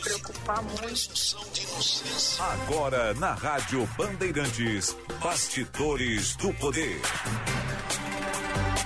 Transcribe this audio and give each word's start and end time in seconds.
preocupar 0.00 0.62
muito. 0.62 1.36
Agora 2.38 3.14
na 3.14 3.34
Rádio 3.34 3.88
Bandeirantes, 3.96 4.96
Bastidores 5.22 6.36
do 6.36 6.52
Poder. 6.54 7.00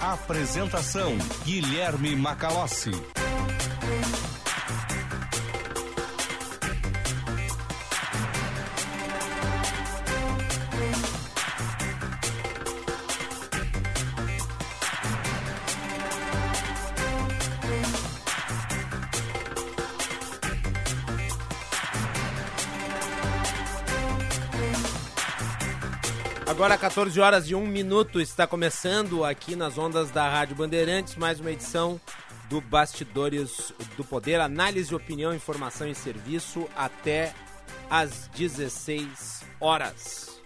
Apresentação: 0.01 1.17
Guilherme 1.45 2.15
Macalossi. 2.17 2.93
Agora 26.55 26.79
14 26.79 27.21
horas 27.21 27.51
e 27.51 27.55
1 27.57 27.67
minuto 27.67 28.21
está 28.21 28.47
começando 28.47 29.25
aqui 29.25 29.57
nas 29.57 29.77
ondas 29.77 30.13
da 30.13 30.31
Rádio 30.31 30.55
Bandeirantes 30.55 31.17
mais 31.17 31.41
uma 31.41 31.51
edição 31.51 32.01
do 32.49 32.61
Bastidores 32.61 33.73
do 33.97 34.05
Poder, 34.05 34.41
análise, 34.41 34.95
opinião, 34.95 35.35
informação 35.35 35.89
e 35.89 35.97
serviço 35.97 36.69
até 36.77 37.35
às 37.91 38.29
16 38.37 39.43
horas. 39.61 40.41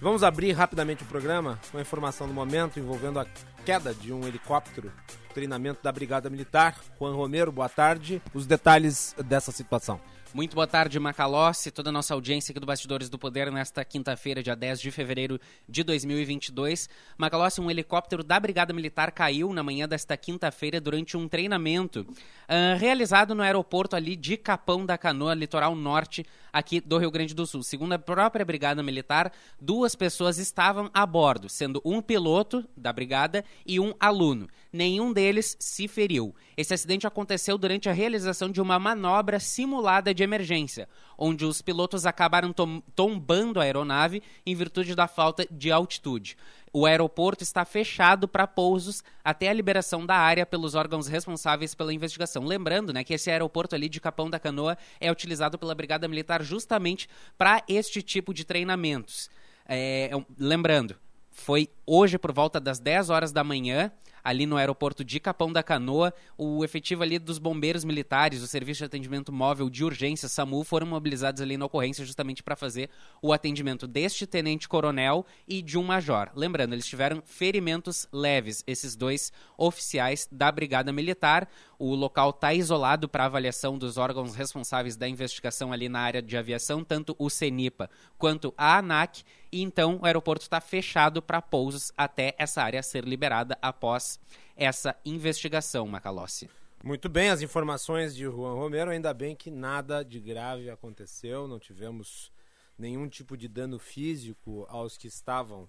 Vamos 0.00 0.22
abrir 0.22 0.52
rapidamente 0.52 1.02
o 1.02 1.06
programa 1.06 1.60
com 1.70 1.76
a 1.76 1.82
informação 1.82 2.26
do 2.26 2.32
momento 2.32 2.80
envolvendo 2.80 3.20
a 3.20 3.26
queda 3.66 3.92
de 3.92 4.10
um 4.10 4.26
helicóptero, 4.26 4.90
treinamento 5.34 5.82
da 5.82 5.92
Brigada 5.92 6.30
Militar. 6.30 6.74
Juan 6.98 7.14
Romero, 7.14 7.52
boa 7.52 7.68
tarde. 7.68 8.22
Os 8.32 8.46
detalhes 8.46 9.14
dessa 9.22 9.52
situação. 9.52 10.00
Muito 10.34 10.54
boa 10.54 10.66
tarde, 10.66 11.00
Macalossi, 11.00 11.70
toda 11.70 11.88
a 11.88 11.92
nossa 11.92 12.12
audiência 12.12 12.52
aqui 12.52 12.60
do 12.60 12.66
Bastidores 12.66 13.08
do 13.08 13.18
Poder 13.18 13.50
nesta 13.50 13.82
quinta-feira, 13.82 14.42
dia 14.42 14.54
10 14.54 14.78
de 14.78 14.90
fevereiro 14.90 15.40
de 15.66 15.82
2022. 15.82 16.86
Macalossi, 17.16 17.62
um 17.62 17.70
helicóptero 17.70 18.22
da 18.22 18.38
Brigada 18.38 18.74
Militar 18.74 19.10
caiu 19.10 19.54
na 19.54 19.62
manhã 19.62 19.88
desta 19.88 20.18
quinta-feira 20.18 20.82
durante 20.82 21.16
um 21.16 21.26
treinamento 21.26 22.00
uh, 22.02 22.78
realizado 22.78 23.34
no 23.34 23.42
aeroporto 23.42 23.96
ali 23.96 24.14
de 24.14 24.36
Capão 24.36 24.84
da 24.84 24.98
Canoa, 24.98 25.32
litoral 25.32 25.74
norte, 25.74 26.26
aqui 26.52 26.80
do 26.80 26.98
Rio 26.98 27.10
Grande 27.10 27.34
do 27.34 27.46
Sul. 27.46 27.62
Segundo 27.62 27.92
a 27.92 27.98
própria 27.98 28.44
Brigada 28.44 28.82
Militar, 28.82 29.32
duas 29.60 29.94
pessoas 29.94 30.38
estavam 30.38 30.90
a 30.92 31.04
bordo, 31.06 31.48
sendo 31.48 31.80
um 31.84 32.00
piloto 32.00 32.68
da 32.76 32.92
Brigada 32.92 33.44
e 33.66 33.78
um 33.80 33.94
aluno. 33.98 34.48
Nenhum 34.72 35.12
deles 35.12 35.56
se 35.58 35.88
feriu. 35.88 36.34
Esse 36.56 36.74
acidente 36.74 37.06
aconteceu 37.06 37.56
durante 37.56 37.88
a 37.88 37.92
realização 37.92 38.50
de 38.50 38.60
uma 38.60 38.78
manobra 38.78 39.40
simulada 39.40 40.12
de 40.12 40.22
emergência, 40.22 40.88
onde 41.16 41.44
os 41.44 41.62
pilotos 41.62 42.04
acabaram 42.04 42.52
tom 42.52 42.80
tombando 42.94 43.60
a 43.60 43.64
aeronave 43.64 44.22
em 44.44 44.54
virtude 44.54 44.94
da 44.94 45.08
falta 45.08 45.46
de 45.50 45.70
altitude. 45.70 46.36
O 46.72 46.86
aeroporto 46.86 47.42
está 47.42 47.64
fechado 47.64 48.28
para 48.28 48.46
pousos 48.46 49.02
até 49.24 49.48
a 49.48 49.52
liberação 49.52 50.04
da 50.04 50.16
área 50.16 50.44
pelos 50.44 50.74
órgãos 50.74 51.06
responsáveis 51.06 51.74
pela 51.74 51.92
investigação. 51.92 52.44
Lembrando 52.44 52.92
né, 52.92 53.04
que 53.04 53.14
esse 53.14 53.30
aeroporto 53.30 53.74
ali 53.74 53.88
de 53.88 54.00
Capão 54.00 54.28
da 54.28 54.38
Canoa 54.38 54.76
é 55.00 55.10
utilizado 55.10 55.58
pela 55.58 55.74
Brigada 55.74 56.08
Militar 56.08 56.42
justamente 56.42 57.08
para 57.36 57.62
este 57.68 58.02
tipo 58.02 58.34
de 58.34 58.44
treinamentos. 58.44 59.30
É, 59.66 60.10
lembrando, 60.38 60.96
foi 61.30 61.68
hoje 61.86 62.18
por 62.18 62.32
volta 62.32 62.58
das 62.58 62.78
10 62.78 63.10
horas 63.10 63.32
da 63.32 63.44
manhã 63.44 63.92
ali 64.22 64.46
no 64.46 64.56
aeroporto 64.56 65.04
de 65.04 65.20
Capão 65.20 65.52
da 65.52 65.62
Canoa. 65.62 66.12
O 66.36 66.64
efetivo 66.64 67.02
ali 67.02 67.18
dos 67.18 67.38
bombeiros 67.38 67.84
militares, 67.84 68.42
o 68.42 68.46
Serviço 68.46 68.78
de 68.78 68.84
Atendimento 68.84 69.32
Móvel 69.32 69.70
de 69.70 69.84
Urgência, 69.84 70.28
SAMU, 70.28 70.64
foram 70.64 70.86
mobilizados 70.86 71.40
ali 71.40 71.56
na 71.56 71.66
ocorrência 71.66 72.04
justamente 72.04 72.42
para 72.42 72.56
fazer 72.56 72.90
o 73.22 73.32
atendimento 73.32 73.86
deste 73.86 74.26
tenente-coronel 74.26 75.24
e 75.46 75.62
de 75.62 75.78
um 75.78 75.82
major. 75.82 76.30
Lembrando, 76.34 76.72
eles 76.72 76.86
tiveram 76.86 77.22
ferimentos 77.24 78.06
leves, 78.12 78.62
esses 78.66 78.94
dois 78.96 79.32
oficiais 79.56 80.28
da 80.30 80.50
Brigada 80.50 80.92
Militar. 80.92 81.48
O 81.78 81.94
local 81.94 82.30
está 82.30 82.52
isolado 82.52 83.08
para 83.08 83.26
avaliação 83.26 83.78
dos 83.78 83.96
órgãos 83.96 84.34
responsáveis 84.34 84.96
da 84.96 85.08
investigação 85.08 85.72
ali 85.72 85.88
na 85.88 86.00
área 86.00 86.20
de 86.20 86.36
aviação, 86.36 86.82
tanto 86.82 87.14
o 87.18 87.30
CENIPA 87.30 87.88
quanto 88.18 88.52
a 88.58 88.78
ANAC. 88.78 89.22
E 89.52 89.62
então 89.62 90.00
o 90.02 90.04
aeroporto 90.04 90.42
está 90.42 90.60
fechado 90.60 91.22
para 91.22 91.40
pousos 91.40 91.92
até 91.96 92.34
essa 92.36 92.62
área 92.62 92.82
ser 92.82 93.04
liberada 93.04 93.56
após 93.62 94.18
essa 94.56 94.96
investigação, 95.04 95.86
Macalossi. 95.86 96.50
Muito 96.82 97.08
bem, 97.08 97.28
as 97.28 97.42
informações 97.42 98.14
de 98.14 98.24
Juan 98.24 98.54
Romero, 98.54 98.90
ainda 98.90 99.14
bem 99.14 99.36
que 99.36 99.50
nada 99.50 100.04
de 100.04 100.18
grave 100.18 100.70
aconteceu, 100.70 101.46
não 101.46 101.58
tivemos 101.58 102.32
nenhum 102.76 103.08
tipo 103.08 103.36
de 103.36 103.48
dano 103.48 103.78
físico 103.78 104.66
aos 104.68 104.96
que 104.96 105.06
estavam 105.06 105.68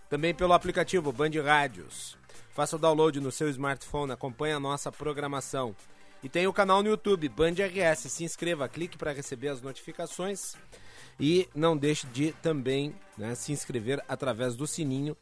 Também 0.09 0.35
pelo 0.35 0.51
aplicativo 0.51 1.13
Band 1.13 1.41
Rádios. 1.41 2.17
Faça 2.51 2.75
o 2.75 2.79
download 2.79 3.21
no 3.21 3.31
seu 3.31 3.47
smartphone, 3.47 4.11
acompanhe 4.11 4.53
a 4.53 4.59
nossa 4.59 4.91
programação. 4.91 5.73
E 6.21 6.27
tem 6.27 6.47
o 6.47 6.53
canal 6.53 6.83
no 6.83 6.89
YouTube, 6.89 7.29
Band 7.29 7.53
RS. 7.53 8.11
Se 8.11 8.25
inscreva, 8.25 8.67
clique 8.67 8.97
para 8.97 9.13
receber 9.13 9.47
as 9.47 9.61
notificações. 9.61 10.55
E 11.17 11.47
não 11.55 11.77
deixe 11.77 12.05
de 12.07 12.33
também 12.41 12.93
né, 13.17 13.35
se 13.35 13.53
inscrever 13.53 14.03
através 14.05 14.57
do 14.57 14.67
sininho 14.67 15.15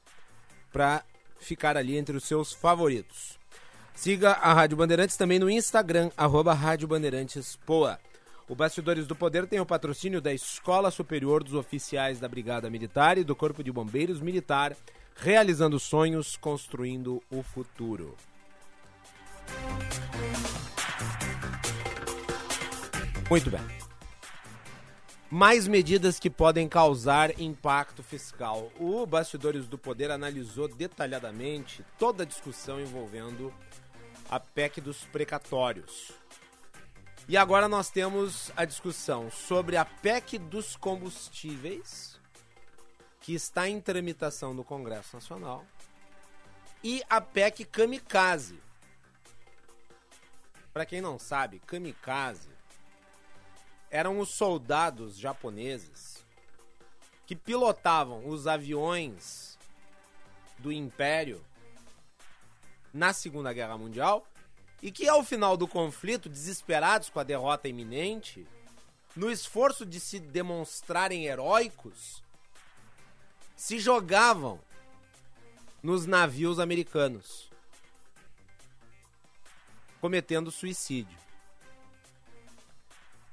para 0.71 1.05
ficar 1.45 1.77
ali 1.77 1.97
entre 1.97 2.17
os 2.17 2.23
seus 2.23 2.51
favoritos. 2.51 3.39
Siga 3.93 4.31
a 4.31 4.53
Rádio 4.53 4.75
Bandeirantes 4.75 5.15
também 5.15 5.39
no 5.39 5.49
Instagram, 5.49 6.11
arroba 6.17 6.53
Rádio 6.53 6.87
Bandeirantes 6.87 7.57
Poa. 7.65 7.97
O 8.47 8.53
Bastidores 8.53 9.07
do 9.07 9.15
Poder 9.15 9.47
tem 9.47 9.59
o 9.59 9.65
patrocínio 9.65 10.21
da 10.21 10.33
Escola 10.33 10.91
Superior 10.91 11.43
dos 11.43 11.53
Oficiais 11.53 12.19
da 12.19 12.27
Brigada 12.27 12.69
Militar 12.69 13.17
e 13.17 13.23
do 13.23 13.35
Corpo 13.35 13.63
de 13.63 13.71
Bombeiros 13.71 14.19
Militar, 14.19 14.75
realizando 15.15 15.79
sonhos, 15.79 16.35
construindo 16.35 17.23
o 17.31 17.41
futuro. 17.41 18.15
Muito 23.29 23.49
bem. 23.49 23.84
Mais 25.37 25.67
medidas 25.67 26.17
que 26.17 26.29
podem 26.29 26.65
causar 26.65 27.41
impacto 27.41 28.01
fiscal. 28.01 28.71
O 28.79 29.05
Bastidores 29.05 29.67
do 29.67 29.77
Poder 29.77 30.09
analisou 30.09 30.65
detalhadamente 30.69 31.85
toda 31.99 32.23
a 32.23 32.25
discussão 32.25 32.79
envolvendo 32.79 33.53
a 34.29 34.39
PEC 34.39 34.79
dos 34.79 35.03
precatórios. 35.03 36.13
E 37.27 37.35
agora 37.35 37.67
nós 37.67 37.89
temos 37.89 38.49
a 38.55 38.63
discussão 38.63 39.29
sobre 39.29 39.75
a 39.75 39.83
PEC 39.83 40.37
dos 40.37 40.77
combustíveis, 40.77 42.17
que 43.19 43.33
está 43.33 43.67
em 43.67 43.81
tramitação 43.81 44.53
no 44.53 44.63
Congresso 44.63 45.17
Nacional, 45.17 45.65
e 46.81 47.03
a 47.09 47.19
PEC 47.19 47.65
Kamikaze. 47.65 48.57
Para 50.71 50.85
quem 50.85 51.01
não 51.01 51.19
sabe, 51.19 51.59
Kamikaze 51.59 52.54
eram 53.95 54.19
os 54.19 54.27
soldados 54.27 55.17
japoneses 55.17 56.21
que 57.25 57.33
pilotavam 57.33 58.27
os 58.27 58.45
aviões 58.45 59.57
do 60.59 60.69
Império 60.69 61.41
na 62.93 63.13
Segunda 63.13 63.53
Guerra 63.53 63.77
Mundial 63.77 64.27
e 64.81 64.91
que 64.91 65.07
ao 65.07 65.23
final 65.23 65.55
do 65.55 65.65
conflito, 65.65 66.27
desesperados 66.27 67.09
com 67.09 67.21
a 67.21 67.23
derrota 67.23 67.69
iminente, 67.69 68.45
no 69.15 69.31
esforço 69.31 69.85
de 69.85 70.01
se 70.01 70.19
demonstrarem 70.19 71.25
heróicos, 71.25 72.21
se 73.55 73.79
jogavam 73.79 74.59
nos 75.81 76.05
navios 76.05 76.59
americanos, 76.59 77.49
cometendo 80.01 80.51
suicídio. 80.51 81.24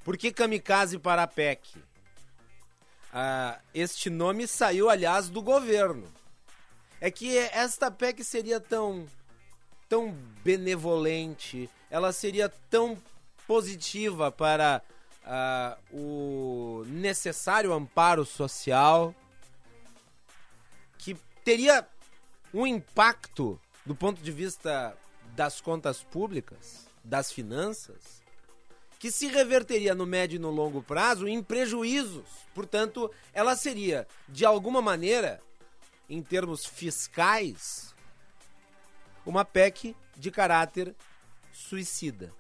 Por 0.05 0.17
que 0.17 0.33
kamikaze 0.33 0.99
para 0.99 1.23
a 1.23 1.27
PEC? 1.27 1.61
ah, 3.13 3.61
este 3.75 4.09
nome 4.09 4.49
saiu, 4.49 4.89
aliás, 4.89 5.29
do 5.29 5.43
governo. 5.43 6.11
É 7.01 7.11
que 7.11 7.37
esta 7.37 7.91
PEC 7.91 8.25
seria 8.25 8.61
tão, 8.61 9.07
tão 9.89 10.13
benevolente, 10.43 11.69
ela 11.91 12.13
seria 12.13 12.49
tão 12.71 12.97
positiva 13.47 14.31
para 14.33 14.81
ah, 15.25 15.77
o 15.93 16.85
necessário 16.87 17.73
amparo 17.73 18.25
social, 18.25 19.15
que 20.97 21.15
teria 21.45 21.87
um 22.55 22.67
impacto 22.67 23.61
do 23.85 23.95
ponto 23.95 24.23
de 24.23 24.31
vista 24.31 24.97
das 25.35 25.61
contas 25.61 26.03
públicas, 26.05 26.87
das 27.03 27.33
finanças, 27.33 28.22
que 29.03 29.11
se 29.11 29.27
reverteria 29.27 29.97
no 29.97 30.07
médio 30.07 30.37
e 30.37 30.39
no 30.39 30.49
longo 30.49 30.81
prazo 30.81 31.27
em 31.27 31.43
prejuízos. 31.43 32.25
Portanto, 32.55 33.11
ela 33.33 33.57
seria, 33.57 34.07
de 34.29 34.45
alguma 34.45 34.81
maneira, 34.81 35.43
em 36.09 36.23
termos 36.23 36.65
fiscais, 36.65 37.97
uma 39.27 39.45
PEC 39.45 39.97
de 40.17 40.31
caráter 40.31 40.95
suicida. 41.53 42.33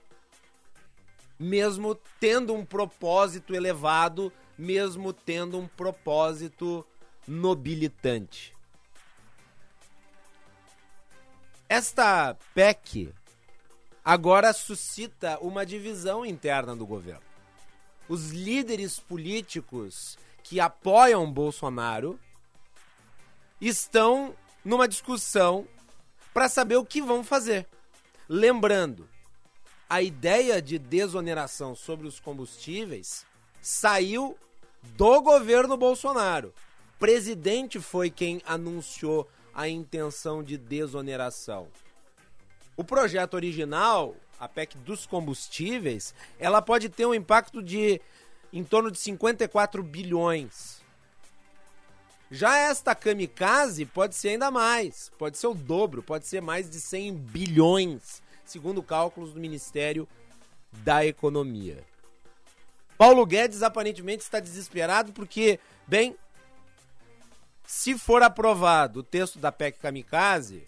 Mesmo 1.36 1.96
tendo 2.20 2.54
um 2.54 2.64
propósito 2.64 3.56
elevado, 3.56 4.32
mesmo 4.56 5.12
tendo 5.12 5.58
um 5.58 5.66
propósito 5.66 6.86
nobilitante. 7.26 8.54
Esta 11.68 12.36
PEC 12.54 13.12
agora 14.04 14.52
suscita 14.52 15.38
uma 15.40 15.64
divisão 15.64 16.24
interna 16.26 16.74
do 16.74 16.86
governo. 16.86 17.22
Os 18.08 18.30
líderes 18.30 18.98
políticos 18.98 20.18
que 20.42 20.58
apoiam 20.60 21.30
Bolsonaro 21.30 22.18
estão 23.60 24.34
numa 24.64 24.88
discussão 24.88 25.66
para 26.34 26.48
saber 26.48 26.76
o 26.76 26.84
que 26.84 27.00
vão 27.00 27.22
fazer. 27.22 27.66
Lembrando, 28.28 29.08
a 29.88 30.02
ideia 30.02 30.60
de 30.60 30.78
desoneração 30.78 31.74
sobre 31.74 32.06
os 32.06 32.18
combustíveis 32.18 33.24
saiu 33.60 34.36
do 34.96 35.20
governo 35.20 35.76
Bolsonaro. 35.76 36.52
O 36.96 36.98
presidente 36.98 37.78
foi 37.78 38.10
quem 38.10 38.42
anunciou 38.44 39.28
a 39.54 39.68
intenção 39.68 40.42
de 40.42 40.56
desoneração. 40.56 41.68
O 42.76 42.82
projeto 42.82 43.34
original, 43.34 44.16
a 44.40 44.48
PEC 44.48 44.76
dos 44.78 45.06
combustíveis, 45.06 46.14
ela 46.38 46.62
pode 46.62 46.88
ter 46.88 47.06
um 47.06 47.14
impacto 47.14 47.62
de 47.62 48.00
em 48.52 48.62
torno 48.62 48.90
de 48.90 48.98
54 48.98 49.82
bilhões. 49.82 50.82
Já 52.30 52.56
esta 52.56 52.94
kamikaze 52.94 53.84
pode 53.84 54.14
ser 54.14 54.30
ainda 54.30 54.50
mais, 54.50 55.10
pode 55.18 55.36
ser 55.36 55.46
o 55.46 55.54
dobro, 55.54 56.02
pode 56.02 56.26
ser 56.26 56.40
mais 56.40 56.68
de 56.68 56.80
100 56.80 57.14
bilhões, 57.14 58.22
segundo 58.44 58.82
cálculos 58.82 59.32
do 59.32 59.40
Ministério 59.40 60.08
da 60.72 61.04
Economia. 61.04 61.84
Paulo 62.96 63.26
Guedes 63.26 63.62
aparentemente 63.62 64.22
está 64.22 64.40
desesperado 64.40 65.12
porque, 65.12 65.60
bem, 65.86 66.16
se 67.66 67.98
for 67.98 68.22
aprovado 68.22 69.00
o 69.00 69.02
texto 69.02 69.38
da 69.38 69.52
PEC 69.52 69.78
Kamikaze, 69.78 70.66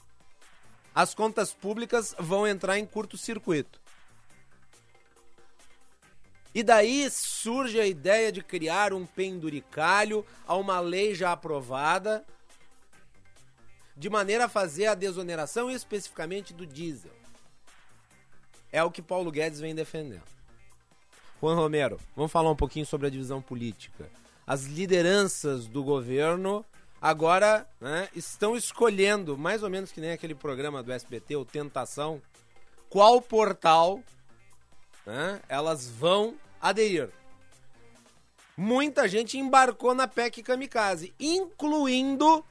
as 0.94 1.14
contas 1.14 1.52
públicas 1.52 2.14
vão 2.18 2.46
entrar 2.46 2.78
em 2.78 2.86
curto-circuito. 2.86 3.80
E 6.54 6.62
daí 6.62 7.10
surge 7.10 7.80
a 7.80 7.86
ideia 7.86 8.30
de 8.30 8.40
criar 8.40 8.92
um 8.92 9.04
penduricalho 9.04 10.24
a 10.46 10.54
uma 10.54 10.78
lei 10.78 11.12
já 11.12 11.32
aprovada, 11.32 12.24
de 13.96 14.08
maneira 14.08 14.44
a 14.44 14.48
fazer 14.48 14.86
a 14.86 14.94
desoneração 14.94 15.68
especificamente 15.68 16.54
do 16.54 16.64
diesel. 16.64 17.12
É 18.70 18.82
o 18.84 18.90
que 18.90 19.02
Paulo 19.02 19.32
Guedes 19.32 19.60
vem 19.60 19.74
defendendo. 19.74 20.22
Juan 21.40 21.56
Romero, 21.56 22.00
vamos 22.14 22.30
falar 22.30 22.50
um 22.50 22.56
pouquinho 22.56 22.86
sobre 22.86 23.08
a 23.08 23.10
divisão 23.10 23.42
política. 23.42 24.08
As 24.46 24.64
lideranças 24.64 25.66
do 25.66 25.82
governo 25.82 26.64
agora 27.04 27.68
né, 27.78 28.08
estão 28.16 28.56
escolhendo, 28.56 29.36
mais 29.36 29.62
ou 29.62 29.68
menos 29.68 29.92
que 29.92 30.00
nem 30.00 30.12
aquele 30.12 30.34
programa 30.34 30.82
do 30.82 30.90
SBT, 30.90 31.36
o 31.36 31.44
Tentação, 31.44 32.22
qual 32.88 33.20
portal 33.20 34.00
né, 35.04 35.38
elas 35.46 35.86
vão 35.86 36.34
aderir. 36.58 37.10
Muita 38.56 39.06
gente 39.06 39.36
embarcou 39.36 39.94
na 39.94 40.08
PEC 40.08 40.42
Kamikaze, 40.42 41.12
incluindo 41.20 42.42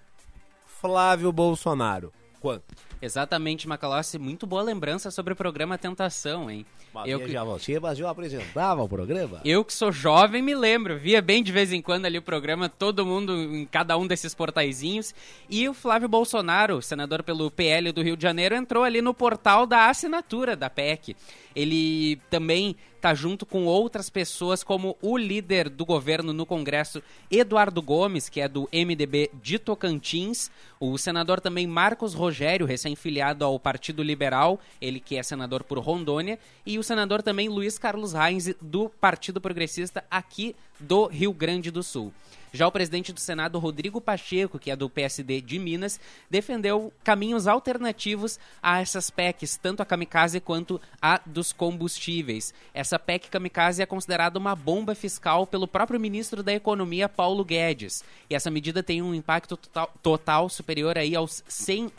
Flávio 0.68 1.32
Bolsonaro. 1.32 2.14
Quanto? 2.44 2.76
Exatamente, 3.02 3.70
Macalossi. 3.70 4.20
Muito 4.20 4.46
boa 4.46 4.62
lembrança 4.62 5.10
sobre 5.10 5.32
o 5.32 5.36
programa 5.36 5.78
Tentação, 5.78 6.52
hein? 6.52 6.66
Mas 6.94 7.10
eu 7.10 7.18
veja 7.20 7.42
você, 7.42 7.80
mas 7.80 7.98
eu 7.98 8.06
apresentava 8.06 8.84
o 8.84 8.90
programa. 8.90 9.40
Eu 9.46 9.64
que 9.64 9.72
sou 9.72 9.94
jovem 9.94 10.42
me 10.42 10.54
lembro, 10.54 11.00
via 11.00 11.22
bem 11.22 11.42
de 11.42 11.54
vez 11.54 11.72
em 11.72 11.82
quando 11.82 12.06
ali 12.06 12.18
o 12.18 12.22
programa, 12.22 12.68
todo 12.68 13.06
mundo 13.06 13.34
em 13.34 13.66
cada 13.66 13.98
um 13.98 14.06
desses 14.06 14.36
portaizinhos. 14.36 15.16
E 15.50 15.70
o 15.70 15.74
Flávio 15.74 16.10
Bolsonaro, 16.10 16.82
senador 16.82 17.24
pelo 17.24 17.50
PL 17.50 17.94
do 17.94 18.02
Rio 18.04 18.18
de 18.18 18.24
Janeiro, 18.24 18.56
entrou 18.56 18.84
ali 18.84 19.02
no 19.02 19.14
portal 19.14 19.66
da 19.66 19.88
assinatura 19.88 20.54
da 20.54 20.70
PEC. 20.70 21.16
Ele 21.56 22.18
também 22.30 22.76
está 23.04 23.14
junto 23.14 23.46
com 23.46 23.66
outras 23.66 24.10
pessoas, 24.10 24.64
como 24.64 24.96
o 25.02 25.18
líder 25.18 25.68
do 25.68 25.86
governo 25.86 26.32
no 26.32 26.46
Congresso, 26.46 27.04
Eduardo 27.30 27.82
Gomes, 27.82 28.30
que 28.30 28.40
é 28.40 28.48
do 28.48 28.70
MDB 28.72 29.30
de 29.44 29.60
Tocantins, 29.60 30.50
o 30.80 30.98
senador 30.98 31.42
também 31.42 31.68
Marcos 31.68 32.14
Rogério, 32.14 32.66
recém-filiado 32.66 33.44
ao 33.44 33.60
Partido 33.60 34.02
Liberal, 34.02 34.58
ele 34.80 35.02
que 35.02 35.18
é 35.18 35.24
senador 35.24 35.66
por 35.66 35.80
Rondônia, 35.80 36.40
e 36.66 36.80
o 36.80 36.84
senador 36.84 37.22
também 37.22 37.50
Luiz 37.50 37.78
Carlos 37.78 38.14
Reis, 38.14 38.56
do 38.62 38.88
Partido 38.88 39.42
Progressista 39.42 40.06
aqui 40.10 40.56
do 40.80 41.08
Rio 41.08 41.34
Grande 41.34 41.70
do 41.72 41.84
Sul. 41.84 42.14
Já 42.56 42.68
o 42.68 42.72
presidente 42.72 43.12
do 43.12 43.20
Senado, 43.20 43.58
Rodrigo 43.58 44.00
Pacheco, 44.00 44.60
que 44.60 44.70
é 44.70 44.76
do 44.76 44.88
PSD 44.88 45.42
de 45.42 45.58
Minas, 45.58 46.00
defendeu 46.30 46.94
caminhos 47.04 47.48
alternativos 47.48 48.40
a 48.62 48.80
essas 48.80 49.10
PECs, 49.10 49.58
tanto 49.58 49.82
a 49.82 49.86
kamikaze 49.86 50.40
quanto 50.40 50.80
a 51.02 51.20
dos 51.26 51.52
combustíveis. 51.52 52.54
Essa 52.72 53.00
PEC 53.00 53.32
kamikaze 53.32 53.82
é 53.82 53.88
considerada 53.88 54.38
uma 54.38 54.56
bomba 54.56 54.94
fiscal 54.94 55.48
pelo 55.48 55.68
próprio 55.68 56.00
ministro 56.00 56.44
da 56.44 56.54
Economia, 56.54 57.10
Paulo 57.10 57.44
Guedes. 57.44 58.04
E 58.30 58.36
essa 58.36 58.52
medida 58.52 58.84
tem 58.84 59.02
um 59.02 59.16
impacto 59.16 59.58
total, 59.58 59.92
total 60.04 60.48
superior 60.48 60.96
aí 60.96 61.16
aos 61.16 61.44
100 61.48 61.92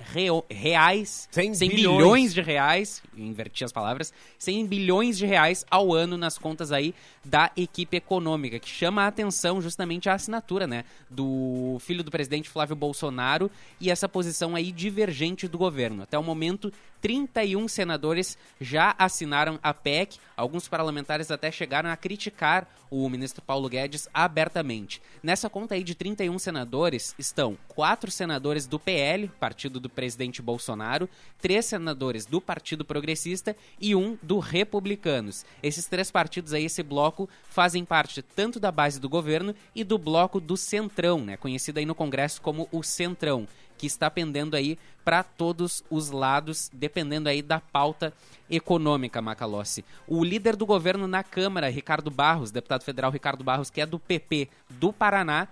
reais, 0.49 1.29
100, 1.33 1.55
100 1.55 1.69
bilhões. 1.69 1.97
bilhões 1.97 2.35
de 2.35 2.41
reais, 2.41 3.03
inverti 3.17 3.65
as 3.65 3.73
palavras, 3.73 4.13
100 4.39 4.67
bilhões 4.67 5.19
de 5.19 5.27
reais 5.27 5.67
ao 5.69 5.93
ano 5.93 6.17
nas 6.17 6.39
contas 6.39 6.71
aí 6.71 6.95
da 7.25 7.51
equipe 7.57 7.97
econômica, 7.97 8.61
que 8.61 8.69
chama 8.69 9.03
a 9.03 9.09
atenção 9.09 9.61
justamente 9.61 10.09
a 10.09 10.15
assinatura 10.15 10.44
né, 10.67 10.85
do 11.09 11.79
filho 11.81 12.05
do 12.05 12.11
presidente 12.11 12.49
Flávio 12.49 12.77
Bolsonaro 12.77 13.51
e 13.81 13.91
essa 13.91 14.09
posição 14.09 14.55
aí 14.55 14.71
divergente 14.71 15.49
do 15.49 15.59
governo. 15.59 16.03
Até 16.03 16.19
o 16.19 16.23
momento, 16.23 16.73
31 17.05 17.69
senadores 17.69 18.39
já 18.59 18.95
assinaram 18.99 19.59
a 19.63 19.75
PEC. 19.75 20.19
Alguns 20.35 20.69
parlamentares 20.69 21.31
até 21.31 21.51
chegaram 21.51 21.91
a 21.91 21.97
criticar 21.99 22.67
o 22.91 23.07
ministro 23.11 23.43
Paulo 23.43 23.69
Guedes 23.69 24.09
abertamente. 24.15 25.03
Nessa 25.23 25.51
conta 25.51 25.75
aí 25.75 25.85
de 25.85 25.95
31 25.95 26.39
senadores 26.39 27.15
estão 27.19 27.59
quatro 27.69 28.11
senadores 28.11 28.67
do 28.67 28.79
PL, 28.79 29.29
partido 29.39 29.79
do 29.79 29.91
presidente 29.91 30.41
Bolsonaro, 30.41 31.07
três 31.43 31.67
senadores 31.67 32.25
do 32.25 32.41
Partido 32.41 32.87
Progressista 32.87 33.55
e 33.79 33.95
um 33.95 34.17
do 34.23 34.39
Republicanos. 34.39 35.45
Esses 35.63 35.87
três 35.87 36.11
partidos 36.11 36.55
aí, 36.55 36.65
esse 36.65 36.83
bloco, 36.83 37.29
fazem 37.51 37.85
parte 37.85 38.23
tanto 38.23 38.59
da 38.59 38.73
base 38.73 38.99
do 38.99 39.11
governo 39.11 39.55
e 39.75 39.85
do 39.85 39.99
bloco 39.99 40.34
do 40.41 40.57
Centrão, 40.57 41.25
né, 41.25 41.37
conhecido 41.37 41.79
aí 41.79 41.87
no 41.87 41.95
Congresso 41.95 42.41
como 42.41 42.69
o 42.73 42.83
Centrão 42.83 43.47
que 43.77 43.87
está 43.87 44.11
pendendo 44.11 44.55
aí 44.55 44.79
para 45.05 45.23
todos 45.23 45.85
os 45.91 46.11
lados, 46.11 46.71
dependendo 46.73 47.29
aí 47.29 47.43
da 47.43 47.61
pauta 47.61 48.13
econômica, 48.49 49.21
Macalossi. 49.21 49.85
O 50.07 50.25
líder 50.25 50.57
do 50.57 50.65
governo 50.65 51.07
na 51.07 51.23
Câmara, 51.23 51.69
Ricardo 51.69 52.11
Barros, 52.11 52.51
deputado 52.51 52.85
federal 52.85 53.11
Ricardo 53.11 53.45
Barros, 53.45 53.71
que 53.71 53.81
é 53.81 53.87
do 53.87 53.99
PP 53.99 54.49
do 54.71 54.93
Paraná, 54.93 55.49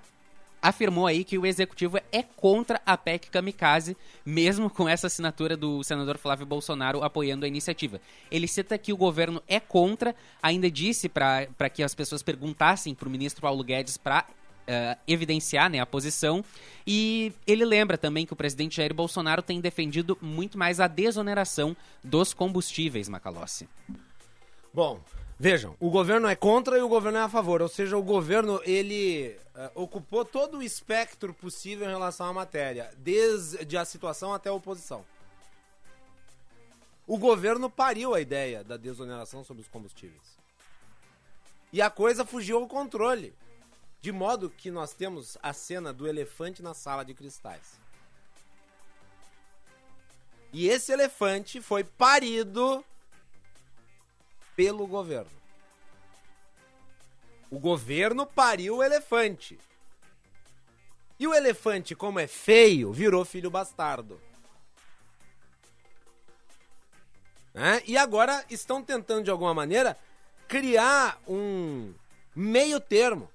afirmou 0.62 1.08
aí 1.08 1.24
que 1.24 1.36
o 1.36 1.44
executivo 1.44 1.98
é 2.12 2.22
contra 2.22 2.80
a 2.86 2.96
PEC 2.96 3.28
Kamikaze, 3.28 3.96
mesmo 4.24 4.70
com 4.70 4.88
essa 4.88 5.08
assinatura 5.08 5.56
do 5.56 5.82
senador 5.82 6.16
Flávio 6.16 6.46
Bolsonaro 6.46 7.02
apoiando 7.02 7.44
a 7.44 7.48
iniciativa. 7.48 8.00
Ele 8.30 8.46
cita 8.46 8.78
que 8.78 8.92
o 8.92 8.96
governo 8.96 9.42
é 9.48 9.58
contra, 9.58 10.14
ainda 10.40 10.70
disse 10.70 11.08
para 11.08 11.68
que 11.68 11.82
as 11.82 11.94
pessoas 11.94 12.22
perguntassem 12.22 12.94
para 12.94 13.08
o 13.08 13.10
ministro 13.10 13.42
Paulo 13.42 13.64
Guedes 13.64 13.96
para 13.96 14.24
Uh, 14.62 14.98
evidenciar 15.08 15.68
né, 15.68 15.80
a 15.80 15.86
posição. 15.86 16.44
E 16.86 17.32
ele 17.46 17.64
lembra 17.64 17.98
também 17.98 18.24
que 18.24 18.32
o 18.32 18.36
presidente 18.36 18.76
Jair 18.76 18.94
Bolsonaro 18.94 19.42
tem 19.42 19.60
defendido 19.60 20.16
muito 20.22 20.56
mais 20.56 20.78
a 20.78 20.86
desoneração 20.86 21.76
dos 22.02 22.32
combustíveis, 22.32 23.08
Macalossi. 23.08 23.68
Bom, 24.72 25.00
Vejam, 25.42 25.74
o 25.80 25.90
governo 25.90 26.28
é 26.28 26.36
contra 26.36 26.78
e 26.78 26.82
o 26.82 26.88
governo 26.88 27.18
é 27.18 27.22
a 27.22 27.28
favor, 27.28 27.62
ou 27.62 27.68
seja, 27.68 27.96
o 27.96 28.02
governo 28.02 28.60
ele 28.64 29.36
eh, 29.56 29.70
ocupou 29.74 30.24
todo 30.24 30.58
o 30.58 30.62
espectro 30.62 31.34
possível 31.34 31.88
em 31.88 31.92
relação 31.92 32.26
à 32.26 32.32
matéria, 32.32 32.92
desde 32.98 33.76
a 33.76 33.84
situação 33.84 34.32
até 34.32 34.50
a 34.50 34.52
oposição. 34.52 35.04
O 37.08 37.18
governo 37.18 37.68
pariu 37.68 38.14
a 38.14 38.20
ideia 38.20 38.62
da 38.62 38.76
desoneração 38.76 39.42
sobre 39.42 39.62
os 39.62 39.68
combustíveis. 39.68 40.38
E 41.72 41.82
a 41.82 41.90
coisa 41.90 42.24
fugiu 42.24 42.58
ao 42.58 42.68
controle. 42.68 43.34
De 44.02 44.10
modo 44.10 44.50
que 44.50 44.68
nós 44.68 44.92
temos 44.92 45.38
a 45.40 45.52
cena 45.52 45.92
do 45.92 46.08
elefante 46.08 46.60
na 46.60 46.74
sala 46.74 47.04
de 47.04 47.14
cristais. 47.14 47.80
E 50.52 50.68
esse 50.68 50.92
elefante 50.92 51.60
foi 51.62 51.84
parido 51.84 52.84
pelo 54.56 54.86
governo. 54.86 55.30
O 57.48 57.60
governo 57.60 58.26
pariu 58.26 58.78
o 58.78 58.82
elefante. 58.82 59.58
E 61.18 61.26
o 61.26 61.32
elefante, 61.32 61.94
como 61.94 62.18
é 62.18 62.26
feio, 62.26 62.92
virou 62.92 63.24
filho 63.24 63.50
bastardo. 63.50 64.20
Né? 67.54 67.82
E 67.86 67.96
agora 67.96 68.44
estão 68.50 68.82
tentando, 68.82 69.22
de 69.22 69.30
alguma 69.30 69.54
maneira, 69.54 69.96
criar 70.48 71.20
um 71.28 71.94
meio 72.34 72.80
termo. 72.80 73.30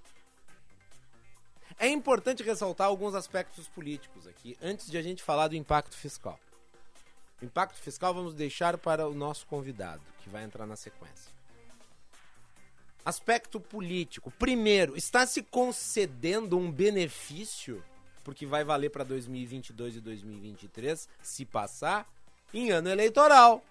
É 1.80 1.88
importante 1.88 2.42
ressaltar 2.42 2.88
alguns 2.88 3.14
aspectos 3.14 3.68
políticos 3.68 4.26
aqui, 4.26 4.58
antes 4.62 4.90
de 4.90 4.98
a 4.98 5.02
gente 5.02 5.22
falar 5.22 5.48
do 5.48 5.56
impacto 5.56 5.96
fiscal. 5.96 6.40
O 7.40 7.46
impacto 7.46 7.80
fiscal 7.80 8.14
vamos 8.14 8.34
deixar 8.34 8.78
para 8.80 9.08
o 9.08 9.14
nosso 9.14 9.46
convidado, 9.46 10.02
que 10.24 10.30
vai 10.30 10.44
entrar 10.44 10.66
na 10.66 10.76
sequência. 10.76 11.32
Aspecto 13.06 13.60
político. 13.60 14.32
Primeiro, 14.32 14.98
está 14.98 15.26
se 15.26 15.44
concedendo 15.44 16.58
um 16.58 16.72
benefício, 16.72 17.84
porque 18.24 18.46
vai 18.46 18.64
valer 18.64 18.90
para 18.90 19.04
2022 19.04 19.98
e 19.98 20.02
2023, 20.02 21.08
se 21.22 21.46
passar, 21.46 22.06
em 22.52 22.72
ano 22.72 22.90
eleitoral. 22.90 23.64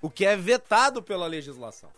O 0.00 0.08
que 0.08 0.24
é 0.24 0.34
vetado 0.34 1.02
pela 1.02 1.26
legislação. 1.26 1.92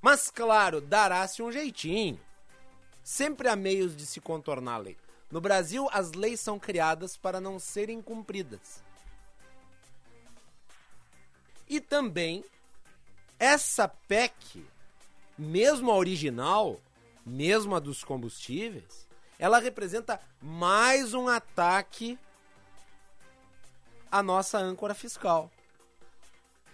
Mas, 0.00 0.30
claro, 0.30 0.80
dará-se 0.80 1.42
um 1.42 1.52
jeitinho. 1.52 2.18
Sempre 3.02 3.48
há 3.48 3.56
meios 3.56 3.96
de 3.96 4.06
se 4.06 4.20
contornar 4.20 4.74
a 4.74 4.78
lei. 4.78 4.96
No 5.30 5.40
Brasil, 5.40 5.88
as 5.92 6.12
leis 6.12 6.40
são 6.40 6.58
criadas 6.58 7.16
para 7.16 7.40
não 7.40 7.58
serem 7.58 8.02
cumpridas. 8.02 8.82
E 11.68 11.80
também, 11.80 12.44
essa 13.38 13.88
PEC, 13.88 14.64
mesmo 15.38 15.90
a 15.90 15.96
original, 15.96 16.78
mesmo 17.24 17.74
a 17.74 17.80
dos 17.80 18.04
combustíveis, 18.04 19.08
ela 19.38 19.58
representa 19.58 20.20
mais 20.40 21.14
um 21.14 21.28
ataque 21.28 22.18
à 24.10 24.22
nossa 24.22 24.58
âncora 24.58 24.94
fiscal. 24.94 25.50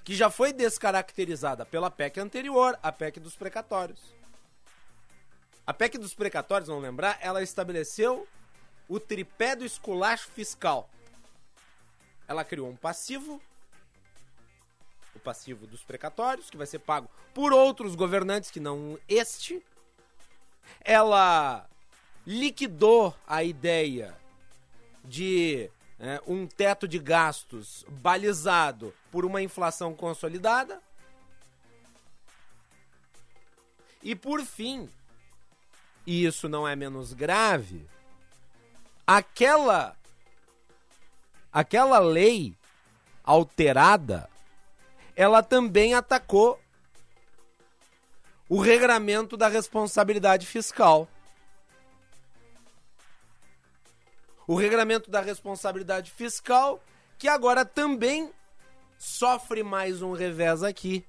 Que 0.02 0.14
já 0.14 0.28
foi 0.30 0.52
descaracterizada 0.52 1.64
pela 1.64 1.90
PEC 1.90 2.18
anterior, 2.18 2.76
a 2.82 2.90
PEC 2.90 3.20
dos 3.20 3.36
precatórios. 3.36 4.17
A 5.68 5.74
PEC 5.74 5.98
dos 5.98 6.14
precatórios, 6.14 6.66
vamos 6.66 6.82
lembrar, 6.82 7.18
ela 7.20 7.42
estabeleceu 7.42 8.26
o 8.88 8.98
tripé 8.98 9.54
do 9.54 9.66
esculacho 9.66 10.30
fiscal. 10.30 10.88
Ela 12.26 12.42
criou 12.42 12.70
um 12.70 12.74
passivo, 12.74 13.38
o 15.14 15.18
passivo 15.18 15.66
dos 15.66 15.84
precatórios, 15.84 16.48
que 16.48 16.56
vai 16.56 16.66
ser 16.66 16.78
pago 16.78 17.10
por 17.34 17.52
outros 17.52 17.94
governantes 17.94 18.50
que 18.50 18.58
não 18.58 18.98
este. 19.06 19.62
Ela 20.80 21.68
liquidou 22.26 23.14
a 23.26 23.44
ideia 23.44 24.16
de 25.04 25.70
é, 26.00 26.18
um 26.26 26.46
teto 26.46 26.88
de 26.88 26.98
gastos 26.98 27.84
balizado 27.90 28.94
por 29.10 29.22
uma 29.22 29.42
inflação 29.42 29.94
consolidada. 29.94 30.80
E 34.02 34.14
por 34.16 34.42
fim, 34.46 34.88
e 36.08 36.24
isso 36.24 36.48
não 36.48 36.66
é 36.66 36.74
menos 36.74 37.12
grave, 37.12 37.86
aquela 39.06 39.94
aquela 41.52 41.98
lei 41.98 42.56
alterada, 43.22 44.26
ela 45.14 45.42
também 45.42 45.92
atacou 45.92 46.58
o 48.48 48.58
regramento 48.58 49.36
da 49.36 49.48
responsabilidade 49.48 50.46
fiscal. 50.46 51.06
O 54.46 54.54
regramento 54.54 55.10
da 55.10 55.20
responsabilidade 55.20 56.10
fiscal, 56.10 56.82
que 57.18 57.28
agora 57.28 57.66
também 57.66 58.32
sofre 58.98 59.62
mais 59.62 60.00
um 60.00 60.12
revés 60.12 60.62
aqui. 60.62 61.04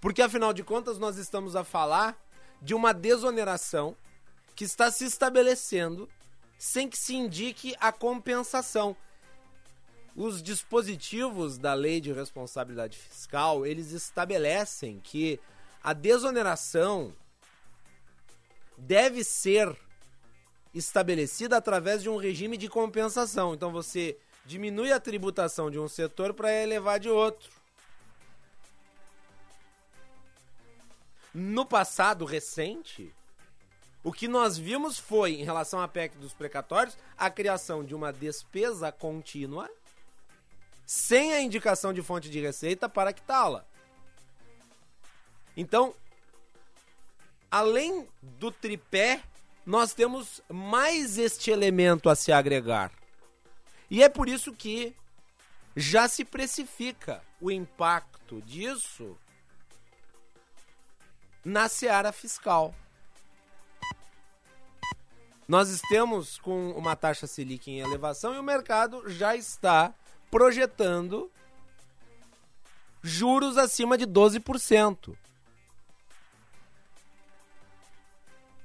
Porque 0.00 0.20
afinal 0.20 0.52
de 0.52 0.64
contas, 0.64 0.98
nós 0.98 1.18
estamos 1.18 1.54
a 1.54 1.62
falar 1.62 2.18
de 2.60 2.74
uma 2.74 2.92
desoneração 2.92 3.96
que 4.54 4.64
está 4.64 4.90
se 4.90 5.04
estabelecendo 5.04 6.08
sem 6.58 6.88
que 6.88 6.98
se 6.98 7.14
indique 7.14 7.74
a 7.80 7.90
compensação. 7.90 8.94
Os 10.14 10.42
dispositivos 10.42 11.56
da 11.56 11.72
Lei 11.72 12.00
de 12.00 12.12
Responsabilidade 12.12 12.98
Fiscal, 12.98 13.64
eles 13.64 13.92
estabelecem 13.92 15.00
que 15.02 15.40
a 15.82 15.94
desoneração 15.94 17.14
deve 18.76 19.24
ser 19.24 19.74
estabelecida 20.74 21.56
através 21.56 22.02
de 22.02 22.10
um 22.10 22.16
regime 22.16 22.56
de 22.56 22.68
compensação. 22.68 23.54
Então 23.54 23.72
você 23.72 24.18
diminui 24.44 24.92
a 24.92 25.00
tributação 25.00 25.70
de 25.70 25.78
um 25.78 25.88
setor 25.88 26.34
para 26.34 26.52
elevar 26.52 26.98
de 26.98 27.08
outro. 27.08 27.59
No 31.32 31.64
passado 31.64 32.24
recente, 32.24 33.14
o 34.02 34.12
que 34.12 34.26
nós 34.26 34.58
vimos 34.58 34.98
foi, 34.98 35.34
em 35.34 35.44
relação 35.44 35.80
à 35.80 35.86
PEC 35.86 36.16
dos 36.16 36.32
precatórios, 36.32 36.96
a 37.16 37.30
criação 37.30 37.84
de 37.84 37.94
uma 37.94 38.12
despesa 38.12 38.90
contínua 38.90 39.70
sem 40.86 41.32
a 41.32 41.40
indicação 41.40 41.92
de 41.92 42.02
fonte 42.02 42.28
de 42.28 42.40
receita 42.40 42.88
para 42.88 43.12
quitá-la. 43.12 43.64
Então, 45.56 45.94
além 47.48 48.08
do 48.22 48.50
tripé, 48.50 49.22
nós 49.64 49.92
temos 49.94 50.40
mais 50.48 51.16
este 51.16 51.50
elemento 51.50 52.08
a 52.08 52.16
se 52.16 52.32
agregar. 52.32 52.90
E 53.88 54.02
é 54.02 54.08
por 54.08 54.28
isso 54.28 54.52
que 54.52 54.96
já 55.76 56.08
se 56.08 56.24
precifica 56.24 57.22
o 57.40 57.52
impacto 57.52 58.42
disso 58.42 59.16
na 61.44 61.68
seara 61.68 62.12
fiscal. 62.12 62.74
Nós 65.48 65.68
estamos 65.68 66.38
com 66.38 66.70
uma 66.72 66.94
taxa 66.94 67.26
Selic 67.26 67.70
em 67.70 67.80
elevação 67.80 68.34
e 68.34 68.38
o 68.38 68.42
mercado 68.42 69.10
já 69.10 69.34
está 69.34 69.92
projetando 70.30 71.30
juros 73.02 73.58
acima 73.58 73.98
de 73.98 74.06
12%. 74.06 75.16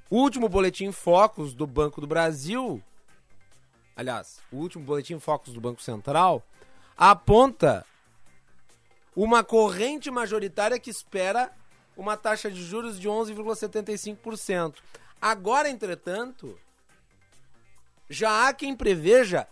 O 0.08 0.18
último 0.18 0.48
boletim 0.48 0.92
Focus 0.92 1.52
do 1.52 1.66
Banco 1.66 2.00
do 2.00 2.06
Brasil, 2.06 2.80
aliás, 3.96 4.40
o 4.52 4.58
último 4.58 4.84
boletim 4.84 5.18
Focus 5.18 5.52
do 5.52 5.60
Banco 5.60 5.82
Central, 5.82 6.46
aponta 6.96 7.84
uma 9.16 9.42
corrente 9.42 10.08
majoritária 10.08 10.78
que 10.78 10.90
espera 10.90 11.50
uma 11.96 12.16
taxa 12.16 12.50
de 12.50 12.62
juros 12.62 13.00
de 13.00 13.08
11,75%. 13.08 14.76
Agora, 15.20 15.68
entretanto, 15.68 16.56
já 18.08 18.46
há 18.46 18.52
quem 18.52 18.76
preveja 18.76 19.48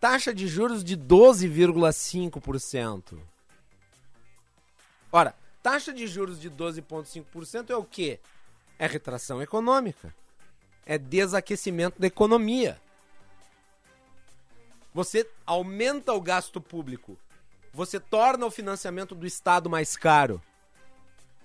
taxa 0.00 0.32
de 0.32 0.46
juros 0.46 0.84
de 0.84 0.96
12,5%. 0.96 3.18
Ora, 5.10 5.34
taxa 5.62 5.92
de 5.92 6.06
juros 6.06 6.40
de 6.40 6.50
12,5% 6.50 7.70
é 7.70 7.76
o 7.76 7.84
quê? 7.84 8.20
É 8.78 8.86
retração 8.86 9.42
econômica. 9.42 10.14
É 10.84 10.96
desaquecimento 10.96 12.00
da 12.00 12.06
economia. 12.06 12.80
Você 14.94 15.28
aumenta 15.44 16.12
o 16.12 16.20
gasto 16.20 16.60
público. 16.60 17.18
Você 17.72 17.98
torna 17.98 18.46
o 18.46 18.50
financiamento 18.50 19.14
do 19.14 19.26
Estado 19.26 19.68
mais 19.68 19.96
caro. 19.96 20.40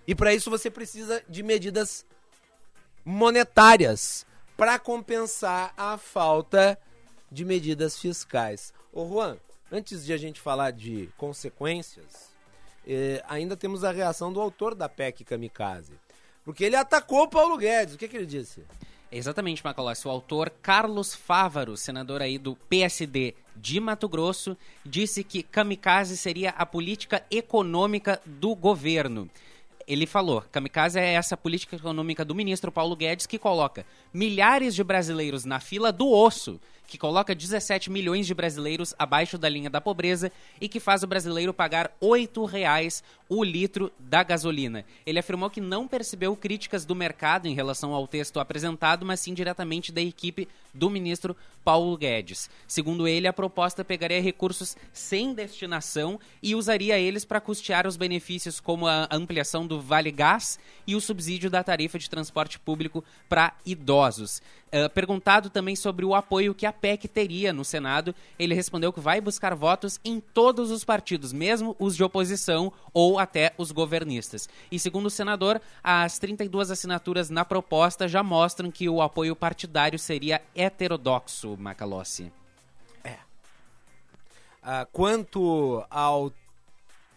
E 0.08 0.16
para 0.16 0.34
isso 0.34 0.50
você 0.50 0.70
precisa 0.70 1.24
de 1.28 1.44
medidas 1.44 2.06
monetárias 3.06 4.26
para 4.58 4.78
compensar 4.78 5.74
a 5.78 5.98
falta 5.98 6.78
de 7.32 7.46
medidas 7.46 7.98
fiscais. 7.98 8.74
Ô 8.92 9.08
Juan, 9.08 9.38
antes 9.72 10.06
de 10.06 10.14
a 10.14 10.18
gente 10.18 10.40
falar 10.40 10.72
de 10.72 11.10
consequências, 11.18 12.32
eh, 12.86 13.24
ainda 13.28 13.56
temos 13.56 13.84
a 13.84 13.92
reação 13.92 14.32
do 14.34 14.42
autor 14.42 14.76
da 14.76 14.90
PEC 14.90 15.24
Kamikaze. 15.24 15.94
Porque 16.44 16.64
ele 16.64 16.76
atacou 16.76 17.24
o 17.24 17.30
Paulo 17.30 17.58
Guedes. 17.58 17.96
O 17.96 17.98
que, 17.98 18.08
que 18.08 18.18
ele 18.18 18.26
disse? 18.26 18.64
Exatamente, 19.12 19.64
Macalossi. 19.64 20.08
O 20.08 20.12
autor 20.12 20.50
Carlos 20.62 21.14
Fávaro, 21.14 21.76
senador 21.78 22.22
aí 22.22 22.38
do 22.38 22.56
PSD 22.56 23.36
de 23.56 23.80
Mato 23.80 24.08
Grosso, 24.08 24.58
disse 24.86 25.24
que 25.24 25.44
kamikaze 25.44 26.18
seria 26.18 26.52
a 26.52 26.66
política 26.66 27.24
econômica 27.30 28.22
do 28.26 28.56
governo. 28.56 29.30
Ele 29.92 30.06
falou, 30.06 30.42
kamikaze 30.50 30.98
é 30.98 31.16
essa 31.16 31.36
política 31.36 31.76
econômica 31.76 32.24
do 32.24 32.34
ministro 32.34 32.72
Paulo 32.72 32.96
Guedes 32.96 33.26
que 33.26 33.38
coloca 33.38 33.86
milhares 34.14 34.74
de 34.74 34.86
brasileiros 34.86 35.44
na 35.44 35.60
fila 35.60 35.92
do 35.92 36.10
osso 36.10 36.62
que 36.92 36.98
coloca 36.98 37.34
17 37.34 37.90
milhões 37.90 38.28
de 38.28 38.34
brasileiros 38.34 38.94
abaixo 39.00 39.38
da 39.38 39.48
linha 39.48 39.70
da 39.70 39.80
pobreza 39.80 40.30
e 40.60 40.68
que 40.68 40.78
faz 40.78 41.04
o 41.04 41.08
brasileiro 41.08 41.54
pagar 41.54 41.90
R$ 42.02 42.28
reais 42.52 43.02
o 43.30 43.46
litro 43.46 43.90
da 43.98 44.22
gasolina. 44.24 44.84
Ele 45.06 45.18
afirmou 45.18 45.50
que 45.50 45.62
não 45.62 45.88
percebeu 45.88 46.36
críticas 46.36 46.84
do 46.84 46.94
mercado 46.94 47.48
em 47.48 47.56
relação 47.56 47.94
ao 47.94 48.06
texto 48.06 48.42
apresentado, 48.42 49.06
mas 49.06 49.22
sim 49.22 49.34
diretamente 49.34 49.90
da 49.90 50.02
equipe 50.02 50.50
do 50.74 50.90
ministro 50.90 51.34
Paulo 51.64 51.96
Guedes. 51.96 52.50
Segundo 52.68 53.08
ele, 53.08 53.26
a 53.26 53.32
proposta 53.32 53.86
pegaria 53.86 54.22
recursos 54.22 54.76
sem 54.92 55.34
destinação 55.34 56.20
e 56.44 56.56
usaria 56.56 57.00
eles 57.00 57.24
para 57.24 57.40
custear 57.40 57.88
os 57.88 57.96
benefícios 57.96 58.60
como 58.60 58.86
a 58.86 59.08
ampliação 59.10 59.66
do 59.66 59.80
Vale 59.80 60.12
Gás 60.12 60.60
e 60.86 60.94
o 60.94 61.00
subsídio 61.00 61.50
da 61.50 61.64
tarifa 61.64 61.98
de 61.98 62.10
transporte 62.10 62.60
público 62.60 63.02
para 63.30 63.54
idosos. 63.66 64.42
Uh, 64.74 64.90
perguntado 64.90 65.50
também 65.50 65.76
sobre 65.76 66.06
o 66.06 66.16
apoio 66.16 66.56
que 66.56 66.66
a 66.66 66.72
PEC 66.72 67.06
teria 67.06 67.52
no 67.52 67.66
Senado, 67.66 68.16
ele 68.40 68.56
respondeu 68.56 68.94
que 68.94 69.02
vai 69.02 69.20
buscar 69.20 69.54
votos 69.54 70.00
em 70.06 70.22
todos 70.22 70.72
os 70.72 70.86
partidos, 70.86 71.34
mesmo 71.34 71.76
os 71.78 71.94
de 71.94 72.04
oposição 72.06 72.72
ou 72.94 73.20
até 73.20 73.54
os 73.58 73.74
governistas. 73.74 74.48
E 74.72 74.80
segundo 74.80 75.08
o 75.08 75.10
senador, 75.10 75.62
as 75.84 76.18
32 76.20 76.72
assinaturas 76.72 77.30
na 77.30 77.44
proposta 77.44 78.08
já 78.08 78.24
mostram 78.24 78.72
que 78.72 78.88
o 78.88 79.02
apoio 79.02 79.36
partidário 79.36 80.00
seria 80.00 80.42
heterodoxo, 80.56 81.58
Macalossi. 81.58 82.32
É. 83.04 83.18
Uh, 84.64 84.88
quanto 84.94 85.86
ao 85.90 86.32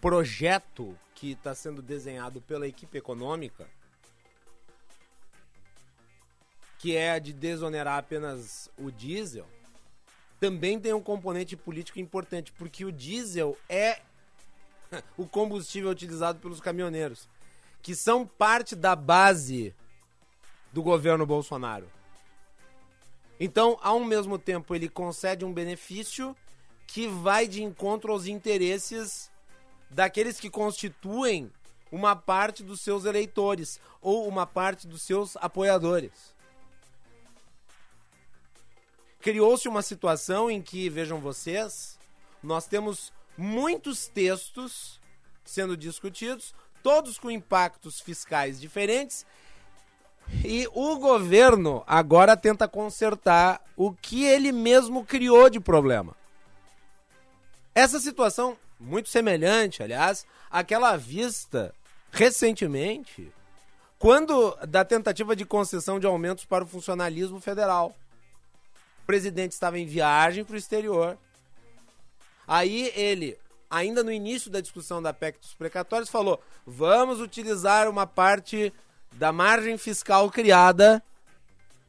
projeto 0.00 0.99
que 1.14 1.30
está 1.30 1.54
sendo 1.54 1.80
desenhado 1.80 2.40
pela 2.40 2.66
equipe 2.66 2.99
econômica, 2.99 3.68
que 6.84 6.94
é 6.94 7.12
a 7.12 7.18
de 7.18 7.32
desonerar 7.32 7.96
apenas 7.96 8.70
o 8.76 8.90
diesel, 8.90 9.46
também 10.38 10.78
tem 10.78 10.92
um 10.92 11.00
componente 11.00 11.56
político 11.56 11.98
importante, 11.98 12.52
porque 12.52 12.84
o 12.84 12.92
diesel 12.92 13.56
é 13.70 14.02
o 15.16 15.26
combustível 15.26 15.88
utilizado 15.88 16.40
pelos 16.40 16.60
caminhoneiros, 16.60 17.26
que 17.80 17.94
são 17.94 18.26
parte 18.26 18.76
da 18.76 18.94
base 18.94 19.74
do 20.74 20.82
governo 20.82 21.24
Bolsonaro. 21.24 21.90
Então, 23.40 23.78
ao 23.80 24.00
mesmo 24.00 24.38
tempo, 24.38 24.74
ele 24.74 24.90
concede 24.90 25.42
um 25.42 25.54
benefício 25.54 26.36
que 26.86 27.08
vai 27.08 27.48
de 27.48 27.62
encontro 27.62 28.12
aos 28.12 28.26
interesses 28.26 29.30
daqueles 29.88 30.38
que 30.38 30.50
constituem 30.50 31.50
uma 31.90 32.14
parte 32.14 32.62
dos 32.62 32.82
seus 32.82 33.06
eleitores 33.06 33.80
ou 34.02 34.28
uma 34.28 34.46
parte 34.46 34.86
dos 34.86 35.00
seus 35.00 35.34
apoiadores 35.38 36.33
criou-se 39.25 39.66
uma 39.66 39.81
situação 39.81 40.50
em 40.50 40.61
que, 40.61 40.90
vejam 40.90 41.19
vocês, 41.19 41.99
nós 42.43 42.66
temos 42.66 43.11
muitos 43.38 44.07
textos 44.07 45.00
sendo 45.43 45.78
discutidos, 45.78 46.54
todos 46.83 47.19
com 47.19 47.31
impactos 47.31 48.02
fiscais 48.02 48.61
diferentes, 48.61 49.25
e 50.45 50.69
o 50.75 50.99
governo 50.99 51.83
agora 51.87 52.37
tenta 52.37 52.69
consertar 52.69 53.63
o 53.75 53.95
que 53.95 54.26
ele 54.26 54.52
mesmo 54.52 55.06
criou 55.06 55.49
de 55.49 55.58
problema. 55.58 56.15
Essa 57.75 57.99
situação, 57.99 58.58
muito 58.78 59.08
semelhante, 59.08 59.82
aliás, 59.82 60.26
àquela 60.50 60.99
vista 60.99 61.75
recentemente, 62.13 63.32
quando 63.99 64.54
da 64.69 64.84
tentativa 64.84 65.34
de 65.34 65.47
concessão 65.47 65.99
de 65.99 66.06
aumentos 66.06 66.45
para 66.45 66.65
o 66.65 66.67
funcionalismo 66.67 67.41
federal. 67.41 67.97
O 69.04 69.06
presidente 69.06 69.52
estava 69.52 69.78
em 69.78 69.84
viagem 69.84 70.45
para 70.45 70.54
o 70.54 70.56
exterior. 70.56 71.19
Aí 72.49 72.90
ele, 72.97 73.36
ainda 73.69 74.02
no 74.02 74.10
início 74.10 74.50
da 74.50 74.62
discussão 74.62 75.02
da 75.02 75.12
PEC 75.12 75.38
dos 75.38 75.52
precatórios, 75.52 76.08
falou: 76.08 76.40
vamos 76.67 77.21
utilizar 77.21 77.86
uma 77.86 78.06
parte 78.06 78.73
da 79.12 79.30
margem 79.30 79.76
fiscal 79.76 80.30
criada 80.30 81.02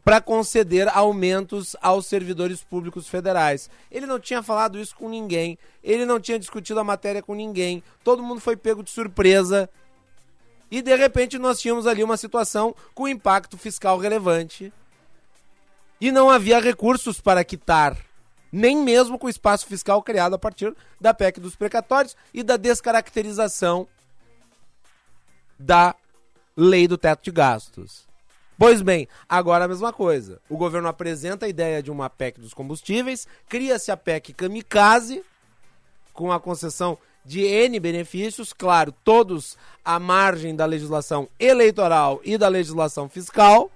para 0.04 0.20
conceder 0.20 0.90
aumentos 0.90 1.74
aos 1.82 2.06
servidores 2.06 2.62
públicos 2.62 3.08
federais. 3.08 3.70
Ele 3.90 4.06
não 4.06 4.20
tinha 4.20 4.44
falado 4.44 4.78
isso 4.78 4.94
com 4.94 5.08
ninguém, 5.08 5.58
ele 5.82 6.06
não 6.06 6.20
tinha 6.20 6.38
discutido 6.38 6.82
a 6.82 6.84
matéria 6.84 7.24
com 7.24 7.34
ninguém, 7.34 7.82
todo 8.04 8.22
mundo 8.22 8.42
foi 8.42 8.58
pego 8.58 8.84
de 8.84 8.92
surpresa. 8.92 9.70
E 10.70 10.82
de 10.82 10.94
repente 10.98 11.38
nós 11.38 11.62
tínhamos 11.62 11.88
ali 11.88 12.04
uma 12.04 12.18
situação 12.18 12.76
com 12.94 13.08
impacto 13.08 13.58
fiscal 13.58 13.98
relevante 13.98 14.74
e 16.06 16.12
não 16.12 16.30
havia 16.30 16.60
recursos 16.60 17.20
para 17.20 17.44
quitar, 17.44 17.98
nem 18.52 18.78
mesmo 18.78 19.18
com 19.18 19.26
o 19.26 19.30
espaço 19.30 19.66
fiscal 19.66 20.04
criado 20.04 20.36
a 20.36 20.38
partir 20.38 20.72
da 21.02 21.16
PEC 21.16 21.40
dos 21.40 21.56
precatórios 21.56 22.16
e 22.32 22.44
da 22.44 22.58
descaracterização 22.58 23.88
da 25.58 25.96
lei 26.56 26.88
do 26.88 26.96
teto 26.96 27.24
de 27.24 27.32
gastos. 27.32 28.06
Pois 28.56 28.84
bem, 28.84 29.08
agora 29.28 29.66
a 29.66 29.68
mesma 29.68 29.92
coisa. 29.92 30.40
O 30.48 30.58
governo 30.58 30.88
apresenta 30.88 31.48
a 31.48 31.50
ideia 31.50 31.82
de 31.82 31.90
uma 31.90 32.08
PEC 32.08 32.40
dos 32.40 32.54
combustíveis, 32.54 33.28
cria-se 33.50 33.92
a 33.92 33.98
PEC 33.98 34.32
Kamikaze, 34.32 35.24
com 36.14 36.32
a 36.32 36.40
concessão 36.40 37.00
de 37.26 37.42
N 37.42 37.80
benefícios, 37.80 38.54
claro, 38.54 38.94
todos 39.04 39.58
à 39.84 39.98
margem 39.98 40.56
da 40.56 40.68
legislação 40.68 41.28
eleitoral 41.40 42.22
e 42.24 42.38
da 42.38 42.48
legislação 42.48 43.10
fiscal. 43.10 43.72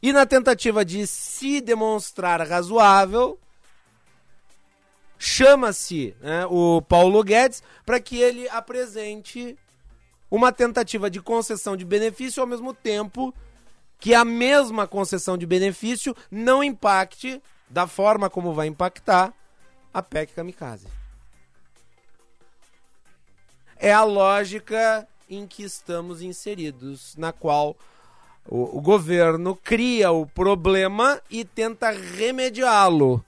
E 0.00 0.12
na 0.12 0.24
tentativa 0.24 0.84
de 0.84 1.06
se 1.06 1.60
demonstrar 1.60 2.40
razoável, 2.46 3.38
chama-se 5.18 6.14
né, 6.20 6.46
o 6.46 6.80
Paulo 6.82 7.22
Guedes 7.24 7.62
para 7.84 7.98
que 7.98 8.18
ele 8.18 8.48
apresente 8.48 9.58
uma 10.30 10.52
tentativa 10.52 11.10
de 11.10 11.20
concessão 11.20 11.76
de 11.76 11.84
benefício 11.84 12.40
ao 12.40 12.46
mesmo 12.46 12.72
tempo 12.72 13.34
que 13.98 14.14
a 14.14 14.24
mesma 14.24 14.86
concessão 14.86 15.36
de 15.36 15.46
benefício 15.46 16.14
não 16.30 16.62
impacte 16.62 17.42
da 17.68 17.86
forma 17.86 18.30
como 18.30 18.54
vai 18.54 18.68
impactar 18.68 19.34
a 19.92 20.02
PEC 20.02 20.32
Kamikaze. 20.34 20.86
É 23.76 23.92
a 23.92 24.04
lógica 24.04 25.08
em 25.28 25.46
que 25.46 25.62
estamos 25.62 26.22
inseridos, 26.22 27.14
na 27.16 27.32
qual 27.32 27.76
o, 28.48 28.78
o 28.78 28.80
governo 28.80 29.54
cria 29.54 30.10
o 30.10 30.26
problema 30.26 31.20
e 31.30 31.44
tenta 31.44 31.90
remediá-lo. 31.90 33.22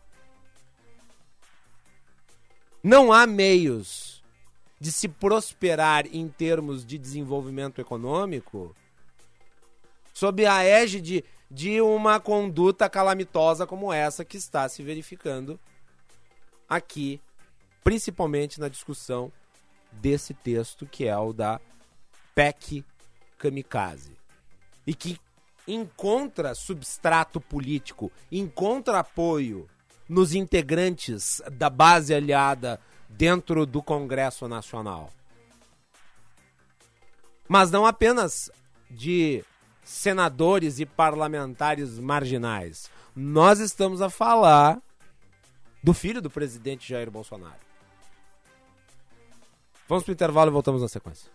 Não 2.83 3.13
há 3.13 3.27
meios 3.27 4.25
de 4.81 4.91
se 4.91 5.07
prosperar 5.07 6.07
em 6.07 6.27
termos 6.27 6.87
de 6.87 6.97
desenvolvimento 6.97 7.81
econômico 7.83 8.75
sob 10.15 10.47
a 10.47 10.65
égide 10.65 11.23
de 11.51 11.83
uma 11.83 12.19
conduta 12.19 12.89
calamitosa 12.89 13.67
como 13.67 13.93
essa 13.93 14.25
que 14.25 14.39
está 14.39 14.67
se 14.71 14.83
verificando 14.83 15.61
aqui, 16.67 17.21
principalmente 17.85 18.59
na 18.59 18.69
discussão 18.69 19.31
desse 19.93 20.33
texto 20.33 20.87
que 20.87 21.07
é 21.07 21.19
o 21.19 21.35
da 21.35 21.61
PEC 22.35 22.83
Kamikaze 23.37 24.20
e 24.87 24.95
que 24.95 25.19
encontra 25.67 26.55
substrato 26.55 27.41
político, 27.41 28.11
encontra 28.31 29.01
apoio 29.01 29.69
nos 30.09 30.35
integrantes 30.35 31.41
da 31.53 31.71
base 31.71 32.13
aliada 32.13 32.81
dentro 33.09 33.65
do 33.65 33.83
Congresso 33.83 34.49
Nacional. 34.49 35.13
Mas 37.49 37.71
não 37.71 37.85
apenas 37.87 38.51
de 38.91 39.45
senadores 39.85 40.79
e 40.79 40.87
parlamentares 40.87 41.99
marginais. 41.99 42.91
Nós 43.15 43.59
estamos 43.61 44.01
a 44.01 44.09
falar 44.09 44.81
do 45.83 45.93
filho 45.95 46.21
do 46.21 46.31
presidente 46.31 46.89
Jair 46.89 47.11
Bolsonaro. 47.11 47.59
Vamos 49.89 50.05
para 50.05 50.13
o 50.13 50.15
intervalo 50.15 50.51
e 50.51 50.53
voltamos 50.53 50.83
na 50.83 50.89
sequência. 50.89 51.31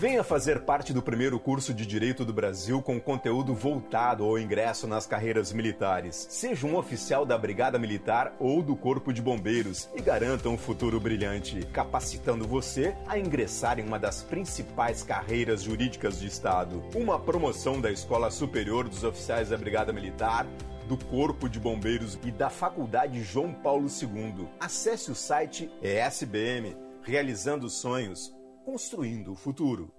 Venha 0.00 0.24
fazer 0.24 0.60
parte 0.60 0.94
do 0.94 1.02
primeiro 1.02 1.38
curso 1.38 1.74
de 1.74 1.84
Direito 1.84 2.24
do 2.24 2.32
Brasil 2.32 2.80
com 2.80 2.98
conteúdo 2.98 3.54
voltado 3.54 4.24
ao 4.24 4.38
ingresso 4.38 4.86
nas 4.86 5.06
carreiras 5.06 5.52
militares. 5.52 6.26
Seja 6.30 6.66
um 6.66 6.74
oficial 6.74 7.26
da 7.26 7.36
Brigada 7.36 7.78
Militar 7.78 8.34
ou 8.40 8.62
do 8.62 8.74
Corpo 8.74 9.12
de 9.12 9.20
Bombeiros 9.20 9.90
e 9.94 10.00
garanta 10.00 10.48
um 10.48 10.56
futuro 10.56 10.98
brilhante, 10.98 11.66
capacitando 11.66 12.48
você 12.48 12.96
a 13.06 13.18
ingressar 13.18 13.78
em 13.78 13.82
uma 13.82 13.98
das 13.98 14.22
principais 14.22 15.02
carreiras 15.02 15.64
jurídicas 15.64 16.18
do 16.18 16.24
Estado. 16.24 16.82
Uma 16.94 17.20
promoção 17.20 17.78
da 17.78 17.92
Escola 17.92 18.30
Superior 18.30 18.88
dos 18.88 19.04
Oficiais 19.04 19.50
da 19.50 19.58
Brigada 19.58 19.92
Militar 19.92 20.46
do 20.88 20.96
Corpo 20.96 21.46
de 21.46 21.60
Bombeiros 21.60 22.18
e 22.24 22.30
da 22.30 22.48
Faculdade 22.48 23.22
João 23.22 23.52
Paulo 23.52 23.86
II. 23.86 24.48
Acesse 24.58 25.10
o 25.10 25.14
site 25.14 25.70
ESBM, 25.82 26.74
realizando 27.02 27.68
sonhos 27.68 28.39
construindo 28.64 29.32
o 29.32 29.36
futuro. 29.36 29.92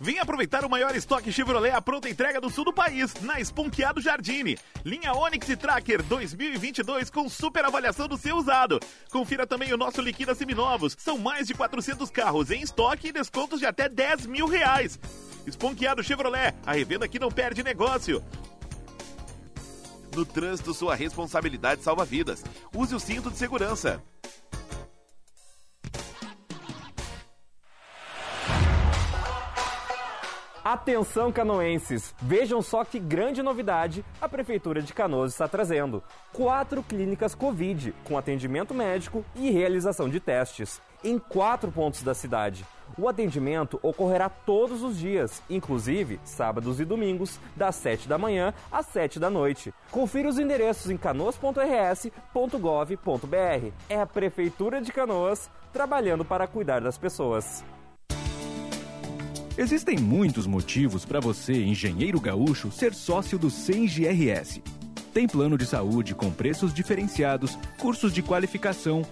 Vem 0.00 0.18
aproveitar 0.18 0.64
o 0.64 0.68
maior 0.68 0.94
estoque 0.94 1.32
Chevrolet 1.32 1.70
à 1.70 1.80
pronta 1.80 2.10
entrega 2.10 2.40
do 2.40 2.50
sul 2.50 2.64
do 2.64 2.74
país, 2.74 3.14
na 3.22 3.40
Esponqueado 3.40 4.02
Jardine. 4.02 4.58
Linha 4.84 5.14
Onix 5.14 5.48
e 5.48 5.56
Tracker 5.56 6.02
2022 6.02 7.08
com 7.08 7.28
super 7.28 7.64
avaliação 7.64 8.06
do 8.06 8.18
seu 8.18 8.36
usado. 8.36 8.78
Confira 9.10 9.46
também 9.46 9.72
o 9.72 9.78
nosso 9.78 10.02
Liquida 10.02 10.34
Seminovos. 10.34 10.94
São 10.98 11.16
mais 11.16 11.46
de 11.46 11.54
400 11.54 12.10
carros 12.10 12.50
em 12.50 12.60
estoque 12.60 13.08
e 13.08 13.12
descontos 13.12 13.60
de 13.60 13.66
até 13.66 13.88
10 13.88 14.26
mil 14.26 14.46
reais. 14.46 14.98
Esponqueado 15.46 16.02
Chevrolet, 16.02 16.54
a 16.66 16.72
revenda 16.72 17.08
que 17.08 17.18
não 17.18 17.30
perde 17.30 17.62
negócio. 17.62 18.22
No 20.14 20.26
trânsito, 20.26 20.74
sua 20.74 20.94
responsabilidade 20.94 21.82
salva 21.82 22.04
vidas. 22.04 22.44
Use 22.74 22.94
o 22.94 23.00
cinto 23.00 23.30
de 23.30 23.38
segurança. 23.38 24.02
Atenção 30.64 31.30
canoenses, 31.30 32.14
vejam 32.22 32.62
só 32.62 32.86
que 32.86 32.98
grande 32.98 33.42
novidade 33.42 34.02
a 34.18 34.26
Prefeitura 34.26 34.80
de 34.80 34.94
Canoas 34.94 35.32
está 35.32 35.46
trazendo. 35.46 36.02
Quatro 36.32 36.82
clínicas 36.82 37.34
Covid, 37.34 37.94
com 38.02 38.16
atendimento 38.16 38.72
médico 38.72 39.22
e 39.36 39.50
realização 39.50 40.08
de 40.08 40.20
testes, 40.20 40.80
em 41.04 41.18
quatro 41.18 41.70
pontos 41.70 42.02
da 42.02 42.14
cidade. 42.14 42.64
O 42.96 43.06
atendimento 43.06 43.78
ocorrerá 43.82 44.30
todos 44.30 44.82
os 44.82 44.96
dias, 44.96 45.42
inclusive 45.50 46.18
sábados 46.24 46.80
e 46.80 46.86
domingos, 46.86 47.38
das 47.54 47.74
7 47.74 48.08
da 48.08 48.16
manhã 48.16 48.54
às 48.72 48.86
7 48.86 49.20
da 49.20 49.28
noite. 49.28 49.74
Confira 49.90 50.30
os 50.30 50.38
endereços 50.38 50.90
em 50.90 50.96
canoas.rs.gov.br. 50.96 53.72
É 53.90 54.00
a 54.00 54.06
Prefeitura 54.06 54.80
de 54.80 54.90
Canoas 54.90 55.50
trabalhando 55.74 56.24
para 56.24 56.46
cuidar 56.46 56.80
das 56.80 56.96
pessoas. 56.96 57.62
Existem 59.56 59.96
muitos 59.96 60.48
motivos 60.48 61.04
para 61.04 61.20
você, 61.20 61.52
engenheiro 61.52 62.20
gaúcho, 62.20 62.72
ser 62.72 62.92
sócio 62.92 63.38
do 63.38 63.48
CENGRS. 63.48 64.60
Tem 65.12 65.28
plano 65.28 65.56
de 65.56 65.64
saúde 65.64 66.12
com 66.12 66.28
preços 66.28 66.74
diferenciados, 66.74 67.56
cursos 67.78 68.12
de 68.12 68.20
qualificação, 68.20 69.02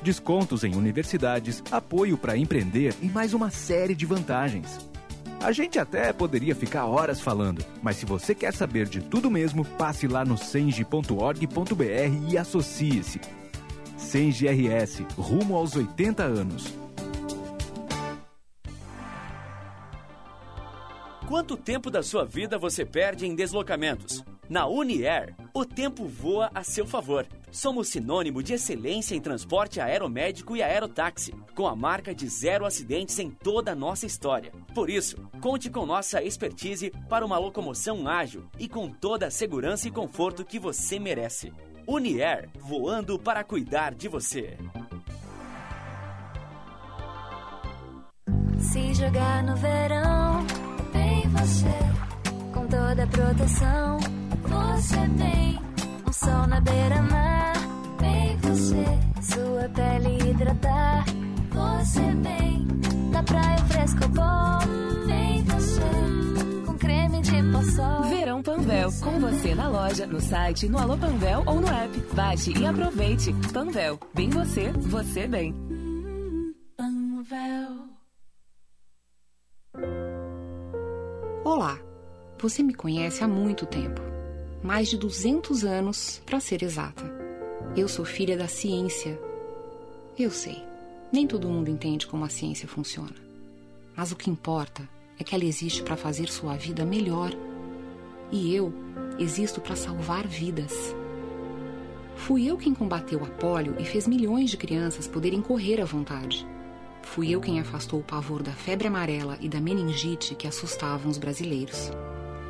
descontos 0.00 0.62
em 0.62 0.76
universidades, 0.76 1.64
apoio 1.68 2.16
para 2.16 2.36
empreender 2.36 2.94
e 3.02 3.06
mais 3.06 3.34
uma 3.34 3.50
série 3.50 3.96
de 3.96 4.06
vantagens. 4.06 4.78
A 5.42 5.50
gente 5.50 5.80
até 5.80 6.12
poderia 6.12 6.54
ficar 6.54 6.86
horas 6.86 7.20
falando, 7.20 7.64
mas 7.82 7.96
se 7.96 8.06
você 8.06 8.36
quer 8.36 8.54
saber 8.54 8.86
de 8.86 9.00
tudo 9.00 9.28
mesmo, 9.28 9.64
passe 9.64 10.06
lá 10.06 10.24
no 10.24 10.38
senge.org.br 10.38 12.30
e 12.30 12.38
associe-se. 12.38 13.20
CENGRS, 13.96 15.04
rumo 15.16 15.56
aos 15.56 15.74
80 15.74 16.22
anos. 16.22 16.72
Quanto 21.28 21.58
tempo 21.58 21.90
da 21.90 22.02
sua 22.02 22.24
vida 22.24 22.56
você 22.56 22.86
perde 22.86 23.26
em 23.26 23.34
deslocamentos? 23.34 24.24
Na 24.48 24.66
Uniair, 24.66 25.36
o 25.52 25.62
tempo 25.62 26.06
voa 26.06 26.50
a 26.54 26.64
seu 26.64 26.86
favor. 26.86 27.26
Somos 27.52 27.88
sinônimo 27.88 28.42
de 28.42 28.54
excelência 28.54 29.14
em 29.14 29.20
transporte 29.20 29.78
aeromédico 29.78 30.56
e 30.56 30.62
aerotáxi, 30.62 31.34
com 31.54 31.66
a 31.66 31.76
marca 31.76 32.14
de 32.14 32.26
zero 32.26 32.64
acidentes 32.64 33.18
em 33.18 33.28
toda 33.28 33.72
a 33.72 33.74
nossa 33.74 34.06
história. 34.06 34.52
Por 34.74 34.88
isso, 34.88 35.18
conte 35.38 35.68
com 35.68 35.84
nossa 35.84 36.22
expertise 36.24 36.90
para 37.10 37.26
uma 37.26 37.36
locomoção 37.36 38.08
ágil 38.08 38.46
e 38.58 38.66
com 38.66 38.88
toda 38.88 39.26
a 39.26 39.30
segurança 39.30 39.86
e 39.86 39.90
conforto 39.90 40.46
que 40.46 40.58
você 40.58 40.98
merece. 40.98 41.52
Uniair, 41.86 42.48
voando 42.58 43.18
para 43.18 43.44
cuidar 43.44 43.94
de 43.94 44.08
você. 44.08 44.56
Se 48.58 48.94
jogar 48.94 49.42
no 49.42 49.54
verão 49.56 50.57
você 51.38 51.68
com 52.52 52.66
toda 52.66 53.04
a 53.04 53.06
proteção. 53.06 53.98
Você 54.42 55.08
bem, 55.08 55.58
um 56.06 56.12
sol 56.12 56.46
na 56.46 56.60
beira-mar. 56.60 57.52
Bem 58.00 58.36
você, 58.38 58.84
sua 59.22 59.68
pele 59.68 60.30
hidratar. 60.30 61.04
Você 61.50 62.00
bem, 62.00 62.66
da 63.12 63.22
praia 63.22 63.58
fresco 63.68 64.08
bom. 64.08 65.06
Bem 65.06 65.44
você, 65.44 66.64
com 66.66 66.74
creme 66.74 67.20
de 67.20 67.42
poçol. 67.52 68.02
Verão 68.04 68.42
Panvel, 68.42 68.90
com 69.00 69.20
você 69.20 69.54
na 69.54 69.68
loja, 69.68 70.06
no 70.06 70.20
site, 70.20 70.68
no 70.68 70.78
Alô 70.78 70.96
Panvel 70.96 71.42
ou 71.46 71.60
no 71.60 71.68
app. 71.68 71.98
Baixe 72.14 72.52
e 72.58 72.66
aproveite. 72.66 73.32
Panvel, 73.52 73.98
bem 74.14 74.30
você, 74.30 74.72
você 74.72 75.26
bem. 75.26 75.54
Panvel. 76.76 77.87
Olá, 81.50 81.80
você 82.38 82.62
me 82.62 82.74
conhece 82.74 83.24
há 83.24 83.26
muito 83.26 83.64
tempo 83.64 84.02
mais 84.62 84.86
de 84.86 84.98
200 84.98 85.64
anos, 85.64 86.20
para 86.26 86.40
ser 86.40 86.62
exata. 86.62 87.02
Eu 87.74 87.88
sou 87.88 88.04
filha 88.04 88.36
da 88.36 88.46
ciência. 88.46 89.18
Eu 90.18 90.30
sei, 90.30 90.62
nem 91.10 91.26
todo 91.26 91.48
mundo 91.48 91.70
entende 91.70 92.06
como 92.06 92.22
a 92.22 92.28
ciência 92.28 92.68
funciona. 92.68 93.14
Mas 93.96 94.12
o 94.12 94.16
que 94.16 94.28
importa 94.28 94.86
é 95.18 95.24
que 95.24 95.34
ela 95.34 95.46
existe 95.46 95.82
para 95.82 95.96
fazer 95.96 96.28
sua 96.28 96.54
vida 96.54 96.84
melhor. 96.84 97.30
E 98.30 98.54
eu 98.54 98.70
existo 99.18 99.58
para 99.58 99.74
salvar 99.74 100.26
vidas. 100.26 100.94
Fui 102.14 102.46
eu 102.46 102.58
quem 102.58 102.74
combateu 102.74 103.24
a 103.24 103.26
polio 103.26 103.74
e 103.78 103.86
fez 103.86 104.06
milhões 104.06 104.50
de 104.50 104.58
crianças 104.58 105.08
poderem 105.08 105.40
correr 105.40 105.80
à 105.80 105.86
vontade. 105.86 106.46
Fui 107.02 107.30
eu 107.30 107.40
quem 107.40 107.60
afastou 107.60 108.00
o 108.00 108.04
pavor 108.04 108.42
da 108.42 108.52
febre 108.52 108.88
amarela 108.88 109.38
e 109.40 109.48
da 109.48 109.60
meningite 109.60 110.34
que 110.34 110.46
assustavam 110.46 111.10
os 111.10 111.18
brasileiros. 111.18 111.90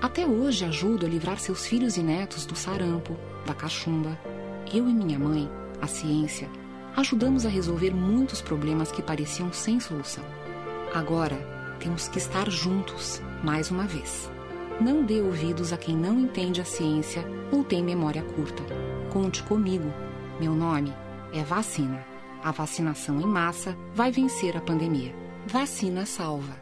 Até 0.01 0.27
hoje 0.27 0.65
ajudo 0.65 1.07
a 1.07 1.09
livrar 1.09 1.39
seus 1.39 1.67
filhos 1.67 1.97
e 1.97 2.03
netos 2.03 2.47
do 2.47 2.55
sarampo, 2.55 3.17
da 3.47 3.55
cachumba. 3.55 4.19
Eu 4.73 4.89
e 4.89 4.93
minha 4.93 5.19
mãe, 5.19 5.51
a 5.81 5.87
ciência, 5.87 6.49
ajudamos 6.97 7.47
a 7.47 7.49
resolver 7.49 7.93
muitos 7.93 8.41
problemas 8.41 8.93
que 8.93 9.03
pareciam 9.03 9.53
sem 9.53 9.81
solução. 9.81 10.25
Agora, 10.95 11.37
temos 11.81 12.09
que 12.09 12.19
estar 12.19 12.51
juntos, 12.51 13.23
mais 13.43 13.71
uma 13.71 13.85
vez. 13.85 14.31
Não 14.81 15.05
dê 15.05 15.21
ouvidos 15.21 15.73
a 15.73 15.77
quem 15.77 15.97
não 15.97 16.21
entende 16.21 16.61
a 16.61 16.65
ciência 16.65 17.25
ou 17.51 17.65
tem 17.65 17.83
memória 17.83 18.23
curta. 18.23 18.63
Conte 19.11 19.43
comigo. 19.43 19.93
Meu 20.41 20.55
nome 20.55 20.93
é 21.33 21.43
Vacina. 21.43 22.18
A 22.43 22.53
vacinação 22.53 23.21
em 23.21 23.27
massa 23.27 23.77
vai 23.93 24.13
vencer 24.13 24.57
a 24.57 24.61
pandemia. 24.61 25.13
Vacina 25.47 26.07
salva. 26.07 26.57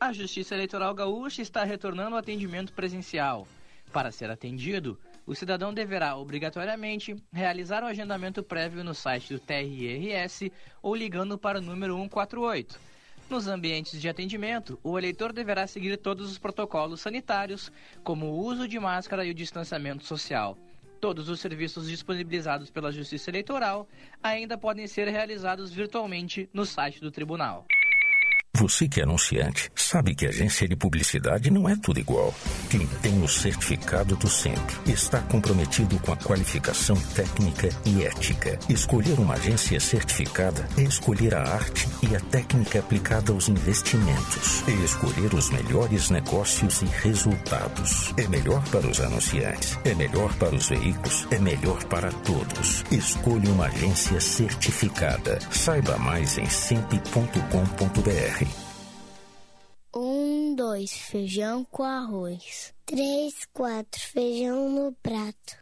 A 0.00 0.12
Justiça 0.12 0.54
Eleitoral 0.54 0.92
Gaúcha 0.94 1.40
está 1.40 1.62
retornando 1.62 2.16
ao 2.16 2.18
atendimento 2.18 2.72
presencial. 2.72 3.46
Para 3.92 4.10
ser 4.10 4.30
atendido, 4.30 4.98
o 5.24 5.34
cidadão 5.34 5.72
deverá 5.72 6.16
obrigatoriamente 6.16 7.14
realizar 7.32 7.84
o 7.84 7.86
agendamento 7.86 8.42
prévio 8.42 8.82
no 8.82 8.94
site 8.94 9.32
do 9.32 9.38
TRRS 9.38 10.50
ou 10.82 10.94
ligando 10.94 11.38
para 11.38 11.58
o 11.58 11.62
número 11.62 11.94
148. 11.94 12.80
Nos 13.30 13.46
ambientes 13.46 14.00
de 14.00 14.08
atendimento, 14.08 14.78
o 14.82 14.98
eleitor 14.98 15.32
deverá 15.32 15.68
seguir 15.68 15.96
todos 15.98 16.30
os 16.30 16.38
protocolos 16.38 17.00
sanitários, 17.00 17.70
como 18.02 18.26
o 18.26 18.44
uso 18.44 18.66
de 18.66 18.80
máscara 18.80 19.24
e 19.24 19.30
o 19.30 19.34
distanciamento 19.34 20.04
social. 20.04 20.58
Todos 21.00 21.28
os 21.28 21.38
serviços 21.38 21.88
disponibilizados 21.88 22.70
pela 22.70 22.90
Justiça 22.90 23.30
Eleitoral 23.30 23.88
ainda 24.20 24.58
podem 24.58 24.86
ser 24.86 25.06
realizados 25.06 25.70
virtualmente 25.70 26.50
no 26.52 26.66
site 26.66 27.00
do 27.00 27.10
tribunal. 27.10 27.66
Você 28.58 28.88
que 28.88 28.98
é 28.98 29.04
anunciante, 29.04 29.70
sabe 29.72 30.16
que 30.16 30.26
agência 30.26 30.66
de 30.66 30.74
publicidade 30.74 31.48
não 31.48 31.68
é 31.68 31.76
tudo 31.76 32.00
igual. 32.00 32.34
Quem 32.68 32.84
tem 33.00 33.22
o 33.22 33.28
certificado 33.28 34.16
do 34.16 34.28
centro 34.28 34.80
está 34.84 35.20
comprometido 35.20 35.96
com 36.00 36.12
a 36.12 36.16
qualificação 36.16 36.96
técnica 37.14 37.68
e 37.84 38.02
ética. 38.02 38.58
Escolher 38.68 39.20
uma 39.20 39.34
agência 39.34 39.78
certificada 39.78 40.68
é 40.76 40.82
escolher 40.82 41.36
a 41.36 41.42
arte 41.42 41.88
e 42.02 42.16
a 42.16 42.20
técnica 42.20 42.80
aplicada 42.80 43.30
aos 43.32 43.48
investimentos. 43.48 44.64
É 44.66 44.72
escolher 44.84 45.32
os 45.34 45.50
melhores 45.50 46.10
negócios 46.10 46.82
e 46.82 46.86
resultados. 46.86 48.12
É 48.16 48.26
melhor 48.26 48.60
para 48.70 48.88
os 48.88 49.00
anunciantes, 49.00 49.78
é 49.84 49.94
melhor 49.94 50.34
para 50.34 50.56
os 50.56 50.68
veículos, 50.68 51.28
é 51.30 51.38
melhor 51.38 51.84
para 51.84 52.10
todos. 52.10 52.84
Escolha 52.90 53.52
uma 53.52 53.66
agência 53.66 54.20
certificada. 54.20 55.38
Saiba 55.52 55.96
mais 55.96 56.38
em 56.38 56.46
sempre.com.br. 56.50 58.47
Um, 60.00 60.54
dois, 60.54 60.92
feijão 60.92 61.64
com 61.64 61.82
arroz. 61.82 62.72
Três, 62.86 63.44
quatro, 63.52 64.00
feijão 64.00 64.70
no 64.70 64.92
prato. 64.92 65.57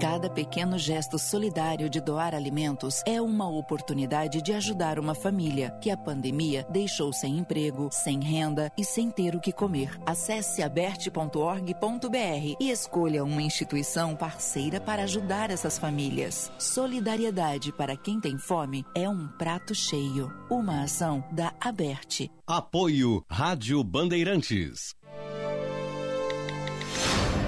Cada 0.00 0.28
pequeno 0.28 0.78
gesto 0.78 1.18
solidário 1.18 1.88
de 1.88 2.00
doar 2.00 2.34
alimentos 2.34 3.02
é 3.06 3.20
uma 3.20 3.48
oportunidade 3.48 4.42
de 4.42 4.52
ajudar 4.52 4.98
uma 4.98 5.14
família 5.14 5.70
que 5.80 5.90
a 5.90 5.96
pandemia 5.96 6.66
deixou 6.70 7.12
sem 7.12 7.38
emprego, 7.38 7.88
sem 7.90 8.20
renda 8.20 8.70
e 8.76 8.84
sem 8.84 9.10
ter 9.10 9.34
o 9.34 9.40
que 9.40 9.52
comer. 9.52 9.98
Acesse 10.04 10.62
aberte.org.br 10.62 12.56
e 12.60 12.70
escolha 12.70 13.24
uma 13.24 13.40
instituição 13.40 14.14
parceira 14.14 14.80
para 14.80 15.04
ajudar 15.04 15.50
essas 15.50 15.78
famílias. 15.78 16.52
Solidariedade 16.58 17.72
para 17.72 17.96
quem 17.96 18.20
tem 18.20 18.36
fome 18.36 18.84
é 18.94 19.08
um 19.08 19.26
prato 19.26 19.74
cheio. 19.74 20.30
Uma 20.50 20.82
ação 20.82 21.24
da 21.32 21.54
Aberte. 21.58 22.30
Apoio 22.46 23.24
Rádio 23.30 23.82
Bandeirantes. 23.82 24.94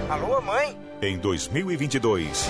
Alô, 0.09 0.41
mãe? 0.41 0.88
Em 1.01 1.17
2022, 1.17 2.47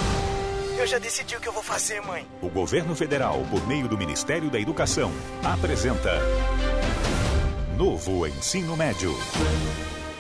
Eu 0.78 0.87
já 0.87 0.98
decidi 0.98 1.37
o 1.37 1.40
que 1.40 1.48
eu 1.48 1.52
vou 1.52 1.62
fazer, 1.62 2.00
mãe. 2.00 2.26
o 2.40 2.48
governo 2.48 2.94
federal, 2.94 3.44
por 3.50 3.66
meio 3.66 3.88
do 3.88 3.98
Ministério 3.98 4.48
da 4.48 4.58
Educação, 4.58 5.12
apresenta 5.44 6.11
Novo 7.76 8.26
Ensino 8.26 8.76
Médio. 8.76 9.12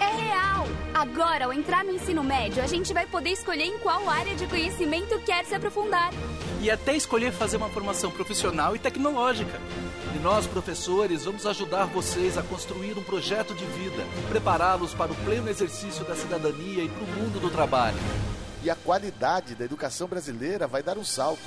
É 0.00 0.04
real! 0.22 0.66
Agora, 0.92 1.46
ao 1.46 1.52
entrar 1.52 1.84
no 1.84 1.92
ensino 1.92 2.22
médio, 2.22 2.62
a 2.62 2.66
gente 2.66 2.92
vai 2.92 3.06
poder 3.06 3.30
escolher 3.30 3.64
em 3.64 3.78
qual 3.78 4.08
área 4.10 4.34
de 4.34 4.46
conhecimento 4.46 5.18
quer 5.20 5.44
se 5.44 5.54
aprofundar. 5.54 6.10
E 6.60 6.70
até 6.70 6.96
escolher 6.96 7.32
fazer 7.32 7.56
uma 7.56 7.68
formação 7.68 8.10
profissional 8.10 8.74
e 8.74 8.78
tecnológica. 8.78 9.60
E 10.14 10.18
nós, 10.18 10.46
professores, 10.46 11.24
vamos 11.24 11.46
ajudar 11.46 11.86
vocês 11.86 12.36
a 12.36 12.42
construir 12.42 12.98
um 12.98 13.02
projeto 13.02 13.54
de 13.54 13.64
vida 13.64 14.04
e 14.18 14.28
prepará-los 14.28 14.92
para 14.92 15.12
o 15.12 15.16
pleno 15.16 15.48
exercício 15.48 16.04
da 16.04 16.16
cidadania 16.16 16.82
e 16.82 16.88
para 16.88 17.04
o 17.04 17.06
mundo 17.06 17.40
do 17.40 17.48
trabalho. 17.48 17.98
E 18.62 18.68
a 18.68 18.74
qualidade 18.74 19.54
da 19.54 19.64
educação 19.64 20.08
brasileira 20.08 20.66
vai 20.66 20.82
dar 20.82 20.98
um 20.98 21.04
salto. 21.04 21.40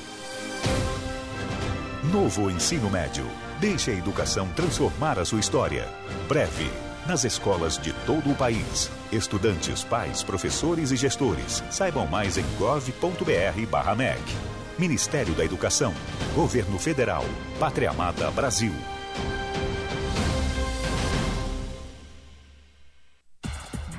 Novo 2.04 2.50
Ensino 2.50 2.89
Médio. 2.89 3.26
Deixe 3.60 3.91
a 3.91 3.93
educação 3.93 4.47
transformar 4.56 5.19
a 5.19 5.26
sua 5.26 5.39
história. 5.39 5.88
Breve. 6.28 6.71
Nas 7.06 7.26
escolas 7.26 7.78
de 7.78 7.91
todo 8.06 8.32
o 8.32 8.36
país. 8.36 8.89
Estudantes, 9.12 9.84
pais, 9.84 10.24
professores 10.24 10.91
e 10.91 10.95
gestores. 10.95 11.63
Saibam 11.69 12.08
mais 12.08 12.38
em 12.38 12.45
gov.br/mec. 12.58 14.61
Ministério 14.78 15.34
da 15.34 15.44
Educação. 15.44 15.94
Governo 16.34 16.80
Federal. 16.80 17.26
Pátria 17.60 17.90
Amada 17.92 18.30
Brasil. 18.32 18.74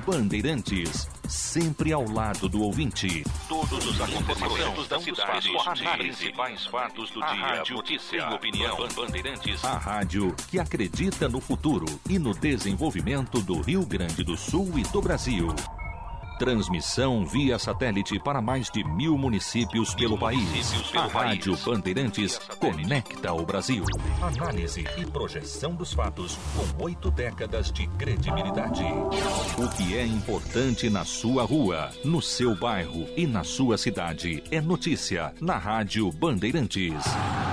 Bandeirantes, 0.05 1.07
sempre 1.29 1.93
ao 1.93 2.05
lado 2.05 2.49
do 2.49 2.61
ouvinte. 2.61 3.23
Todos 3.47 3.85
os 3.85 4.01
acontecimentos 4.01 4.87
da 4.89 4.99
cidade, 4.99 5.49
os 5.49 5.97
principais 5.97 6.65
fatos 6.65 7.09
do 7.11 7.21
dia, 7.21 7.33
rádio 7.33 7.75
notícia, 7.77 8.19
tem 8.19 8.35
opinião. 8.35 8.77
Bandeirantes, 8.93 9.63
a 9.63 9.77
rádio 9.77 10.35
que 10.49 10.59
acredita 10.59 11.29
no 11.29 11.39
futuro 11.39 11.85
e 12.09 12.19
no 12.19 12.33
desenvolvimento 12.33 13.41
do 13.41 13.61
Rio 13.61 13.85
Grande 13.85 14.23
do 14.25 14.35
Sul 14.35 14.77
e 14.77 14.83
do 14.83 15.01
Brasil. 15.01 15.47
Transmissão 16.37 17.25
via 17.25 17.59
satélite 17.59 18.19
para 18.19 18.41
mais 18.41 18.69
de 18.69 18.83
mil 18.83 19.17
municípios 19.17 19.93
pelo 19.93 20.17
país. 20.17 20.73
A 20.95 21.07
Rádio 21.07 21.55
Bandeirantes 21.63 22.39
conecta 22.59 23.31
o 23.33 23.45
Brasil. 23.45 23.83
Análise 24.21 24.83
e 24.97 25.05
projeção 25.05 25.75
dos 25.75 25.93
fatos 25.93 26.37
com 26.55 26.83
oito 26.83 27.11
décadas 27.11 27.71
de 27.71 27.87
credibilidade. 27.87 28.83
O 29.57 29.69
que 29.69 29.95
é 29.95 30.05
importante 30.05 30.89
na 30.89 31.05
sua 31.05 31.43
rua, 31.43 31.91
no 32.03 32.21
seu 32.21 32.55
bairro 32.55 33.07
e 33.15 33.27
na 33.27 33.43
sua 33.43 33.77
cidade 33.77 34.43
é 34.51 34.59
notícia 34.59 35.33
na 35.39 35.57
Rádio 35.57 36.11
Bandeirantes. 36.11 37.03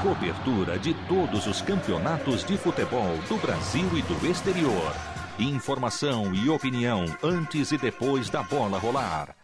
Cobertura 0.03 0.79
de 0.79 0.95
todos 1.07 1.47
os 1.47 1.61
campeonatos 1.61 2.45
de 2.45 2.57
futebol 2.57 3.19
do 3.29 3.37
Brasil 3.37 3.87
e 3.97 4.03
do 4.03 4.27
exterior. 4.27 5.10
Informação 5.41 6.35
e 6.35 6.51
opinião 6.51 7.07
antes 7.23 7.73
e 7.73 7.79
depois 7.79 8.29
da 8.29 8.43
bola 8.43 8.79
rolar. 8.79 9.35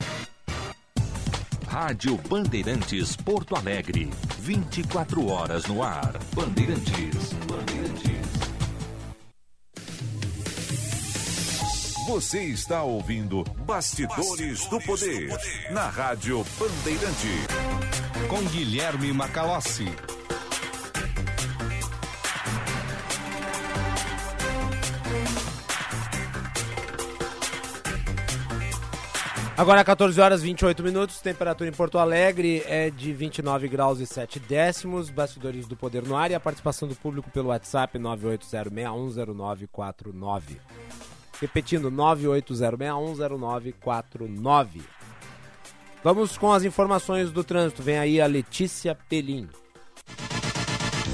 Rádio 1.67 2.19
Bandeirantes 2.29 3.17
Porto 3.17 3.57
Alegre. 3.57 4.11
24 4.41 5.27
horas 5.27 5.65
no 5.65 5.83
ar. 5.83 6.13
Bandeirantes. 6.35 7.33
Bandeirantes. 7.49 8.27
Você 12.07 12.45
está 12.45 12.83
ouvindo 12.83 13.43
Bastidores, 13.67 14.67
do, 14.67 14.79
Poder, 14.83 15.31
na 15.71 15.89
Rádio 15.89 16.45
Bandeirante. 16.59 17.47
Com 18.29 18.43
Guilherme 18.51 19.15
Macalossi. 19.15 19.89
Agora 29.57 29.83
14 29.83 30.21
horas 30.21 30.43
28 30.43 30.83
minutos, 30.83 31.19
temperatura 31.19 31.71
em 31.71 31.73
Porto 31.73 31.99
Alegre 31.99 32.63
é 32.67 32.91
de 32.91 33.15
29 33.15 33.69
graus 33.69 34.01
e 34.01 34.07
7 34.07 34.39
décimos, 34.39 35.09
bastidores 35.09 35.67
do 35.67 35.75
Poder 35.75 36.03
no 36.03 36.15
ar 36.15 36.31
e 36.31 36.35
a 36.35 36.41
participação 36.41 36.87
do 36.87 36.95
público 36.95 37.31
pelo 37.31 37.49
WhatsApp 37.49 37.99
980610949. 37.99 40.59
Repetindo, 41.41 41.91
980610949. 41.91 44.83
Vamos 46.05 46.37
com 46.37 46.53
as 46.53 46.63
informações 46.63 47.33
do 47.33 47.43
trânsito, 47.43 47.83
vem 47.83 47.99
aí 47.99 48.21
a 48.21 48.27
Letícia 48.27 48.95
Pelim. 49.09 49.49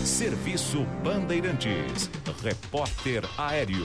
Serviço 0.04 0.84
Bandeirantes. 1.04 2.10
Repórter 2.42 3.22
Aéreo. 3.38 3.84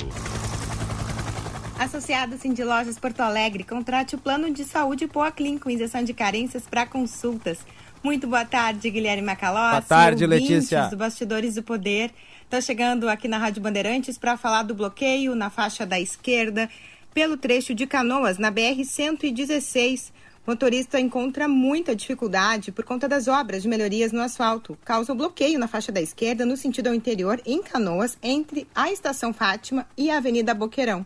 Associado 1.80 2.40
Cindy 2.40 2.63
Lojas 2.63 2.98
Porto 2.98 3.22
Alegre, 3.22 3.63
contrate 3.63 4.16
o 4.16 4.18
plano 4.18 4.52
de 4.52 4.66
saúde 4.66 5.08
Poaclin 5.08 5.60
com 5.60 5.70
isenção 5.70 6.04
de 6.04 6.12
carências 6.12 6.63
para 6.63 6.88
consultas. 6.88 7.60
Muito 8.04 8.26
boa 8.26 8.44
tarde, 8.44 8.90
Guilherme 8.90 9.22
Macalossi. 9.22 9.72
Boa 9.72 9.82
tarde, 9.84 10.26
Letícia. 10.26 10.88
do 10.88 10.98
Bastidores 10.98 11.54
do 11.54 11.62
Poder. 11.62 12.12
Está 12.44 12.60
chegando 12.62 13.08
aqui 13.08 13.28
na 13.28 13.38
Rádio 13.38 13.62
Bandeirantes 13.62 14.18
para 14.18 14.36
falar 14.38 14.63
do 14.63 14.74
bloqueio 14.74 15.36
na 15.36 15.52
faixa 15.52 15.86
da 15.86 16.00
esquerda 16.00 16.68
pelo 17.13 17.38
trecho 17.38 17.76
de 17.76 17.86
Canoas, 17.86 18.40
na 18.40 18.52
BR-116. 18.52 20.12
O 20.48 20.52
motorista 20.52 21.00
encontra 21.00 21.48
muita 21.48 21.96
dificuldade 21.96 22.72
por 22.72 22.86
conta 22.86 23.08
das 23.08 23.28
obras 23.28 23.62
de 23.62 23.68
melhorias 23.68 24.12
no 24.12 24.22
asfalto. 24.22 24.78
Causa 24.84 25.13
bloqueio 25.13 25.60
na 25.60 25.68
faixa 25.68 25.92
da 25.92 26.02
esquerda 26.02 26.44
no 26.44 26.58
sentido 26.58 26.88
ao 26.88 26.96
interior, 26.96 27.40
em 27.46 27.62
Canoas, 27.62 28.18
entre 28.24 28.68
a 28.74 28.92
Estação 28.92 29.32
Fátima 29.32 29.86
e 29.96 30.10
a 30.10 30.18
Avenida 30.18 30.56
Boqueirão. 30.56 31.06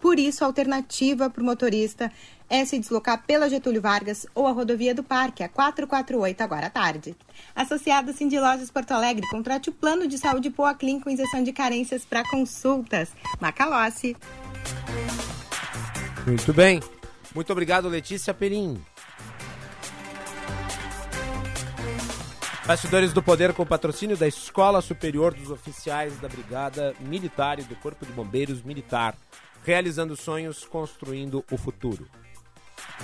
Por 0.00 0.18
isso, 0.18 0.42
a 0.42 0.46
alternativa 0.46 1.28
para 1.28 1.42
o 1.42 1.44
motorista 1.44 2.10
é 2.48 2.64
se 2.64 2.78
deslocar 2.78 3.22
pela 3.26 3.48
Getúlio 3.48 3.80
Vargas 3.80 4.26
ou 4.34 4.46
a 4.46 4.50
rodovia 4.50 4.94
do 4.94 5.04
Parque, 5.04 5.44
a 5.44 5.48
448, 5.48 6.40
agora 6.40 6.66
à 6.66 6.70
tarde. 6.70 7.14
Associado 7.54 8.12
Cindy 8.12 8.40
Lojas 8.40 8.70
Porto 8.70 8.92
Alegre, 8.92 9.26
contrate 9.28 9.68
o 9.68 9.72
plano 9.72 10.08
de 10.08 10.18
saúde 10.18 10.50
Poaclin 10.50 10.98
com 10.98 11.10
isenção 11.10 11.44
de 11.44 11.52
carências 11.52 12.04
para 12.04 12.28
consultas. 12.28 13.10
Macalossi. 13.40 14.16
Muito 16.26 16.52
bem. 16.52 16.80
Muito 17.34 17.52
obrigado, 17.52 17.88
Letícia 17.88 18.34
Perim. 18.34 18.82
Bastidores 22.66 23.12
do 23.12 23.22
Poder 23.22 23.52
com 23.52 23.66
patrocínio 23.66 24.16
da 24.16 24.28
Escola 24.28 24.80
Superior 24.80 25.34
dos 25.34 25.50
Oficiais 25.50 26.16
da 26.18 26.28
Brigada 26.28 26.94
Militar 27.00 27.58
e 27.58 27.62
do 27.62 27.74
Corpo 27.76 28.06
de 28.06 28.12
Bombeiros 28.12 28.62
Militar. 28.62 29.16
Realizando 29.64 30.16
sonhos, 30.16 30.64
construindo 30.64 31.44
o 31.50 31.56
futuro. 31.56 32.06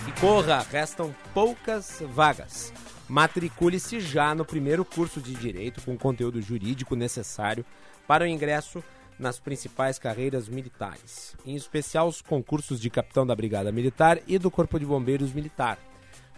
E 0.09 0.21
corra, 0.21 0.67
restam 0.71 1.15
poucas 1.33 2.03
vagas. 2.13 2.73
Matricule-se 3.09 4.01
já 4.01 4.35
no 4.35 4.45
primeiro 4.45 4.85
curso 4.85 5.21
de 5.21 5.33
Direito 5.35 5.81
com 5.83 5.97
conteúdo 5.97 6.43
jurídico 6.43 6.97
necessário 6.97 7.65
para 8.07 8.25
o 8.25 8.27
ingresso 8.27 8.83
nas 9.19 9.39
principais 9.39 9.99
carreiras 9.99 10.47
militares, 10.49 11.35
em 11.45 11.55
especial 11.55 12.09
os 12.09 12.21
concursos 12.21 12.81
de 12.81 12.91
capitão 12.91 13.27
da 13.27 13.35
Brigada 13.35 13.73
Militar 13.73 14.21
e 14.27 14.39
do 14.39 14.51
Corpo 14.51 14.79
de 14.79 14.85
Bombeiros 14.85 15.33
Militar. 15.33 15.79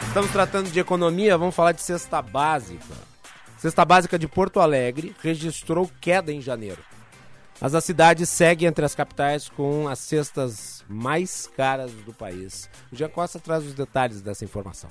Estamos 0.08 0.30
tratando 0.30 0.70
de 0.70 0.80
economia, 0.80 1.38
vamos 1.38 1.54
falar 1.54 1.72
de 1.72 1.80
cesta 1.80 2.20
básica. 2.20 3.08
Cesta 3.56 3.82
básica 3.84 4.18
de 4.18 4.28
Porto 4.28 4.60
Alegre 4.60 5.16
registrou 5.22 5.90
queda 6.00 6.32
em 6.32 6.40
janeiro. 6.40 6.82
Mas 7.60 7.74
a 7.74 7.80
cidade 7.80 8.24
segue 8.24 8.66
entre 8.66 8.84
as 8.84 8.94
capitais 8.94 9.48
com 9.48 9.88
as 9.88 9.98
cestas 9.98 10.84
mais 10.88 11.48
caras 11.56 11.90
do 11.92 12.14
país. 12.14 12.70
O 12.92 12.96
Jean 12.96 13.08
Costa 13.08 13.40
traz 13.40 13.64
os 13.64 13.74
detalhes 13.74 14.22
dessa 14.22 14.44
informação. 14.44 14.90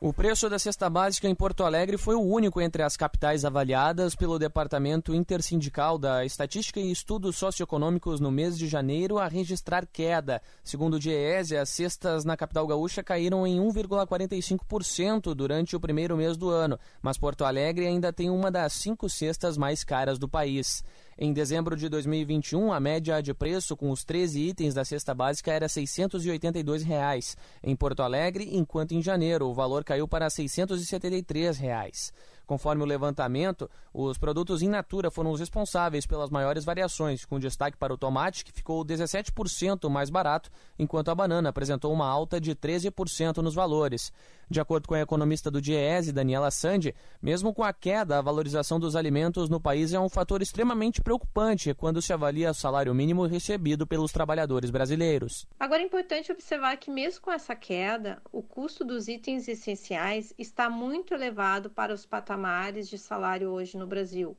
O 0.00 0.12
preço 0.12 0.50
da 0.50 0.58
cesta 0.58 0.90
básica 0.90 1.28
em 1.28 1.34
Porto 1.34 1.64
Alegre 1.64 1.96
foi 1.96 2.14
o 2.14 2.20
único 2.20 2.60
entre 2.60 2.82
as 2.82 2.94
capitais 2.94 3.42
avaliadas 3.42 4.14
pelo 4.14 4.38
Departamento 4.38 5.14
Intersindical 5.14 5.96
da 5.96 6.26
Estatística 6.26 6.78
e 6.78 6.90
Estudos 6.90 7.36
Socioeconômicos 7.36 8.20
no 8.20 8.30
mês 8.30 8.58
de 8.58 8.68
janeiro 8.68 9.16
a 9.16 9.28
registrar 9.28 9.86
queda. 9.86 10.42
Segundo 10.62 10.94
o 10.94 11.00
DIEESE, 11.00 11.56
as 11.56 11.70
cestas 11.70 12.22
na 12.22 12.36
capital 12.36 12.66
gaúcha 12.66 13.02
caíram 13.02 13.46
em 13.46 13.58
1,45% 13.58 15.32
durante 15.32 15.74
o 15.74 15.80
primeiro 15.80 16.18
mês 16.18 16.36
do 16.36 16.50
ano, 16.50 16.78
mas 17.00 17.16
Porto 17.16 17.44
Alegre 17.44 17.86
ainda 17.86 18.12
tem 18.12 18.28
uma 18.28 18.50
das 18.50 18.74
cinco 18.74 19.08
cestas 19.08 19.56
mais 19.56 19.84
caras 19.84 20.18
do 20.18 20.28
país. 20.28 20.84
Em 21.16 21.32
dezembro 21.32 21.76
de 21.76 21.88
2021, 21.88 22.72
a 22.72 22.80
média 22.80 23.22
de 23.22 23.32
preço 23.32 23.76
com 23.76 23.90
os 23.90 24.04
13 24.04 24.40
itens 24.40 24.74
da 24.74 24.84
cesta 24.84 25.14
básica 25.14 25.52
era 25.52 25.68
682 25.68 26.82
reais 26.82 27.36
em 27.62 27.76
Porto 27.76 28.02
Alegre, 28.02 28.48
enquanto 28.52 28.92
em 28.92 29.00
janeiro 29.00 29.46
o 29.46 29.54
valor 29.54 29.84
caiu 29.84 30.08
para 30.08 30.28
673 30.28 31.56
reais. 31.56 32.12
Conforme 32.46 32.82
o 32.82 32.86
levantamento, 32.86 33.70
os 33.92 34.18
produtos 34.18 34.60
in 34.60 34.68
natura 34.68 35.10
foram 35.10 35.30
os 35.30 35.40
responsáveis 35.40 36.06
pelas 36.06 36.28
maiores 36.28 36.64
variações, 36.64 37.24
com 37.24 37.38
destaque 37.38 37.76
para 37.76 37.94
o 37.94 37.96
tomate, 37.96 38.44
que 38.44 38.52
ficou 38.52 38.84
17% 38.84 39.88
mais 39.88 40.10
barato, 40.10 40.50
enquanto 40.78 41.10
a 41.10 41.14
banana 41.14 41.48
apresentou 41.48 41.92
uma 41.92 42.06
alta 42.06 42.38
de 42.38 42.54
13% 42.54 43.38
nos 43.38 43.54
valores. 43.54 44.12
De 44.48 44.60
acordo 44.60 44.86
com 44.86 44.94
a 44.94 45.00
economista 45.00 45.50
do 45.50 45.60
DIEESE, 45.60 46.12
Daniela 46.12 46.50
Sandi, 46.50 46.94
mesmo 47.20 47.52
com 47.54 47.62
a 47.62 47.72
queda, 47.72 48.18
a 48.18 48.22
valorização 48.22 48.78
dos 48.78 48.96
alimentos 48.96 49.48
no 49.48 49.60
país 49.60 49.92
é 49.92 50.00
um 50.00 50.08
fator 50.08 50.42
extremamente 50.42 51.00
preocupante 51.00 51.74
quando 51.74 52.02
se 52.02 52.12
avalia 52.12 52.50
o 52.50 52.54
salário 52.54 52.94
mínimo 52.94 53.26
recebido 53.26 53.86
pelos 53.86 54.12
trabalhadores 54.12 54.70
brasileiros. 54.70 55.46
Agora 55.58 55.82
é 55.82 55.84
importante 55.84 56.32
observar 56.32 56.76
que, 56.76 56.90
mesmo 56.90 57.22
com 57.22 57.32
essa 57.32 57.54
queda, 57.54 58.20
o 58.32 58.42
custo 58.42 58.84
dos 58.84 59.08
itens 59.08 59.48
essenciais 59.48 60.32
está 60.38 60.68
muito 60.68 61.14
elevado 61.14 61.70
para 61.70 61.92
os 61.92 62.04
patamares 62.04 62.88
de 62.88 62.98
salário 62.98 63.50
hoje 63.50 63.76
no 63.76 63.86
Brasil. 63.86 64.36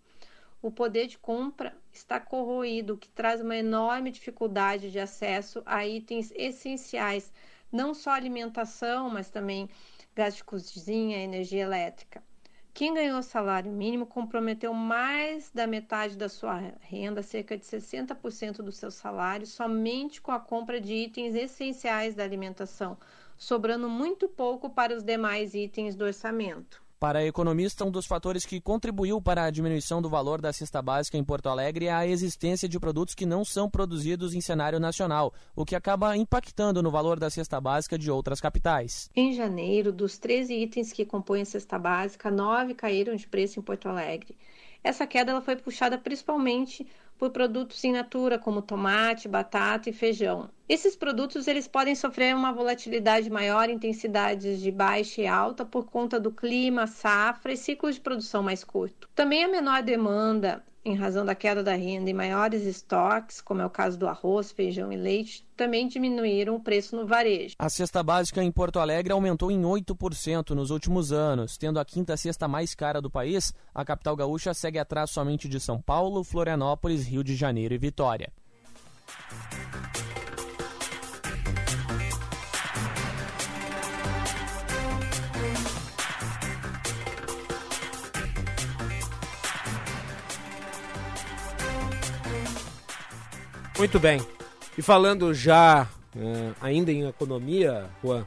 O 0.62 0.72
poder 0.72 1.06
de 1.06 1.18
compra 1.18 1.78
está 1.94 2.20
corroído, 2.20 2.96
o 2.96 2.98
que 2.98 3.10
traz 3.10 3.40
uma 3.40 3.56
enorme 3.56 4.10
dificuldade 4.12 4.92
de 4.92 5.00
acesso 5.00 5.62
a 5.66 5.86
itens 5.86 6.32
essenciais, 6.36 7.32
não 7.72 7.94
só 7.94 8.12
alimentação, 8.12 9.10
mas 9.10 9.30
também 9.30 9.70
gás 10.16 10.36
de 10.36 10.44
cozinha, 10.46 11.18
energia 11.18 11.64
elétrica. 11.64 12.24
Quem 12.74 12.94
ganhou 12.94 13.22
salário 13.22 13.72
mínimo 13.72 14.06
comprometeu 14.06 14.74
mais 14.74 15.52
da 15.52 15.68
metade 15.68 16.18
da 16.18 16.30
sua 16.30 16.56
renda, 16.80 17.22
cerca 17.22 17.58
de 17.58 17.66
60% 17.66 18.58
do 18.58 18.72
seu 18.72 18.90
salário, 18.92 19.46
somente 19.46 20.22
com 20.22 20.32
a 20.32 20.40
compra 20.40 20.80
de 20.80 20.94
itens 20.94 21.36
essenciais 21.36 22.16
da 22.16 22.24
alimentação, 22.24 22.98
sobrando 23.38 23.90
muito 23.90 24.30
pouco 24.30 24.70
para 24.70 24.96
os 24.96 25.04
demais 25.04 25.54
itens 25.54 25.96
do 25.96 26.06
orçamento. 26.06 26.85
Para 27.06 27.20
a 27.20 27.24
economista, 27.24 27.86
um 27.86 27.92
dos 27.92 28.08
fatores 28.08 28.48
que 28.48 28.60
contribuiu 28.60 29.22
para 29.22 29.44
a 29.44 29.52
diminuição 29.52 30.02
do 30.02 30.10
valor 30.10 30.42
da 30.42 30.52
cesta 30.52 30.82
básica 30.82 31.16
em 31.16 31.24
Porto 31.24 31.48
Alegre 31.48 31.86
é 31.86 31.94
a 31.94 32.08
existência 32.08 32.68
de 32.68 32.80
produtos 32.80 33.14
que 33.14 33.28
não 33.28 33.46
são 33.46 33.70
produzidos 33.70 34.34
em 34.34 34.42
cenário 34.42 34.80
nacional, 34.80 35.32
o 35.56 35.64
que 35.64 35.76
acaba 35.76 36.18
impactando 36.18 36.82
no 36.82 36.90
valor 36.90 37.20
da 37.20 37.30
cesta 37.30 37.62
básica 37.62 37.96
de 37.96 38.10
outras 38.10 38.42
capitais. 38.42 39.08
Em 39.16 39.34
janeiro, 39.34 39.92
dos 39.92 40.18
13 40.18 40.56
itens 40.56 40.92
que 40.92 41.06
compõem 41.06 41.44
a 41.44 41.46
cesta 41.46 41.78
básica, 41.78 42.32
9 42.32 42.74
caíram 42.74 43.16
de 43.16 43.28
preço 43.28 43.60
em 43.60 43.62
Porto 43.62 43.88
Alegre. 43.88 44.36
Essa 44.84 45.06
queda 45.06 45.30
ela 45.30 45.42
foi 45.42 45.56
puxada 45.58 46.00
principalmente 46.00 46.88
por 47.18 47.30
produtos 47.30 47.84
in 47.84 47.94
natura 47.94 48.38
como 48.38 48.62
tomate, 48.62 49.28
batata 49.28 49.90
e 49.90 49.94
feijão. 49.94 50.50
Esses 50.68 50.96
produtos 50.96 51.48
eles 51.48 51.68
podem 51.68 51.96
sofrer 51.96 52.36
uma 52.36 52.52
volatilidade 52.52 53.30
maior, 53.30 53.70
intensidades 53.70 54.60
de 54.60 54.72
baixa 54.72 55.22
e 55.22 55.28
alta 55.28 55.64
por 55.64 55.86
conta 55.86 56.20
do 56.20 56.32
clima, 56.32 56.88
safra 56.88 57.54
e 57.54 57.58
ciclos 57.58 57.96
de 57.96 58.02
produção 58.02 58.42
mais 58.42 58.64
curto. 58.64 59.08
Também 59.14 59.44
a 59.44 59.48
menor 59.48 59.84
demanda 59.84 60.64
em 60.86 60.96
razão 60.96 61.26
da 61.26 61.34
queda 61.34 61.64
da 61.64 61.76
renda 61.76 62.10
e 62.10 62.14
maiores 62.14 62.64
estoques, 62.64 63.42
como 63.42 63.60
é 63.60 63.66
o 63.66 63.70
caso 63.70 63.98
do 63.98 64.08
arroz, 64.08 64.52
feijão 64.52 64.92
e 64.92 64.96
leite, 64.96 65.44
também 65.58 65.88
diminuíram 65.88 66.56
o 66.56 66.60
preço 66.60 66.96
no 66.96 67.08
varejo. 67.08 67.56
A 67.58 67.70
cesta 67.70 68.04
básica 68.04 68.44
em 68.44 68.52
Porto 68.52 68.80
Alegre 68.80 69.12
aumentou 69.12 69.50
em 69.50 69.62
8% 69.64 70.52
nos 70.52 70.70
últimos 70.70 71.12
anos. 71.12 71.58
Tendo 71.58 71.80
a 71.80 71.86
quinta 71.86 72.16
cesta 72.16 72.48
mais 72.48 72.76
cara 72.76 73.02
do 73.02 73.10
país, 73.10 73.52
a 73.74 73.84
capital 73.84 74.16
gaúcha 74.16 74.54
segue 74.54 74.78
atrás 74.78 75.10
somente 75.10 75.50
de 75.50 75.60
São 75.60 75.82
Paulo, 75.82 76.24
Florianópolis, 76.24 77.08
Rio 77.08 77.24
de 77.24 77.36
Janeiro 77.36 77.74
e 77.74 77.80
Vitória. 77.80 78.32
Muito 93.78 94.00
bem. 94.00 94.22
E 94.78 94.82
falando 94.82 95.34
já 95.34 95.90
eh, 96.16 96.54
ainda 96.62 96.94
em 96.94 97.08
economia, 97.08 97.90
Juan, 98.02 98.26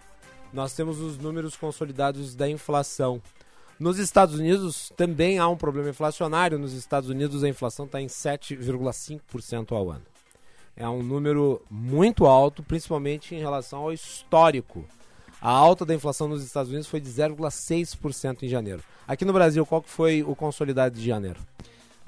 nós 0.53 0.75
temos 0.75 1.01
os 1.01 1.17
números 1.17 1.57
consolidados 1.57 2.35
da 2.35 2.49
inflação. 2.49 3.23
Nos 3.81 3.99
Estados 3.99 4.35
Unidos 4.35 4.93
também 4.95 5.39
há 5.39 5.49
um 5.49 5.57
problema 5.57 5.89
inflacionário. 5.89 6.59
Nos 6.59 6.75
Estados 6.75 7.09
Unidos 7.09 7.43
a 7.43 7.49
inflação 7.49 7.87
está 7.87 8.01
em 8.01 8.09
7,5% 8.09 9.73
ao 9.73 9.91
ano. 9.91 10.05
É 10.77 10.87
um 10.87 11.03
número 11.03 11.63
muito 11.71 12.27
alto, 12.27 12.63
principalmente 12.63 13.35
em 13.35 13.39
relação 13.39 13.81
ao 13.81 13.93
histórico. 13.93 14.85
A 15.41 15.51
alta 15.51 15.85
da 15.85 15.95
inflação 15.95 16.29
nos 16.29 16.45
Estados 16.45 16.71
Unidos 16.71 16.89
foi 16.89 17.01
de 17.01 17.09
0,6% 17.09 18.43
em 18.43 18.49
janeiro. 18.49 18.83
Aqui 19.07 19.25
no 19.25 19.33
Brasil, 19.33 19.65
qual 19.65 19.81
que 19.81 19.89
foi 19.89 20.23
o 20.23 20.37
consolidado 20.37 20.95
de 20.95 21.07
janeiro? 21.07 21.41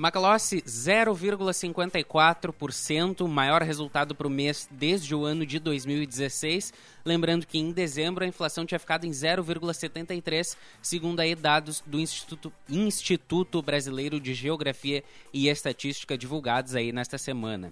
Macalossi, 0.00 0.62
0,54%, 0.62 3.28
maior 3.28 3.60
resultado 3.60 4.14
para 4.14 4.26
o 4.26 4.30
mês 4.30 4.66
desde 4.70 5.14
o 5.14 5.26
ano 5.26 5.44
de 5.44 5.58
2016. 5.58 6.72
Lembrando 7.04 7.46
que 7.46 7.58
em 7.58 7.70
dezembro 7.70 8.24
a 8.24 8.26
inflação 8.26 8.64
tinha 8.64 8.78
ficado 8.78 9.04
em 9.04 9.10
0,73%, 9.10 10.56
segundo 10.80 11.20
aí 11.20 11.34
dados 11.34 11.82
do 11.86 12.00
Instituto, 12.00 12.50
Instituto 12.66 13.60
Brasileiro 13.60 14.18
de 14.18 14.32
Geografia 14.32 15.04
e 15.34 15.48
Estatística 15.48 16.16
divulgados 16.16 16.74
aí 16.74 16.92
nesta 16.92 17.18
semana. 17.18 17.70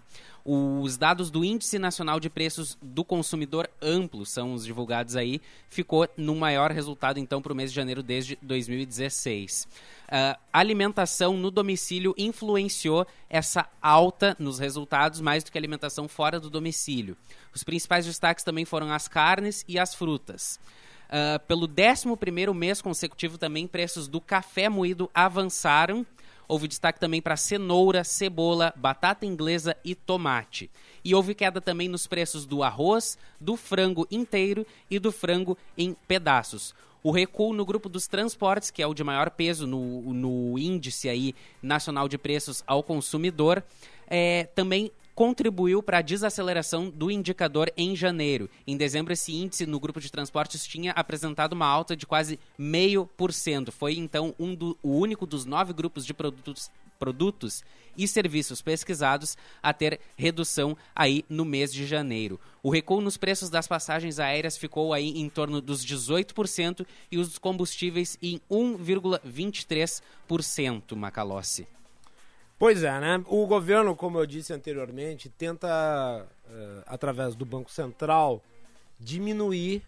Os 0.51 0.97
dados 0.97 1.31
do 1.31 1.45
Índice 1.45 1.79
Nacional 1.79 2.19
de 2.19 2.31
Preços 2.31 2.79
do 2.81 3.05
Consumidor 3.05 3.69
Amplo 3.83 4.25
são 4.25 4.55
os 4.55 4.65
divulgados 4.65 5.15
aí, 5.15 5.43
ficou 5.69 6.09
no 6.17 6.35
maior 6.35 6.71
resultado 6.71 7.19
então 7.19 7.43
para 7.43 7.53
o 7.53 7.55
mês 7.55 7.71
de 7.71 7.77
janeiro 7.77 8.03
desde 8.03 8.39
2016. 8.41 9.69
Uh, 10.07 10.41
alimentação 10.51 11.37
no 11.37 11.51
domicílio 11.51 12.15
influenciou 12.17 13.07
essa 13.29 13.69
alta 13.83 14.35
nos 14.39 14.59
resultados 14.59 15.21
mais 15.21 15.45
do 15.45 15.53
que 15.53 15.59
alimentação 15.59 16.09
fora 16.09 16.41
do 16.41 16.49
domicílio. 16.49 17.15
Os 17.55 17.63
principais 17.63 18.07
destaques 18.07 18.43
também 18.43 18.65
foram 18.65 18.91
as 18.91 19.07
carnes 19.07 19.67
e 19.69 19.79
as 19.79 19.95
frutas. 19.95 20.59
Uh, 21.09 21.39
pelo 21.47 21.69
11 21.69 22.55
mês 22.55 22.81
consecutivo 22.81 23.37
também, 23.37 23.67
preços 23.67 24.09
do 24.09 24.19
café 24.19 24.71
moído 24.71 25.11
avançaram. 25.13 26.07
Houve 26.49 26.67
destaque 26.67 26.99
também 26.99 27.21
para 27.21 27.37
cenoura, 27.37 28.03
cebola, 28.03 28.73
batata 28.75 29.27
inglesa 29.27 29.77
e 29.85 29.95
tomate. 29.95 30.71
E 31.05 31.15
houve 31.15 31.35
queda 31.35 31.61
também 31.61 31.89
nos 31.89 32.07
preços 32.07 32.47
do 32.47 32.63
arroz, 32.63 33.19
do 33.39 33.55
frango 33.55 34.09
inteiro 34.11 34.67
e 34.91 34.99
do 34.99 35.13
frango 35.13 35.59
em 35.77 35.95
pedaços. 36.09 36.75
O 37.03 37.11
recuo 37.11 37.53
no 37.53 37.65
grupo 37.65 37.89
dos 37.89 38.09
transportes, 38.09 38.71
que 38.71 38.83
é 38.83 38.87
o 38.87 38.95
de 38.95 39.05
maior 39.05 39.31
peso 39.31 39.67
no, 39.67 40.13
no 40.13 40.59
índice 40.59 41.09
aí 41.09 41.35
nacional 41.63 42.09
de 42.09 42.17
preços 42.17 42.65
ao 42.67 42.83
consumidor, 42.83 43.63
é, 44.09 44.45
também 44.55 44.91
contribuiu 45.19 45.83
para 45.83 45.99
a 45.99 46.03
desaceleração 46.03 46.89
do 46.89 47.11
indicador 47.11 47.73
em 47.77 47.97
janeiro. 47.97 48.49
Em 48.65 48.77
dezembro, 48.77 49.13
esse 49.13 49.35
índice 49.35 49.67
no 49.67 49.81
grupo 49.81 50.01
de 50.01 50.13
transportes 50.13 50.65
tinha 50.65 50.93
apresentado 50.93 51.55
uma 51.55 51.67
alta 51.67 51.97
de 51.97 52.07
quase 52.07 52.39
meio 52.57 53.05
por 53.05 53.33
cento. 53.33 53.73
Foi 53.73 53.97
então 53.97 54.33
um 54.39 54.55
do, 54.55 54.79
o 54.81 54.91
único 54.91 55.27
dos 55.27 55.45
nove 55.45 55.73
grupos 55.73 56.07
de 56.07 56.15
produtos, 56.15 56.71
produtos 57.01 57.65
e 57.97 58.07
serviços 58.07 58.63
pesquisados 58.63 59.37
a 59.61 59.73
ter 59.73 59.99
redução 60.17 60.77
aí 60.95 61.25
no 61.29 61.45
mês 61.45 61.73
de 61.73 61.85
janeiro. 61.85 62.39
O 62.63 62.71
recuo 62.71 63.01
nos 63.01 63.17
preços 63.17 63.51
das 63.51 63.67
passagens 63.67 64.21
aéreas 64.21 64.57
ficou 64.57 64.95
aí 64.95 65.19
em 65.19 65.29
torno 65.29 65.61
dos 65.61 65.85
18% 65.85 66.87
e 67.11 67.19
os 67.19 67.39
combustíveis 67.39 68.17
em 68.23 68.41
1,23%, 68.49 70.95
Macalossi. 70.95 71.67
Pois 72.59 72.83
é, 72.83 72.99
né? 72.99 73.23
O 73.29 73.47
governo, 73.47 73.95
como 73.95 74.19
eu 74.19 74.27
disse 74.27 74.53
anteriormente, 74.53 75.29
tenta, 75.29 76.27
uh, 76.49 76.83
através 76.87 77.37
do 77.37 77.45
Banco 77.45 77.71
Central, 77.71 78.43
diminuir 78.99 79.81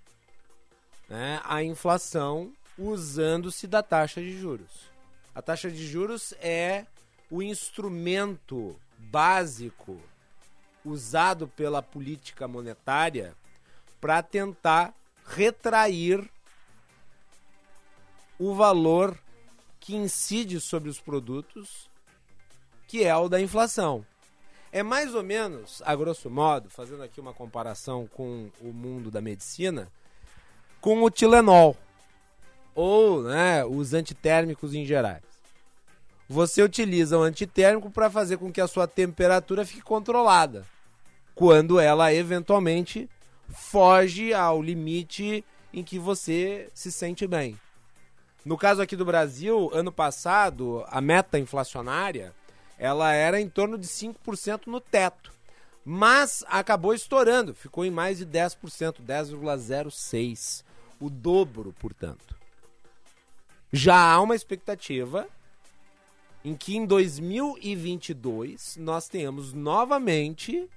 né, 1.08 1.40
a 1.44 1.64
inflação 1.64 2.52
usando-se 2.78 3.66
da 3.66 3.82
taxa 3.82 4.20
de 4.20 4.38
juros. 4.38 4.88
A 5.34 5.42
taxa 5.42 5.68
de 5.68 5.84
juros 5.84 6.32
é 6.40 6.86
o 7.28 7.42
instrumento 7.42 8.76
básico 8.96 10.00
usado 10.84 11.48
pela 11.48 11.82
política 11.82 12.46
monetária 12.46 13.34
para 14.00 14.22
tentar 14.22 14.94
retrair 15.26 16.30
o 18.38 18.54
valor 18.54 19.18
que 19.80 19.96
incide 19.96 20.60
sobre 20.60 20.88
os 20.88 21.00
produtos 21.00 21.89
que 22.90 23.04
é 23.04 23.16
o 23.16 23.28
da 23.28 23.40
inflação. 23.40 24.04
É 24.72 24.82
mais 24.82 25.14
ou 25.14 25.22
menos, 25.22 25.80
a 25.86 25.94
grosso 25.94 26.28
modo, 26.28 26.68
fazendo 26.68 27.04
aqui 27.04 27.20
uma 27.20 27.32
comparação 27.32 28.08
com 28.08 28.50
o 28.60 28.72
mundo 28.72 29.12
da 29.12 29.20
medicina, 29.20 29.86
com 30.80 31.00
o 31.00 31.08
Tilenol 31.08 31.76
ou 32.74 33.22
né, 33.22 33.64
os 33.64 33.94
antitérmicos 33.94 34.74
em 34.74 34.84
gerais. 34.84 35.22
Você 36.28 36.64
utiliza 36.64 37.16
o 37.16 37.22
antitérmico 37.22 37.92
para 37.92 38.10
fazer 38.10 38.38
com 38.38 38.52
que 38.52 38.60
a 38.60 38.66
sua 38.66 38.88
temperatura 38.88 39.64
fique 39.64 39.82
controlada, 39.82 40.66
quando 41.32 41.78
ela 41.78 42.12
eventualmente 42.12 43.08
foge 43.50 44.34
ao 44.34 44.60
limite 44.60 45.44
em 45.72 45.84
que 45.84 45.96
você 45.96 46.68
se 46.74 46.90
sente 46.90 47.24
bem. 47.24 47.56
No 48.44 48.58
caso 48.58 48.82
aqui 48.82 48.96
do 48.96 49.04
Brasil, 49.04 49.70
ano 49.72 49.92
passado, 49.92 50.84
a 50.88 51.00
meta 51.00 51.38
inflacionária 51.38 52.34
ela 52.80 53.12
era 53.12 53.38
em 53.38 53.48
torno 53.48 53.76
de 53.76 53.86
5% 53.86 54.66
no 54.66 54.80
teto. 54.80 55.30
Mas 55.84 56.42
acabou 56.48 56.94
estourando, 56.94 57.54
ficou 57.54 57.84
em 57.84 57.90
mais 57.90 58.18
de 58.18 58.26
10%, 58.26 59.02
10,06%. 59.06 60.64
O 60.98 61.10
dobro, 61.10 61.74
portanto. 61.78 62.34
Já 63.70 64.12
há 64.12 64.20
uma 64.20 64.34
expectativa 64.34 65.28
em 66.42 66.56
que 66.56 66.74
em 66.76 66.86
2022 66.86 68.76
nós 68.78 69.08
tenhamos 69.08 69.52
novamente 69.52 70.68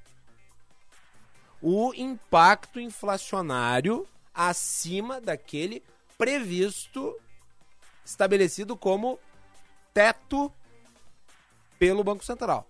o 1.62 1.94
impacto 1.96 2.80
inflacionário 2.80 4.06
acima 4.34 5.22
daquele 5.22 5.82
previsto, 6.18 7.18
estabelecido 8.06 8.76
como 8.76 9.18
teto 9.94 10.52
pelo 11.84 12.02
Banco 12.02 12.24
Central. 12.24 12.66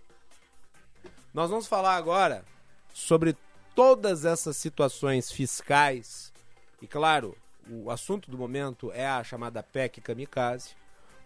Nós 1.32 1.47
vamos 1.47 1.68
falar 1.68 1.97
agora 1.97 2.43
sobre 2.91 3.38
todas 3.76 4.26
essas 4.26 4.57
situações 4.57 5.32
fiscais 5.32 6.34
e, 6.82 6.88
claro, 6.88 7.38
o 7.70 7.91
assunto 7.91 8.32
do 8.32 8.39
momento 8.39 8.91
é 8.91 9.05
a 9.05 9.24
chamada 9.24 9.61
PEC 9.61 10.01
Kamikaze, 10.01 10.76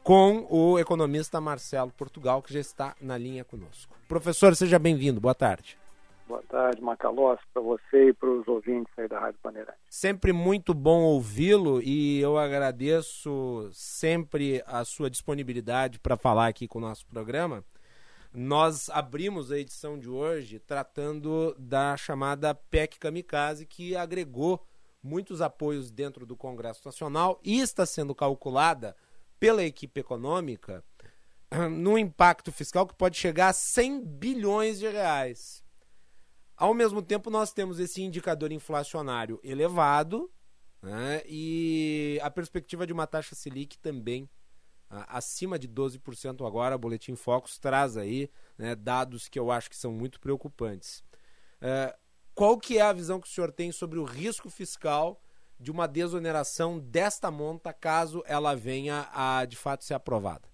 com 0.04 0.46
o 0.50 0.78
economista 0.78 1.40
Marcelo 1.40 1.90
Portugal, 1.92 2.42
que 2.42 2.54
já 2.54 2.60
está 2.60 2.94
na 3.00 3.18
linha 3.18 3.46
conosco. 3.46 3.96
Professor, 4.06 4.54
seja 4.54 4.78
bem-vindo. 4.78 5.22
Boa 5.22 5.36
tarde. 5.36 5.78
Boa 6.28 6.44
tarde, 6.50 6.82
Macalós, 6.82 7.40
para 7.54 7.62
você 7.62 8.10
e 8.10 8.14
para 8.14 8.30
os 8.30 8.46
ouvintes 8.50 8.92
aí 9.00 9.08
da 9.08 9.18
Rádio 9.18 9.40
Bandeirantes. 9.42 9.80
Sempre 9.90 10.34
muito 10.34 10.74
bom 10.74 11.04
ouvi-lo 11.04 11.82
e 11.82 12.20
eu 12.20 12.38
agradeço 12.38 13.70
sempre 13.72 14.62
a 14.68 14.84
sua 14.84 15.10
disponibilidade 15.10 16.00
para 16.00 16.18
falar 16.18 16.48
aqui 16.48 16.68
com 16.68 16.80
o 16.80 16.82
nosso 16.82 17.08
programa. 17.08 17.64
Nós 18.40 18.88
abrimos 18.92 19.52
a 19.52 19.58
edição 19.58 19.98
de 19.98 20.08
hoje 20.08 20.60
tratando 20.60 21.56
da 21.58 21.98
chamada 21.98 22.54
PEC 22.54 23.00
Kamikaze, 23.00 23.66
que 23.66 23.96
agregou 23.96 24.64
muitos 25.02 25.42
apoios 25.42 25.90
dentro 25.90 26.24
do 26.24 26.38
Congresso 26.38 26.84
Nacional 26.86 27.42
e 27.44 27.60
está 27.60 27.84
sendo 27.84 28.14
calculada 28.14 28.96
pela 29.40 29.64
equipe 29.64 30.02
econômica 30.02 30.86
no 31.72 31.98
impacto 31.98 32.52
fiscal 32.52 32.86
que 32.86 32.94
pode 32.94 33.18
chegar 33.18 33.48
a 33.48 33.54
100 33.54 34.06
bilhões 34.06 34.78
de 34.78 34.88
reais. 34.88 35.64
Ao 36.56 36.76
mesmo 36.76 37.02
tempo, 37.02 37.32
nós 37.32 37.52
temos 37.52 37.80
esse 37.80 38.04
indicador 38.04 38.52
inflacionário 38.52 39.40
elevado 39.44 40.30
né, 40.80 41.24
e 41.26 42.20
a 42.22 42.30
perspectiva 42.30 42.86
de 42.86 42.94
uma 42.94 43.08
taxa 43.08 43.34
Selic 43.34 43.80
também 43.80 44.30
acima 44.90 45.58
de 45.60 45.68
12% 45.68 46.46
agora. 46.46 46.76
O 46.76 46.80
Boletim 46.80 47.16
Focus 47.16 47.58
traz 47.58 47.98
aí 47.98 48.30
né, 48.58 48.76
dados 48.76 49.28
que 49.28 49.40
eu 49.40 49.52
acho 49.52 49.70
que 49.70 49.76
são 49.76 49.92
muito 49.92 50.20
preocupantes. 50.20 51.04
É, 51.62 51.96
qual 52.34 52.58
que 52.58 52.78
é 52.78 52.82
a 52.82 52.94
visão 52.94 53.20
que 53.20 53.28
o 53.28 53.32
senhor 53.32 53.52
tem 53.52 53.72
sobre 53.72 54.00
o 54.00 54.04
risco 54.04 54.50
fiscal 54.50 55.20
de 55.60 55.72
uma 55.72 55.88
desoneração 55.88 56.78
desta 56.78 57.32
monta 57.32 57.74
caso 57.74 58.24
ela 58.28 58.56
venha 58.56 59.10
a 59.14 59.44
de 59.46 59.58
fato 59.58 59.84
ser 59.84 59.96
aprovada? 59.96 60.48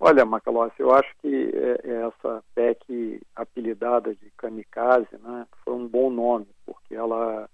Olha, 0.00 0.24
Macalossi, 0.24 0.78
eu 0.78 0.92
acho 0.92 1.12
que 1.20 1.50
é, 1.54 1.90
é 1.90 2.06
essa 2.06 2.44
PEC 2.54 3.20
apelidada 3.34 4.14
de 4.14 4.30
kamikaze 4.36 5.08
né, 5.20 5.46
foi 5.64 5.74
um 5.74 5.88
bom 5.88 6.08
nome, 6.08 6.46
porque 6.64 6.94
ela, 6.94 7.48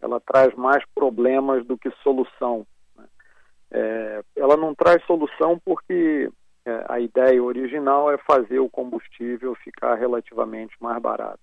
ela 0.00 0.20
traz 0.20 0.54
mais 0.54 0.84
problemas 0.94 1.66
do 1.66 1.76
que 1.76 1.90
solução. 2.02 2.64
É, 3.72 4.22
ela 4.36 4.56
não 4.56 4.74
traz 4.74 5.02
solução 5.04 5.58
porque 5.64 6.30
é, 6.64 6.84
a 6.88 7.00
ideia 7.00 7.42
original 7.42 8.10
é 8.10 8.18
fazer 8.18 8.58
o 8.58 8.68
combustível 8.68 9.54
ficar 9.54 9.94
relativamente 9.94 10.74
mais 10.80 11.00
barato. 11.00 11.40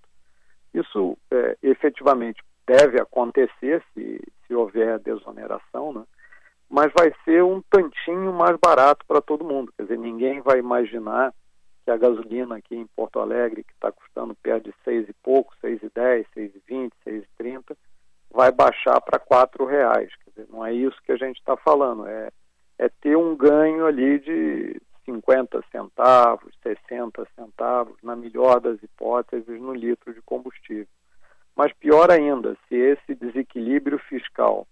Isso 0.74 1.18
é, 1.32 1.58
efetivamente 1.64 2.42
deve 2.68 3.02
acontecer 3.02 3.84
se, 3.94 4.22
se 4.46 4.54
houver 4.54 5.00
desoneração, 5.00 5.92
né? 5.92 6.04
mas 6.70 6.92
vai 6.96 7.12
ser 7.26 7.44
um 7.44 7.62
tantinho 7.70 8.32
mais 8.32 8.56
barato 8.58 9.04
para 9.08 9.22
todo 9.22 9.44
mundo. 9.44 9.74
Quer 9.76 9.84
dizer, 9.84 9.98
ninguém 9.98 10.40
vai 10.42 10.60
imaginar 10.60 11.34
que 11.84 11.90
a 11.90 11.98
gasolina 11.98 12.58
aqui 12.58 12.76
em 12.76 12.86
Porto 12.96 13.20
Alegre, 13.20 13.64
que 13.64 13.74
está 13.74 13.92
custando 13.92 14.36
perto 14.36 14.66
de 14.66 14.76
seis 14.84 15.10
e 15.10 15.14
pouco, 15.24 15.56
seis 15.60 15.82
e 15.82 15.90
dez, 15.90 16.28
seis 16.34 16.54
e 16.54 16.62
vinte, 16.68 16.94
seis 17.04 17.24
e 17.24 17.28
trinta, 17.38 17.76
vai 18.32 18.52
baixar 18.52 19.00
para 19.02 19.20
quatro 19.20 19.66
reais. 19.66 20.12
Quer 20.24 20.30
dizer, 20.32 20.48
não 20.52 20.66
é 20.66 20.74
isso 20.74 20.98
que 21.04 21.12
a 21.12 21.18
gente 21.18 21.38
está 21.38 21.56
falando, 21.58 22.08
é, 22.08 22.30
é 22.78 22.90
ter 23.02 23.16
um 23.16 23.36
ganho 23.36 23.86
ali 23.86 24.20
de 24.20 24.82
50 25.06 25.64
centavos, 25.72 26.54
60 26.62 27.28
centavos, 27.36 27.96
na 28.04 28.16
melhor 28.16 28.60
das 28.60 28.82
hipóteses, 28.84 29.60
no 29.60 29.74
litro 29.74 30.14
de 30.14 30.22
combustível. 30.22 30.88
Mas 31.56 31.74
pior 31.74 32.12
ainda, 32.12 32.56
se 32.68 32.76
esse 32.76 33.16
desequilíbrio 33.16 34.00
fiscal 34.00 34.68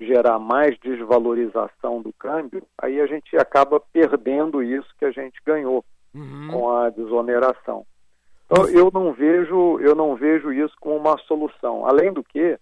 gerar 0.00 0.38
mais 0.38 0.78
desvalorização 0.78 2.00
do 2.00 2.12
câmbio, 2.12 2.62
aí 2.78 3.00
a 3.00 3.06
gente 3.06 3.36
acaba 3.36 3.78
perdendo 3.78 4.62
isso 4.62 4.88
que 4.98 5.04
a 5.04 5.10
gente 5.10 5.38
ganhou 5.44 5.84
uhum. 6.14 6.48
com 6.50 6.70
a 6.70 6.90
desoneração. 6.90 7.86
Então 8.46 8.68
eu 8.68 8.90
não 8.92 9.12
vejo 9.12 9.80
eu 9.80 9.94
não 9.94 10.14
vejo 10.14 10.52
isso 10.52 10.74
como 10.80 10.96
uma 10.96 11.18
solução. 11.18 11.86
Além 11.86 12.12
do 12.12 12.22
que 12.22 12.58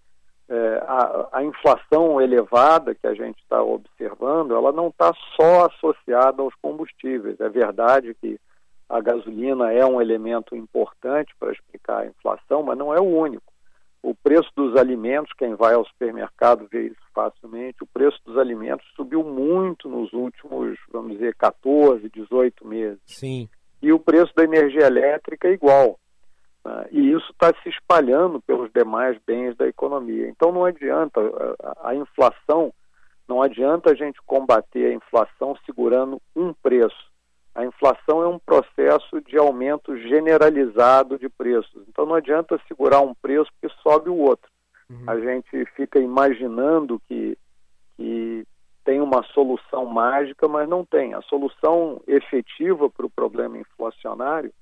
é, 0.49 0.83
a, 0.85 1.29
a, 1.31 1.43
inflação 1.43 2.19
elevada 2.19 2.93
que 2.93 3.07
a 3.07 3.13
gente 3.13 3.39
está 3.41 3.61
observando, 3.61 4.53
ela 4.53 4.71
não 4.71 4.89
está 4.89 5.13
só 5.35 5.65
associada 5.67 6.41
aos 6.41 6.53
combustíveis. 6.55 7.39
É 7.39 7.49
verdade 7.49 8.13
que 8.15 8.39
a 8.89 8.99
gasolina 8.99 9.71
é 9.71 9.85
um 9.85 10.01
elemento 10.01 10.55
importante 10.55 11.33
para 11.39 11.51
explicar 11.51 11.99
a 11.99 12.07
inflação, 12.07 12.61
mas 12.61 12.77
não 12.77 12.93
é 12.93 12.99
o 12.99 13.05
único. 13.05 13.53
O 14.03 14.13
preço 14.13 14.51
dos 14.53 14.75
alimentos, 14.75 15.31
quem 15.37 15.55
vai 15.55 15.73
ao 15.73 15.85
supermercado 15.85 16.67
vê 16.69 16.87
isso 16.87 17.01
facilmente, 17.15 17.81
o 17.83 17.87
preço 17.87 18.19
dos 18.25 18.37
alimentos 18.37 18.85
subiu 18.97 19.23
muito 19.23 19.87
nos 19.87 20.11
últimos, 20.11 20.77
vamos 20.91 21.13
dizer, 21.13 21.33
14, 21.35 22.09
18 22.09 22.67
meses. 22.67 22.99
Sim. 23.05 23.47
E 23.81 23.93
o 23.93 23.99
preço 23.99 24.33
da 24.35 24.43
energia 24.43 24.87
elétrica 24.87 25.47
é 25.47 25.53
igual. 25.53 25.97
Né? 26.65 26.87
E 26.91 27.11
isso 27.11 27.31
está 27.31 27.53
se 27.61 27.69
espalhando 27.69 28.41
pelos 28.41 28.71
demais 28.71 29.17
bens 29.25 29.55
da 29.55 29.67
economia. 29.67 30.27
Então 30.29 30.51
não 30.51 30.65
adianta, 30.65 31.19
a, 31.81 31.93
inflação, 31.95 32.73
não 33.27 33.41
adianta 33.41 33.91
a 33.91 33.95
gente 33.95 34.21
combater 34.25 34.87
a 34.87 34.93
inflação 34.93 35.55
segurando 35.65 36.21
um 36.35 36.53
preço. 36.53 37.11
A 37.55 37.65
inflação 37.65 38.23
é 38.23 38.27
um 38.27 38.39
processo 38.39 39.21
de 39.21 39.37
aumento 39.37 39.95
generalizado 39.97 41.19
de 41.19 41.29
preços. 41.29 41.83
Então 41.87 42.05
não 42.05 42.15
adianta 42.15 42.59
segurar 42.67 43.01
um 43.01 43.13
preço 43.13 43.51
que 43.61 43.69
sobe 43.81 44.09
o 44.09 44.17
outro. 44.17 44.51
A 45.07 45.17
gente 45.19 45.65
fica 45.75 45.99
imaginando 45.99 47.01
que, 47.07 47.35
que 47.97 48.45
tem 48.83 49.01
uma 49.01 49.23
solução 49.33 49.85
mágica, 49.85 50.47
mas 50.47 50.67
não 50.69 50.85
tem. 50.85 51.13
A 51.13 51.21
solução 51.23 52.01
efetiva 52.05 52.89
para 52.89 53.05
o 53.05 53.09
problema 53.09 53.57
inflacionário 53.57 54.53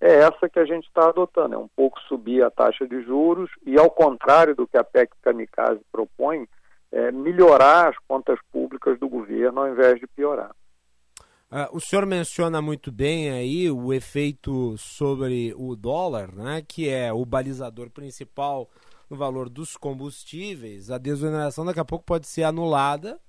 é 0.00 0.14
essa 0.20 0.48
que 0.48 0.58
a 0.58 0.64
gente 0.64 0.86
está 0.86 1.08
adotando, 1.08 1.54
é 1.54 1.58
um 1.58 1.68
pouco 1.68 2.00
subir 2.08 2.42
a 2.42 2.50
taxa 2.50 2.86
de 2.88 3.02
juros 3.02 3.50
e, 3.66 3.78
ao 3.78 3.90
contrário 3.90 4.54
do 4.54 4.66
que 4.66 4.78
a 4.78 4.84
PEC 4.84 5.12
Kamikaze 5.20 5.80
propõe, 5.92 6.48
é 6.90 7.12
melhorar 7.12 7.90
as 7.90 7.96
contas 8.08 8.38
públicas 8.50 8.98
do 8.98 9.08
governo 9.08 9.60
ao 9.60 9.68
invés 9.68 10.00
de 10.00 10.06
piorar. 10.06 10.50
Ah, 11.50 11.68
o 11.72 11.80
senhor 11.80 12.06
menciona 12.06 12.62
muito 12.62 12.90
bem 12.90 13.30
aí 13.30 13.70
o 13.70 13.92
efeito 13.92 14.76
sobre 14.78 15.52
o 15.56 15.76
dólar, 15.76 16.32
né, 16.32 16.62
que 16.66 16.88
é 16.88 17.12
o 17.12 17.24
balizador 17.24 17.90
principal 17.90 18.68
no 19.10 19.16
valor 19.16 19.48
dos 19.48 19.76
combustíveis. 19.76 20.90
A 20.90 20.96
desoneração 20.96 21.64
daqui 21.64 21.80
a 21.80 21.84
pouco 21.84 22.04
pode 22.04 22.26
ser 22.26 22.44
anulada 22.44 23.20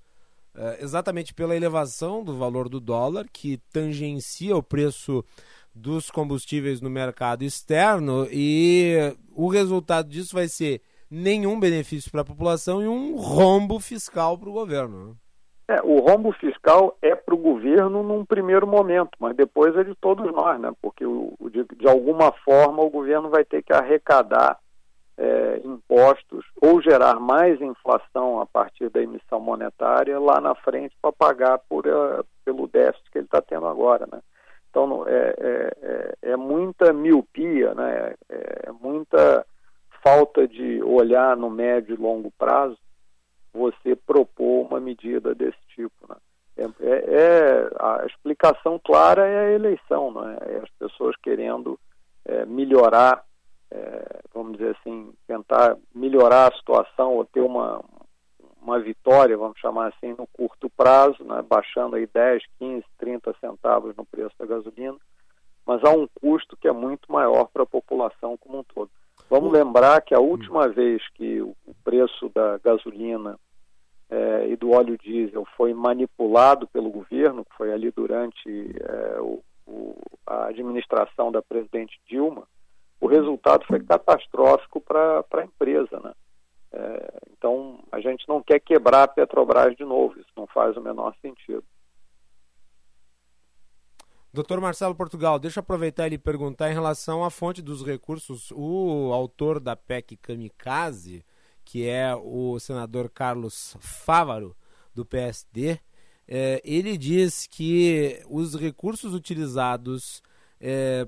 eh, 0.53 0.79
exatamente 0.81 1.33
pela 1.33 1.55
elevação 1.55 2.23
do 2.23 2.37
valor 2.37 2.67
do 2.69 2.79
dólar, 2.79 3.25
que 3.31 3.57
tangencia 3.71 4.55
o 4.55 4.61
preço 4.61 5.25
dos 5.73 6.11
combustíveis 6.11 6.81
no 6.81 6.89
mercado 6.89 7.43
externo 7.43 8.27
e 8.31 9.15
o 9.33 9.47
resultado 9.47 10.09
disso 10.09 10.35
vai 10.35 10.47
ser 10.47 10.81
nenhum 11.09 11.59
benefício 11.59 12.11
para 12.11 12.21
a 12.21 12.25
população 12.25 12.81
e 12.81 12.87
um 12.87 13.15
rombo 13.15 13.79
fiscal 13.79 14.37
para 14.37 14.49
o 14.49 14.53
governo. 14.53 15.07
né? 15.07 15.13
É, 15.67 15.81
o 15.83 15.99
rombo 15.99 16.33
fiscal 16.33 16.97
é 17.01 17.15
para 17.15 17.33
o 17.33 17.37
governo 17.37 18.03
num 18.03 18.25
primeiro 18.25 18.67
momento, 18.67 19.11
mas 19.19 19.35
depois 19.35 19.75
é 19.77 19.83
de 19.83 19.95
todos 19.95 20.29
nós, 20.33 20.59
né? 20.59 20.73
Porque 20.81 21.05
o, 21.05 21.33
de, 21.49 21.63
de 21.77 21.87
alguma 21.87 22.33
forma 22.43 22.83
o 22.83 22.89
governo 22.89 23.29
vai 23.29 23.45
ter 23.45 23.63
que 23.63 23.71
arrecadar 23.71 24.59
é, 25.17 25.61
impostos 25.63 26.43
ou 26.61 26.81
gerar 26.81 27.19
mais 27.21 27.61
inflação 27.61 28.41
a 28.41 28.45
partir 28.45 28.89
da 28.89 29.01
emissão 29.01 29.39
monetária 29.39 30.19
lá 30.19 30.41
na 30.41 30.55
frente 30.55 30.93
para 31.01 31.13
pagar 31.13 31.59
por, 31.69 31.85
eh, 31.85 32.23
pelo 32.43 32.67
déficit 32.67 33.09
que 33.11 33.19
ele 33.19 33.25
está 33.25 33.41
tendo 33.41 33.67
agora, 33.67 34.07
né? 34.11 34.19
Então 34.71 35.05
é, 35.05 35.35
é, 35.37 35.77
é, 35.81 36.31
é 36.31 36.35
muita 36.37 36.93
miopia, 36.93 37.75
né? 37.75 38.15
É, 38.29 38.69
é 38.69 38.71
muita 38.71 39.45
falta 40.01 40.47
de 40.47 40.81
olhar 40.81 41.35
no 41.35 41.49
médio 41.49 41.93
e 41.93 42.01
longo 42.01 42.31
prazo 42.31 42.77
você 43.53 43.95
propor 43.95 44.65
uma 44.65 44.79
medida 44.79 45.35
desse 45.35 45.59
tipo, 45.75 46.07
né? 46.07 46.15
É, 46.57 46.63
é- 46.63 47.15
é- 47.15 47.69
a 47.79 48.05
explicação 48.05 48.79
clara 48.79 49.27
é 49.27 49.39
a 49.47 49.51
eleição, 49.51 50.11
né? 50.11 50.37
É 50.41 50.57
as 50.57 50.69
pessoas 50.79 51.15
querendo 51.17 51.77
é, 52.23 52.45
melhorar, 52.45 53.23
é, 53.71 54.21
vamos 54.33 54.53
dizer 54.53 54.77
assim, 54.79 55.11
tentar 55.27 55.75
melhorar 55.93 56.51
a 56.51 56.55
situação 56.55 57.15
ou 57.15 57.25
ter 57.25 57.41
uma, 57.41 57.83
uma 58.61 58.79
vitória, 58.79 59.35
vamos 59.37 59.59
chamar 59.59 59.87
assim, 59.87 60.13
no 60.17 60.27
curto 60.27 60.69
prazo, 60.69 61.23
né? 61.23 61.41
baixando 61.41 61.95
aí 61.95 62.05
10, 62.07 62.43
15, 62.59 62.85
30 62.97 63.35
centavos 63.39 63.95
no 63.95 64.05
preço 64.05 64.35
da 64.37 64.45
gasolina, 64.45 64.95
mas 65.65 65.83
há 65.83 65.89
um 65.89 66.07
custo 66.19 66.55
que 66.57 66.67
é 66.67 66.71
muito 66.71 67.11
maior 67.11 67.45
para 67.45 67.63
a 67.63 67.67
população 67.67 68.37
como 68.37 68.59
um 68.59 68.63
todo. 68.63 68.89
Vamos 69.29 69.51
lembrar 69.51 70.01
que 70.01 70.13
a 70.13 70.19
última 70.19 70.67
vez 70.67 71.01
que 71.15 71.41
o 71.41 71.55
preço 71.83 72.29
da 72.29 72.57
gasolina 72.57 73.37
eh, 74.09 74.49
e 74.49 74.55
do 74.57 74.71
óleo 74.71 74.97
diesel 74.97 75.45
foi 75.55 75.73
manipulado 75.73 76.67
pelo 76.67 76.89
governo, 76.89 77.45
que 77.45 77.55
foi 77.55 77.71
ali 77.71 77.91
durante 77.91 78.49
eh, 78.77 79.17
o- 79.21 79.41
o- 79.65 79.95
a 80.27 80.47
administração 80.47 81.31
da 81.31 81.41
presidente 81.41 81.97
Dilma, 82.05 82.43
o 82.99 83.07
resultado 83.07 83.65
foi 83.65 83.79
catastrófico 83.79 84.81
para 84.81 85.23
a 85.31 85.43
empresa. 85.45 85.99
Né? 86.01 86.11
Eh, 86.73 87.19
então, 87.37 87.83
a 87.91 87.99
gente 87.99 88.27
não 88.27 88.41
quer 88.41 88.59
quebrar 88.59 89.03
a 89.03 89.07
Petrobras 89.07 89.75
de 89.75 89.83
novo, 89.83 90.17
isso 90.19 90.31
não 90.35 90.47
faz 90.47 90.77
o 90.77 90.81
menor 90.81 91.13
sentido. 91.21 91.63
Doutor 94.33 94.61
Marcelo 94.61 94.95
Portugal, 94.95 95.37
deixa 95.37 95.59
eu 95.59 95.61
aproveitar 95.61 96.07
e 96.07 96.11
lhe 96.11 96.17
perguntar 96.17 96.71
em 96.71 96.73
relação 96.73 97.23
à 97.25 97.29
fonte 97.29 97.61
dos 97.61 97.85
recursos. 97.85 98.49
O 98.55 99.11
autor 99.11 99.59
da 99.59 99.75
PEC 99.75 100.15
Kamikaze, 100.15 101.25
que 101.65 101.85
é 101.85 102.15
o 102.15 102.57
senador 102.57 103.09
Carlos 103.09 103.75
Fávaro, 103.81 104.55
do 104.95 105.05
PSD, 105.05 105.79
eh, 106.25 106.61
ele 106.63 106.97
diz 106.97 107.45
que 107.45 108.23
os 108.29 108.55
recursos 108.55 109.13
utilizados 109.13 110.23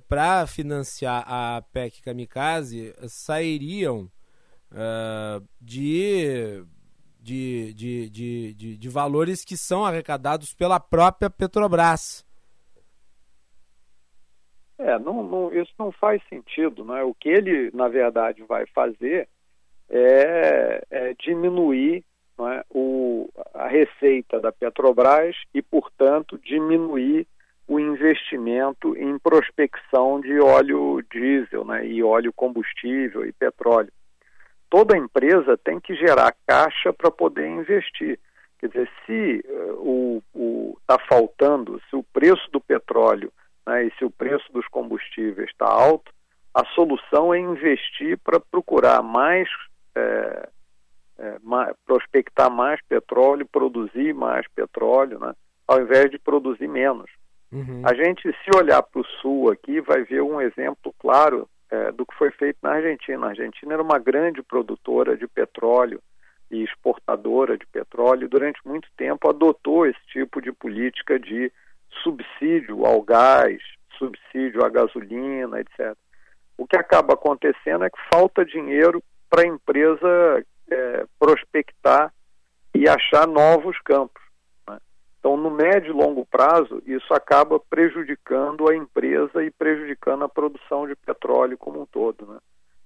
para 0.09 0.47
financiar 0.47 1.23
a 1.27 1.61
PEC 1.71 2.01
Kamikaze 2.01 2.91
sairiam 3.07 4.09
eh, 4.73 5.41
de, 5.61 6.63
de, 7.21 7.73
de, 7.73 8.09
de, 8.09 8.53
de, 8.53 8.77
de 8.77 8.89
valores 8.89 9.45
que 9.45 9.55
são 9.55 9.85
arrecadados 9.85 10.53
pela 10.53 10.79
própria 10.79 11.29
Petrobras. 11.29 12.25
É, 14.77 14.97
não, 14.99 15.23
não- 15.23 15.53
isso 15.53 15.71
não 15.77 15.91
faz 15.91 16.21
sentido. 16.27 16.83
Né? 16.83 17.03
O 17.03 17.13
que 17.13 17.29
ele, 17.29 17.71
na 17.73 17.87
verdade, 17.87 18.43
vai 18.43 18.65
fazer 18.67 19.27
é, 19.89 20.83
é 20.89 21.13
diminuir 21.13 22.03
é, 22.39 22.65
o, 22.69 23.29
a 23.53 23.67
receita 23.67 24.39
da 24.39 24.51
Petrobras 24.51 25.35
e, 25.53 25.61
portanto, 25.61 26.37
diminuir 26.39 27.27
o 27.67 27.79
investimento 27.79 28.97
em 28.97 29.17
prospecção 29.19 30.19
de 30.19 30.37
óleo 30.39 31.01
diesel 31.11 31.63
né, 31.63 31.85
e 31.87 32.03
óleo 32.03 32.33
combustível 32.33 33.25
e 33.25 33.31
petróleo. 33.31 33.91
Toda 34.73 34.97
empresa 34.97 35.55
tem 35.55 35.79
que 35.79 35.93
gerar 35.93 36.33
caixa 36.47 36.91
para 36.91 37.11
poder 37.11 37.47
investir. 37.47 38.19
Quer 38.57 38.69
dizer, 38.69 38.89
se 39.05 39.45
eh, 39.47 39.71
o 39.73 40.75
está 40.81 40.97
faltando, 41.07 41.79
se 41.87 41.95
o 41.95 42.01
preço 42.01 42.49
do 42.51 42.59
petróleo 42.59 43.31
né, 43.67 43.85
e 43.85 43.91
se 43.99 44.03
o 44.03 44.09
preço 44.09 44.51
dos 44.51 44.67
combustíveis 44.69 45.47
está 45.51 45.67
alto, 45.67 46.11
a 46.55 46.65
solução 46.73 47.31
é 47.31 47.37
investir 47.37 48.17
para 48.17 48.39
procurar 48.39 49.03
mais, 49.03 49.47
é, 49.93 50.49
é, 51.19 51.37
ma- 51.43 51.75
prospectar 51.85 52.49
mais 52.49 52.81
petróleo, 52.89 53.45
produzir 53.45 54.11
mais 54.15 54.47
petróleo, 54.55 55.19
né, 55.19 55.35
ao 55.67 55.81
invés 55.81 56.09
de 56.09 56.17
produzir 56.17 56.67
menos. 56.67 57.11
A 57.85 57.93
gente, 57.93 58.23
se 58.23 58.57
olhar 58.57 58.81
para 58.81 59.01
o 59.01 59.05
sul 59.21 59.51
aqui, 59.51 59.79
vai 59.81 60.01
ver 60.03 60.23
um 60.23 60.41
exemplo 60.41 60.91
claro 60.97 61.47
é, 61.73 61.91
do 61.91 62.05
que 62.05 62.15
foi 62.15 62.29
feito 62.29 62.57
na 62.61 62.73
Argentina. 62.73 63.25
A 63.25 63.29
Argentina 63.29 63.73
era 63.73 63.81
uma 63.81 63.97
grande 63.97 64.43
produtora 64.43 65.17
de 65.17 65.27
petróleo 65.27 65.99
e 66.51 66.63
exportadora 66.63 67.57
de 67.57 67.65
petróleo 67.65 68.25
e 68.25 68.27
durante 68.27 68.59
muito 68.63 68.87
tempo 68.95 69.27
adotou 69.27 69.87
esse 69.87 69.99
tipo 70.11 70.39
de 70.39 70.51
política 70.51 71.19
de 71.19 71.51
subsídio 72.03 72.85
ao 72.85 73.01
gás, 73.01 73.59
subsídio 73.97 74.63
à 74.63 74.69
gasolina, 74.69 75.59
etc. 75.59 75.97
O 76.57 76.67
que 76.67 76.77
acaba 76.77 77.15
acontecendo 77.15 77.85
é 77.85 77.89
que 77.89 77.99
falta 78.13 78.45
dinheiro 78.45 79.01
para 79.27 79.41
a 79.41 79.47
empresa 79.47 80.45
é, 80.69 81.05
prospectar 81.17 82.13
e 82.75 82.87
achar 82.87 83.27
novos 83.27 83.79
campos. 83.79 84.21
Então, 85.23 85.37
no 85.37 85.49
médio 85.49 85.91
e 85.91 85.93
longo 85.93 86.25
prazo, 86.25 86.83
isso 86.85 87.13
acaba 87.13 87.57
prejudicando 87.57 88.69
a 88.69 88.75
empresa 88.75 89.41
e 89.41 89.49
prejudicando 89.49 90.25
a 90.25 90.29
produção 90.29 90.85
de 90.85 90.97
petróleo 90.97 91.57
como 91.57 91.81
um 91.81 91.85
todo. 91.85 92.25
Né? 92.25 92.39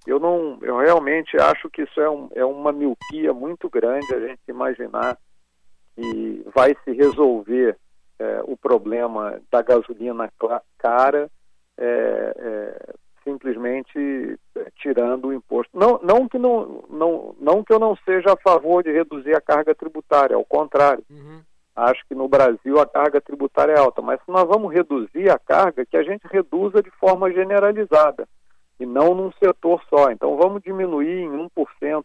Eu 0.06 0.20
não, 0.20 0.56
eu 0.62 0.78
realmente 0.78 1.36
acho 1.36 1.68
que 1.68 1.82
isso 1.82 2.00
é, 2.00 2.08
um, 2.08 2.28
é 2.36 2.44
uma 2.44 2.70
miopia 2.70 3.34
muito 3.34 3.68
grande 3.68 4.14
a 4.14 4.20
gente 4.20 4.38
imaginar 4.46 5.18
que 5.96 6.44
vai 6.54 6.76
se 6.84 6.92
resolver 6.92 7.76
é, 8.20 8.40
o 8.44 8.56
problema 8.56 9.40
da 9.50 9.60
gasolina 9.60 10.32
cara 10.78 11.28
é, 11.76 12.34
é, 12.38 12.94
simplesmente 13.24 14.38
tirando 14.76 15.26
o 15.26 15.32
imposto. 15.34 15.76
Não, 15.76 15.98
não, 16.04 16.28
que 16.28 16.38
não, 16.38 16.84
não, 16.88 17.34
não 17.40 17.64
que 17.64 17.72
eu 17.72 17.80
não 17.80 17.96
seja 18.04 18.32
a 18.32 18.36
favor 18.36 18.84
de 18.84 18.92
reduzir 18.92 19.34
a 19.34 19.40
carga 19.40 19.74
tributária, 19.74 20.36
ao 20.36 20.44
contrário. 20.44 21.02
Acho 21.78 22.04
que 22.08 22.14
no 22.14 22.26
Brasil 22.26 22.80
a 22.80 22.86
carga 22.86 23.20
tributária 23.20 23.74
é 23.74 23.78
alta, 23.78 24.02
mas 24.02 24.20
se 24.24 24.32
nós 24.32 24.42
vamos 24.48 24.74
reduzir 24.74 25.30
a 25.30 25.38
carga, 25.38 25.86
que 25.86 25.96
a 25.96 26.02
gente 26.02 26.26
reduza 26.26 26.82
de 26.82 26.90
forma 26.90 27.30
generalizada. 27.32 28.28
e 28.80 28.86
não 28.86 29.12
num 29.12 29.32
setor 29.32 29.82
só. 29.88 30.10
Então 30.10 30.36
vamos 30.36 30.62
diminuir 30.62 31.22
em 31.22 31.30
1% 31.30 32.04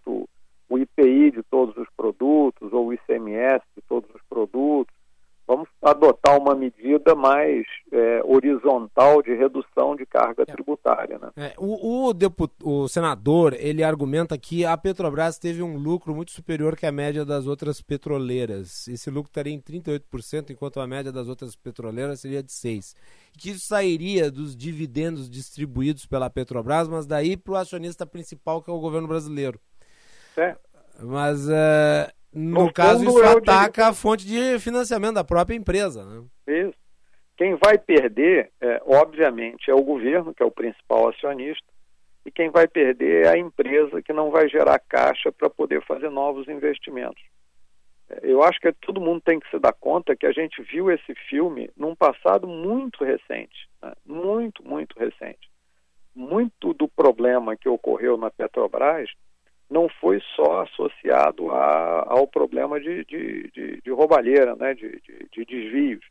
o 0.69 0.77
IPI 0.77 1.31
de 1.31 1.43
todos 1.43 1.75
os 1.77 1.87
produtos 1.95 2.73
ou 2.73 2.87
o 2.87 2.93
ICMS 2.93 3.63
de 3.75 3.81
todos 3.87 4.09
os 4.13 4.21
produtos. 4.27 4.93
Vamos 5.45 5.67
adotar 5.81 6.37
uma 6.39 6.55
medida 6.55 7.13
mais 7.15 7.65
é, 7.91 8.21
horizontal 8.23 9.21
de 9.21 9.35
redução 9.35 9.93
de 9.93 10.05
carga 10.05 10.45
tributária. 10.45 11.19
Né? 11.19 11.31
É, 11.35 11.53
o, 11.57 12.09
o, 12.09 12.83
o 12.83 12.87
senador 12.87 13.53
ele 13.59 13.83
argumenta 13.83 14.37
que 14.37 14.65
a 14.65 14.77
Petrobras 14.77 15.37
teve 15.37 15.61
um 15.61 15.77
lucro 15.77 16.15
muito 16.15 16.31
superior 16.31 16.77
que 16.77 16.85
a 16.85 16.91
média 16.93 17.25
das 17.25 17.45
outras 17.45 17.81
petroleiras. 17.81 18.87
Esse 18.87 19.09
lucro 19.09 19.29
estaria 19.29 19.53
em 19.53 19.59
38%, 19.59 20.51
enquanto 20.51 20.79
a 20.79 20.87
média 20.87 21.11
das 21.11 21.27
outras 21.27 21.55
petroleiras 21.57 22.21
seria 22.21 22.41
de 22.41 22.51
6%. 22.51 22.95
Que 23.37 23.49
isso 23.49 23.65
sairia 23.65 24.31
dos 24.31 24.55
dividendos 24.55 25.29
distribuídos 25.29 26.05
pela 26.05 26.29
Petrobras, 26.29 26.87
mas 26.87 27.05
daí 27.05 27.35
para 27.35 27.53
o 27.53 27.55
acionista 27.57 28.05
principal, 28.05 28.61
que 28.61 28.69
é 28.69 28.73
o 28.73 28.79
governo 28.79 29.07
brasileiro. 29.07 29.59
É. 30.37 30.55
Mas 31.01 31.47
uh, 31.47 32.13
no, 32.33 32.65
No 32.65 32.73
caso 32.73 33.03
isso 33.03 33.23
ataca 33.23 33.87
a 33.87 33.93
fonte 33.93 34.25
de 34.25 34.59
financiamento 34.59 35.15
da 35.15 35.23
própria 35.23 35.55
empresa. 35.55 36.03
Né? 36.03 36.23
Isso. 36.47 36.77
Quem 37.37 37.55
vai 37.55 37.77
perder, 37.77 38.51
é, 38.61 38.81
obviamente, 38.85 39.69
é 39.69 39.73
o 39.73 39.83
governo, 39.83 40.33
que 40.33 40.41
é 40.41 40.45
o 40.45 40.51
principal 40.51 41.09
acionista, 41.09 41.65
e 42.25 42.31
quem 42.31 42.49
vai 42.49 42.67
perder 42.67 43.25
é 43.25 43.29
a 43.29 43.37
empresa 43.37 44.01
que 44.01 44.13
não 44.13 44.31
vai 44.31 44.47
gerar 44.47 44.79
caixa 44.79 45.31
para 45.31 45.49
poder 45.49 45.83
fazer 45.83 46.09
novos 46.09 46.47
investimentos. 46.47 47.21
É, 48.09 48.19
Eu 48.23 48.43
acho 48.43 48.59
que 48.59 48.71
todo 48.73 49.01
mundo 49.01 49.21
tem 49.21 49.39
que 49.39 49.49
se 49.49 49.59
dar 49.59 49.73
conta 49.73 50.15
que 50.15 50.25
a 50.25 50.31
gente 50.31 50.61
viu 50.61 50.91
esse 50.91 51.13
filme 51.29 51.69
num 51.75 51.95
passado 51.95 52.47
muito 52.47 53.03
recente, 53.03 53.67
né? 53.81 53.93
muito, 54.05 54.63
muito 54.65 54.97
recente. 54.97 55.51
Muito 56.15 56.73
do 56.73 56.87
problema 56.87 57.57
que 57.57 57.67
ocorreu 57.67 58.15
na 58.17 58.29
Petrobras 58.29 59.09
não 59.69 59.89
foi 59.89 60.21
só 60.35 60.61
associado 60.61 61.51
a, 61.51 62.05
ao 62.07 62.27
problema 62.27 62.79
de, 62.79 63.03
de, 63.05 63.51
de, 63.51 63.81
de 63.81 63.91
roubalheira, 63.91 64.55
né? 64.55 64.73
de, 64.73 65.01
de, 65.01 65.27
de 65.31 65.45
desvios. 65.45 66.05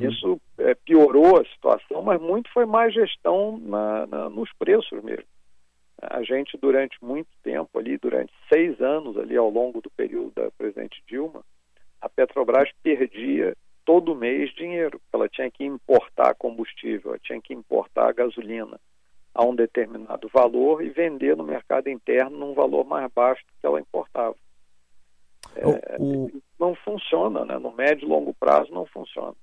Isso 0.00 0.40
é, 0.58 0.74
piorou 0.74 1.38
a 1.38 1.44
situação, 1.44 2.00
mas 2.02 2.20
muito 2.20 2.50
foi 2.52 2.64
má 2.64 2.88
gestão 2.88 3.58
na, 3.58 4.06
na, 4.06 4.30
nos 4.30 4.50
preços 4.58 5.02
mesmo. 5.02 5.26
A 6.00 6.22
gente, 6.22 6.56
durante 6.56 6.96
muito 7.02 7.28
tempo 7.42 7.78
ali, 7.78 7.98
durante 7.98 8.32
seis 8.52 8.80
anos 8.80 9.16
ali 9.18 9.36
ao 9.36 9.50
longo 9.50 9.80
do 9.82 9.90
período 9.90 10.32
da 10.34 10.50
presidente 10.52 11.02
Dilma, 11.06 11.42
a 12.00 12.08
Petrobras 12.08 12.70
perdia 12.82 13.54
todo 13.84 14.14
mês 14.14 14.52
dinheiro. 14.54 15.00
Ela 15.12 15.28
tinha 15.28 15.50
que 15.50 15.64
importar 15.64 16.34
combustível, 16.34 17.10
ela 17.10 17.20
tinha 17.22 17.40
que 17.40 17.52
importar 17.52 18.12
gasolina 18.14 18.78
a 19.34 19.44
um 19.44 19.54
determinado 19.54 20.28
valor 20.32 20.82
e 20.82 20.90
vender 20.90 21.36
no 21.36 21.42
mercado 21.44 21.88
interno 21.88 22.38
num 22.38 22.54
valor 22.54 22.84
mais 22.84 23.10
baixo 23.12 23.42
do 23.46 23.52
que 23.60 23.66
ela 23.66 23.80
importava. 23.80 24.34
É, 25.56 25.96
Não 26.58 26.74
funciona, 26.76 27.44
né? 27.44 27.58
No 27.58 27.72
médio 27.72 28.06
e 28.06 28.08
longo 28.08 28.32
prazo 28.34 28.72
não 28.72 28.86
funciona. 28.86 29.34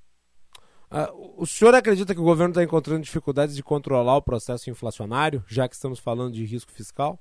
Ah, 0.90 1.10
o 1.14 1.46
senhor 1.46 1.74
acredita 1.74 2.14
que 2.14 2.20
o 2.20 2.24
governo 2.24 2.52
está 2.52 2.64
encontrando 2.64 3.02
dificuldades 3.02 3.56
de 3.56 3.64
controlar 3.64 4.18
o 4.18 4.22
processo 4.22 4.70
inflacionário, 4.70 5.44
já 5.48 5.68
que 5.68 5.76
estamos 5.76 6.00
falando 6.00 6.34
de 6.34 6.44
risco 6.46 6.72
fiscal? 6.72 7.18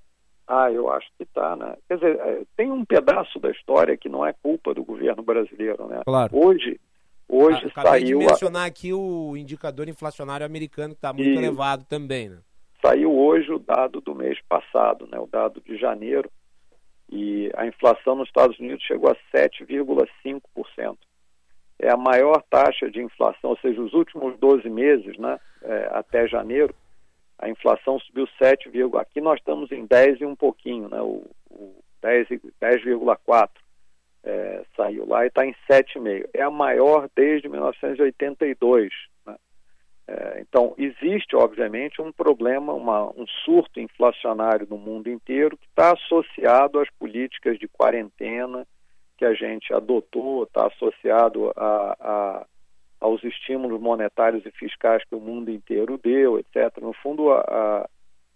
Ah, 0.46 0.70
eu 0.72 0.90
acho 0.90 1.06
que 1.16 1.22
está, 1.22 1.54
né? 1.54 1.76
Quer 1.86 1.94
dizer, 1.96 2.18
é, 2.18 2.42
tem 2.56 2.72
um 2.72 2.84
pedaço 2.84 3.38
da 3.38 3.50
história 3.52 3.96
que 3.96 4.08
não 4.08 4.26
é 4.26 4.32
culpa 4.32 4.74
do 4.74 4.82
governo 4.84 5.22
brasileiro, 5.22 5.86
né? 5.86 6.00
Claro. 6.04 6.36
Hoje, 6.36 6.80
hoje 7.28 7.60
Ah, 7.66 7.68
Acabei 7.68 8.00
saiu 8.00 8.18
de 8.18 8.24
a- 8.24 8.28
mencionar 8.30 8.66
aqui 8.66 8.92
o 8.92 9.36
indicador 9.36 9.88
inflacionário 9.88 10.44
americano, 10.44 10.94
que 10.94 10.98
está 10.98 11.12
muito 11.12 11.28
Isso. 11.30 11.38
elevado 11.38 11.84
também, 11.84 12.28
né? 12.30 12.38
Saiu 12.82 13.12
hoje 13.14 13.52
o 13.52 13.58
dado 13.58 14.00
do 14.00 14.14
mês 14.14 14.38
passado, 14.48 15.06
né, 15.06 15.18
o 15.18 15.26
dado 15.26 15.60
de 15.60 15.76
janeiro, 15.76 16.30
e 17.10 17.50
a 17.56 17.66
inflação 17.66 18.14
nos 18.14 18.28
Estados 18.28 18.58
Unidos 18.58 18.84
chegou 18.84 19.10
a 19.10 19.16
7,5%. 19.36 20.96
É 21.78 21.90
a 21.90 21.96
maior 21.96 22.42
taxa 22.48 22.90
de 22.90 23.02
inflação, 23.02 23.50
ou 23.50 23.58
seja, 23.58 23.80
os 23.80 23.92
últimos 23.92 24.38
12 24.38 24.68
meses, 24.68 25.18
né, 25.18 25.38
é, 25.62 25.88
até 25.92 26.26
janeiro, 26.28 26.74
a 27.38 27.48
inflação 27.48 27.98
subiu 28.00 28.28
7, 28.38 28.70
aqui 28.98 29.20
nós 29.20 29.38
estamos 29.38 29.72
em 29.72 29.86
10 29.86 30.20
e 30.20 30.26
um 30.26 30.36
pouquinho, 30.36 30.88
né, 30.88 31.00
o, 31.00 31.24
o 31.50 31.82
10 32.02 32.30
e- 32.30 32.40
10,4 32.60 33.48
é, 34.22 34.62
saiu 34.76 35.06
lá 35.06 35.24
e 35.24 35.28
está 35.28 35.46
em 35.46 35.54
7,5. 35.70 36.28
É 36.34 36.42
a 36.42 36.50
maior 36.50 37.08
desde 37.14 37.48
1982. 37.48 38.92
É, 40.12 40.40
então, 40.40 40.74
existe, 40.76 41.36
obviamente, 41.36 42.02
um 42.02 42.10
problema, 42.10 42.72
uma, 42.72 43.04
um 43.10 43.24
surto 43.44 43.78
inflacionário 43.78 44.66
no 44.68 44.76
mundo 44.76 45.08
inteiro 45.08 45.56
que 45.56 45.66
está 45.68 45.92
associado 45.92 46.80
às 46.80 46.90
políticas 46.98 47.56
de 47.60 47.68
quarentena 47.68 48.66
que 49.16 49.24
a 49.24 49.32
gente 49.34 49.72
adotou, 49.72 50.42
está 50.42 50.66
associado 50.66 51.52
a, 51.56 51.96
a- 52.00 52.46
aos 53.00 53.22
estímulos 53.22 53.80
monetários 53.80 54.44
e 54.44 54.50
fiscais 54.50 55.04
que 55.04 55.14
o 55.14 55.20
mundo 55.20 55.48
inteiro 55.48 55.96
deu, 56.02 56.40
etc. 56.40 56.76
No 56.82 56.92
fundo, 56.92 57.30
a, 57.30 57.86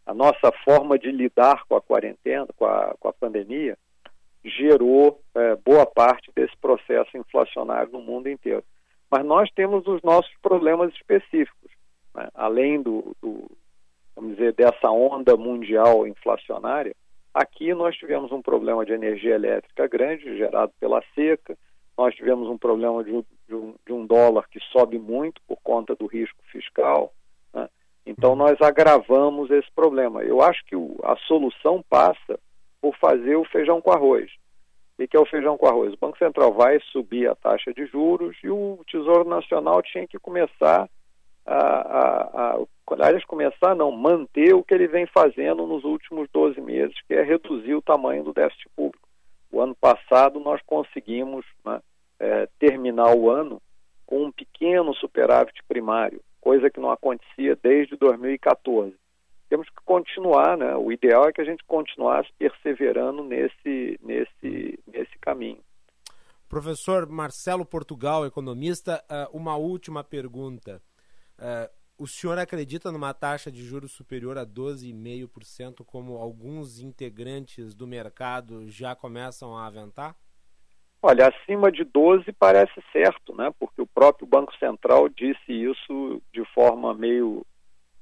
a- 0.06 0.14
nossa 0.14 0.52
forma 0.64 0.96
de 0.96 1.10
lidar 1.10 1.64
com 1.68 1.74
a 1.74 1.82
quarentena, 1.82 2.46
com 2.56 2.66
a, 2.66 2.94
com 3.00 3.12
pandemia, 3.14 3.76
gerou 4.44 5.20
é, 5.34 5.56
boa 5.56 5.86
parte 5.86 6.30
desse 6.36 6.56
processo 6.58 7.16
inflacionário 7.16 7.90
no 7.90 8.00
mundo 8.00 8.28
inteiro. 8.28 8.62
Mas 9.10 9.24
nós 9.24 9.50
temos 9.52 9.86
os 9.86 10.02
nossos 10.02 10.32
problemas 10.42 10.92
específicos. 10.94 11.70
né? 12.14 12.28
Além 12.34 12.82
do, 12.82 13.14
do, 13.22 13.50
vamos 14.16 14.36
dizer, 14.36 14.52
dessa 14.54 14.90
onda 14.90 15.36
mundial 15.36 16.06
inflacionária, 16.06 16.94
aqui 17.32 17.72
nós 17.74 17.96
tivemos 17.96 18.32
um 18.32 18.42
problema 18.42 18.84
de 18.84 18.92
energia 18.92 19.34
elétrica 19.34 19.86
grande, 19.86 20.36
gerado 20.36 20.72
pela 20.80 21.02
seca, 21.14 21.56
nós 21.96 22.14
tivemos 22.14 22.48
um 22.48 22.58
problema 22.58 23.04
de, 23.04 23.12
um- 23.12 23.24
de 23.48 23.54
um, 23.54 23.74
de 23.86 23.92
um 23.92 24.04
dólar 24.06 24.48
que 24.48 24.58
sobe 24.72 24.98
muito 24.98 25.40
por 25.46 25.58
conta 25.62 25.94
do 25.94 26.06
risco 26.06 26.38
fiscal. 26.50 27.12
né? 27.52 27.68
Então 28.06 28.34
nós 28.34 28.60
agravamos 28.60 29.50
esse 29.50 29.70
problema. 29.74 30.22
Eu 30.24 30.42
acho 30.42 30.64
que 30.66 30.74
o- 30.74 30.96
a 31.04 31.16
solução 31.28 31.82
passa 31.88 32.38
por 32.80 32.96
fazer 32.96 33.36
o 33.36 33.44
feijão 33.44 33.80
com 33.80 33.92
arroz. 33.92 34.30
O 34.96 35.08
que 35.08 35.16
é 35.16 35.20
o 35.20 35.26
feijão 35.26 35.58
com 35.58 35.66
arroz? 35.66 35.92
O 35.92 35.98
Banco 35.98 36.18
Central 36.18 36.52
vai 36.52 36.78
subir 36.92 37.28
a 37.28 37.34
taxa 37.34 37.72
de 37.74 37.84
juros 37.86 38.36
e 38.44 38.48
o 38.48 38.78
Tesouro 38.86 39.28
Nacional 39.28 39.82
tinha 39.82 40.06
que 40.06 40.18
começar 40.18 40.88
a, 41.44 41.56
a, 41.56 42.54
a 42.54 43.26
começar 43.26 43.74
não, 43.74 43.90
manter 43.90 44.54
o 44.54 44.62
que 44.62 44.72
ele 44.72 44.86
vem 44.86 45.06
fazendo 45.06 45.66
nos 45.66 45.84
últimos 45.84 46.28
12 46.32 46.60
meses, 46.60 46.94
que 47.06 47.14
é 47.14 47.22
reduzir 47.22 47.74
o 47.74 47.82
tamanho 47.82 48.22
do 48.22 48.32
déficit 48.32 48.68
público. 48.76 49.08
O 49.50 49.60
ano 49.60 49.74
passado 49.74 50.38
nós 50.40 50.60
conseguimos 50.64 51.44
né, 51.64 51.80
eh, 52.20 52.48
terminar 52.58 53.14
o 53.14 53.30
ano 53.30 53.60
com 54.06 54.24
um 54.24 54.32
pequeno 54.32 54.94
superávit 54.94 55.60
primário, 55.68 56.20
coisa 56.40 56.70
que 56.70 56.80
não 56.80 56.90
acontecia 56.90 57.56
desde 57.60 57.96
2014 57.96 58.94
temos 59.48 59.68
que 59.68 59.84
continuar, 59.84 60.56
né? 60.56 60.74
O 60.76 60.90
ideal 60.90 61.28
é 61.28 61.32
que 61.32 61.40
a 61.40 61.44
gente 61.44 61.64
continuasse 61.64 62.30
perseverando 62.38 63.22
nesse, 63.22 63.98
nesse, 64.02 64.78
nesse 64.86 65.18
caminho. 65.20 65.62
Professor 66.48 67.08
Marcelo 67.08 67.64
Portugal, 67.64 68.26
economista, 68.26 69.02
ah, 69.08 69.28
uma 69.32 69.56
última 69.56 70.04
pergunta. 70.04 70.80
Ah, 71.38 71.70
o 71.96 72.06
senhor 72.06 72.38
acredita 72.38 72.90
numa 72.90 73.14
taxa 73.14 73.50
de 73.52 73.62
juros 73.62 73.92
superior 73.92 74.36
a 74.36 74.44
12,5%, 74.44 75.84
como 75.84 76.16
alguns 76.16 76.80
integrantes 76.80 77.74
do 77.74 77.86
mercado 77.86 78.68
já 78.68 78.96
começam 78.96 79.56
a 79.56 79.66
aventar? 79.66 80.16
Olha, 81.00 81.28
acima 81.28 81.70
de 81.70 81.84
12 81.84 82.32
parece 82.32 82.82
certo, 82.90 83.34
né? 83.36 83.52
Porque 83.60 83.80
o 83.80 83.86
próprio 83.86 84.26
Banco 84.26 84.56
Central 84.56 85.08
disse 85.08 85.52
isso 85.52 86.22
de 86.32 86.44
forma 86.54 86.94
meio 86.94 87.46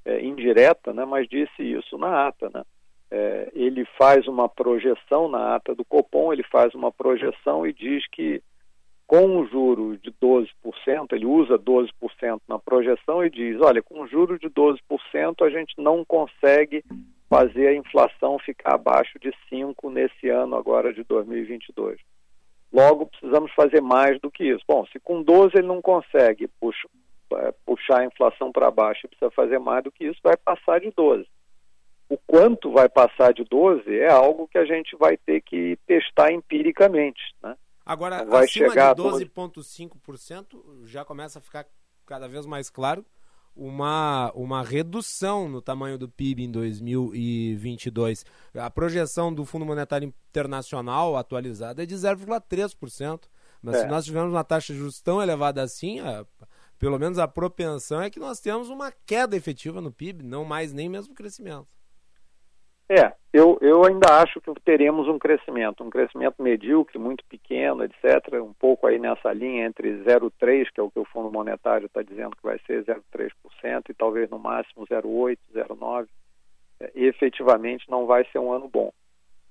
é, 0.05 0.25
indireta, 0.25 0.93
né? 0.93 1.05
Mas 1.05 1.29
disse 1.29 1.63
isso 1.63 1.97
na 1.99 2.29
ata, 2.29 2.51
né? 2.53 2.63
É, 3.11 3.51
ele 3.55 3.85
faz 3.99 4.27
uma 4.27 4.49
projeção 4.49 5.29
na 5.29 5.55
ata 5.55 5.75
do 5.75 5.85
Copom, 5.85 6.33
ele 6.33 6.43
faz 6.45 6.75
uma 6.75 6.91
projeção 6.91 7.67
e 7.67 7.73
diz 7.73 8.07
que 8.09 8.43
com 9.07 9.27
um 9.27 9.47
juro 9.47 9.99
de 9.99 10.11
12%, 10.11 10.49
ele 11.13 11.27
usa 11.27 11.59
12% 11.59 11.91
na 12.49 12.59
projeção 12.59 13.23
e 13.23 13.29
diz, 13.29 13.61
olha, 13.61 13.83
com 13.83 14.01
um 14.01 14.09
juro 14.09 14.39
de 14.39 14.49
12% 14.49 14.79
a 15.43 15.51
gente 15.51 15.75
não 15.77 16.03
consegue 16.03 16.83
fazer 17.29 17.69
a 17.69 17.75
inflação 17.75 18.39
ficar 18.39 18.77
abaixo 18.77 19.19
de 19.19 19.31
5 19.51 19.91
nesse 19.91 20.31
ano 20.31 20.57
agora 20.57 20.95
de 20.95 21.05
2022. 21.05 21.99
Logo, 22.73 23.07
precisamos 23.07 23.53
fazer 23.53 23.83
mais 23.83 24.19
do 24.19 24.31
que 24.31 24.45
isso. 24.45 24.65
Bom, 24.67 24.87
se 24.87 24.99
com 24.99 25.23
12 25.23 25.59
ele 25.59 25.67
não 25.67 25.83
consegue 25.83 26.49
puxar 27.67 28.01
a 28.01 28.05
inflação 28.05 28.51
para 28.53 28.71
baixo 28.71 29.01
e 29.05 29.09
precisa 29.09 29.31
fazer 29.31 29.59
mais 29.59 29.83
do 29.85 29.91
que 29.93 30.05
isso, 30.07 30.21
vai 30.23 30.37
passar 30.37 30.81
de 30.81 30.91
12. 30.91 31.27
O 32.09 32.19
quanto 32.27 32.71
vai 32.73 32.89
passar 32.89 33.33
de 33.33 33.43
12 33.45 33.89
é 33.99 34.11
algo 34.11 34.47
que 34.49 34.59
a 34.59 34.65
gente 34.65 34.95
vai 34.97 35.17
ter 35.17 35.41
que 35.41 35.79
testar 35.87 36.31
empiricamente, 36.33 37.21
né? 37.43 37.57
Agora, 37.87 38.25
vai 38.25 38.45
acima 38.45 38.69
chegar 38.69 38.95
de 38.95 39.03
12. 39.03 39.25
12,5% 39.27 40.85
já 40.87 41.05
começa 41.05 41.39
a 41.39 41.43
ficar 41.43 41.67
cada 42.07 42.29
vez 42.29 42.45
mais 42.47 42.69
claro 42.71 43.05
uma, 43.57 44.31
uma 44.35 44.63
redução 44.63 45.49
no 45.49 45.61
tamanho 45.61 45.99
do 45.99 46.09
PIB 46.09 46.45
em 46.45 46.51
2022. 46.51 48.25
A 48.55 48.71
projeção 48.71 49.33
do 49.33 49.45
Fundo 49.45 49.65
Monetário 49.67 50.07
Internacional 50.31 51.17
atualizada 51.17 51.83
é 51.83 51.87
de 51.87 51.95
0,3%. 51.95 53.29
Mas 53.63 53.77
É. 53.77 53.81
se 53.83 53.87
nós 53.87 54.05
tivermos 54.05 54.33
uma 54.33 54.43
taxa 54.43 54.73
de 54.73 54.79
juros 54.79 55.01
tão 55.01 55.23
elevada 55.23 55.63
assim, 55.63 56.01
a- 56.01 56.25
pelo 56.83 56.99
menos 56.99 57.17
a 57.21 57.29
propensão 57.29 58.03
é 58.03 58.11
que 58.11 58.19
nós 58.19 58.41
temos 58.41 58.69
uma 58.69 58.91
queda 59.07 59.37
efetiva 59.37 59.81
no 59.81 59.93
PIB, 59.93 60.25
não 60.25 60.45
mais 60.45 60.73
nem 60.73 60.89
mesmo 60.89 61.15
crescimento. 61.15 61.69
É, 62.89 63.13
eu, 63.33 63.57
eu 63.61 63.85
ainda 63.85 64.21
acho 64.21 64.41
que 64.41 64.53
teremos 64.65 65.07
um 65.07 65.17
crescimento, 65.17 65.85
um 65.85 65.89
crescimento 65.89 66.43
medíocre, 66.43 66.99
muito 66.99 67.25
pequeno, 67.27 67.85
etc., 67.85 68.35
um 68.43 68.53
pouco 68.53 68.89
aí 68.89 68.99
nessa 68.99 69.33
linha 69.33 69.65
entre 69.65 70.03
0,3%, 70.03 70.73
que 70.75 70.81
é 70.81 70.83
o 70.83 70.91
que 70.91 70.99
o 70.99 71.05
Fundo 71.05 71.31
Monetário 71.31 71.87
está 71.87 72.03
dizendo 72.03 72.35
que 72.35 72.43
vai 72.43 72.59
ser 72.67 72.85
0,3%, 72.85 73.31
e 73.89 73.95
talvez 73.95 74.29
no 74.29 74.41
máximo 74.41 74.85
0,8%, 74.85 75.39
0,9%. 75.55 76.09
É, 76.81 76.91
efetivamente 76.97 77.89
não 77.89 78.07
vai 78.07 78.27
ser 78.33 78.41
um 78.41 78.53
ano 78.53 78.69
bom. 78.69 78.93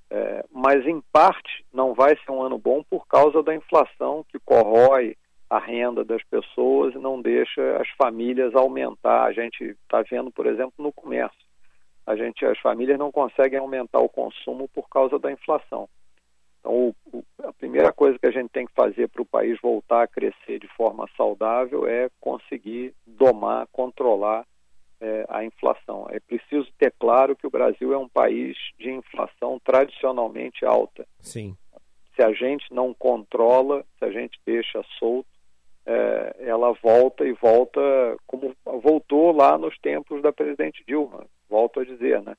É, 0.09 0.43
mas, 0.51 0.85
em 0.85 1.01
parte, 1.13 1.65
não 1.73 1.93
vai 1.93 2.13
ser 2.17 2.29
um 2.29 2.43
ano 2.43 2.57
bom 2.57 2.83
por 2.83 3.07
causa 3.07 3.41
da 3.41 3.55
inflação 3.55 4.25
que 4.29 4.37
corrói 4.39 5.15
a 5.51 5.59
renda 5.59 6.03
das 6.03 6.23
pessoas 6.23 6.95
e 6.95 6.97
não 6.97 7.21
deixa 7.21 7.77
as 7.77 7.89
famílias 7.89 8.55
aumentar. 8.55 9.23
A 9.25 9.33
gente 9.33 9.63
está 9.63 10.01
vendo, 10.01 10.31
por 10.31 10.45
exemplo, 10.45 10.73
no 10.77 10.91
comércio 10.91 11.51
a 12.05 12.15
gente, 12.15 12.45
as 12.45 12.59
famílias 12.59 12.97
não 12.97 13.11
conseguem 13.11 13.59
aumentar 13.59 13.99
o 13.99 14.09
consumo 14.09 14.67
por 14.69 14.87
causa 14.89 15.19
da 15.19 15.31
inflação. 15.31 15.87
Então, 16.59 16.73
o, 16.73 16.95
o, 17.11 17.23
a 17.43 17.53
primeira 17.53 17.91
coisa 17.91 18.19
que 18.19 18.27
a 18.27 18.31
gente 18.31 18.49
tem 18.49 18.65
que 18.65 18.73
fazer 18.73 19.07
para 19.09 19.21
o 19.21 19.25
país 19.25 19.59
voltar 19.61 20.03
a 20.03 20.07
crescer 20.07 20.59
de 20.59 20.67
forma 20.75 21.07
saudável 21.15 21.87
é 21.87 22.09
conseguir 22.19 22.93
domar, 23.05 23.67
controlar 23.71 24.45
eh, 24.99 25.25
a 25.29 25.43
inflação. 25.43 26.07
É 26.09 26.19
preciso 26.19 26.67
ter 26.77 26.93
claro 26.99 27.35
que 27.35 27.47
o 27.47 27.51
Brasil 27.51 27.93
é 27.93 27.97
um 27.97 28.09
país 28.09 28.55
de 28.77 28.91
inflação 28.91 29.59
tradicionalmente 29.63 30.65
alta. 30.65 31.07
Sim. 31.19 31.55
Se 32.15 32.21
a 32.21 32.31
gente 32.33 32.71
não 32.71 32.93
controla, 32.93 33.83
se 33.97 34.05
a 34.05 34.11
gente 34.11 34.39
deixa 34.45 34.83
solto, 34.99 35.29
eh, 35.85 36.35
ela 36.39 36.71
volta 36.73 37.25
e 37.25 37.33
volta 37.33 37.79
como 38.27 38.55
voltou 38.65 39.31
lá 39.31 39.57
nos 39.57 39.77
tempos 39.79 40.21
da 40.21 40.31
presidente 40.31 40.83
Dilma. 40.87 41.25
Volto 41.49 41.79
a 41.79 41.85
dizer, 41.85 42.21
né? 42.21 42.35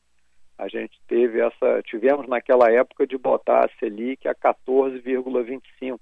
A 0.59 0.69
gente 0.69 1.01
teve 1.09 1.41
essa, 1.41 1.83
tivemos 1.85 2.29
naquela 2.29 2.71
época 2.71 3.07
de 3.07 3.19
botar 3.19 3.65
a 3.65 3.79
Selic 3.79 4.29
a 4.29 4.35
14,25 4.35 5.99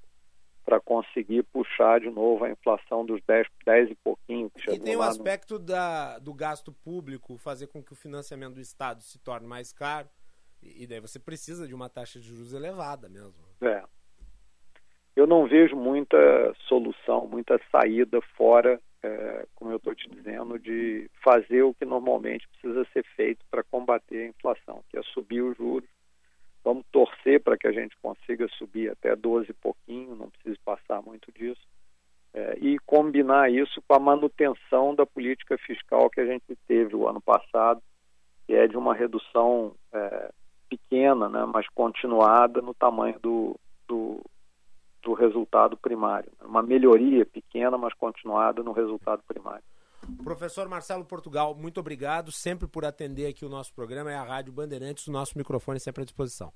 para 0.64 0.78
conseguir 0.80 1.42
puxar 1.44 2.00
de 2.00 2.10
novo 2.10 2.44
a 2.44 2.50
inflação 2.50 3.04
dos 3.04 3.20
10, 3.26 3.46
10 3.64 3.90
e 3.90 3.94
pouquinho 3.96 4.50
E 4.68 4.78
tem 4.78 4.94
o 4.94 4.98
no- 4.98 5.04
aspecto 5.04 5.58
da, 5.58 6.18
do 6.18 6.34
gasto 6.34 6.72
público 6.72 7.36
fazer 7.38 7.66
com 7.68 7.82
que 7.82 7.92
o 7.92 7.96
financiamento 7.96 8.54
do 8.54 8.60
Estado 8.60 9.02
se 9.02 9.18
torne 9.18 9.46
mais 9.46 9.72
caro. 9.72 10.08
E 10.62 10.86
daí 10.86 11.00
você 11.00 11.18
precisa 11.18 11.66
de 11.66 11.74
uma 11.74 11.88
taxa 11.88 12.20
de 12.20 12.28
juros 12.28 12.52
elevada 12.52 13.08
mesmo. 13.08 13.34
É. 13.62 13.82
Eu 15.20 15.26
não 15.26 15.46
vejo 15.46 15.76
muita 15.76 16.16
solução, 16.66 17.26
muita 17.26 17.60
saída 17.70 18.22
fora, 18.38 18.80
é, 19.02 19.46
como 19.54 19.70
eu 19.70 19.76
estou 19.76 19.94
te 19.94 20.08
dizendo, 20.08 20.58
de 20.58 21.10
fazer 21.22 21.62
o 21.62 21.74
que 21.74 21.84
normalmente 21.84 22.48
precisa 22.48 22.86
ser 22.90 23.04
feito 23.14 23.44
para 23.50 23.62
combater 23.62 24.22
a 24.22 24.28
inflação, 24.28 24.82
que 24.88 24.96
é 24.96 25.02
subir 25.02 25.42
os 25.42 25.54
juros. 25.58 25.90
Vamos 26.64 26.86
torcer 26.90 27.38
para 27.42 27.58
que 27.58 27.66
a 27.66 27.72
gente 27.72 27.94
consiga 28.00 28.48
subir 28.56 28.90
até 28.90 29.14
12 29.14 29.50
e 29.50 29.52
pouquinho, 29.52 30.16
não 30.16 30.30
precisa 30.30 30.56
passar 30.64 31.02
muito 31.02 31.30
disso, 31.32 31.60
é, 32.32 32.56
e 32.58 32.78
combinar 32.78 33.52
isso 33.52 33.82
com 33.86 33.94
a 33.94 34.00
manutenção 34.00 34.94
da 34.94 35.04
política 35.04 35.58
fiscal 35.58 36.08
que 36.08 36.22
a 36.22 36.26
gente 36.26 36.56
teve 36.66 36.96
o 36.96 37.06
ano 37.06 37.20
passado, 37.20 37.82
que 38.46 38.54
é 38.54 38.66
de 38.66 38.78
uma 38.78 38.94
redução 38.94 39.74
é, 39.92 40.30
pequena, 40.66 41.28
né, 41.28 41.44
mas 41.44 41.68
continuada 41.74 42.62
no 42.62 42.72
tamanho 42.72 43.18
do, 43.20 43.60
do, 43.86 44.22
do 45.02 45.14
resultado 45.14 45.76
primário. 45.76 46.30
Uma 46.42 46.62
melhoria 46.62 47.24
pequena, 47.24 47.76
mas 47.78 47.94
continuada 47.94 48.62
no 48.62 48.72
resultado 48.72 49.22
primário. 49.26 49.64
Professor 50.24 50.68
Marcelo 50.68 51.04
Portugal, 51.04 51.54
muito 51.54 51.80
obrigado 51.80 52.32
sempre 52.32 52.66
por 52.66 52.84
atender 52.84 53.26
aqui 53.26 53.44
o 53.44 53.48
nosso 53.48 53.72
programa. 53.74 54.10
É 54.10 54.16
a 54.16 54.22
Rádio 54.22 54.52
Bandeirantes, 54.52 55.06
o 55.06 55.12
nosso 55.12 55.36
microfone 55.36 55.78
sempre 55.78 56.02
à 56.02 56.04
disposição. 56.04 56.52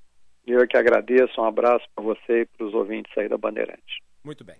Eu 0.46 0.60
é 0.60 0.66
que 0.66 0.76
agradeço, 0.76 1.40
um 1.40 1.44
abraço 1.44 1.86
para 1.94 2.04
você 2.04 2.42
e 2.42 2.46
para 2.46 2.66
os 2.66 2.74
ouvintes 2.74 3.16
aí 3.16 3.28
da 3.28 3.38
Bandeirante. 3.38 4.02
Muito 4.22 4.44
bem. 4.44 4.56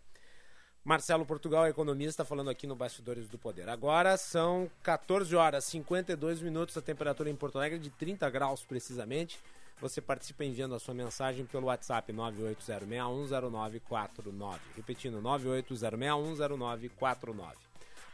Marcelo 0.83 1.25
Portugal, 1.25 1.67
economista, 1.67 2.25
falando 2.27 2.51
aqui 2.51 2.67
no 2.67 2.77
Bastidores 2.77 3.29
do 3.29 3.39
Poder. 3.39 3.69
Agora 3.71 4.19
são 4.19 4.71
14 4.83 5.35
horas 5.35 5.65
52 5.65 6.43
minutos, 6.43 6.77
a 6.77 6.83
temperatura 6.83 7.31
em 7.31 7.35
Porto 7.35 7.57
Alegre 7.57 7.79
é 7.79 7.81
de 7.81 7.91
30 7.91 8.29
graus 8.29 8.65
precisamente. 8.65 9.41
Você 9.81 10.01
participa 10.01 10.45
enviando 10.45 10.73
a 10.75 10.79
sua 10.79 10.95
mensagem 10.95 11.45
pelo 11.45 11.67
WhatsApp 11.67 12.13
980610949. 12.13 14.59
Repetindo, 14.77 15.21
980610949. 15.21 17.55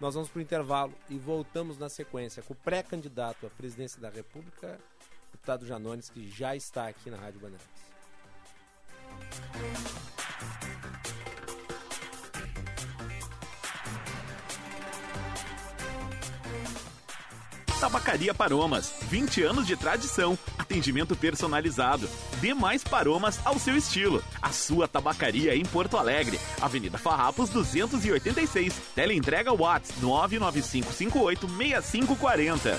Nós 0.00 0.14
vamos 0.14 0.30
para 0.30 0.38
o 0.38 0.42
intervalo 0.42 0.94
e 1.10 1.18
voltamos 1.18 1.76
na 1.78 1.90
sequência 1.90 2.42
com 2.42 2.54
o 2.54 2.56
pré-candidato 2.56 3.46
à 3.46 3.50
presidência 3.50 4.00
da 4.00 4.08
República, 4.08 4.80
deputado 5.30 5.66
Janones, 5.66 6.08
que 6.08 6.26
já 6.30 6.56
está 6.56 6.88
aqui 6.88 7.10
na 7.10 7.18
Rádio 7.18 7.40
Bandeirantes. 7.40 7.68
Tabacaria 17.90 18.32
Paromas, 18.32 18.94
20 19.08 19.42
anos 19.42 19.66
de 19.66 19.76
tradição, 19.76 20.38
atendimento 20.56 21.16
personalizado. 21.16 22.08
Dê 22.40 22.54
mais 22.54 22.84
paromas 22.84 23.40
ao 23.44 23.58
seu 23.58 23.76
estilo. 23.76 24.22
A 24.40 24.52
sua 24.52 24.86
tabacaria 24.86 25.56
em 25.56 25.64
Porto 25.64 25.96
Alegre, 25.96 26.38
Avenida 26.60 26.98
Farrapos 26.98 27.50
286. 27.50 28.72
Teleentrega 28.94 29.52
Whats 29.52 29.90
995586540. 30.00 32.78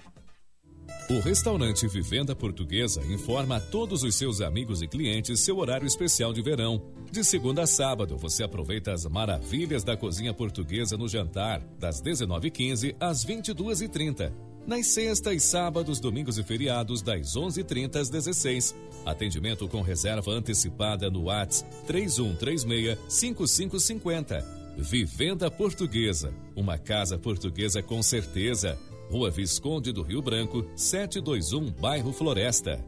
O 1.09 1.19
restaurante 1.19 1.89
Vivenda 1.89 2.37
Portuguesa 2.37 3.03
informa 3.07 3.57
a 3.57 3.61
todos 3.61 4.03
os 4.03 4.15
seus 4.15 4.43
amigos 4.43 4.83
e 4.83 4.87
clientes 4.87 5.41
seu 5.41 5.57
horário 5.57 5.87
especial 5.87 6.31
de 6.33 6.43
verão. 6.43 6.83
De 7.11 7.25
segunda 7.25 7.63
a 7.63 7.67
sábado, 7.67 8.19
você 8.19 8.45
aproveita 8.45 8.93
as 8.93 9.07
maravilhas 9.07 9.83
da 9.83 9.97
cozinha 9.97 10.35
portuguesa 10.35 10.95
no 10.97 11.09
jantar, 11.09 11.61
das 11.79 12.03
19h15 12.03 12.97
às 13.01 13.25
22h30. 13.25 14.31
Nas 14.67 14.89
sextas, 14.89 15.43
sábados, 15.43 16.01
domingos 16.01 16.39
e 16.39 16.43
feriados, 16.43 17.03
das 17.03 17.35
11h30 17.35 17.97
às 17.97 18.11
16 18.11 18.75
Atendimento 19.05 19.69
com 19.69 19.83
reserva 19.83 20.33
antecipada 20.33 21.11
no 21.11 21.25
WhatsApp 21.25 21.71
3136-5550. 21.87 24.64
Vivenda 24.77 25.51
Portuguesa. 25.51 26.35
Uma 26.57 26.77
casa 26.77 27.17
portuguesa 27.19 27.83
com 27.83 28.03
certeza. 28.03 28.79
Rua 29.11 29.31
Visconde 29.31 29.93
do 29.93 30.03
Rio 30.03 30.21
Branco, 30.21 30.67
721, 30.75 31.71
Bairro 31.71 32.13
Floresta. 32.13 32.85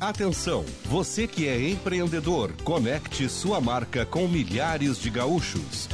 Atenção, 0.00 0.64
você 0.86 1.26
que 1.26 1.46
é 1.46 1.68
empreendedor, 1.68 2.52
conecte 2.64 3.28
sua 3.28 3.60
marca 3.60 4.06
com 4.06 4.26
milhares 4.26 4.98
de 4.98 5.10
gaúchos. 5.10 5.88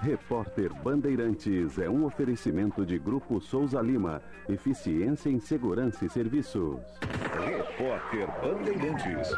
Repórter 0.01 0.73
Bandeirantes 0.83 1.79
é 1.79 1.91
um 1.91 2.05
oferecimento 2.05 2.87
de 2.87 3.01
Grupo 3.01 3.41
Souza 3.41 3.81
Lima. 3.81 4.23
Eficiência 4.49 5.29
em 5.29 5.41
Segurança 5.41 6.05
e 6.05 6.09
Serviços. 6.09 6.79
Repórter 7.45 8.29
Bandeirantes. 8.41 9.29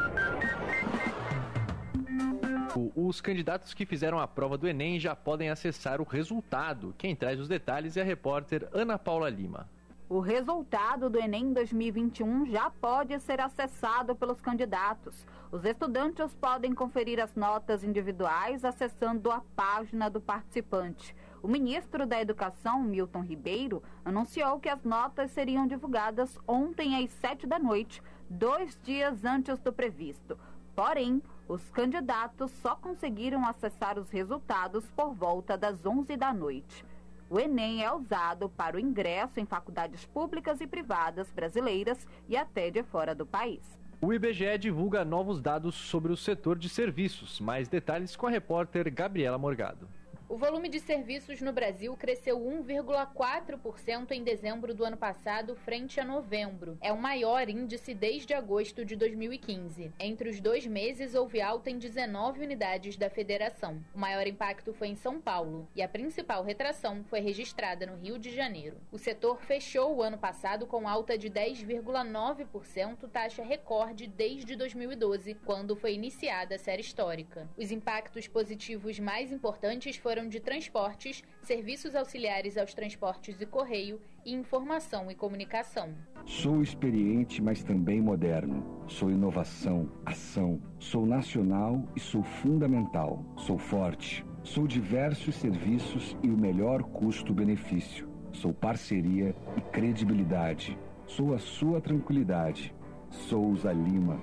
Os 2.94 3.20
candidatos 3.20 3.74
que 3.74 3.84
fizeram 3.84 4.20
a 4.20 4.28
prova 4.28 4.56
do 4.56 4.68
Enem 4.68 5.00
já 5.00 5.16
podem 5.16 5.50
acessar 5.50 6.00
o 6.00 6.04
resultado. 6.04 6.94
Quem 6.96 7.16
traz 7.16 7.40
os 7.40 7.48
detalhes 7.48 7.96
é 7.96 8.02
a 8.02 8.04
repórter 8.04 8.68
Ana 8.72 8.96
Paula 8.96 9.28
Lima. 9.28 9.68
O 10.08 10.20
resultado 10.20 11.10
do 11.10 11.18
Enem 11.18 11.52
2021 11.52 12.46
já 12.46 12.70
pode 12.70 13.18
ser 13.20 13.40
acessado 13.40 14.14
pelos 14.14 14.40
candidatos. 14.40 15.26
Os 15.50 15.64
estudantes 15.64 16.32
podem 16.34 16.72
conferir 16.72 17.20
as 17.20 17.34
notas 17.34 17.82
individuais 17.82 18.64
acessando 18.64 19.32
a 19.32 19.40
página 19.56 20.08
do 20.08 20.20
participante. 20.20 21.14
O 21.42 21.48
ministro 21.48 22.06
da 22.06 22.20
Educação, 22.20 22.82
Milton 22.82 23.22
Ribeiro, 23.22 23.82
anunciou 24.04 24.60
que 24.60 24.68
as 24.68 24.84
notas 24.84 25.32
seriam 25.32 25.66
divulgadas 25.66 26.38
ontem 26.46 27.02
às 27.02 27.10
sete 27.10 27.48
da 27.48 27.58
noite, 27.58 28.00
dois 28.28 28.78
dias 28.84 29.24
antes 29.24 29.58
do 29.58 29.72
previsto. 29.72 30.38
Porém, 30.74 31.20
os 31.50 31.68
candidatos 31.70 32.52
só 32.62 32.76
conseguiram 32.76 33.44
acessar 33.44 33.98
os 33.98 34.08
resultados 34.08 34.88
por 34.92 35.12
volta 35.12 35.58
das 35.58 35.84
11 35.84 36.16
da 36.16 36.32
noite. 36.32 36.84
O 37.28 37.40
Enem 37.40 37.82
é 37.82 37.92
usado 37.92 38.48
para 38.48 38.76
o 38.76 38.80
ingresso 38.80 39.40
em 39.40 39.44
faculdades 39.44 40.06
públicas 40.06 40.60
e 40.60 40.66
privadas 40.66 41.28
brasileiras 41.32 42.06
e 42.28 42.36
até 42.36 42.70
de 42.70 42.84
fora 42.84 43.16
do 43.16 43.26
país. 43.26 43.60
O 44.00 44.12
IBGE 44.14 44.58
divulga 44.58 45.04
novos 45.04 45.40
dados 45.40 45.74
sobre 45.74 46.12
o 46.12 46.16
setor 46.16 46.56
de 46.56 46.68
serviços. 46.68 47.40
Mais 47.40 47.68
detalhes 47.68 48.14
com 48.14 48.28
a 48.28 48.30
repórter 48.30 48.92
Gabriela 48.94 49.36
Morgado. 49.36 49.88
O 50.30 50.36
volume 50.36 50.68
de 50.68 50.78
serviços 50.78 51.40
no 51.40 51.52
Brasil 51.52 51.96
cresceu 51.96 52.38
1,4% 52.38 54.12
em 54.12 54.22
dezembro 54.22 54.72
do 54.72 54.84
ano 54.84 54.96
passado 54.96 55.56
frente 55.56 55.98
a 55.98 56.04
novembro. 56.04 56.78
É 56.80 56.92
o 56.92 56.96
maior 56.96 57.48
índice 57.48 57.92
desde 57.92 58.32
agosto 58.32 58.84
de 58.84 58.94
2015. 58.94 59.92
Entre 59.98 60.30
os 60.30 60.38
dois 60.38 60.64
meses, 60.64 61.16
houve 61.16 61.40
alta 61.40 61.68
em 61.68 61.78
19 61.78 62.44
unidades 62.44 62.96
da 62.96 63.10
federação. 63.10 63.84
O 63.92 63.98
maior 63.98 64.24
impacto 64.24 64.72
foi 64.72 64.86
em 64.86 64.94
São 64.94 65.20
Paulo 65.20 65.68
e 65.74 65.82
a 65.82 65.88
principal 65.88 66.44
retração 66.44 67.02
foi 67.02 67.18
registrada 67.18 67.84
no 67.84 67.96
Rio 67.96 68.16
de 68.16 68.32
Janeiro. 68.32 68.76
O 68.92 68.98
setor 68.98 69.42
fechou 69.42 69.96
o 69.96 70.00
ano 70.00 70.16
passado 70.16 70.64
com 70.64 70.86
alta 70.86 71.18
de 71.18 71.28
10,9%, 71.28 73.10
taxa 73.10 73.42
recorde 73.42 74.06
desde 74.06 74.54
2012, 74.54 75.34
quando 75.44 75.74
foi 75.74 75.94
iniciada 75.94 76.54
a 76.54 76.58
série 76.58 76.82
histórica. 76.82 77.50
Os 77.58 77.72
impactos 77.72 78.28
positivos 78.28 79.00
mais 79.00 79.32
importantes 79.32 79.96
foram 79.96 80.19
de 80.28 80.40
transportes, 80.40 81.22
serviços 81.42 81.94
auxiliares 81.94 82.56
aos 82.56 82.74
transportes 82.74 83.40
e 83.40 83.46
correio 83.46 84.00
e 84.24 84.32
informação 84.32 85.10
e 85.10 85.14
comunicação. 85.14 85.94
Sou 86.26 86.62
experiente, 86.62 87.42
mas 87.42 87.62
também 87.62 88.00
moderno. 88.00 88.84
Sou 88.86 89.10
inovação, 89.10 89.90
ação. 90.04 90.60
Sou 90.78 91.06
nacional 91.06 91.82
e 91.96 92.00
sou 92.00 92.22
fundamental. 92.22 93.24
Sou 93.36 93.58
forte. 93.58 94.24
Sou 94.42 94.66
diversos 94.66 95.34
serviços 95.34 96.16
e 96.22 96.28
o 96.28 96.36
melhor 96.36 96.82
custo-benefício. 96.82 98.08
Sou 98.32 98.52
parceria 98.52 99.34
e 99.56 99.60
credibilidade. 99.60 100.78
Sou 101.06 101.34
a 101.34 101.38
sua 101.38 101.80
tranquilidade. 101.80 102.74
Souza 103.10 103.72
Lima, 103.72 104.22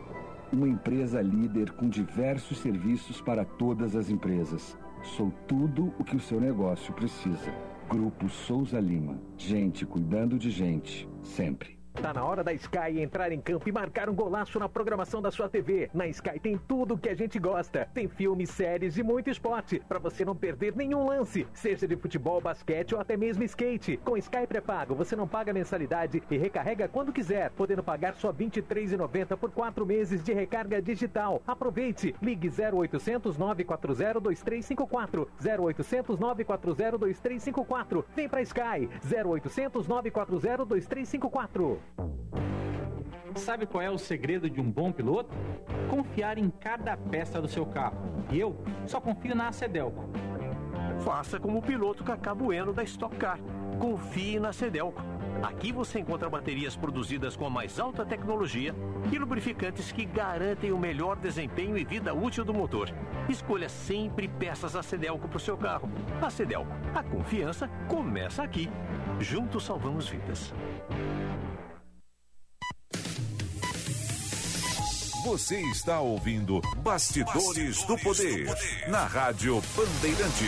uma 0.52 0.68
empresa 0.68 1.22
líder 1.22 1.72
com 1.74 1.90
diversos 1.90 2.60
serviços 2.60 3.20
para 3.22 3.44
todas 3.44 3.96
as 3.96 4.10
empresas. 4.10 4.78
Sou 5.04 5.32
tudo 5.48 5.94
o 6.00 6.04
que 6.04 6.16
o 6.16 6.20
seu 6.20 6.40
negócio 6.40 6.94
precisa. 6.94 7.54
Grupo 7.90 8.28
Souza 8.28 8.80
Lima. 8.80 9.20
Gente 9.38 9.86
cuidando 9.86 10.38
de 10.38 10.50
gente, 10.50 11.08
sempre. 11.24 11.77
Tá 12.02 12.14
na 12.14 12.24
hora 12.24 12.44
da 12.44 12.54
Sky 12.54 13.02
entrar 13.02 13.32
em 13.32 13.42
campo 13.42 13.68
e 13.68 13.72
marcar 13.72 14.08
um 14.08 14.14
golaço 14.14 14.60
na 14.60 14.70
programação 14.70 15.20
da 15.20 15.32
sua 15.32 15.50
TV. 15.50 15.90
Na 15.92 16.08
Sky 16.08 16.40
tem 16.40 16.56
tudo 16.56 16.98
que 16.98 17.10
a 17.10 17.16
gente 17.16 17.40
gosta. 17.40 17.90
Tem 17.92 18.08
filmes, 18.08 18.52
séries 18.52 18.98
e 18.98 19.04
muito 19.04 19.32
esporte, 19.32 19.82
para 19.90 19.98
você 19.98 20.24
não 20.24 20.36
perder 20.36 20.76
nenhum 20.76 21.08
lance, 21.08 21.48
seja 21.54 21.88
de 21.88 21.96
futebol, 21.96 22.40
basquete 22.40 22.94
ou 22.94 23.02
até 23.02 23.18
mesmo 23.18 23.44
skate. 23.44 23.98
Com 24.06 24.16
Sky 24.16 24.46
pré-pago, 24.48 24.94
você 24.94 25.16
não 25.16 25.28
paga 25.28 25.52
mensalidade 25.52 26.22
e 26.30 26.38
recarrega 26.38 26.88
quando 26.88 27.12
quiser, 27.12 27.50
podendo 27.52 27.84
pagar 27.84 28.14
só 28.14 28.30
R$ 28.30 28.46
23,90 28.46 29.36
por 29.36 29.50
quatro 29.50 29.84
meses 29.84 30.24
de 30.24 30.34
recarga 30.34 30.80
digital. 30.80 31.42
Aproveite! 31.48 32.14
Ligue 32.22 32.48
0800 32.48 33.38
940 33.40 34.20
2354 34.20 35.28
0800 35.42 36.20
940 36.20 36.98
2354. 37.00 38.06
Vem 38.16 38.30
pra 38.30 38.42
Sky 38.44 38.88
0800 39.04 39.88
940 39.88 40.66
2354. 40.66 41.87
Sabe 43.36 43.66
qual 43.66 43.84
é 43.84 43.90
o 43.90 43.98
segredo 43.98 44.50
de 44.50 44.60
um 44.60 44.70
bom 44.70 44.92
piloto? 44.92 45.30
Confiar 45.90 46.38
em 46.38 46.50
cada 46.50 46.98
peça 46.98 47.42
do 47.42 47.48
seu 47.48 47.66
carro. 47.66 47.98
E 48.32 48.40
eu 48.40 48.58
só 48.86 49.00
confio 49.00 49.36
na 49.36 49.52
Cedelco. 49.52 50.10
Faça 51.00 51.40
como 51.40 51.60
o 51.60 51.62
piloto 51.62 52.04
Cacá 52.04 52.34
Bueno 52.34 52.74
da 52.74 52.84
Stock 52.84 53.16
Car. 53.16 53.40
Confie 53.80 54.40
na 54.40 54.52
Cedelco. 54.52 55.02
Aqui 55.44 55.72
você 55.72 56.00
encontra 56.00 56.30
baterias 56.30 56.76
produzidas 56.76 57.36
com 57.36 57.46
a 57.46 57.50
mais 57.50 57.80
alta 57.80 58.04
tecnologia 58.04 58.74
e 59.12 59.20
lubrificantes 59.20 59.92
que 59.92 60.04
garantem 60.04 60.72
o 60.72 60.80
melhor 60.80 61.16
desempenho 61.16 61.78
e 61.78 61.86
vida 61.86 62.14
útil 62.14 62.44
do 62.44 62.54
motor. 62.54 62.90
Escolha 63.30 63.70
sempre 63.70 64.28
peças 64.28 64.76
a 64.76 64.82
Cedelco 64.82 65.28
para 65.28 65.38
o 65.38 65.40
seu 65.40 65.56
carro. 65.56 65.90
A 66.22 66.30
Cedelco, 66.30 66.72
a 66.96 67.04
confiança 67.04 67.70
começa 67.88 68.42
aqui. 68.42 68.68
Juntos 69.20 69.64
salvamos 69.64 70.10
vidas. 70.10 70.54
Você 75.28 75.60
está 75.72 76.00
ouvindo 76.00 76.62
Bastidores, 76.78 77.84
do, 77.84 77.98
Poder, 77.98 78.48
na 78.88 79.06
Rádio 79.06 79.62
Bandeirante. 79.76 80.46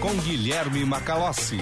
Com 0.00 0.14
Guilherme 0.22 0.84
Macalossi. 0.84 1.58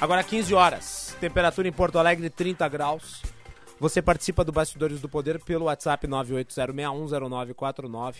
Agora 0.00 0.22
15 0.22 0.54
horas, 0.54 1.16
temperatura 1.20 1.66
em 1.66 1.72
Porto 1.72 1.98
Alegre 1.98 2.30
30 2.30 2.68
graus. 2.68 3.20
Você 3.80 4.00
participa 4.00 4.44
do 4.44 4.52
Bastidores 4.52 5.00
do 5.00 5.08
Poder 5.08 5.42
pelo 5.42 5.64
WhatsApp 5.64 6.06
980610949. 6.06 8.14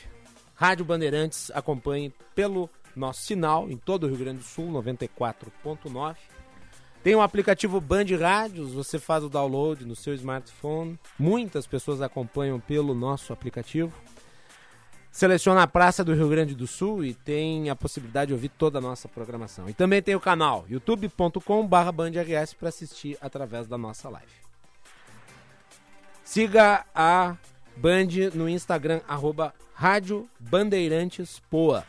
Rádio 0.56 0.84
Bandeirantes, 0.84 1.52
acompanhe 1.54 2.12
pelo 2.34 2.68
nosso 2.96 3.22
sinal 3.22 3.70
em 3.70 3.76
todo 3.76 4.02
o 4.02 4.09
Rio 4.09 4.18
Grande 4.18 4.40
do 4.40 4.44
Sul, 4.44 4.72
94.9. 4.72 6.16
Tem 7.03 7.14
o 7.14 7.20
aplicativo 7.20 7.80
Band 7.80 8.07
Rádios, 8.20 8.72
você 8.72 8.99
faz 8.99 9.22
o 9.22 9.28
download 9.28 9.84
no 9.84 9.94
seu 9.94 10.14
smartphone. 10.14 10.99
Muitas 11.18 11.66
pessoas 11.66 12.03
acompanham 12.03 12.59
pelo 12.59 12.94
nosso 12.94 13.32
aplicativo. 13.32 13.92
Seleciona 15.11 15.62
a 15.62 15.66
Praça 15.66 16.05
do 16.05 16.14
Rio 16.14 16.28
Grande 16.28 16.55
do 16.55 16.66
Sul 16.66 17.05
e 17.05 17.14
tem 17.14 17.70
a 17.70 17.76
possibilidade 17.76 18.28
de 18.28 18.34
ouvir 18.34 18.51
toda 18.51 18.78
a 18.78 18.80
nossa 18.80 19.09
programação. 19.09 19.68
E 19.68 19.74
também 19.74 20.03
tem 20.03 20.14
o 20.14 20.20
canal 20.20 20.64
youtube.com/bandrs 20.68 22.55
para 22.55 22.68
assistir 22.68 23.16
através 23.20 23.66
da 23.66 23.78
nossa 23.78 24.09
live. 24.09 24.30
Siga 26.24 26.84
a 26.94 27.36
Band 27.76 28.30
no 28.34 28.49
Instagram 28.49 29.01
arroba 29.09 29.55
Rádio 29.72 30.28
Bandeirantes 30.38 31.40
Poa. 31.51 31.84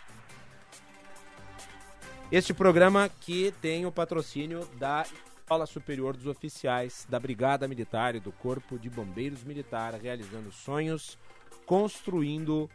Este 2.31 2.53
programa 2.53 3.09
que 3.21 3.51
tem 3.59 3.87
o 3.87 3.91
patrocínio 3.91 4.63
da 4.77 5.03
Escola 5.39 5.65
Superior 5.65 6.15
dos 6.15 6.27
Oficiais, 6.27 7.07
da 7.09 7.19
Brigada 7.19 7.67
Militar 7.67 8.13
e 8.13 8.19
do 8.19 8.31
Corpo 8.31 8.77
de 8.77 8.87
Bombeiros 8.87 9.43
Militar, 9.43 9.95
realizando 9.95 10.51
sonhos, 10.51 11.17
construindo 11.65 12.69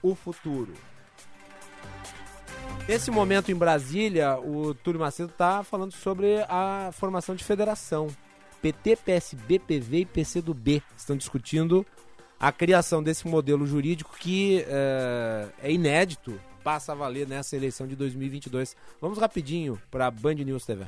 o 0.00 0.14
futuro. 0.14 0.72
Nesse 2.86 3.10
momento 3.10 3.50
em 3.50 3.56
Brasília, 3.56 4.38
o 4.38 4.72
Túlio 4.74 5.00
Macedo 5.00 5.32
está 5.32 5.64
falando 5.64 5.92
sobre 5.92 6.44
a 6.48 6.90
formação 6.92 7.34
de 7.34 7.42
federação. 7.42 8.06
PT, 8.62 8.94
PSB, 8.94 9.58
PV 9.58 9.98
e 9.98 10.06
PCdoB 10.06 10.82
estão 10.96 11.16
discutindo 11.16 11.84
a 12.38 12.52
criação 12.52 13.02
desse 13.02 13.26
modelo 13.26 13.66
jurídico 13.66 14.14
que 14.16 14.64
é, 14.68 15.48
é 15.64 15.72
inédito 15.72 16.40
passa 16.64 16.92
a 16.92 16.94
valer 16.94 17.28
nessa 17.28 17.54
eleição 17.54 17.86
de 17.86 17.94
2022. 17.94 18.74
Vamos 18.98 19.18
rapidinho 19.18 19.80
para 19.90 20.06
a 20.06 20.10
Band 20.10 20.36
News 20.36 20.64
TV. 20.64 20.86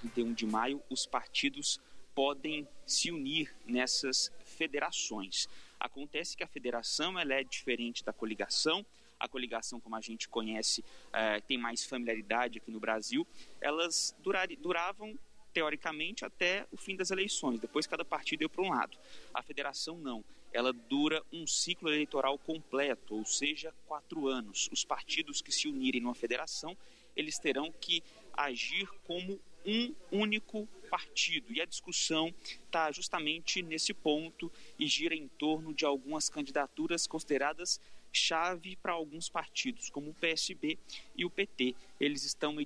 31 0.00 0.34
de 0.34 0.46
maio, 0.46 0.82
os 0.90 1.06
partidos 1.06 1.80
podem 2.14 2.68
se 2.86 3.10
unir 3.10 3.50
nessas 3.66 4.30
federações. 4.44 5.48
Acontece 5.80 6.36
que 6.36 6.44
a 6.44 6.46
federação 6.46 7.18
ela 7.18 7.32
é 7.32 7.42
diferente 7.42 8.04
da 8.04 8.12
coligação. 8.12 8.84
A 9.18 9.26
coligação, 9.26 9.80
como 9.80 9.96
a 9.96 10.00
gente 10.02 10.28
conhece, 10.28 10.84
é, 11.10 11.40
tem 11.40 11.56
mais 11.56 11.86
familiaridade 11.86 12.58
aqui 12.58 12.70
no 12.70 12.78
Brasil. 12.78 13.26
Elas 13.62 14.14
durar, 14.22 14.46
duravam 14.60 15.18
teoricamente 15.54 16.24
até 16.24 16.66
o 16.70 16.76
fim 16.76 16.96
das 16.96 17.10
eleições. 17.10 17.58
Depois 17.58 17.86
cada 17.86 18.04
partido 18.04 18.40
deu 18.40 18.50
para 18.50 18.62
um 18.62 18.68
lado. 18.68 18.98
A 19.32 19.42
federação 19.42 19.96
não 19.96 20.22
ela 20.54 20.72
dura 20.72 21.20
um 21.32 21.46
ciclo 21.48 21.90
eleitoral 21.90 22.38
completo, 22.38 23.16
ou 23.16 23.24
seja, 23.24 23.74
quatro 23.88 24.28
anos. 24.28 24.70
Os 24.72 24.84
partidos 24.84 25.42
que 25.42 25.50
se 25.50 25.66
unirem 25.66 26.00
numa 26.00 26.14
federação, 26.14 26.76
eles 27.16 27.38
terão 27.38 27.72
que 27.72 28.02
agir 28.32 28.88
como 29.04 29.40
um 29.66 29.92
único 30.12 30.68
partido. 30.88 31.52
E 31.52 31.60
a 31.60 31.64
discussão 31.64 32.32
está 32.64 32.92
justamente 32.92 33.62
nesse 33.62 33.92
ponto 33.92 34.50
e 34.78 34.86
gira 34.86 35.14
em 35.14 35.26
torno 35.26 35.74
de 35.74 35.84
algumas 35.84 36.28
candidaturas 36.28 37.04
consideradas 37.06 37.80
chave 38.14 38.76
para 38.76 38.92
alguns 38.92 39.28
partidos, 39.28 39.90
como 39.90 40.10
o 40.10 40.14
PSB 40.14 40.78
e 41.16 41.24
o 41.24 41.30
PT. 41.30 41.74
Eles 42.00 42.24
estão 42.24 42.56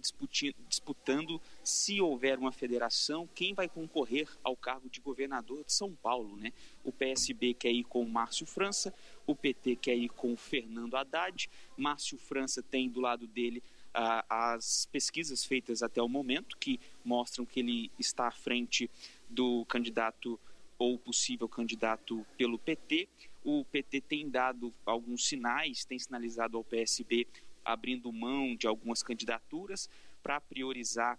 disputando, 0.69 1.41
se 1.65 2.01
houver 2.01 2.39
uma 2.39 2.53
federação, 2.53 3.29
quem 3.35 3.55
vai 3.55 3.69
concorrer 3.69 4.29
ao 4.45 4.57
cargo 4.57 4.89
de 4.89 5.01
governador 5.01 5.65
de 5.65 5.73
São 5.73 5.95
Paulo. 5.95 6.37
Né? 6.37 6.53
O 6.85 6.93
PSB 6.93 7.55
quer 7.55 7.73
ir 7.73 7.85
com 7.85 8.03
o 8.03 8.09
Márcio 8.09 8.47
França, 8.47 8.95
o 9.27 9.35
PT 9.35 9.77
quer 9.77 9.97
ir 9.97 10.11
com 10.11 10.33
o 10.33 10.37
Fernando 10.37 10.97
Haddad. 10.97 11.49
Márcio 11.77 12.19
França 12.19 12.63
tem 12.63 12.89
do 12.89 13.01
lado 13.01 13.27
dele 13.27 13.63
ah, 13.95 14.25
as 14.29 14.87
pesquisas 14.87 15.45
feitas 15.45 15.83
até 15.83 16.03
o 16.03 16.09
momento, 16.09 16.57
que 16.59 16.79
mostram 17.05 17.45
que 17.45 17.61
ele 17.61 17.91
está 17.99 18.29
à 18.29 18.31
frente 18.31 18.91
do 19.29 19.65
candidato 19.67 20.39
ou 20.79 20.97
possível 20.97 21.49
candidato 21.49 22.25
pelo 22.37 22.59
PT. 22.59 23.09
O 23.45 23.65
PT 23.65 24.01
tem 24.03 24.29
dado 24.29 24.73
alguns 24.85 25.27
sinais, 25.27 25.85
tem 25.85 25.99
sinalizado 25.99 26.57
ao 26.57 26.65
PSB 26.65 27.27
abrindo 27.65 28.13
mão 28.13 28.57
de 28.57 28.67
algumas 28.67 29.03
candidaturas 29.03 29.89
para 30.23 30.41
priorizar 30.41 31.19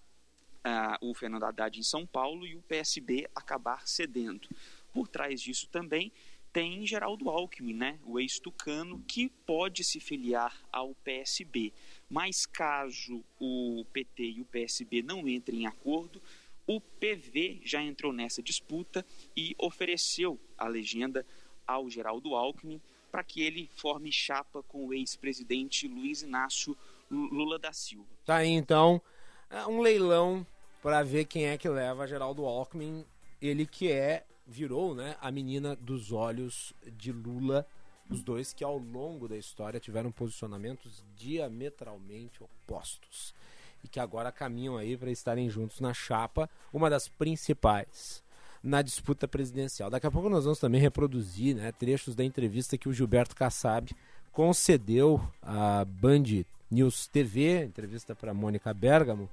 uh, 0.60 1.10
o 1.10 1.14
Fernando 1.14 1.44
Haddad 1.44 1.80
em 1.80 1.84
São 1.84 2.06
Paulo 2.06 2.46
e 2.46 2.56
o 2.56 2.62
PSB 2.64 3.28
acabar 3.36 3.88
cedendo. 3.88 4.48
Por 4.94 5.08
trás 5.08 5.42
disso 5.42 5.68
também 5.68 6.12
tem 6.52 6.86
Geraldo 6.86 7.30
Alckmin, 7.30 7.76
né, 7.76 8.00
o 8.04 8.20
ex-tucano, 8.20 9.04
que 9.08 9.30
pode 9.30 9.84
se 9.84 10.00
filiar 10.00 10.60
ao 10.72 10.96
PSB. 10.96 11.72
Mas 12.10 12.46
caso 12.46 13.24
o 13.40 13.86
PT 13.94 14.24
e 14.24 14.42
o 14.42 14.46
PSB 14.46 15.04
não 15.04 15.28
entrem 15.28 15.62
em 15.62 15.68
acordo, 15.68 16.22
o 16.66 16.82
PV 16.82 17.62
já 17.64 17.82
entrou 17.82 18.12
nessa 18.12 18.42
disputa 18.42 19.06
e 19.36 19.56
ofereceu 19.58 20.40
a 20.58 20.68
legenda 20.68 21.26
ao 21.70 21.90
Geraldo 21.90 22.36
Alckmin 22.36 22.82
para 23.12 23.24
que 23.24 23.42
ele 23.42 23.70
forme 23.76 24.12
chapa 24.12 24.64
com 24.64 24.88
o 24.88 24.94
ex-presidente 24.94 25.88
Luiz 25.88 26.22
Inácio 26.22 26.76
Lula 27.10 27.58
da 27.58 27.72
Silva. 27.72 28.10
Tá 28.26 28.38
aí 28.38 28.50
então 28.50 29.02
é 29.50 29.66
um 29.66 29.82
leilão 29.82 30.46
para 30.82 31.04
ver 31.04 31.26
quem 31.26 31.46
é 31.46 31.58
que 31.58 31.68
leva 31.68 32.08
Geraldo 32.08 32.46
Alckmin, 32.46 33.06
ele 33.42 33.66
que 33.66 33.92
é 33.92 34.26
virou, 34.46 34.96
né, 34.96 35.16
a 35.22 35.32
menina 35.32 35.76
dos 35.76 36.12
olhos 36.12 36.74
de 36.98 37.12
Lula, 37.12 37.68
os 38.10 38.24
dois 38.24 38.52
que 38.52 38.64
ao 38.64 38.78
longo 38.78 39.28
da 39.28 39.38
história 39.38 39.80
tiveram 39.80 40.12
posicionamentos 40.12 41.04
diametralmente 41.16 42.44
opostos 42.44 43.36
e 43.84 43.88
que 43.88 44.00
agora 44.00 44.32
caminham 44.32 44.76
aí 44.76 44.98
para 44.98 45.12
estarem 45.12 45.50
juntos 45.50 45.80
na 45.80 45.94
chapa, 45.94 46.50
uma 46.74 46.90
das 46.90 47.08
principais 47.08 48.24
na 48.64 48.82
disputa 48.82 49.28
presidencial. 49.28 49.90
Daqui 49.90 50.08
a 50.08 50.12
pouco 50.12 50.30
nós 50.30 50.44
vamos 50.44 50.60
também 50.60 50.82
reproduzir 50.82 51.56
né, 51.56 51.72
trechos 51.72 52.16
da 52.16 52.24
entrevista 52.24 52.78
que 52.78 52.90
o 52.90 52.94
Gilberto 52.94 53.36
Kassab 53.36 53.92
concedeu 54.32 55.22
à 55.42 55.86
Band 55.86 56.44
News 56.70 57.08
TV, 57.08 57.64
entrevista 57.64 58.16
para 58.16 58.34
Mônica 58.34 58.74
Bergamo, 58.74 59.30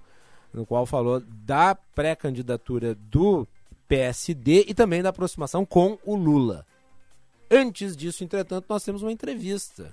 no 0.52 0.64
qual 0.64 0.86
falou 0.86 1.20
da 1.20 1.74
pré-candidatura 1.74 2.94
do 2.94 3.46
PSD 3.88 4.64
e 4.68 4.74
também 4.74 5.02
da 5.02 5.10
aproximação 5.10 5.64
com 5.66 5.98
o 6.04 6.16
Lula. 6.16 6.66
Antes 7.50 7.96
disso, 7.96 8.24
entretanto, 8.24 8.66
nós 8.68 8.82
temos 8.82 9.02
uma 9.02 9.12
entrevista 9.12 9.92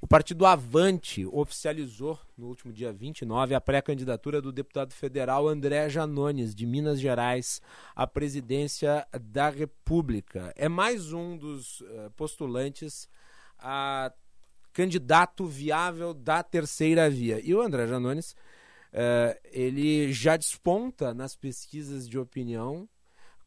o 0.00 0.06
partido 0.06 0.46
Avante 0.46 1.26
oficializou 1.26 2.18
no 2.36 2.46
último 2.46 2.72
dia 2.72 2.92
29 2.92 3.54
a 3.54 3.60
pré-candidatura 3.60 4.40
do 4.40 4.52
deputado 4.52 4.92
federal 4.92 5.48
André 5.48 5.88
Janones, 5.88 6.54
de 6.54 6.64
Minas 6.66 7.00
Gerais, 7.00 7.60
à 7.96 8.06
presidência 8.06 9.04
da 9.20 9.50
República. 9.50 10.52
É 10.56 10.68
mais 10.68 11.12
um 11.12 11.36
dos 11.36 11.80
uh, 11.80 12.10
postulantes 12.16 13.08
a 13.58 14.12
candidato 14.72 15.46
viável 15.46 16.14
da 16.14 16.44
terceira 16.44 17.10
via. 17.10 17.40
E 17.44 17.52
o 17.52 17.60
André 17.60 17.88
Janones, 17.88 18.36
uh, 18.92 19.36
ele 19.46 20.12
já 20.12 20.36
desponta 20.36 21.12
nas 21.12 21.34
pesquisas 21.34 22.08
de 22.08 22.16
opinião 22.16 22.88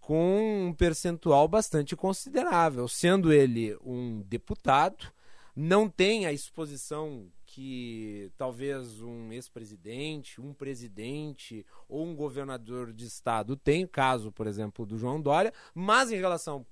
com 0.01 0.67
um 0.67 0.73
percentual 0.73 1.47
bastante 1.47 1.95
considerável, 1.95 2.89
sendo 2.89 3.31
ele 3.31 3.77
um 3.85 4.21
deputado 4.23 5.13
não 5.55 5.89
tem 5.89 6.25
a 6.25 6.33
exposição 6.33 7.31
que 7.45 8.31
talvez 8.37 9.01
um 9.01 9.31
ex-presidente, 9.31 10.39
um 10.39 10.53
presidente 10.53 11.65
ou 11.87 12.05
um 12.05 12.15
governador 12.15 12.93
de 12.93 13.05
estado 13.05 13.57
tem, 13.57 13.85
caso, 13.85 14.31
por 14.31 14.47
exemplo, 14.47 14.85
do 14.85 14.97
João 14.97 15.21
Dória, 15.21 15.53
mas 15.73 16.11
em 16.11 16.17
relação, 16.17 16.65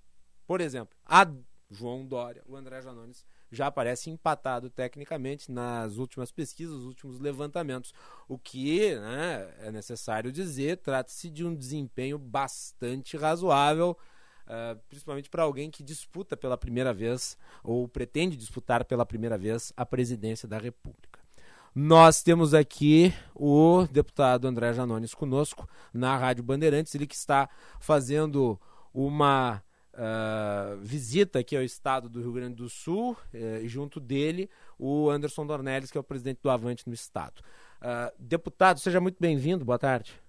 por 0.47 0.61
exemplo, 0.61 0.97
a 1.05 1.29
João 1.69 2.05
Dória, 2.05 2.43
o 2.47 2.55
André 2.55 2.81
Janones 2.81 3.25
já 3.51 3.67
aparece 3.67 4.09
empatado 4.09 4.69
tecnicamente 4.69 5.51
nas 5.51 5.97
últimas 5.97 6.31
pesquisas, 6.31 6.75
os 6.75 6.85
últimos 6.85 7.19
levantamentos. 7.19 7.93
O 8.27 8.37
que 8.37 8.95
né, 8.95 9.53
é 9.59 9.71
necessário 9.71 10.31
dizer, 10.31 10.77
trata-se 10.77 11.29
de 11.29 11.43
um 11.43 11.55
desempenho 11.55 12.17
bastante 12.17 13.17
razoável 13.17 13.97
uh, 14.49 14.79
principalmente 14.89 15.29
para 15.29 15.43
alguém 15.43 15.69
que 15.69 15.83
disputa 15.83 16.35
pela 16.35 16.57
primeira 16.57 16.93
vez 16.93 17.37
ou 17.63 17.87
pretende 17.87 18.35
disputar 18.35 18.83
pela 18.83 19.05
primeira 19.05 19.37
vez 19.37 19.71
a 19.77 19.85
presidência 19.85 20.47
da 20.47 20.57
República. 20.57 21.19
Nós 21.73 22.23
temos 22.23 22.53
aqui 22.53 23.13
o 23.35 23.85
deputado 23.91 24.47
André 24.47 24.73
Janones 24.73 25.13
conosco 25.13 25.69
na 25.93 26.17
Rádio 26.17 26.43
Bandeirantes, 26.43 26.93
ele 26.95 27.05
que 27.05 27.15
está 27.15 27.47
fazendo 27.79 28.59
uma 28.91 29.61
uh, 29.93 30.77
visita 30.81 31.39
aqui 31.39 31.55
ao 31.55 31.63
estado 31.63 32.09
do 32.09 32.21
Rio 32.21 32.33
Grande 32.33 32.55
do 32.55 32.67
Sul, 32.67 33.11
uh, 33.11 33.67
junto 33.67 33.99
dele 33.99 34.49
o 34.79 35.09
Anderson 35.09 35.45
Dornelles, 35.45 35.91
que 35.91 35.97
é 35.97 36.01
o 36.01 36.03
presidente 36.03 36.39
do 36.41 36.49
Avante 36.49 36.87
no 36.87 36.93
estado. 36.93 37.41
Uh, 37.81 38.11
deputado, 38.17 38.79
seja 38.79 38.99
muito 38.99 39.17
bem-vindo, 39.19 39.63
boa 39.63 39.79
tarde. 39.79 40.19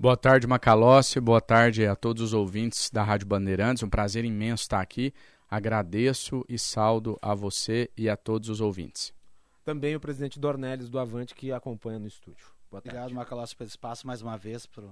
Boa 0.00 0.16
tarde, 0.16 0.46
Macalossi, 0.46 1.18
boa 1.18 1.40
tarde 1.40 1.84
a 1.84 1.96
todos 1.96 2.22
os 2.22 2.32
ouvintes 2.32 2.88
da 2.88 3.02
Rádio 3.02 3.26
Bandeirantes, 3.26 3.82
um 3.82 3.90
prazer 3.90 4.24
imenso 4.24 4.62
estar 4.62 4.80
aqui. 4.80 5.12
Agradeço 5.50 6.44
e 6.48 6.56
saldo 6.56 7.18
a 7.20 7.34
você 7.34 7.90
e 7.96 8.08
a 8.08 8.16
todos 8.16 8.48
os 8.48 8.60
ouvintes. 8.60 9.12
Também 9.64 9.96
o 9.96 10.00
presidente 10.00 10.38
Dornelles 10.38 10.88
do 10.88 11.00
Avante 11.00 11.34
que 11.34 11.50
acompanha 11.50 11.98
no 11.98 12.06
estúdio. 12.06 12.46
Boa 12.70 12.78
Obrigado, 12.78 13.00
tarde. 13.00 13.14
Macalossi, 13.16 13.56
pelo 13.56 13.66
espaço 13.66 14.06
mais 14.06 14.22
uma 14.22 14.38
vez 14.38 14.66
para 14.66 14.84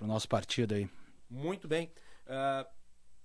o 0.00 0.06
nosso 0.06 0.26
partido 0.26 0.74
aí. 0.74 0.88
Muito 1.28 1.68
bem. 1.68 1.92
Uh, 2.26 2.66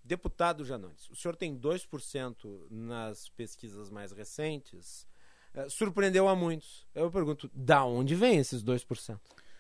deputado 0.04 0.66
Janones, 0.66 1.10
o 1.10 1.16
senhor 1.16 1.38
tem 1.38 1.58
2% 1.58 2.68
nas 2.70 3.30
pesquisas 3.30 3.90
mais 3.90 4.12
recentes. 4.12 5.08
Uh, 5.56 5.70
surpreendeu 5.70 6.28
a 6.28 6.36
muitos. 6.36 6.86
Eu 6.94 7.10
pergunto, 7.10 7.50
da 7.54 7.86
onde 7.86 8.14
vem 8.14 8.40
esses 8.40 8.62
2%? 8.62 9.18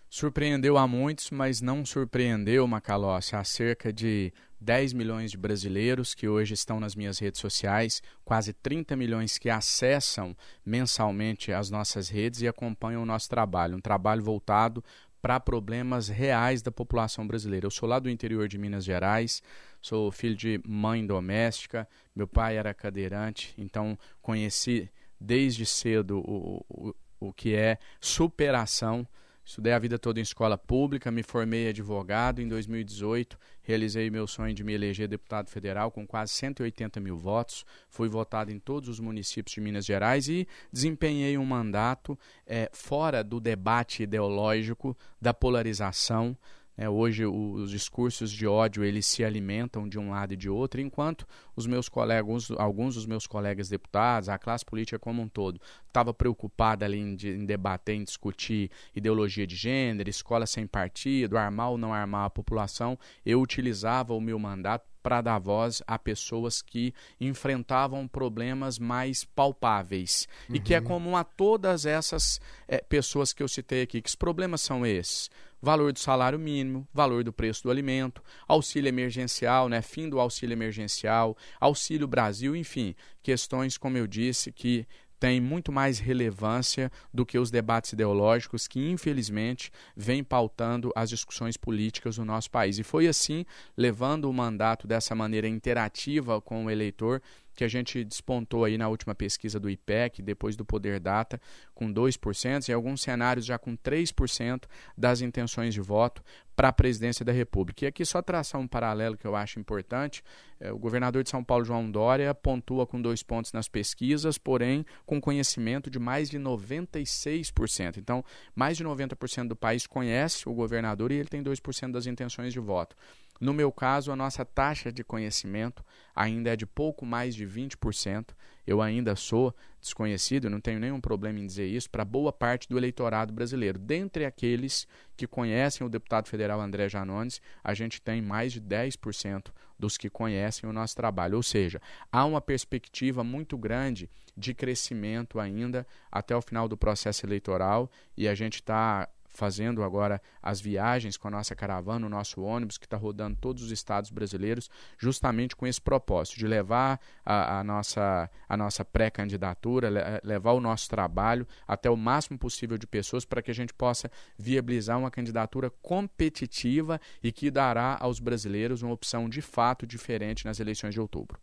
Surpreendeu 0.09 0.75
a 0.75 0.87
muitos, 0.87 1.29
mas 1.29 1.61
não 1.61 1.85
surpreendeu, 1.85 2.67
Macalossi, 2.67 3.35
há 3.35 3.43
cerca 3.43 3.93
de 3.93 4.33
10 4.59 4.93
milhões 4.93 5.29
de 5.29 5.37
brasileiros 5.37 6.15
que 6.15 6.27
hoje 6.27 6.55
estão 6.55 6.79
nas 6.79 6.95
minhas 6.95 7.19
redes 7.19 7.39
sociais, 7.39 8.01
quase 8.25 8.51
30 8.51 8.95
milhões 8.95 9.37
que 9.37 9.51
acessam 9.51 10.35
mensalmente 10.65 11.53
as 11.53 11.69
nossas 11.69 12.09
redes 12.09 12.41
e 12.41 12.47
acompanham 12.47 13.03
o 13.03 13.05
nosso 13.05 13.29
trabalho. 13.29 13.77
Um 13.77 13.81
trabalho 13.81 14.23
voltado 14.23 14.83
para 15.21 15.39
problemas 15.39 16.07
reais 16.07 16.63
da 16.63 16.71
população 16.71 17.27
brasileira. 17.27 17.67
Eu 17.67 17.71
sou 17.71 17.87
lá 17.87 17.99
do 17.99 18.09
interior 18.09 18.47
de 18.47 18.57
Minas 18.57 18.85
Gerais, 18.85 19.43
sou 19.79 20.11
filho 20.11 20.35
de 20.35 20.59
mãe 20.67 21.05
doméstica, 21.05 21.87
meu 22.15 22.27
pai 22.27 22.57
era 22.57 22.73
cadeirante, 22.73 23.53
então 23.59 23.95
conheci 24.23 24.89
desde 25.19 25.67
cedo 25.67 26.19
o, 26.19 26.65
o, 26.67 26.95
o 27.19 27.31
que 27.31 27.53
é 27.53 27.77
superação 28.01 29.07
Estudei 29.49 29.73
a 29.73 29.79
vida 29.79 29.97
toda 29.97 30.19
em 30.19 30.21
escola 30.21 30.59
pública, 30.59 31.09
me 31.09 31.23
formei 31.23 31.69
advogado. 31.69 32.39
Em 32.39 32.47
2018, 32.47 33.35
realizei 33.63 34.07
meu 34.11 34.27
sonho 34.27 34.53
de 34.53 34.63
me 34.63 34.73
eleger 34.73 35.07
deputado 35.07 35.49
federal 35.49 35.89
com 35.89 36.05
quase 36.05 36.33
180 36.33 36.99
mil 36.99 37.17
votos. 37.17 37.65
Fui 37.89 38.07
votado 38.07 38.51
em 38.51 38.59
todos 38.59 38.87
os 38.87 38.99
municípios 38.99 39.55
de 39.55 39.59
Minas 39.59 39.87
Gerais 39.87 40.29
e 40.29 40.47
desempenhei 40.71 41.35
um 41.35 41.45
mandato 41.45 42.15
é, 42.45 42.69
fora 42.71 43.23
do 43.23 43.39
debate 43.39 44.03
ideológico, 44.03 44.95
da 45.19 45.33
polarização, 45.33 46.37
é, 46.81 46.87
hoje 46.87 47.25
os 47.25 47.71
discursos 47.71 48.31
de 48.31 48.47
ódio 48.47 48.85
eles 48.85 49.05
se 49.05 49.21
alimentam 49.21 49.85
de 49.85 49.99
um 49.99 50.11
lado 50.11 50.33
e 50.33 50.37
de 50.37 50.49
outro, 50.49 50.79
enquanto 50.79 51.27
os 51.53 51.67
meus 51.67 51.89
colegas, 51.89 52.49
alguns 52.51 52.95
dos 52.95 53.05
meus 53.05 53.27
colegas 53.27 53.67
deputados, 53.67 54.29
a 54.29 54.37
classe 54.37 54.63
política 54.63 54.97
como 54.97 55.21
um 55.21 55.27
todo, 55.27 55.59
estava 55.85 56.13
preocupada 56.13 56.85
ali 56.85 56.97
em, 56.97 57.17
em, 57.21 57.45
debater, 57.45 57.95
em 57.95 58.03
discutir 58.05 58.71
ideologia 58.95 59.45
de 59.45 59.57
gênero, 59.57 60.09
escola 60.09 60.45
sem 60.45 60.65
partido, 60.65 61.37
armar 61.37 61.71
ou 61.71 61.77
não 61.77 61.93
armar 61.93 62.27
a 62.27 62.29
população, 62.29 62.97
eu 63.25 63.41
utilizava 63.41 64.13
o 64.13 64.21
meu 64.21 64.39
mandato 64.39 64.88
para 65.01 65.21
dar 65.21 65.39
voz 65.39 65.81
a 65.87 65.97
pessoas 65.97 66.61
que 66.61 66.93
enfrentavam 67.19 68.07
problemas 68.07 68.77
mais 68.77 69.23
palpáveis 69.23 70.27
uhum. 70.49 70.55
e 70.55 70.59
que 70.59 70.73
é 70.73 70.79
uhum. 70.79 70.85
comum 70.85 71.17
a 71.17 71.23
todas 71.23 71.85
essas 71.85 72.39
é, 72.67 72.79
pessoas 72.79 73.33
que 73.33 73.41
eu 73.41 73.47
citei 73.47 73.81
aqui. 73.81 74.01
Que 74.01 74.17
problemas 74.17 74.61
são 74.61 74.85
esses? 74.85 75.29
valor 75.61 75.91
do 75.91 75.99
salário 75.99 76.39
mínimo, 76.39 76.87
valor 76.93 77.23
do 77.23 77.33
preço 77.33 77.63
do 77.63 77.71
alimento, 77.71 78.23
auxílio 78.47 78.87
emergencial, 78.87 79.67
né, 79.67 79.81
fim 79.81 80.09
do 80.09 80.19
auxílio 80.19 80.53
emergencial, 80.53 81.37
auxílio 81.59 82.07
Brasil, 82.07 82.55
enfim, 82.55 82.95
questões, 83.21 83.77
como 83.77 83.97
eu 83.97 84.07
disse, 84.07 84.51
que 84.51 84.87
têm 85.19 85.41
muito 85.41 85.71
mais 85.71 85.99
relevância 85.99 86.91
do 87.13 87.25
que 87.25 87.37
os 87.37 87.51
debates 87.51 87.93
ideológicos 87.93 88.67
que, 88.67 88.89
infelizmente, 88.89 89.71
vêm 89.95 90.23
pautando 90.23 90.91
as 90.95 91.09
discussões 91.09 91.57
políticas 91.57 92.17
no 92.17 92.25
nosso 92.25 92.49
país. 92.49 92.79
E 92.79 92.83
foi 92.83 93.07
assim, 93.07 93.45
levando 93.75 94.29
o 94.29 94.33
mandato 94.33 94.87
dessa 94.87 95.13
maneira 95.13 95.47
interativa 95.47 96.39
com 96.41 96.65
o 96.65 96.71
eleitor, 96.71 97.21
que 97.59 97.63
a 97.65 97.67
gente 97.67 98.05
despontou 98.05 98.63
aí 98.63 98.77
na 98.77 98.87
última 98.87 99.13
pesquisa 99.13 99.59
do 99.59 99.69
IPEC, 99.69 100.21
depois 100.21 100.55
do 100.55 100.63
Poder 100.63 100.97
Data, 100.97 101.41
com 101.75 101.93
2%, 101.93 102.69
e 102.69 102.71
alguns 102.71 103.01
cenários 103.01 103.45
já 103.45 103.59
com 103.59 103.75
3% 103.75 104.63
das 104.97 105.19
intenções 105.19 105.73
de 105.73 105.81
voto 105.81 106.23
para 106.55 106.69
a 106.69 106.71
presidência 106.71 107.25
da 107.25 107.33
República. 107.33 107.83
E 107.83 107.87
aqui 107.89 108.05
só 108.05 108.21
traçar 108.21 108.61
um 108.61 108.67
paralelo 108.67 109.17
que 109.17 109.27
eu 109.27 109.35
acho 109.35 109.59
importante, 109.59 110.23
é, 110.57 110.71
o 110.71 110.79
governador 110.79 111.21
de 111.21 111.29
São 111.29 111.43
Paulo, 111.43 111.65
João 111.65 111.91
Dória, 111.91 112.33
pontua 112.33 112.87
com 112.87 113.01
dois 113.01 113.21
pontos 113.21 113.51
nas 113.51 113.67
pesquisas, 113.67 114.37
porém 114.37 114.85
com 115.05 115.19
conhecimento 115.19 115.89
de 115.89 115.99
mais 115.99 116.29
de 116.29 116.39
96%. 116.39 117.97
Então, 117.97 118.23
mais 118.55 118.77
de 118.77 118.85
90% 118.85 119.49
do 119.49 119.55
país 119.55 119.85
conhece 119.85 120.47
o 120.47 120.53
governador 120.53 121.11
e 121.11 121.15
ele 121.15 121.27
tem 121.27 121.43
2% 121.43 121.91
das 121.91 122.07
intenções 122.07 122.53
de 122.53 122.59
voto. 122.61 122.95
No 123.39 123.53
meu 123.53 123.71
caso, 123.71 124.11
a 124.11 124.15
nossa 124.15 124.43
taxa 124.43 124.91
de 124.91 125.03
conhecimento 125.03 125.83
ainda 126.13 126.51
é 126.51 126.55
de 126.55 126.65
pouco 126.65 127.05
mais 127.05 127.33
de 127.33 127.45
20%. 127.45 128.31
Eu 128.67 128.81
ainda 128.81 129.15
sou 129.15 129.55
desconhecido, 129.79 130.49
não 130.49 130.59
tenho 130.59 130.79
nenhum 130.79 130.99
problema 130.99 131.39
em 131.39 131.45
dizer 131.45 131.67
isso, 131.67 131.89
para 131.89 132.03
boa 132.03 132.33
parte 132.33 132.67
do 132.67 132.77
eleitorado 132.77 133.31
brasileiro. 133.31 133.79
Dentre 133.79 134.25
aqueles 134.25 134.85
que 135.15 135.25
conhecem 135.25 135.87
o 135.87 135.89
deputado 135.89 136.27
federal 136.27 136.59
André 136.59 136.89
Janones, 136.89 137.41
a 137.63 137.73
gente 137.73 138.01
tem 138.01 138.21
mais 138.21 138.51
de 138.51 138.61
10% 138.61 139.51
dos 139.79 139.97
que 139.97 140.09
conhecem 140.09 140.69
o 140.69 140.73
nosso 140.73 140.95
trabalho. 140.95 141.37
Ou 141.37 141.43
seja, 141.43 141.81
há 142.11 142.25
uma 142.25 142.41
perspectiva 142.41 143.23
muito 143.23 143.57
grande 143.57 144.09
de 144.35 144.53
crescimento 144.53 145.39
ainda 145.39 145.87
até 146.11 146.35
o 146.35 146.41
final 146.41 146.67
do 146.67 146.77
processo 146.77 147.25
eleitoral 147.25 147.89
e 148.15 148.27
a 148.27 148.35
gente 148.35 148.55
está 148.55 149.07
fazendo 149.39 149.81
agora 149.83 150.21
as 150.43 150.59
viagens 150.59 151.15
com 151.15 151.29
a 151.29 151.31
nossa 151.31 151.55
caravana, 151.55 152.05
o 152.05 152.09
nosso 152.09 152.41
ônibus, 152.41 152.77
que 152.77 152.85
está 152.85 152.97
rodando 152.97 153.37
todos 153.37 153.63
os 153.63 153.71
estados 153.71 154.11
brasileiros, 154.11 154.69
justamente 154.97 155.55
com 155.55 155.65
esse 155.65 155.79
propósito 155.79 156.37
de 156.37 156.45
levar 156.45 156.99
a, 157.25 157.59
a 157.59 157.63
nossa, 157.63 158.29
a 158.49 158.57
nossa 158.57 158.83
pré-candidatura, 158.83 159.89
le, 159.89 160.01
levar 160.23 160.51
o 160.51 160.59
nosso 160.59 160.89
trabalho 160.89 161.47
até 161.65 161.89
o 161.89 161.95
máximo 161.95 162.37
possível 162.37 162.77
de 162.77 162.85
pessoas 162.85 163.23
para 163.23 163.41
que 163.41 163.49
a 163.49 163.55
gente 163.55 163.73
possa 163.73 164.11
viabilizar 164.37 164.99
uma 164.99 165.09
candidatura 165.09 165.69
competitiva 165.81 166.99
e 167.23 167.31
que 167.31 167.49
dará 167.49 167.97
aos 167.99 168.19
brasileiros 168.19 168.81
uma 168.81 168.93
opção 168.93 169.29
de 169.29 169.41
fato 169.41 169.87
diferente 169.87 170.45
nas 170.45 170.59
eleições 170.59 170.93
de 170.93 170.99
outubro. 170.99 171.39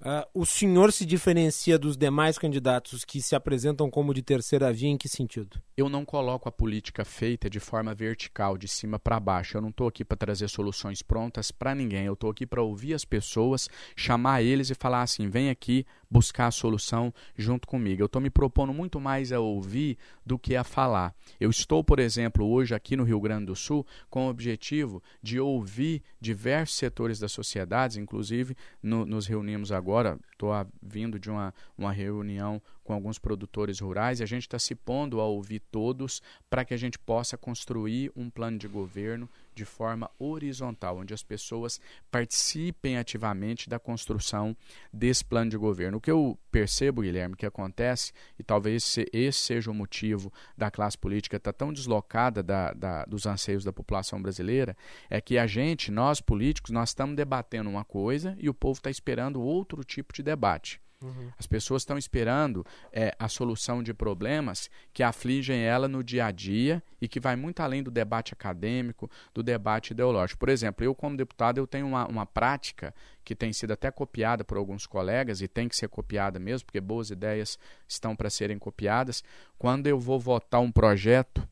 Uh, 0.00 0.22
o 0.32 0.46
senhor 0.46 0.92
se 0.92 1.04
diferencia 1.04 1.76
dos 1.76 1.96
demais 1.96 2.38
candidatos 2.38 3.04
que 3.04 3.20
se 3.20 3.34
apresentam 3.34 3.90
como 3.90 4.14
de 4.14 4.22
terceira 4.22 4.72
via 4.72 4.88
em 4.88 4.96
que 4.96 5.08
sentido? 5.08 5.60
Eu 5.76 5.88
não 5.88 6.04
coloco 6.04 6.48
a 6.48 6.52
política 6.52 7.04
feita 7.04 7.50
de 7.50 7.58
forma 7.58 7.92
vertical, 7.94 8.56
de 8.56 8.68
cima 8.68 8.96
para 8.98 9.18
baixo. 9.18 9.56
Eu 9.56 9.60
não 9.60 9.70
estou 9.70 9.88
aqui 9.88 10.04
para 10.04 10.16
trazer 10.16 10.48
soluções 10.48 11.02
prontas 11.02 11.50
para 11.50 11.74
ninguém. 11.74 12.06
Eu 12.06 12.12
estou 12.12 12.30
aqui 12.30 12.46
para 12.46 12.62
ouvir 12.62 12.94
as 12.94 13.04
pessoas, 13.04 13.68
chamar 13.96 14.40
eles 14.40 14.70
e 14.70 14.74
falar 14.74 15.02
assim: 15.02 15.28
vem 15.28 15.50
aqui 15.50 15.84
buscar 16.10 16.46
a 16.46 16.50
solução 16.50 17.12
junto 17.36 17.66
comigo. 17.66 18.02
Eu 18.02 18.06
estou 18.06 18.20
me 18.20 18.30
propondo 18.30 18.72
muito 18.72 19.00
mais 19.00 19.32
a 19.32 19.40
ouvir 19.40 19.98
do 20.24 20.38
que 20.38 20.56
a 20.56 20.64
falar. 20.64 21.14
Eu 21.38 21.50
estou, 21.50 21.82
por 21.84 21.98
exemplo, 21.98 22.46
hoje 22.46 22.74
aqui 22.74 22.96
no 22.96 23.04
Rio 23.04 23.20
Grande 23.20 23.46
do 23.46 23.56
Sul 23.56 23.86
com 24.08 24.26
o 24.26 24.30
objetivo 24.30 25.02
de 25.22 25.38
ouvir 25.38 26.02
diversos 26.20 26.76
setores 26.76 27.18
da 27.18 27.28
sociedade, 27.28 28.00
inclusive 28.00 28.56
no, 28.82 29.04
nos 29.04 29.26
reunimos 29.26 29.72
agora 29.72 30.18
estou 30.38 30.52
vindo 30.80 31.18
de 31.18 31.28
uma, 31.28 31.52
uma 31.76 31.92
reunião 31.92 32.62
com 32.84 32.92
alguns 32.94 33.18
produtores 33.18 33.80
rurais 33.80 34.20
e 34.20 34.22
a 34.22 34.26
gente 34.26 34.42
está 34.42 34.58
se 34.58 34.74
pondo 34.74 35.20
a 35.20 35.26
ouvir 35.26 35.60
todos 35.70 36.22
para 36.48 36.64
que 36.64 36.72
a 36.72 36.76
gente 36.76 36.98
possa 36.98 37.36
construir 37.36 38.10
um 38.16 38.30
plano 38.30 38.56
de 38.56 38.68
governo 38.68 39.28
de 39.58 39.64
forma 39.64 40.10
horizontal, 40.18 40.98
onde 40.98 41.12
as 41.12 41.22
pessoas 41.22 41.80
participem 42.10 42.96
ativamente 42.96 43.68
da 43.68 43.78
construção 43.78 44.56
desse 44.92 45.24
plano 45.24 45.50
de 45.50 45.56
governo. 45.56 45.98
O 45.98 46.00
que 46.00 46.10
eu 46.10 46.38
percebo, 46.50 47.02
Guilherme, 47.02 47.36
que 47.36 47.44
acontece, 47.44 48.12
e 48.38 48.42
talvez 48.42 48.96
esse 49.12 49.38
seja 49.38 49.70
o 49.70 49.74
motivo 49.74 50.32
da 50.56 50.70
classe 50.70 50.96
política 50.96 51.36
estar 51.36 51.52
tá 51.52 51.58
tão 51.58 51.72
deslocada 51.72 52.42
da, 52.42 52.72
da, 52.72 53.04
dos 53.04 53.26
anseios 53.26 53.64
da 53.64 53.72
população 53.72 54.22
brasileira, 54.22 54.76
é 55.10 55.20
que 55.20 55.36
a 55.36 55.46
gente, 55.46 55.90
nós 55.90 56.20
políticos, 56.20 56.70
nós 56.70 56.90
estamos 56.90 57.16
debatendo 57.16 57.68
uma 57.68 57.84
coisa 57.84 58.36
e 58.38 58.48
o 58.48 58.54
povo 58.54 58.78
está 58.78 58.90
esperando 58.90 59.42
outro 59.42 59.82
tipo 59.82 60.14
de 60.14 60.22
debate. 60.22 60.80
Uhum. 61.00 61.30
As 61.38 61.46
pessoas 61.46 61.82
estão 61.82 61.96
esperando 61.96 62.66
é, 62.92 63.14
a 63.18 63.28
solução 63.28 63.82
de 63.82 63.94
problemas 63.94 64.68
que 64.92 65.02
afligem 65.02 65.60
ela 65.60 65.86
no 65.86 66.02
dia 66.02 66.26
a 66.26 66.32
dia 66.32 66.82
e 67.00 67.06
que 67.06 67.20
vai 67.20 67.36
muito 67.36 67.60
além 67.60 67.82
do 67.82 67.90
debate 67.90 68.32
acadêmico, 68.32 69.08
do 69.32 69.42
debate 69.42 69.92
ideológico. 69.92 70.40
Por 70.40 70.48
exemplo, 70.48 70.84
eu 70.84 70.94
como 70.94 71.16
deputado 71.16 71.58
eu 71.58 71.66
tenho 71.66 71.86
uma, 71.86 72.06
uma 72.08 72.26
prática 72.26 72.92
que 73.24 73.34
tem 73.34 73.52
sido 73.52 73.72
até 73.72 73.90
copiada 73.90 74.42
por 74.42 74.58
alguns 74.58 74.86
colegas 74.86 75.40
e 75.40 75.46
tem 75.46 75.68
que 75.68 75.76
ser 75.76 75.88
copiada 75.88 76.38
mesmo, 76.40 76.66
porque 76.66 76.80
boas 76.80 77.10
ideias 77.10 77.58
estão 77.86 78.16
para 78.16 78.28
serem 78.28 78.58
copiadas. 78.58 79.22
Quando 79.56 79.86
eu 79.86 80.00
vou 80.00 80.18
votar 80.18 80.60
um 80.60 80.72
projeto 80.72 81.46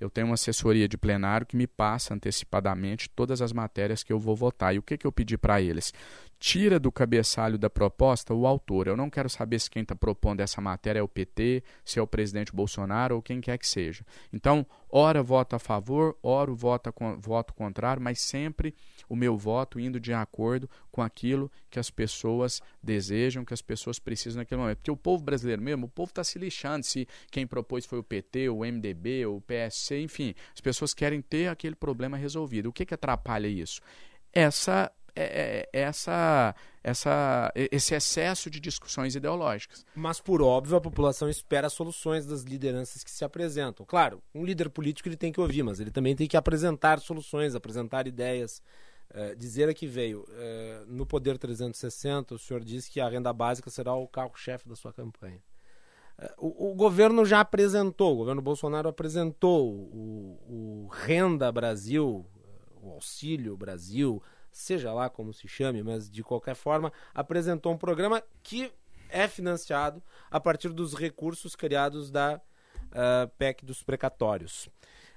eu 0.00 0.08
tenho 0.08 0.28
uma 0.28 0.34
assessoria 0.34 0.88
de 0.88 0.96
plenário 0.96 1.46
que 1.46 1.54
me 1.54 1.66
passa 1.66 2.14
antecipadamente 2.14 3.08
todas 3.10 3.42
as 3.42 3.52
matérias 3.52 4.02
que 4.02 4.10
eu 4.10 4.18
vou 4.18 4.34
votar. 4.34 4.74
E 4.74 4.78
o 4.78 4.82
que, 4.82 4.96
que 4.96 5.06
eu 5.06 5.12
pedi 5.12 5.36
para 5.36 5.60
eles? 5.60 5.92
Tira 6.42 6.80
do 6.80 6.90
cabeçalho 6.90 7.58
da 7.58 7.68
proposta 7.68 8.32
o 8.32 8.46
autor. 8.46 8.86
Eu 8.86 8.96
não 8.96 9.10
quero 9.10 9.28
saber 9.28 9.58
se 9.58 9.68
quem 9.68 9.82
está 9.82 9.94
propondo 9.94 10.40
essa 10.40 10.58
matéria 10.58 11.00
é 11.00 11.02
o 11.02 11.06
PT, 11.06 11.62
se 11.84 11.98
é 11.98 12.02
o 12.02 12.06
presidente 12.06 12.50
Bolsonaro 12.50 13.16
ou 13.16 13.20
quem 13.20 13.42
quer 13.42 13.58
que 13.58 13.68
seja. 13.68 14.06
Então, 14.32 14.66
ora 14.88 15.22
voto 15.22 15.54
a 15.54 15.58
favor, 15.58 16.16
ora 16.22 16.50
vota, 16.50 16.94
voto 17.18 17.52
contrário, 17.52 18.02
mas 18.02 18.20
sempre 18.20 18.74
o 19.06 19.14
meu 19.14 19.36
voto 19.36 19.78
indo 19.78 20.00
de 20.00 20.14
acordo 20.14 20.68
com 20.90 21.02
aquilo 21.02 21.52
que 21.68 21.78
as 21.78 21.90
pessoas 21.90 22.62
desejam, 22.82 23.44
que 23.44 23.52
as 23.52 23.60
pessoas 23.60 23.98
precisam 23.98 24.40
naquele 24.40 24.62
momento. 24.62 24.78
Porque 24.78 24.90
o 24.90 24.96
povo 24.96 25.22
brasileiro 25.22 25.60
mesmo, 25.60 25.84
o 25.84 25.90
povo 25.90 26.08
está 26.08 26.24
se 26.24 26.38
lixando 26.38 26.86
se 26.86 27.06
quem 27.30 27.46
propôs 27.46 27.84
foi 27.84 27.98
o 27.98 28.02
PT, 28.02 28.48
o 28.48 28.60
MDB, 28.60 29.26
o 29.26 29.42
PSC, 29.42 30.00
enfim. 30.00 30.34
As 30.54 30.60
pessoas 30.62 30.94
querem 30.94 31.20
ter 31.20 31.48
aquele 31.48 31.74
problema 31.74 32.16
resolvido. 32.16 32.70
O 32.70 32.72
que, 32.72 32.86
que 32.86 32.94
atrapalha 32.94 33.46
isso? 33.46 33.82
Essa 34.32 34.90
é, 35.14 35.68
é, 35.72 35.80
essa, 35.80 36.54
essa, 36.82 37.52
esse 37.54 37.94
excesso 37.94 38.50
de 38.50 38.60
discussões 38.60 39.14
ideológicas. 39.14 39.84
Mas, 39.94 40.20
por 40.20 40.42
óbvio, 40.42 40.76
a 40.76 40.80
população 40.80 41.28
espera 41.28 41.68
soluções 41.68 42.26
das 42.26 42.42
lideranças 42.42 43.04
que 43.04 43.10
se 43.10 43.24
apresentam. 43.24 43.84
Claro, 43.86 44.22
um 44.34 44.44
líder 44.44 44.70
político 44.70 45.08
ele 45.08 45.16
tem 45.16 45.32
que 45.32 45.40
ouvir, 45.40 45.62
mas 45.62 45.80
ele 45.80 45.90
também 45.90 46.16
tem 46.16 46.26
que 46.26 46.36
apresentar 46.36 47.00
soluções, 47.00 47.54
apresentar 47.54 48.06
ideias. 48.06 48.62
Uh, 49.12 49.34
dizer 49.34 49.68
a 49.68 49.74
que 49.74 49.88
veio, 49.88 50.20
uh, 50.20 50.86
no 50.86 51.04
Poder 51.04 51.36
360, 51.36 52.32
o 52.32 52.38
senhor 52.38 52.62
disse 52.62 52.88
que 52.88 53.00
a 53.00 53.08
renda 53.08 53.32
básica 53.32 53.68
será 53.68 53.92
o 53.92 54.06
carro-chefe 54.06 54.68
da 54.68 54.76
sua 54.76 54.92
campanha. 54.92 55.42
O, 56.36 56.72
o, 56.72 56.74
governo 56.74 57.24
já 57.24 57.40
apresentou, 57.40 58.12
o 58.12 58.16
governo 58.16 58.42
Bolsonaro 58.42 58.88
apresentou 58.88 59.70
o, 59.70 60.38
o, 60.48 60.88
Renda 60.92 61.50
Brasil, 61.50 62.26
o 62.82 62.90
Auxílio 62.90 63.56
Brasil, 63.56 64.22
seja 64.50 64.92
lá 64.92 65.08
como 65.08 65.32
se 65.32 65.46
chame, 65.48 65.82
mas 65.82 66.10
de 66.10 66.22
qualquer 66.22 66.54
forma, 66.54 66.92
apresentou 67.14 67.72
um 67.72 67.78
programa 67.78 68.22
que 68.42 68.72
é 69.08 69.26
financiado 69.26 70.02
a 70.30 70.38
partir 70.40 70.70
dos 70.70 70.94
recursos 70.94 71.56
criados 71.56 72.10
da 72.10 72.40
uh, 72.90 73.28
PEC 73.38 73.64
dos 73.64 73.82
precatórios. 73.82 74.66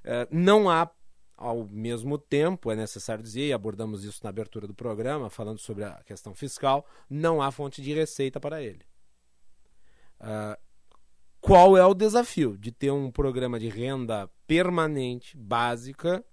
Uh, 0.04 0.28
não 0.32 0.70
há, 0.70 0.90
ao 1.38 1.66
mesmo 1.66 2.18
tempo, 2.18 2.72
é 2.72 2.76
necessário 2.76 3.24
dizer, 3.24 3.48
e 3.48 3.54
abordamos 3.54 4.04
isso 4.04 4.22
na 4.24 4.30
abertura 4.30 4.68
do 4.68 4.74
programa, 4.74 5.30
falando 5.30 5.60
sobre 5.60 5.84
a 5.84 6.02
questão 6.04 6.34
fiscal, 6.34 6.86
não 7.10 7.42
há 7.42 7.52
fonte 7.52 7.82
de 7.82 7.94
receita 7.94 8.40
para 8.40 8.62
ele. 8.62 8.82
Uh, 10.20 10.58
qual 11.40 11.76
é 11.76 11.86
o 11.86 11.94
desafio 11.94 12.58
de 12.58 12.72
ter 12.72 12.92
um 12.92 13.12
programa 13.12 13.60
de 13.60 13.68
renda 13.68 14.30
permanente, 14.48 15.36
básica, 15.36 16.24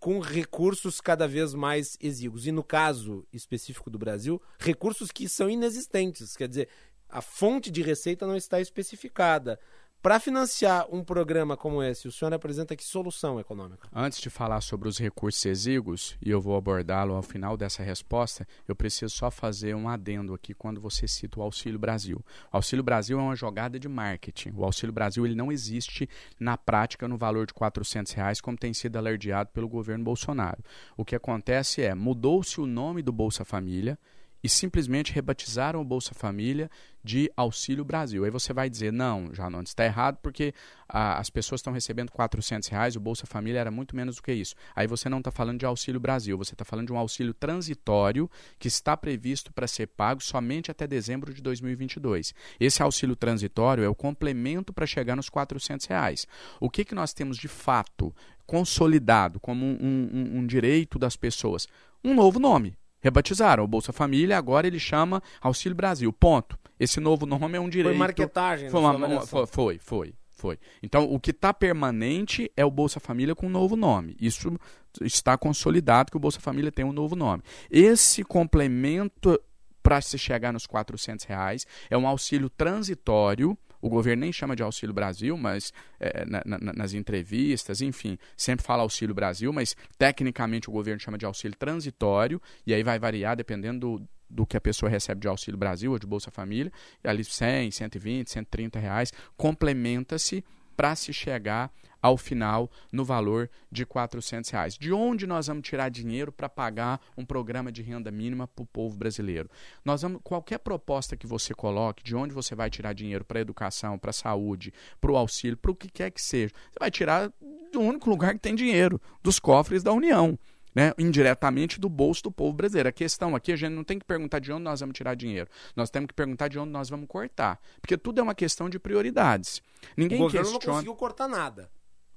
com 0.00 0.18
recursos 0.20 1.00
cada 1.00 1.26
vez 1.28 1.54
mais 1.54 1.96
exíguos. 2.00 2.46
E 2.46 2.52
no 2.52 2.64
caso 2.64 3.26
específico 3.32 3.90
do 3.90 3.98
Brasil, 3.98 4.40
recursos 4.58 5.10
que 5.10 5.28
são 5.28 5.48
inexistentes. 5.48 6.36
Quer 6.36 6.48
dizer, 6.48 6.68
a 7.08 7.22
fonte 7.22 7.70
de 7.70 7.82
receita 7.82 8.26
não 8.26 8.36
está 8.36 8.60
especificada. 8.60 9.58
Para 10.00 10.20
financiar 10.20 10.86
um 10.92 11.02
programa 11.02 11.56
como 11.56 11.82
esse, 11.82 12.06
o 12.06 12.12
senhor 12.12 12.32
apresenta 12.32 12.76
que 12.76 12.84
solução 12.84 13.40
econômica? 13.40 13.88
Antes 13.92 14.20
de 14.20 14.30
falar 14.30 14.60
sobre 14.60 14.88
os 14.88 14.96
recursos 14.96 15.44
exíguos, 15.44 16.16
e 16.24 16.30
eu 16.30 16.40
vou 16.40 16.56
abordá-lo 16.56 17.14
ao 17.14 17.22
final 17.22 17.56
dessa 17.56 17.82
resposta, 17.82 18.46
eu 18.68 18.76
preciso 18.76 19.12
só 19.12 19.28
fazer 19.28 19.74
um 19.74 19.88
adendo 19.88 20.34
aqui 20.34 20.54
quando 20.54 20.80
você 20.80 21.08
cita 21.08 21.40
o 21.40 21.42
Auxílio 21.42 21.80
Brasil. 21.80 22.24
O 22.52 22.58
Auxílio 22.58 22.84
Brasil 22.84 23.18
é 23.18 23.22
uma 23.22 23.34
jogada 23.34 23.76
de 23.76 23.88
marketing. 23.88 24.52
O 24.56 24.64
Auxílio 24.64 24.92
Brasil 24.92 25.26
ele 25.26 25.34
não 25.34 25.50
existe 25.50 26.08
na 26.38 26.56
prática 26.56 27.08
no 27.08 27.18
valor 27.18 27.44
de 27.44 27.52
R$ 27.52 28.04
reais, 28.14 28.40
como 28.40 28.56
tem 28.56 28.72
sido 28.72 28.96
alardeado 28.96 29.50
pelo 29.50 29.68
governo 29.68 30.04
Bolsonaro. 30.04 30.62
O 30.96 31.04
que 31.04 31.16
acontece 31.16 31.82
é, 31.82 31.92
mudou-se 31.92 32.60
o 32.60 32.66
nome 32.66 33.02
do 33.02 33.10
Bolsa 33.10 33.44
Família, 33.44 33.98
e 34.42 34.48
simplesmente 34.48 35.12
rebatizaram 35.12 35.80
o 35.80 35.84
Bolsa 35.84 36.14
Família 36.14 36.70
de 37.02 37.30
Auxílio 37.36 37.84
Brasil. 37.84 38.24
Aí 38.24 38.30
você 38.30 38.52
vai 38.52 38.68
dizer, 38.68 38.92
não, 38.92 39.32
já 39.32 39.48
não 39.48 39.62
está 39.62 39.84
errado 39.84 40.18
porque 40.22 40.52
ah, 40.88 41.18
as 41.18 41.30
pessoas 41.30 41.60
estão 41.60 41.72
recebendo 41.72 42.10
400 42.12 42.68
reais, 42.68 42.96
o 42.96 43.00
Bolsa 43.00 43.26
Família 43.26 43.60
era 43.60 43.70
muito 43.70 43.96
menos 43.96 44.16
do 44.16 44.22
que 44.22 44.32
isso. 44.32 44.54
Aí 44.74 44.86
você 44.86 45.08
não 45.08 45.18
está 45.18 45.30
falando 45.30 45.58
de 45.58 45.66
Auxílio 45.66 46.00
Brasil, 46.00 46.36
você 46.36 46.54
está 46.54 46.64
falando 46.64 46.88
de 46.88 46.92
um 46.92 46.98
auxílio 46.98 47.32
transitório 47.32 48.30
que 48.58 48.68
está 48.68 48.96
previsto 48.96 49.52
para 49.52 49.66
ser 49.66 49.86
pago 49.86 50.22
somente 50.22 50.70
até 50.70 50.86
dezembro 50.86 51.32
de 51.32 51.40
2022. 51.40 52.34
Esse 52.60 52.82
auxílio 52.82 53.16
transitório 53.16 53.84
é 53.84 53.88
o 53.88 53.94
complemento 53.94 54.72
para 54.72 54.86
chegar 54.86 55.16
nos 55.16 55.28
400 55.28 55.86
reais. 55.86 56.26
O 56.60 56.68
que, 56.68 56.84
que 56.84 56.94
nós 56.94 57.12
temos 57.12 57.36
de 57.36 57.48
fato 57.48 58.14
consolidado 58.46 59.38
como 59.40 59.64
um, 59.64 60.08
um, 60.12 60.38
um 60.38 60.46
direito 60.46 60.98
das 60.98 61.16
pessoas? 61.16 61.66
Um 62.04 62.14
novo 62.14 62.38
nome, 62.38 62.76
Rebatizaram 63.08 63.64
o 63.64 63.66
Bolsa 63.66 63.92
Família, 63.92 64.36
agora 64.36 64.66
ele 64.66 64.78
chama 64.78 65.22
Auxílio 65.40 65.74
Brasil. 65.74 66.12
Ponto. 66.12 66.58
Esse 66.78 67.00
novo 67.00 67.24
nome 67.24 67.56
é 67.56 67.60
um 67.60 67.68
direito. 67.68 67.94
Foi 67.94 67.98
marketagem, 67.98 68.68
foi, 68.68 68.80
uma, 68.80 68.94
uma, 68.94 69.26
foi, 69.46 69.78
foi, 69.78 70.14
foi. 70.28 70.58
Então, 70.82 71.04
o 71.10 71.18
que 71.18 71.30
está 71.30 71.52
permanente 71.54 72.52
é 72.56 72.64
o 72.64 72.70
Bolsa 72.70 73.00
Família 73.00 73.34
com 73.34 73.46
um 73.46 73.50
novo 73.50 73.76
nome. 73.76 74.14
Isso 74.20 74.56
está 75.00 75.36
consolidado 75.38 76.10
que 76.10 76.16
o 76.16 76.20
Bolsa 76.20 76.38
Família 76.38 76.70
tem 76.70 76.84
um 76.84 76.92
novo 76.92 77.16
nome. 77.16 77.42
Esse 77.70 78.22
complemento 78.22 79.40
para 79.82 80.00
se 80.02 80.18
chegar 80.18 80.52
nos 80.52 80.66
400 80.66 81.24
reais 81.24 81.66
é 81.88 81.96
um 81.96 82.06
auxílio 82.06 82.50
transitório 82.50 83.56
o 83.80 83.88
governo 83.88 84.20
nem 84.22 84.32
chama 84.32 84.56
de 84.56 84.62
Auxílio 84.62 84.94
Brasil, 84.94 85.36
mas 85.36 85.72
é, 86.00 86.24
na, 86.24 86.42
na, 86.44 86.72
nas 86.72 86.94
entrevistas, 86.94 87.80
enfim, 87.80 88.18
sempre 88.36 88.64
fala 88.64 88.82
Auxílio 88.82 89.14
Brasil, 89.14 89.52
mas 89.52 89.76
tecnicamente 89.96 90.68
o 90.68 90.72
governo 90.72 91.00
chama 91.00 91.18
de 91.18 91.24
auxílio 91.24 91.56
transitório, 91.56 92.40
e 92.66 92.74
aí 92.74 92.82
vai 92.82 92.98
variar 92.98 93.36
dependendo 93.36 93.98
do, 93.98 94.08
do 94.28 94.46
que 94.46 94.56
a 94.56 94.60
pessoa 94.60 94.90
recebe 94.90 95.20
de 95.20 95.28
Auxílio 95.28 95.58
Brasil 95.58 95.92
ou 95.92 95.98
de 95.98 96.06
Bolsa 96.06 96.30
Família, 96.30 96.72
ali 97.04 97.24
100, 97.24 97.70
120, 97.70 98.30
130 98.30 98.78
reais, 98.78 99.12
complementa-se 99.36 100.44
para 100.78 100.94
se 100.94 101.12
chegar 101.12 101.72
ao 102.00 102.16
final 102.16 102.70
no 102.92 103.04
valor 103.04 103.50
de 103.68 103.84
400 103.84 104.48
reais. 104.48 104.78
De 104.78 104.92
onde 104.92 105.26
nós 105.26 105.48
vamos 105.48 105.66
tirar 105.66 105.88
dinheiro 105.88 106.30
para 106.30 106.48
pagar 106.48 107.00
um 107.16 107.24
programa 107.24 107.72
de 107.72 107.82
renda 107.82 108.12
mínima 108.12 108.46
para 108.46 108.62
o 108.62 108.66
povo 108.66 108.96
brasileiro? 108.96 109.50
Nós 109.84 110.02
vamos, 110.02 110.20
qualquer 110.22 110.58
proposta 110.58 111.16
que 111.16 111.26
você 111.26 111.52
coloque, 111.52 112.04
de 112.04 112.14
onde 112.14 112.32
você 112.32 112.54
vai 112.54 112.70
tirar 112.70 112.92
dinheiro 112.92 113.24
para 113.24 113.40
a 113.40 113.42
educação, 113.42 113.98
para 113.98 114.10
a 114.10 114.12
saúde, 114.12 114.72
para 115.00 115.10
o 115.10 115.16
auxílio, 115.16 115.56
para 115.56 115.72
o 115.72 115.74
que 115.74 115.88
quer 115.88 116.12
que 116.12 116.22
seja, 116.22 116.54
você 116.70 116.78
vai 116.78 116.92
tirar 116.92 117.32
do 117.72 117.80
único 117.80 118.08
lugar 118.08 118.34
que 118.34 118.40
tem 118.40 118.54
dinheiro, 118.54 119.00
dos 119.20 119.40
cofres 119.40 119.82
da 119.82 119.92
União. 119.92 120.38
Né, 120.74 120.92
indiretamente 120.98 121.80
do 121.80 121.88
bolso 121.88 122.24
do 122.24 122.30
povo 122.30 122.52
brasileiro. 122.52 122.88
A 122.88 122.92
questão 122.92 123.34
aqui, 123.34 123.52
a 123.52 123.56
gente 123.56 123.72
não 123.72 123.82
tem 123.82 123.98
que 123.98 124.04
perguntar 124.04 124.38
de 124.38 124.52
onde 124.52 124.62
nós 124.62 124.80
vamos 124.80 124.94
tirar 124.94 125.14
dinheiro. 125.14 125.48
Nós 125.74 125.90
temos 125.90 126.08
que 126.08 126.14
perguntar 126.14 126.48
de 126.48 126.58
onde 126.58 126.70
nós 126.70 126.88
vamos 126.88 127.08
cortar. 127.08 127.58
Porque 127.80 127.96
tudo 127.96 128.20
é 128.20 128.22
uma 128.22 128.34
questão 128.34 128.68
de 128.68 128.78
prioridades. 128.78 129.62
Ninguém 129.96 130.18
o 130.18 130.24
governo 130.24 130.50
questiona... 130.50 130.66
não 130.66 130.74
conseguiu 130.74 130.94
cortar 130.94 131.26
nada 131.26 131.70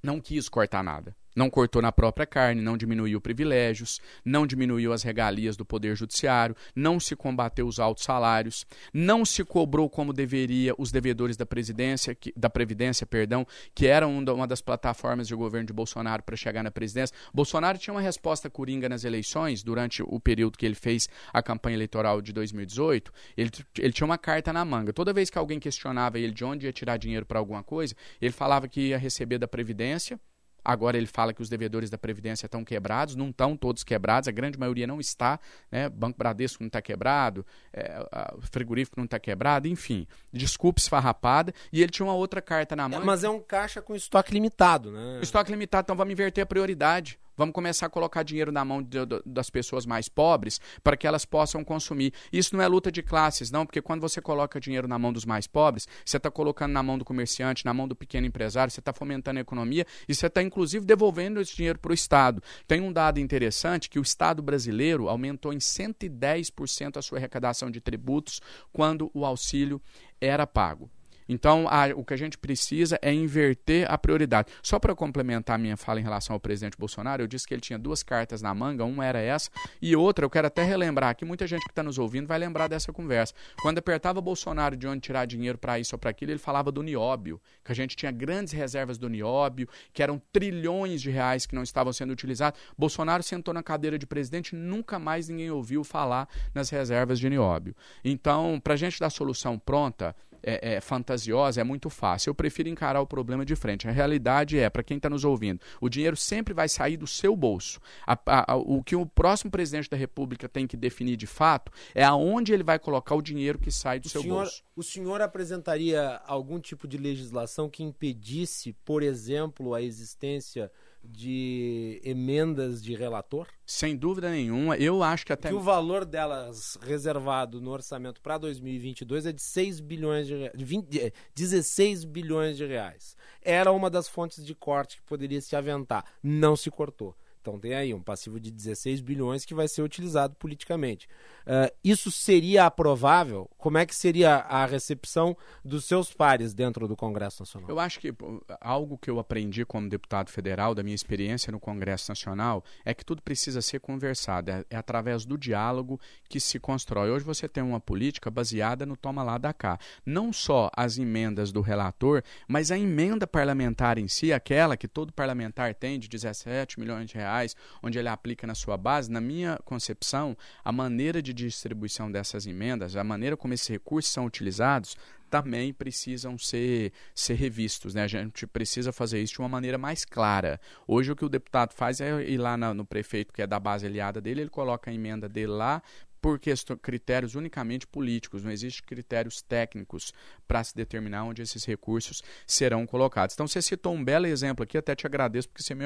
não 0.03 0.19
quis 0.19 0.49
cortar 0.49 0.84
nada. 0.84 1.15
Não 1.36 1.49
cortou 1.49 1.82
na 1.82 1.91
própria 1.91 2.26
carne, 2.26 2.62
não 2.62 2.78
diminuiu 2.78 3.22
privilégios, 3.22 3.99
não 4.24 4.45
diminuiu 4.45 4.91
as 4.91 5.03
regalias 5.03 5.56
do 5.56 5.66
Poder 5.66 5.95
Judiciário, 5.95 6.56
não 6.76 6.99
se 6.99 7.16
combateu 7.16 7.68
os 7.68 7.80
altos 7.80 8.03
salários, 8.03 8.66
não 8.94 9.24
se 9.24 9.44
cobrou 9.44 9.90
como 9.90 10.14
deveria 10.14 10.74
os 10.78 10.91
devedores 10.91 11.38
da, 11.38 11.45
presidência, 11.45 12.14
que, 12.14 12.34
da 12.36 12.49
Previdência, 12.49 13.06
perdão, 13.06 13.45
que 13.74 13.88
eram 13.88 14.18
uma 14.20 14.48
das 14.48 14.62
plataformas 14.62 15.28
de 15.28 15.36
governo 15.36 15.68
de 15.68 15.74
Bolsonaro 15.74 16.24
para 16.24 16.36
chegar 16.36 16.64
na 16.64 16.72
presidência. 16.72 17.16
Bolsonaro 17.34 17.78
tinha 17.78 17.94
uma 17.94 18.02
resposta 18.02 18.49
coringa 18.49 18.90
nas 18.90 19.03
eleições, 19.03 19.64
durante 19.64 20.03
o 20.03 20.20
período 20.20 20.58
que 20.58 20.66
ele 20.66 20.76
fez 20.76 21.08
a 21.32 21.41
campanha 21.41 21.76
eleitoral 21.76 22.22
de 22.22 22.34
2018. 22.34 23.12
Ele, 23.38 23.52
ele 23.80 23.94
tinha 23.94 24.06
uma 24.06 24.18
carta 24.18 24.52
na 24.52 24.66
manga. 24.66 24.91
Toda 24.91 25.14
vez 25.14 25.30
que 25.30 25.38
alguém 25.38 25.60
questionava 25.60 26.20
ele 26.20 26.34
de 26.34 26.44
onde 26.44 26.66
ia 26.66 26.74
tirar 26.74 26.98
dinheiro 26.98 27.26
para 27.26 27.40
alguma 27.40 27.64
coisa, 27.64 27.95
ele 28.22 28.32
falava 28.32 28.68
que 28.68 28.90
ia 28.90 28.98
receber 28.98 29.38
da 29.38 29.48
Previdência 29.48 30.20
Agora 30.64 30.98
ele 30.98 31.08
fala 31.08 31.34
que 31.34 31.42
os 31.42 31.50
devedores 31.50 31.90
da 31.90 31.98
Previdência 31.98 32.46
estão 32.46 32.64
quebrados, 32.64 33.16
não 33.16 33.30
estão 33.30 33.58
todos 33.58 33.84
quebrados, 33.84 34.28
a 34.28 34.32
grande 34.32 34.60
maioria 34.60 34.86
não 34.86 35.00
está. 35.00 35.40
Né? 35.72 35.90
Banco 35.90 36.18
Bradesco 36.18 36.64
não 36.64 36.68
está 36.68 36.82
quebrado, 36.82 37.46
é, 37.74 38.06
frigorífico 38.52 38.96
não 38.98 39.06
está 39.06 39.20
quebrado, 39.20 39.68
enfim. 39.68 40.08
Desculpe 40.32 40.80
esfarrapada. 40.80 41.54
E 41.72 41.82
ele 41.82 41.92
tinha 41.92 42.06
uma 42.06 42.16
outra 42.16 42.42
carta 42.42 42.76
na 42.76 42.88
mão. 42.88 43.02
É, 43.02 43.04
mas 43.04 43.24
é 43.24 43.30
um 43.30 43.40
caixa 43.40 43.82
com 43.82 43.96
estoque 43.96 44.34
limitado, 44.34 44.92
né? 44.92 45.20
Estoque 45.22 45.52
limitado, 45.52 45.86
então 45.86 45.96
vamos 45.96 46.12
inverter 46.12 46.44
a 46.44 46.48
prioridade. 46.48 47.20
Vamos 47.41 47.55
começar 47.55 47.88
a 47.88 47.89
colocar 47.89 48.22
dinheiro 48.22 48.51
na 48.51 48.63
mão 48.63 48.84
de, 48.84 49.03
de, 49.03 49.19
das 49.26 49.49
pessoas 49.49 49.84
mais 49.84 50.07
pobres 50.07 50.61
para 50.84 50.95
que 50.95 51.07
elas 51.07 51.26
possam 51.26 51.63
consumir. 51.63 52.13
Isso 52.31 52.55
não 52.55 52.63
é 52.63 52.68
luta 52.68 52.91
de 52.91 53.01
classes, 53.01 53.49
não, 53.49 53.65
porque 53.65 53.81
quando 53.81 53.99
você 53.99 54.22
coloca 54.22 54.59
dinheiro 54.59 54.88
na 54.88 54.99
mão 54.99 55.11
dos 55.11 55.26
mais 55.26 55.47
pobres, 55.47 55.88
você 56.05 56.18
está 56.18 56.30
colocando 56.30 56.72
na 56.72 56.84
mão 56.84 56.99
do 56.99 57.03
comerciante, 57.03 57.65
na 57.65 57.73
mão 57.73 57.88
do 57.88 57.95
pequeno 57.95 58.27
empresário, 58.27 58.72
você 58.72 58.80
está 58.80 58.93
fomentando 58.93 59.39
a 59.39 59.41
economia 59.41 59.88
e 60.07 60.13
você 60.13 60.27
está, 60.27 60.43
inclusive, 60.43 60.85
devolvendo 60.85 61.41
esse 61.41 61.55
dinheiro 61.55 61.80
para 61.80 61.89
o 61.89 61.95
Estado. 61.95 62.43
Tem 62.68 62.80
um 62.80 62.93
dado 62.93 63.19
interessante 63.19 63.89
que 63.89 63.97
o 63.97 64.03
Estado 64.03 64.43
brasileiro 64.43 65.09
aumentou 65.09 65.51
em 65.51 65.57
110% 65.57 66.97
a 66.97 67.01
sua 67.01 67.18
arrecadação 67.18 67.72
de 67.72 67.81
tributos 67.81 68.39
quando 68.72 69.09
o 69.15 69.26
auxílio 69.26 69.81
era 70.22 70.45
pago. 70.45 70.91
Então, 71.32 71.66
a, 71.70 71.88
o 71.95 72.03
que 72.03 72.14
a 72.14 72.18
gente 72.18 72.38
precisa 72.38 72.99
é 73.02 73.14
inverter 73.14 73.90
a 73.90 73.98
prioridade. 73.98 74.52
Só 74.62 74.78
para 74.78 74.94
complementar 74.94 75.58
minha 75.58 75.78
fala 75.78 76.02
em 76.02 76.03
relação 76.03 76.34
ao 76.34 76.41
presidente 76.41 76.76
Bolsonaro, 76.78 77.24
eu 77.24 77.28
disse 77.28 77.48
que 77.48 77.53
ele 77.53 77.62
tinha 77.62 77.80
duas 77.80 78.03
cartas 78.03 78.41
na 78.41 78.53
manga, 78.53 78.84
uma 78.84 79.06
era 79.06 79.18
essa, 79.18 79.49
e 79.82 79.95
outra, 79.95 80.26
eu 80.26 80.30
quero 80.30 80.48
até 80.48 80.62
relembrar 80.62 81.16
que 81.16 81.24
muita 81.24 81.48
gente 81.48 81.64
que 81.64 81.72
está 81.72 81.82
nos 81.82 81.98
ouvindo 81.98 82.28
vai 82.28 82.38
lembrar 82.38 82.68
dessa 82.68 82.91
conversa. 82.91 83.34
Quando 83.62 83.78
apertava 83.78 84.20
Bolsonaro 84.20 84.76
de 84.76 84.86
onde 84.86 84.99
tirar 84.99 85.24
dinheiro 85.24 85.58
para 85.58 85.80
isso 85.80 85.95
ou 85.95 85.99
para 85.99 86.10
aquilo, 86.10 86.34
ele 86.34 86.38
falava 86.38 86.70
do 86.70 86.84
nióbio, 86.84 87.40
que 87.64 87.72
a 87.72 87.76
gente 87.76 87.95
tinha 87.95 88.12
grandes 88.12 88.52
reservas 88.52 88.98
do 88.98 89.08
nióbio, 89.08 89.70
que 89.94 90.03
eram 90.03 90.22
trilhões 90.34 91.02
de 91.02 91.10
reais 91.10 91.45
que 91.45 91.56
não 91.56 91.64
estavam 91.64 91.94
sendo 91.94 92.12
utilizados. 92.12 92.60
Bolsonaro 92.78 93.24
sentou 93.24 93.53
na 93.53 93.64
cadeira 93.64 93.98
de 93.98 94.06
presidente, 94.06 94.53
nunca 94.53 94.99
mais 94.99 95.30
ninguém 95.30 95.49
ouviu 95.49 95.82
falar 95.86 96.28
nas 96.53 96.70
reservas 96.70 97.18
de 97.18 97.30
nióbio. 97.30 97.74
Então, 98.03 98.60
para 98.62 98.74
a 98.74 98.78
gente 98.78 98.99
dar 98.99 99.10
solução 99.10 99.58
pronta, 99.58 100.14
é, 100.43 100.76
é, 100.76 100.81
fantasiosa 100.81 101.61
é 101.61 101.63
muito 101.63 101.89
fácil. 101.89 102.30
Eu 102.30 102.35
prefiro 102.35 102.69
encarar 102.69 103.01
o 103.01 103.07
problema 103.07 103.45
de 103.45 103.55
frente. 103.55 103.88
A 103.88 103.91
realidade 103.91 104.57
é, 104.57 104.69
para 104.69 104.84
quem 104.84 104.97
está 104.97 105.09
nos 105.09 105.23
ouvindo, 105.23 105.59
o 105.80 105.89
dinheiro 105.89 106.15
sempre 106.15 106.53
vai 106.53 106.68
sair 106.69 106.97
do 106.97 107.07
seu 107.07 107.35
bolso. 107.35 107.80
A, 108.05 108.18
a, 108.26 108.53
a, 108.53 108.55
o 108.55 108.84
que 108.84 108.95
o 108.95 109.05
próximo 109.05 109.51
presidente 109.51 109.89
da 109.89 109.97
República 109.97 110.47
tem 110.47 110.68
que 110.68 110.77
definir 110.77 111.18
de 111.18 111.27
fato 111.27 111.72
é 111.93 112.03
aonde 112.03 112.53
ele 112.53 112.63
vai 112.63 112.80
colocar 112.80 113.15
o 113.15 113.22
dinheiro 113.22 113.59
que 113.59 113.72
sai 113.72 113.99
do 113.99 114.05
o 114.05 114.09
seu 114.09 114.22
senhor, 114.22 114.43
bolso. 114.43 114.63
O 114.76 114.84
senhor 114.84 115.22
apresentaria 115.22 116.22
algum 116.26 116.59
tipo 116.59 116.88
de 116.88 116.97
legislação 116.97 117.69
que 117.69 117.84
impedisse, 117.84 118.73
por 118.85 119.03
exemplo, 119.03 119.73
a 119.73 119.81
existência 119.81 120.72
de 121.03 122.02
emendas 122.03 122.82
de 122.82 122.95
relator? 122.95 123.48
Sem 123.65 123.95
dúvida 123.95 124.30
nenhuma, 124.30 124.78
eu 124.78 125.02
acho 125.02 125.26
que 125.26 125.34
até 125.34 125.49
que 125.49 125.56
o 125.56 125.60
valor 125.60 126.06
delas 126.06 126.78
reservado 126.82 127.61
no 127.61 127.72
orçamento 127.72 128.22
para 128.22 128.38
2022 128.38 129.26
é 129.26 129.32
de 129.32 129.41
6 129.41 129.80
bilhões 129.80 130.28
de, 130.28 130.36
reais, 130.36 130.53
de 130.57 130.65
20, 130.65 131.14
16 131.36 132.03
bilhões 132.03 132.57
de 132.57 132.65
reais. 132.65 133.15
Era 133.41 133.72
uma 133.72 133.90
das 133.90 134.07
fontes 134.07 134.45
de 134.45 134.53
corte 134.53 134.98
que 134.98 135.03
poderia 135.03 135.41
se 135.41 135.56
aventar, 135.56 136.06
não 136.22 136.56
se 136.56 136.69
cortou. 136.69 137.15
Então 137.41 137.59
tem 137.59 137.73
aí 137.73 137.93
um 137.93 138.01
passivo 138.01 138.39
de 138.39 138.51
16 138.51 139.01
bilhões 139.01 139.43
que 139.43 139.53
vai 139.53 139.68
ser 139.68 139.81
utilizado 139.81 140.35
politicamente. 140.35 141.07
Uh, 141.41 141.73
isso 141.84 142.11
seria 142.11 142.65
aprovável? 142.65 143.49
Como 143.57 143.80
é 143.80 143.85
que 143.85 143.95
seria 143.95 144.35
a 144.35 144.65
recepção 144.65 145.35
dos 145.65 145.85
seus 145.85 146.13
pares 146.13 146.53
dentro 146.53 146.88
do 146.88 146.95
Congresso 146.95 147.41
Nacional? 147.41 147.69
Eu 147.69 147.80
acho 147.80 147.99
que 147.99 148.13
algo 148.59 148.97
que 148.97 149.09
eu 149.09 149.19
aprendi 149.19 149.65
como 149.65 149.89
deputado 149.89 150.30
federal, 150.30 150.76
da 150.76 150.84
minha 150.84 150.95
experiência 150.95 151.51
no 151.51 151.59
Congresso 151.59 152.11
Nacional, 152.11 152.63
é 152.85 152.93
que 152.93 153.03
tudo 153.03 153.23
precisa 153.23 153.61
ser 153.61 153.80
conversado. 153.80 154.51
É, 154.51 154.63
é 154.69 154.77
através 154.77 155.26
do 155.26 155.38
diálogo 155.38 155.99
que 156.30 156.39
se 156.39 156.59
constrói. 156.59 157.09
Hoje 157.09 157.26
você 157.26 157.49
tem 157.49 157.63
uma 157.63 157.80
política 157.80 158.30
baseada 158.30 158.85
no 158.85 158.95
toma 158.95 159.23
lá 159.23 159.39
da 159.39 159.51
cá. 159.51 159.80
Não 160.05 160.31
só 160.31 160.69
as 160.76 160.99
emendas 160.99 161.51
do 161.51 161.61
relator, 161.61 162.22
mas 162.47 162.69
a 162.69 162.77
emenda 162.77 163.26
parlamentar 163.26 163.97
em 163.97 164.07
si, 164.07 164.31
aquela 164.31 164.77
que 164.77 164.88
todo 164.88 165.11
parlamentar 165.11 165.73
tem 165.73 165.99
de 165.99 166.07
17 166.07 166.80
milhões 166.80 167.09
de 167.09 167.15
reais 167.15 167.31
reais, 167.32 167.56
onde 167.82 167.98
ele 167.98 168.10
aplica 168.10 168.45
na 168.45 168.53
sua 168.53 168.78
base, 168.78 169.10
na 169.10 169.22
minha 169.22 169.58
concepção, 169.64 170.38
a 170.64 170.72
maneira 170.72 171.22
de 171.22 171.34
distribuição 171.34 172.12
dessas 172.12 172.45
emendas, 172.45 172.95
a 172.95 173.03
maneira 173.03 173.38
como 173.38 173.53
esses 173.53 173.68
recursos 173.68 174.12
são 174.12 174.26
utilizados, 174.26 174.95
também 175.30 175.74
precisam 175.74 176.38
ser, 176.38 176.91
ser 177.16 177.36
revistos. 177.36 177.94
Né? 177.94 178.03
A 178.03 178.08
gente 178.08 178.45
precisa 178.45 178.91
fazer 178.91 179.22
isso 179.22 179.36
de 179.36 179.40
uma 179.40 179.49
maneira 179.49 179.78
mais 179.78 180.03
clara. 180.03 180.60
Hoje 180.86 181.12
o 181.12 181.16
que 181.16 181.24
o 181.24 181.30
deputado 181.30 181.74
faz 181.74 182.02
é 182.02 182.22
ir 182.24 182.38
lá 182.38 182.58
na, 182.58 182.74
no 182.74 182.86
prefeito, 182.86 183.34
que 183.34 183.41
é 183.41 183.48
da 183.48 183.60
base 183.60 183.86
aliada 183.86 184.20
dele, 184.20 184.41
ele 184.41 184.49
coloca 184.49 184.91
a 184.91 184.94
emenda 184.94 185.30
dele 185.30 185.53
lá, 185.53 185.82
por 186.22 186.40
critérios 186.82 187.34
unicamente 187.34 187.88
políticos, 187.88 188.44
não 188.44 188.52
existem 188.52 188.86
critérios 188.86 189.41
técnicos 189.41 190.14
para 190.48 190.64
se 190.64 190.76
determinar 190.76 191.24
onde 191.24 191.41
esses 191.41 191.66
recursos 191.66 192.22
serão 192.45 192.86
colocados. 192.86 193.34
Então, 193.34 193.48
você 193.48 193.60
citou 193.62 193.95
um 193.95 194.03
belo 194.03 194.28
exemplo 194.28 194.64
aqui, 194.64 194.78
até 194.78 194.95
te 194.95 195.08
agradeço, 195.08 195.49
porque 195.49 195.64
você 195.64 195.74
me 195.74 195.84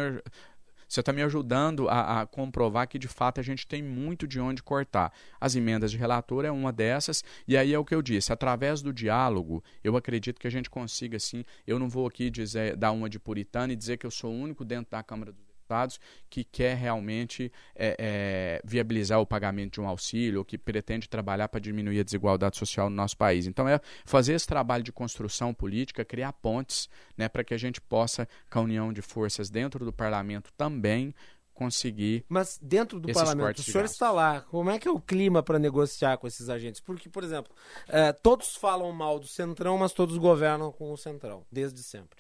você 0.88 1.00
está 1.00 1.12
me 1.12 1.22
ajudando 1.22 1.90
a, 1.90 2.22
a, 2.22 2.26
comprovar 2.26 2.88
que 2.88 3.00
de 3.00 3.08
fato 3.08 3.40
a 3.40 3.44
gente 3.44 3.68
tem 3.68 3.82
muito 3.82 4.28
de 4.28 4.40
onde 4.40 4.64
cortar. 4.64 5.12
As 5.40 5.56
emendas 5.56 5.92
de 5.92 5.98
relator 5.98 6.46
é 6.46 6.52
uma 6.52 6.72
dessas, 6.72 7.24
e 7.48 7.58
aí 7.58 7.74
é 7.74 7.80
o 7.80 7.86
que 7.86 7.96
eu 7.96 8.02
disse: 8.02 8.32
através 8.32 8.82
do 8.82 8.94
diálogo, 8.94 9.64
eu 9.84 9.96
acredito 9.96 10.40
que 10.40 10.48
a 10.48 10.52
gente 10.52 10.70
consiga 10.70 11.20
sim. 11.20 11.44
Eu 11.66 11.80
não 11.80 11.90
vou 11.90 12.08
aqui 12.08 12.30
dizer, 12.30 12.76
dar 12.76 12.92
uma 12.92 13.10
de 13.10 13.20
puritano 13.20 13.74
e 13.74 13.76
dizer 13.76 13.98
que 13.98 14.06
eu 14.06 14.12
sou 14.12 14.32
o 14.32 14.38
único 14.38 14.64
dentro 14.64 14.92
da 14.92 15.04
Câmara 15.04 15.32
dos 15.32 15.45
Deputados 15.66 16.00
que 16.30 16.44
quer 16.44 16.78
realmente 16.78 17.52
é, 17.76 17.96
é, 17.98 18.62
viabilizar 18.64 19.20
o 19.20 19.26
pagamento 19.26 19.74
de 19.74 19.82
um 19.82 19.88
auxílio, 19.88 20.40
ou 20.40 20.46
que 20.46 20.58
pretende 20.58 21.10
trabalhar 21.10 21.48
para 21.48 21.60
diminuir 21.60 22.00
a 22.00 22.04
desigualdade 22.04 22.58
social 22.58 22.90
no 22.90 22.96
nosso 22.96 23.18
país. 23.18 23.48
Então, 23.48 23.68
é 23.68 23.80
fazer 24.06 24.34
esse 24.34 24.46
trabalho 24.46 24.84
de 24.84 24.92
construção 24.92 25.54
política, 25.54 26.06
criar 26.06 26.34
pontes 26.34 26.88
né, 27.18 27.28
para 27.28 27.44
que 27.44 27.54
a 27.54 27.58
gente 27.58 27.82
possa, 27.82 28.28
com 28.50 28.60
a 28.60 28.62
união 28.62 28.94
de 28.94 29.02
forças 29.02 29.50
dentro 29.50 29.84
do 29.84 29.92
parlamento 29.92 30.52
também, 30.56 31.16
conseguir. 31.54 32.24
Mas 32.30 32.60
dentro 32.62 33.00
do 33.00 33.12
parlamento, 33.12 33.60
o 33.60 33.64
senhor 33.64 33.86
está 33.86 34.12
lá. 34.12 34.42
Como 34.42 34.70
é 34.70 34.78
que 34.78 34.88
é 34.88 34.92
o 34.92 35.00
clima 35.00 35.42
para 35.42 35.58
negociar 35.58 36.18
com 36.18 36.28
esses 36.28 36.50
agentes? 36.50 36.80
Porque, 36.80 37.10
por 37.10 37.24
exemplo, 37.24 37.52
é, 37.88 38.12
todos 38.12 38.56
falam 38.56 38.92
mal 38.92 39.20
do 39.20 39.28
Centrão, 39.28 39.78
mas 39.78 39.94
todos 39.94 40.18
governam 40.18 40.72
com 40.72 40.92
o 40.92 40.98
Centrão, 40.98 41.46
desde 41.52 41.82
sempre. 41.82 42.20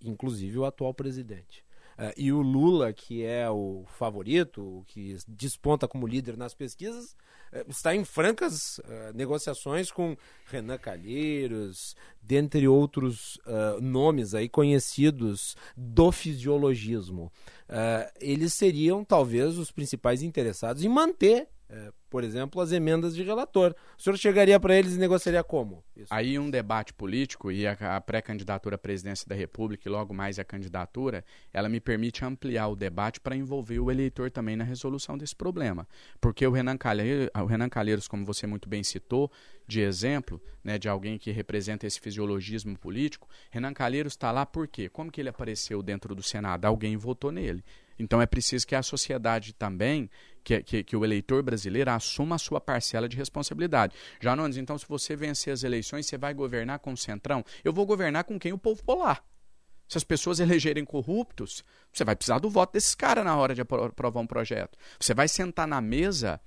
Inclusive 0.00 0.58
o 0.58 0.64
atual 0.64 0.94
presidente. 0.94 1.64
Uh, 1.98 2.12
e 2.16 2.32
o 2.32 2.40
Lula, 2.40 2.92
que 2.92 3.24
é 3.24 3.48
o 3.50 3.84
favorito, 3.86 4.84
que 4.86 5.16
desponta 5.28 5.86
como 5.86 6.06
líder 6.06 6.36
nas 6.36 6.54
pesquisas, 6.54 7.16
uh, 7.52 7.68
está 7.68 7.94
em 7.94 8.04
francas 8.04 8.78
uh, 8.78 9.12
negociações 9.14 9.90
com 9.90 10.16
Renan 10.46 10.78
Calheiros, 10.78 11.94
dentre 12.20 12.68
outros 12.68 13.36
nomes 13.80 14.32
aí 14.32 14.48
conhecidos 14.48 15.56
do 15.76 16.12
fisiologismo. 16.12 17.32
eles 18.20 18.54
seriam 18.54 19.04
talvez 19.04 19.58
os 19.58 19.72
principais 19.72 20.22
interessados 20.22 20.84
em 20.84 20.88
manter 20.88 21.48
é, 21.72 21.90
por 22.10 22.22
exemplo, 22.22 22.60
as 22.60 22.70
emendas 22.70 23.14
de 23.14 23.22
relator. 23.22 23.74
O 23.98 24.02
senhor 24.02 24.18
chegaria 24.18 24.60
para 24.60 24.76
eles 24.76 24.94
e 24.94 24.98
negociaria 24.98 25.42
como? 25.42 25.82
Isso. 25.96 26.12
Aí 26.12 26.38
um 26.38 26.50
debate 26.50 26.92
político 26.92 27.50
e 27.50 27.66
a, 27.66 27.72
a 27.96 27.98
pré-candidatura 27.98 28.74
à 28.74 28.78
presidência 28.78 29.26
da 29.26 29.34
República 29.34 29.88
e 29.88 29.90
logo 29.90 30.12
mais 30.12 30.38
a 30.38 30.44
candidatura, 30.44 31.24
ela 31.50 31.70
me 31.70 31.80
permite 31.80 32.22
ampliar 32.26 32.68
o 32.68 32.76
debate 32.76 33.20
para 33.20 33.34
envolver 33.34 33.80
o 33.80 33.90
eleitor 33.90 34.30
também 34.30 34.54
na 34.54 34.64
resolução 34.64 35.16
desse 35.16 35.34
problema. 35.34 35.88
Porque 36.20 36.46
o 36.46 36.50
Renan, 36.50 36.76
Calheiros, 36.76 37.30
o 37.34 37.46
Renan 37.46 37.70
Calheiros, 37.70 38.06
como 38.06 38.26
você 38.26 38.46
muito 38.46 38.68
bem 38.68 38.84
citou, 38.84 39.32
de 39.66 39.80
exemplo, 39.80 40.38
né, 40.62 40.78
de 40.78 40.90
alguém 40.90 41.16
que 41.16 41.30
representa 41.30 41.86
esse 41.86 41.98
fisiologismo 41.98 42.78
político, 42.78 43.26
Renan 43.50 43.72
Calheiros 43.72 44.12
está 44.12 44.30
lá 44.30 44.44
por 44.44 44.68
quê? 44.68 44.90
Como 44.90 45.10
que 45.10 45.22
ele 45.22 45.30
apareceu 45.30 45.82
dentro 45.82 46.14
do 46.14 46.22
Senado? 46.22 46.66
Alguém 46.66 46.98
votou 46.98 47.32
nele. 47.32 47.64
Então 47.98 48.20
é 48.20 48.26
preciso 48.26 48.66
que 48.66 48.74
a 48.74 48.82
sociedade 48.82 49.52
também, 49.52 50.10
que, 50.42 50.62
que, 50.62 50.84
que, 50.84 50.96
o 50.96 51.04
eleitor 51.04 51.42
brasileiro 51.42 51.90
assuma 51.90 52.36
a 52.36 52.38
sua 52.38 52.60
parcela 52.60 53.08
de 53.08 53.16
responsabilidade. 53.16 53.94
Já 54.20 54.34
não, 54.34 54.48
então 54.48 54.76
se 54.78 54.86
você 54.88 55.14
vencer 55.14 55.52
as 55.52 55.62
eleições, 55.62 56.06
você 56.06 56.18
vai 56.18 56.34
governar 56.34 56.78
com 56.78 56.92
o 56.92 56.96
Centrão? 56.96 57.44
Eu 57.64 57.72
vou 57.72 57.86
governar 57.86 58.24
com 58.24 58.38
quem 58.38 58.52
o 58.52 58.58
povo 58.58 58.82
polar. 58.82 59.24
Se 59.88 59.98
as 59.98 60.04
pessoas 60.04 60.40
elegerem 60.40 60.84
corruptos, 60.84 61.62
você 61.92 62.04
vai 62.04 62.16
precisar 62.16 62.38
do 62.38 62.48
voto 62.48 62.72
desses 62.72 62.94
caras 62.94 63.24
na 63.24 63.36
hora 63.36 63.54
de 63.54 63.60
aprovar 63.60 64.20
um 64.20 64.26
projeto. 64.26 64.78
Você 64.98 65.12
vai 65.12 65.28
sentar 65.28 65.68
na 65.68 65.80
mesa 65.80 66.40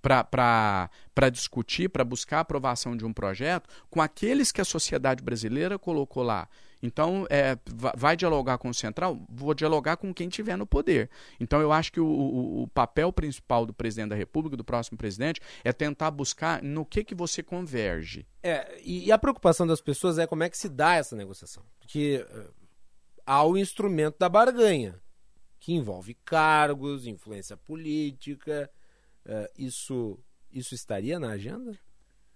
para 0.00 0.90
discutir, 1.30 1.88
para 1.88 2.04
buscar 2.04 2.38
a 2.38 2.40
aprovação 2.40 2.96
de 2.96 3.04
um 3.04 3.12
projeto 3.12 3.68
com 3.88 4.00
aqueles 4.00 4.50
que 4.50 4.60
a 4.60 4.64
sociedade 4.64 5.22
brasileira 5.22 5.78
colocou 5.78 6.22
lá. 6.22 6.48
Então, 6.82 7.26
é, 7.28 7.58
vai 7.94 8.16
dialogar 8.16 8.58
com 8.58 8.70
o 8.70 8.74
Central? 8.74 9.20
Vou 9.28 9.52
dialogar 9.52 9.96
com 9.96 10.14
quem 10.14 10.28
tiver 10.28 10.56
no 10.56 10.66
poder. 10.66 11.10
Então, 11.38 11.60
eu 11.60 11.72
acho 11.72 11.92
que 11.92 12.00
o, 12.00 12.06
o, 12.06 12.62
o, 12.62 12.68
papel 12.68 13.12
principal 13.12 13.66
do 13.66 13.74
presidente 13.74 14.10
da 14.10 14.16
República, 14.16 14.56
do 14.56 14.64
próximo 14.64 14.96
presidente, 14.96 15.40
é 15.62 15.72
tentar 15.72 16.10
buscar 16.10 16.62
no 16.62 16.84
que, 16.86 17.04
que 17.04 17.14
você 17.14 17.42
converge. 17.42 18.26
É, 18.42 18.80
e, 18.82 19.12
a 19.12 19.18
preocupação 19.18 19.66
das 19.66 19.80
pessoas 19.80 20.18
é 20.18 20.26
como 20.26 20.42
é 20.42 20.48
que 20.48 20.56
se 20.56 20.68
dá 20.68 20.94
essa 20.94 21.14
negociação. 21.14 21.62
Porque 21.78 22.24
uh, 22.30 22.50
há 23.26 23.44
o 23.44 23.58
instrumento 23.58 24.16
da 24.18 24.28
barganha, 24.28 24.98
que 25.58 25.74
envolve 25.74 26.14
cargos, 26.24 27.06
influência 27.06 27.56
política. 27.56 28.70
Uh, 29.30 29.48
isso, 29.56 30.18
isso 30.50 30.74
estaria 30.74 31.20
na 31.20 31.30
agenda? 31.30 31.78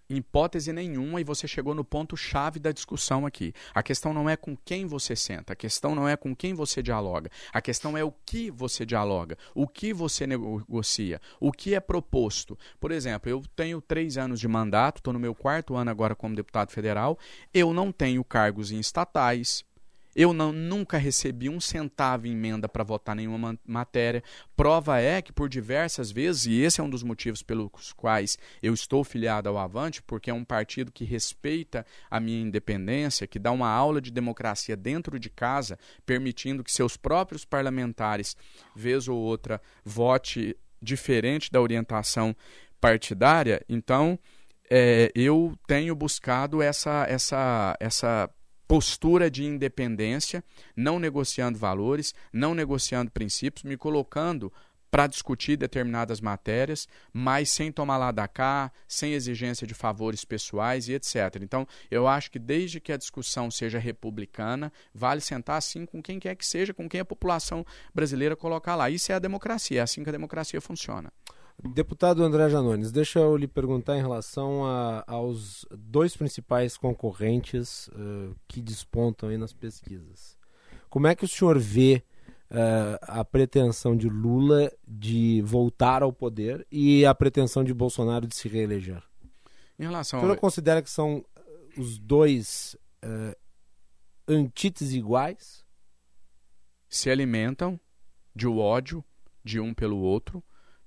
Hipótese 0.09 0.73
nenhuma, 0.73 1.21
e 1.21 1.25
você 1.25 1.49
chegou 1.49 1.75
no 1.75 1.85
ponto-chave 1.85 2.61
da 2.61 2.71
discussão 2.71 3.27
aqui. 3.27 3.53
A 3.75 3.83
questão 3.83 4.15
não 4.15 4.31
é 4.31 4.37
com 4.37 4.57
quem 4.57 4.87
você 4.87 5.17
senta, 5.17 5.55
a 5.55 5.57
questão 5.57 5.93
não 5.93 6.09
é 6.09 6.17
com 6.17 6.37
quem 6.37 6.55
você 6.55 6.83
dialoga, 6.83 7.31
a 7.53 7.61
questão 7.61 7.97
é 7.97 8.05
o 8.05 8.13
que 8.13 8.49
você 8.49 8.87
dialoga, 8.87 9.37
o 9.55 9.67
que 9.67 9.93
você 9.93 10.25
negocia, 10.25 11.21
o 11.41 11.51
que 11.51 11.75
é 11.75 11.81
proposto. 11.81 12.57
Por 12.79 12.93
exemplo, 12.93 13.29
eu 13.29 13.43
tenho 13.57 13.81
três 13.81 14.17
anos 14.17 14.39
de 14.39 14.47
mandato, 14.47 14.99
estou 14.99 15.13
no 15.13 15.19
meu 15.19 15.35
quarto 15.35 15.75
ano 15.75 15.91
agora 15.91 16.15
como 16.15 16.37
deputado 16.37 16.71
federal, 16.71 17.19
eu 17.53 17.73
não 17.73 17.91
tenho 17.91 18.23
cargos 18.23 18.71
em 18.71 18.79
estatais, 18.79 19.65
Eu 20.15 20.33
não, 20.33 20.53
nunca 20.53 20.99
recebi 20.99 21.49
um 21.49 21.61
centavo 21.61 22.27
em 22.27 22.33
emenda 22.33 22.69
para 22.69 22.85
votar 22.85 23.17
nenhuma 23.17 23.59
matéria. 23.67 24.23
Prova 24.57 25.01
é 25.01 25.21
que, 25.21 25.33
por 25.33 25.49
diversas 25.49 26.11
vezes, 26.11 26.47
e 26.47 26.61
esse 26.61 26.81
é 26.81 26.85
um 26.85 26.91
dos 26.91 27.03
motivos 27.03 27.43
pelos 27.43 27.93
quais 27.93 28.39
eu 28.63 28.73
estou 28.73 29.03
filiado 29.03 29.49
ao 29.49 29.59
Avante, 29.59 30.03
porque 30.03 30.31
é 30.31 30.35
um 30.35 30.45
partido 30.45 30.93
que 30.93 31.05
respeita 31.05 31.85
a 32.11 32.21
minha 32.21 32.41
independência, 32.41 33.27
que 33.27 33.39
dá 33.39 33.51
uma 33.51 33.69
aula 33.69 34.01
de 34.01 34.11
democracia 34.11 34.77
dentro 34.77 35.19
de 35.19 35.31
casa, 35.31 35.79
permitindo 36.07 36.63
que 36.63 36.73
seus 36.73 36.97
próprios 36.97 37.45
parlamentares, 37.45 38.37
vez 38.75 39.09
ou 39.09 39.19
outra, 39.19 39.61
vote 39.85 40.57
diferente 40.81 41.51
da 41.51 41.61
orientação 41.61 42.37
partidária. 42.81 43.65
Então, 43.69 44.19
é, 44.71 45.11
eu 45.15 45.57
tenho 45.67 45.95
buscado 45.95 46.63
essa, 46.63 47.07
essa, 47.09 47.77
essa 47.81 48.31
postura 48.67 49.31
de 49.31 49.45
independência, 49.45 50.43
não 50.77 50.99
negociando 50.99 51.59
valores, 51.59 52.15
não 52.33 52.55
negociando 52.55 53.11
princípios, 53.11 53.65
me 53.65 53.77
colocando 53.77 54.53
para 54.95 55.09
discutir 55.09 55.57
determinadas 55.57 56.21
matérias, 56.21 56.87
mas 57.13 57.51
sem 57.51 57.73
tomar 57.73 57.97
lá 57.97 58.13
da 58.13 58.29
cá, 58.29 58.71
sem 58.87 59.13
exigência 59.13 59.67
de 59.67 59.75
favores 59.75 60.25
pessoais 60.25 60.89
e 60.89 60.93
etc. 60.93 61.41
Então, 61.43 61.67
eu 61.91 62.07
acho 62.07 62.31
que 62.31 62.39
desde 62.39 62.79
que 62.79 62.93
a 62.93 62.97
discussão 62.97 63.51
seja 63.51 63.81
republicana, 63.81 64.73
vale 64.95 65.21
sentar 65.21 65.59
assim 65.59 65.85
com 65.85 66.01
quem 66.01 66.21
quer 66.21 66.37
que 66.37 66.47
seja, 66.47 66.73
com 66.73 66.89
quem 66.89 67.01
a 67.01 67.05
população 67.05 67.67
brasileira 67.93 68.37
colocar 68.37 68.77
lá. 68.77 68.89
Isso 68.89 69.11
é 69.11 69.17
a 69.17 69.19
democracia, 69.19 69.81
é 69.81 69.83
assim 69.83 70.05
que 70.05 70.11
a 70.11 70.13
democracia 70.13 70.61
funciona. 70.61 71.13
Deputado 71.63 72.23
André 72.23 72.51
Janones, 72.51 72.93
deixa 72.93 73.21
eu 73.21 73.37
lhe 73.37 73.47
perguntar 73.47 73.97
em 73.97 74.01
relação 74.01 74.67
a, 74.67 75.05
aos 75.07 75.65
dois 75.71 76.17
principais 76.17 76.77
concorrentes 76.77 77.89
uh, 77.89 78.35
que 78.47 78.61
despontam 78.61 79.29
aí 79.29 79.39
nas 79.39 79.53
pesquisas. 79.53 80.37
Como 80.91 81.07
é 81.07 81.15
que 81.15 81.25
o 81.25 81.29
senhor 81.29 81.59
vê 81.59 82.03
uh, 82.51 82.99
a 83.03 83.25
pretensão 83.25 83.97
de 83.97 84.09
Lula 84.09 84.71
de 84.87 85.43
voltar 85.43 86.03
ao 86.03 86.13
poder 86.13 86.67
e 86.71 87.07
a 87.07 87.15
pretensão 87.15 87.65
de 87.65 87.73
Bolsonaro 87.73 88.27
de 88.27 88.35
se 88.35 88.49
reeleger? 88.49 89.03
Em 89.79 89.85
relação 89.85 90.19
o 90.19 90.23
senhor 90.23 90.35
ao... 90.35 90.41
considera 90.41 90.83
que 90.83 90.91
são 90.91 91.25
os 91.79 91.99
dois 91.99 92.77
uh, 93.05 93.37
antíteses 94.29 94.93
iguais? 94.93 95.65
Se 96.89 97.11
alimentam 97.11 97.81
de 98.35 98.47
ódio 98.47 99.05
de 99.43 99.59
um 99.61 99.73
pelo 99.73 99.99
outro, 99.99 100.43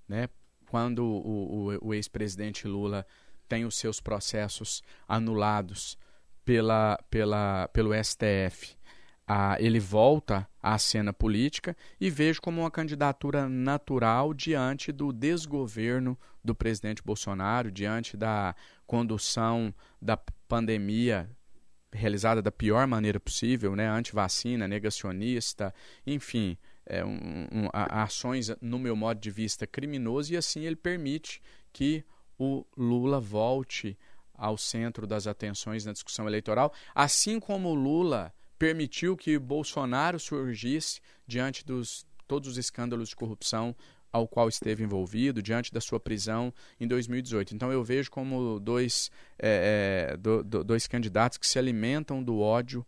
né? 0.08 0.30
Quando 0.70 1.04
o, 1.04 1.72
o, 1.72 1.88
o 1.90 1.94
ex-presidente 1.94 2.68
Lula 2.68 3.06
tem 3.48 3.66
os 3.66 3.76
seus 3.76 4.00
processos 4.00 4.84
anulados 5.08 5.98
pela, 6.44 6.98
pela, 7.10 7.68
pelo 7.74 7.92
STF, 8.04 8.78
ah, 9.28 9.58
ele 9.60 9.80
volta 9.80 10.48
à 10.62 10.78
cena 10.78 11.12
política 11.12 11.76
e 12.00 12.10
vejo 12.10 12.42
como 12.42 12.62
uma 12.62 12.72
candidatura 12.72 13.50
natural 13.50 14.34
diante 14.34 14.92
do 14.92 15.12
desgoverno 15.12 16.18
do 16.42 16.56
presidente 16.56 17.04
Bolsonaro, 17.04 17.70
diante 17.70 18.16
da 18.16 18.56
condução 18.86 19.74
da 20.02 20.18
pandemia 20.48 21.30
realizada 21.92 22.42
da 22.42 22.52
pior 22.52 22.88
maneira 22.88 23.20
possível, 23.20 23.76
né, 23.76 23.88
anti-vacina, 23.88 24.68
negacionista, 24.68 25.74
enfim, 26.06 26.58
é, 26.88 27.04
um, 27.04 27.48
um, 27.52 27.70
a, 27.74 28.04
ações, 28.04 28.50
no 28.62 28.80
meu 28.80 28.96
modo 28.96 29.20
de 29.20 29.30
vista, 29.30 29.68
criminoso, 29.68 30.34
e 30.34 30.38
assim 30.38 30.62
ele 30.66 30.76
permite 30.76 31.42
que 31.72 32.04
o 32.40 32.66
Lula 32.76 33.20
volte 33.20 33.98
ao 34.34 34.58
centro 34.58 35.06
das 35.06 35.28
atenções 35.28 35.86
na 35.86 35.92
discussão 35.92 36.28
eleitoral, 36.28 36.74
assim 36.96 37.40
como 37.40 37.70
o 37.70 37.76
Lula 37.76 38.34
permitiu 38.58 39.18
que 39.18 39.38
Bolsonaro 39.38 40.20
surgisse 40.20 41.02
diante 41.28 41.66
dos 41.66 42.06
todos 42.28 42.50
os 42.50 42.58
escândalos 42.58 43.10
de 43.10 43.16
corrupção 43.16 43.76
ao 44.12 44.28
qual 44.28 44.50
esteve 44.50 44.84
envolvido 44.84 45.42
diante 45.42 45.74
da 45.74 45.80
sua 45.80 46.00
prisão 46.00 46.54
em 46.80 46.88
2018. 46.88 47.56
Então 47.56 47.72
eu 47.72 47.84
vejo 47.84 48.10
como 48.12 48.60
dois, 48.60 49.12
é, 49.40 50.12
é, 50.12 50.18
do, 50.18 50.44
do, 50.44 50.64
dois 50.64 50.88
candidatos 50.88 51.38
que 51.38 51.48
se 51.48 51.60
alimentam 51.60 52.24
do 52.24 52.40
ódio 52.40 52.86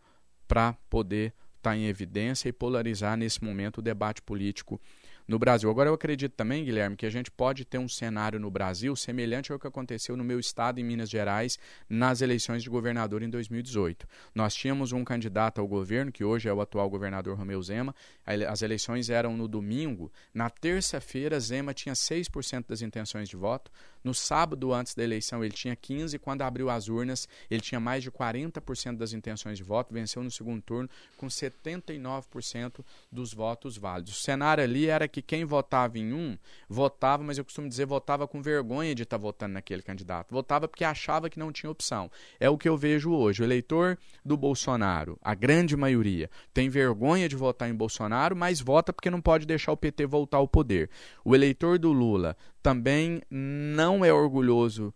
para 0.48 0.74
poder 0.90 1.34
está 1.60 1.76
em 1.76 1.86
evidência 1.86 2.50
e 2.50 2.54
polarizar 2.54 3.16
nesse 3.16 3.44
momento 3.44 3.78
o 3.78 3.82
debate 3.82 4.22
político 4.22 4.82
no 5.30 5.38
Brasil. 5.38 5.70
Agora, 5.70 5.92
eu 5.92 5.94
acredito 5.94 6.34
também, 6.34 6.66
Guilherme, 6.66 6.96
que 6.96 7.06
a 7.06 7.10
gente 7.10 7.30
pode 7.30 7.64
ter 7.64 7.78
um 7.78 7.88
cenário 7.88 8.40
no 8.40 8.50
Brasil 8.50 8.96
semelhante 8.96 9.52
ao 9.52 9.60
que 9.60 9.68
aconteceu 9.68 10.18
no 10.18 10.24
meu 10.24 10.40
estado, 10.40 10.80
em 10.80 10.84
Minas 10.84 11.08
Gerais, 11.08 11.60
nas 11.88 12.22
eleições 12.22 12.64
de 12.64 12.70
governador 12.70 13.22
em 13.22 13.30
2018. 13.30 14.08
Nós 14.34 14.56
tínhamos 14.56 14.92
um 14.92 15.04
candidato 15.04 15.62
ao 15.62 15.68
governo, 15.68 16.12
que 16.12 16.24
hoje 16.24 16.50
é 16.50 16.54
o 16.54 16.60
atual 16.60 16.90
governador 16.90 17.38
Romeu 17.38 17.62
Zema. 17.62 17.94
As 18.26 18.64
eleições 18.64 19.12
eram 19.12 19.38
no 19.38 19.48
domingo. 19.48 20.12
Na 20.34 20.50
terça-feira, 20.50 21.40
Zema 21.40 21.76
tinha 21.76 21.94
6% 21.94 22.66
das 22.68 22.82
intenções 22.82 23.30
de 23.30 23.36
voto. 23.36 23.70
No 24.04 24.16
sábado, 24.16 24.74
antes 24.74 24.96
da 24.96 25.04
eleição, 25.04 25.44
ele 25.44 25.54
tinha 25.54 25.76
15%. 25.76 26.18
Quando 26.20 26.42
abriu 26.42 26.72
as 26.72 26.88
urnas, 26.88 27.28
ele 27.52 27.62
tinha 27.62 27.80
mais 27.80 28.02
de 28.02 28.10
40% 28.10 28.98
das 28.98 29.14
intenções 29.14 29.58
de 29.58 29.64
voto. 29.64 29.94
Venceu 29.94 30.24
no 30.24 30.32
segundo 30.32 30.62
turno 30.62 30.90
com 31.18 31.28
79% 31.28 32.84
dos 33.12 33.32
votos 33.32 33.78
válidos. 33.78 34.18
O 34.18 34.22
cenário 34.22 34.64
ali 34.64 34.88
era 34.88 35.08
que 35.08 35.19
quem 35.22 35.46
votava 35.46 35.98
em 35.98 36.14
um, 36.14 36.38
votava, 36.68 37.24
mas 37.24 37.38
eu 37.38 37.44
costumo 37.44 37.68
dizer, 37.68 37.86
votava 37.86 38.28
com 38.28 38.42
vergonha 38.42 38.96
de 38.96 39.04
estar 39.04 39.18
tá 39.18 39.22
votando 39.22 39.54
naquele 39.54 39.82
candidato. 39.82 40.32
Votava 40.32 40.68
porque 40.68 40.84
achava 40.84 41.30
que 41.30 41.40
não 41.40 41.52
tinha 41.52 41.70
opção. 41.70 42.10
É 42.40 42.50
o 42.50 42.58
que 42.58 42.68
eu 42.68 42.78
vejo 42.78 43.12
hoje. 43.12 43.42
O 43.42 43.46
eleitor 43.46 43.98
do 44.24 44.38
Bolsonaro, 44.38 45.18
a 45.22 45.34
grande 45.34 45.76
maioria, 45.76 46.30
tem 46.54 46.70
vergonha 46.70 47.28
de 47.28 47.36
votar 47.36 47.70
em 47.70 47.76
Bolsonaro, 47.76 48.36
mas 48.36 48.60
vota 48.60 48.94
porque 48.94 49.10
não 49.10 49.22
pode 49.22 49.46
deixar 49.46 49.72
o 49.72 49.78
PT 49.78 50.06
voltar 50.06 50.38
ao 50.38 50.48
poder. 50.48 50.90
O 51.24 51.36
eleitor 51.36 51.78
do 51.78 51.92
Lula 51.92 52.36
também 52.62 53.22
não 53.30 54.04
é 54.04 54.12
orgulhoso 54.12 54.94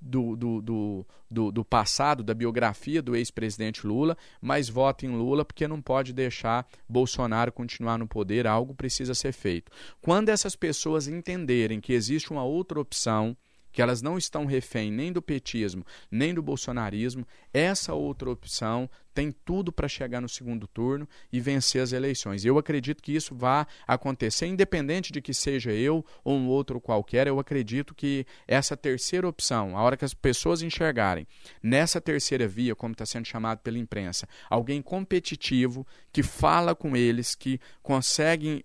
do, 0.00 0.36
do, 0.36 0.62
do, 0.62 1.06
do, 1.30 1.52
do 1.52 1.64
passado, 1.64 2.22
da 2.22 2.34
biografia 2.34 3.02
do 3.02 3.14
ex-presidente 3.14 3.86
Lula, 3.86 4.16
mas 4.40 4.68
vota 4.68 5.06
em 5.06 5.10
Lula 5.10 5.44
porque 5.44 5.68
não 5.68 5.80
pode 5.80 6.12
deixar 6.12 6.66
Bolsonaro 6.88 7.52
continuar 7.52 7.98
no 7.98 8.06
poder, 8.06 8.46
algo 8.46 8.74
precisa 8.74 9.14
ser 9.14 9.32
feito. 9.32 9.70
Quando 10.00 10.30
essas 10.30 10.56
pessoas 10.56 11.06
entenderem 11.06 11.80
que 11.80 11.92
existe 11.92 12.32
uma 12.32 12.44
outra 12.44 12.80
opção, 12.80 13.36
que 13.72 13.82
elas 13.82 14.02
não 14.02 14.18
estão 14.18 14.44
refém 14.44 14.90
nem 14.90 15.12
do 15.12 15.22
petismo, 15.22 15.84
nem 16.10 16.34
do 16.34 16.42
bolsonarismo, 16.42 17.26
essa 17.52 17.94
outra 17.94 18.30
opção 18.30 18.88
tem 19.12 19.32
tudo 19.32 19.72
para 19.72 19.88
chegar 19.88 20.20
no 20.20 20.28
segundo 20.28 20.66
turno 20.66 21.08
e 21.32 21.40
vencer 21.40 21.82
as 21.82 21.92
eleições. 21.92 22.44
Eu 22.44 22.58
acredito 22.58 23.02
que 23.02 23.14
isso 23.14 23.34
vai 23.34 23.66
acontecer, 23.86 24.46
independente 24.46 25.12
de 25.12 25.20
que 25.20 25.34
seja 25.34 25.72
eu 25.72 26.04
ou 26.24 26.36
um 26.36 26.46
outro 26.46 26.80
qualquer. 26.80 27.26
Eu 27.26 27.38
acredito 27.38 27.94
que 27.94 28.24
essa 28.46 28.76
terceira 28.76 29.28
opção, 29.28 29.76
a 29.76 29.82
hora 29.82 29.96
que 29.96 30.04
as 30.04 30.14
pessoas 30.14 30.62
enxergarem 30.62 31.26
nessa 31.62 32.00
terceira 32.00 32.46
via, 32.46 32.74
como 32.74 32.92
está 32.92 33.04
sendo 33.04 33.26
chamado 33.26 33.58
pela 33.58 33.78
imprensa, 33.78 34.28
alguém 34.48 34.80
competitivo 34.80 35.86
que 36.12 36.22
fala 36.22 36.74
com 36.74 36.96
eles, 36.96 37.34
que 37.34 37.60
consegue 37.82 38.64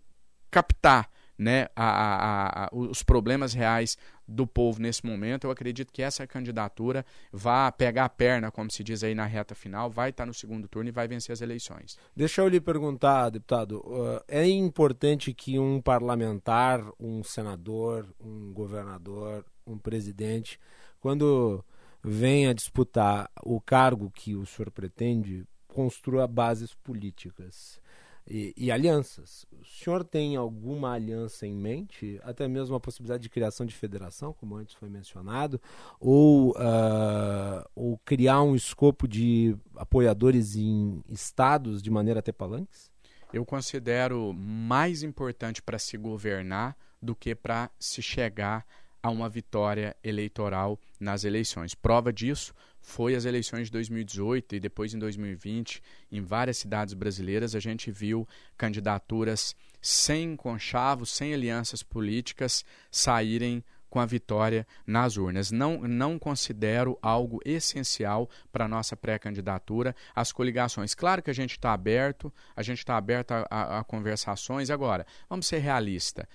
captar 0.52 1.10
né, 1.38 1.68
a, 1.76 1.86
a, 1.86 2.66
a, 2.66 2.70
os 2.72 3.04
problemas 3.04 3.54
reais 3.54 3.98
do 4.28 4.48
povo 4.48 4.82
nesse 4.82 5.06
momento. 5.06 5.46
Eu 5.46 5.52
acredito 5.52 5.92
que 5.92 6.02
essa 6.02 6.26
candidatura 6.26 7.06
vai 7.32 7.72
pegar 7.72 8.06
a 8.06 8.10
perna, 8.10 8.52
como 8.52 8.72
se 8.72 8.84
diz 8.84 9.04
aí 9.04 9.14
na 9.14 9.26
reta 9.26 9.54
final, 9.54 9.90
vai 9.90 10.10
estar 10.10 10.26
no 10.26 10.34
segundo 10.34 10.68
turno 10.68 10.90
e 10.90 10.92
vai 10.92 11.08
vencer 11.08 11.34
as 11.34 11.42
eleições. 11.42 11.98
Deixa 12.16 12.42
eu 12.42 12.48
lhe 12.48 12.60
perguntar, 12.60 13.30
deputado, 13.30 13.80
uh, 13.80 14.24
é 14.28 14.48
importante 14.48 15.34
que 15.34 15.60
um 15.60 15.82
parlamentar, 15.82 16.82
um 17.00 17.24
senador, 17.24 18.08
um 18.20 18.52
governador, 18.54 19.46
um 19.68 19.78
presidente, 19.78 20.60
quando 21.00 21.64
venha 22.04 22.54
disputar 22.54 23.30
o 23.44 23.60
cargo 23.60 24.12
que 24.12 24.36
o 24.36 24.46
senhor 24.46 24.72
pretende, 24.72 25.46
construa 25.68 26.28
bases 26.28 26.74
políticas 26.74 27.80
e, 28.28 28.54
e, 28.58 28.72
alianças. 28.72 29.46
O 29.52 29.64
senhor 29.64 30.04
tem 30.04 30.36
alguma 30.36 30.94
aliança 30.94 31.46
em 31.46 31.54
mente? 31.54 32.20
Até 32.24 32.48
mesmo 32.48 32.76
a 32.76 32.80
possibilidade 32.80 33.24
de 33.24 33.30
criação 33.30 33.66
de 33.66 33.76
federação, 33.76 34.34
como 34.34 34.56
antes 34.56 34.74
foi 34.76 34.90
mencionado, 34.90 35.62
ou, 36.00 36.52
uh, 36.52 37.70
ou 37.76 37.98
criar 38.00 38.42
um 38.42 38.56
escopo 38.56 39.08
de 39.08 39.56
apoiadores 39.76 40.56
em 40.56 41.04
estados 41.10 41.82
de 41.82 41.92
maneira 41.92 42.20
até 42.20 42.32
palanques? 42.32 42.90
Eu 43.32 43.46
considero 43.46 44.34
mais 44.34 45.04
importante 45.04 45.62
para 45.62 45.78
se 45.78 45.98
governar 45.98 46.76
do 47.02 47.16
que 47.16 47.36
para 47.36 47.70
se 47.78 48.02
chegar 48.02 48.66
a 49.04 49.10
uma 49.12 49.30
vitória 49.30 49.96
eleitoral 50.04 50.80
nas 51.00 51.24
eleições. 51.24 51.76
Prova 51.76 52.12
disso 52.12 52.56
foi 52.86 53.16
as 53.16 53.26
eleições 53.26 53.66
de 53.66 53.72
2018 53.72 54.56
e 54.56 54.60
depois 54.60 54.94
em 54.94 55.00
2020, 55.00 55.82
em 56.12 56.22
várias 56.22 56.58
cidades 56.58 56.94
brasileiras, 56.94 57.56
a 57.56 57.60
gente 57.60 57.92
viu 57.92 58.28
candidaturas 58.56 59.56
sem 59.82 60.36
conchavos, 60.36 61.10
sem 61.10 61.34
alianças 61.34 61.82
políticas 61.82 62.64
saírem 62.92 63.64
com 63.90 64.00
a 64.00 64.06
vitória 64.06 64.68
nas 64.86 65.18
urnas. 65.18 65.52
Não, 65.52 65.80
não 65.80 66.20
considero 66.20 66.98
algo 67.02 67.40
essencial 67.44 68.30
para 68.52 68.66
a 68.66 68.68
nossa 68.68 68.96
pré-candidatura 68.96 69.96
as 70.14 70.32
coligações. 70.32 70.94
Claro 70.94 71.24
que 71.24 71.32
a 71.32 71.36
gente 71.36 71.52
está 71.52 71.74
aberto, 71.74 72.32
a 72.56 72.62
gente 72.62 72.80
está 72.80 72.98
aberto 72.98 73.32
a, 73.32 73.48
a, 73.50 73.80
a 73.80 73.84
conversações. 73.84 74.70
Agora, 74.70 75.08
vamos 75.28 75.48
ser 75.48 75.58
realistas 75.58 76.26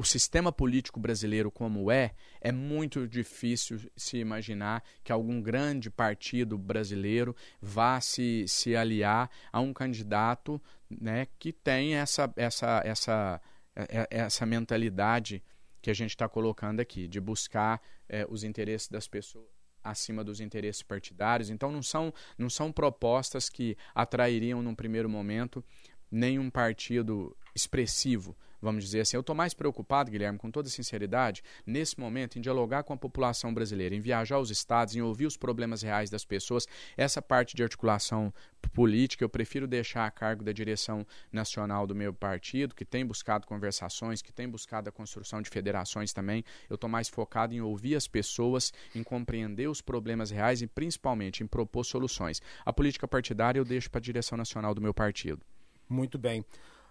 o 0.00 0.02
sistema 0.02 0.50
político 0.50 0.98
brasileiro 0.98 1.50
como 1.50 1.90
é, 1.90 2.14
é 2.40 2.50
muito 2.50 3.06
difícil 3.06 3.78
se 3.94 4.16
imaginar 4.16 4.82
que 5.04 5.12
algum 5.12 5.42
grande 5.42 5.90
partido 5.90 6.56
brasileiro 6.56 7.36
vá 7.60 8.00
se, 8.00 8.46
se 8.48 8.74
aliar 8.74 9.30
a 9.52 9.60
um 9.60 9.74
candidato 9.74 10.58
né, 10.88 11.26
que 11.38 11.52
tem 11.52 11.96
essa, 11.96 12.32
essa, 12.34 12.80
essa, 12.82 13.42
é, 13.76 13.98
é, 13.98 14.06
essa 14.08 14.46
mentalidade 14.46 15.44
que 15.82 15.90
a 15.90 15.94
gente 15.94 16.12
está 16.12 16.26
colocando 16.26 16.80
aqui, 16.80 17.06
de 17.06 17.20
buscar 17.20 17.78
é, 18.08 18.26
os 18.26 18.42
interesses 18.42 18.88
das 18.88 19.06
pessoas 19.06 19.50
acima 19.84 20.24
dos 20.24 20.40
interesses 20.40 20.82
partidários. 20.82 21.50
Então 21.50 21.70
não 21.70 21.82
são, 21.82 22.10
não 22.38 22.48
são 22.48 22.72
propostas 22.72 23.50
que 23.50 23.76
atrairiam 23.94 24.62
num 24.62 24.74
primeiro 24.74 25.10
momento 25.10 25.62
nenhum 26.10 26.48
partido 26.48 27.36
expressivo 27.54 28.34
vamos 28.60 28.84
dizer 28.84 29.00
assim. 29.00 29.16
Eu 29.16 29.20
estou 29.20 29.34
mais 29.34 29.54
preocupado, 29.54 30.10
Guilherme, 30.10 30.38
com 30.38 30.50
toda 30.50 30.68
sinceridade, 30.68 31.42
nesse 31.66 31.98
momento, 31.98 32.38
em 32.38 32.40
dialogar 32.40 32.82
com 32.82 32.92
a 32.92 32.96
população 32.96 33.52
brasileira, 33.52 33.94
em 33.94 34.00
viajar 34.00 34.36
aos 34.36 34.50
estados, 34.50 34.96
em 34.96 35.02
ouvir 35.02 35.26
os 35.26 35.36
problemas 35.36 35.82
reais 35.82 36.10
das 36.10 36.24
pessoas. 36.24 36.66
Essa 36.96 37.20
parte 37.22 37.56
de 37.56 37.62
articulação 37.62 38.32
política 38.68 39.24
eu 39.24 39.28
prefiro 39.28 39.66
deixar 39.66 40.06
a 40.06 40.10
cargo 40.10 40.44
da 40.44 40.52
direção 40.52 41.06
nacional 41.32 41.86
do 41.86 41.94
meu 41.94 42.12
partido, 42.12 42.74
que 42.74 42.84
tem 42.84 43.04
buscado 43.04 43.46
conversações, 43.46 44.22
que 44.22 44.32
tem 44.32 44.48
buscado 44.48 44.88
a 44.88 44.92
construção 44.92 45.40
de 45.42 45.50
federações 45.50 46.12
também. 46.12 46.44
Eu 46.68 46.74
estou 46.74 46.88
mais 46.88 47.08
focado 47.08 47.54
em 47.54 47.60
ouvir 47.60 47.94
as 47.96 48.06
pessoas, 48.06 48.72
em 48.94 49.02
compreender 49.02 49.68
os 49.68 49.80
problemas 49.80 50.30
reais 50.30 50.62
e 50.62 50.66
principalmente 50.66 51.42
em 51.42 51.46
propor 51.46 51.84
soluções. 51.84 52.40
A 52.64 52.72
política 52.72 53.08
partidária 53.08 53.58
eu 53.58 53.64
deixo 53.64 53.90
para 53.90 53.98
a 53.98 54.02
direção 54.02 54.36
nacional 54.36 54.74
do 54.74 54.80
meu 54.80 54.94
partido. 54.94 55.42
Muito 55.88 56.18
bem. 56.18 56.44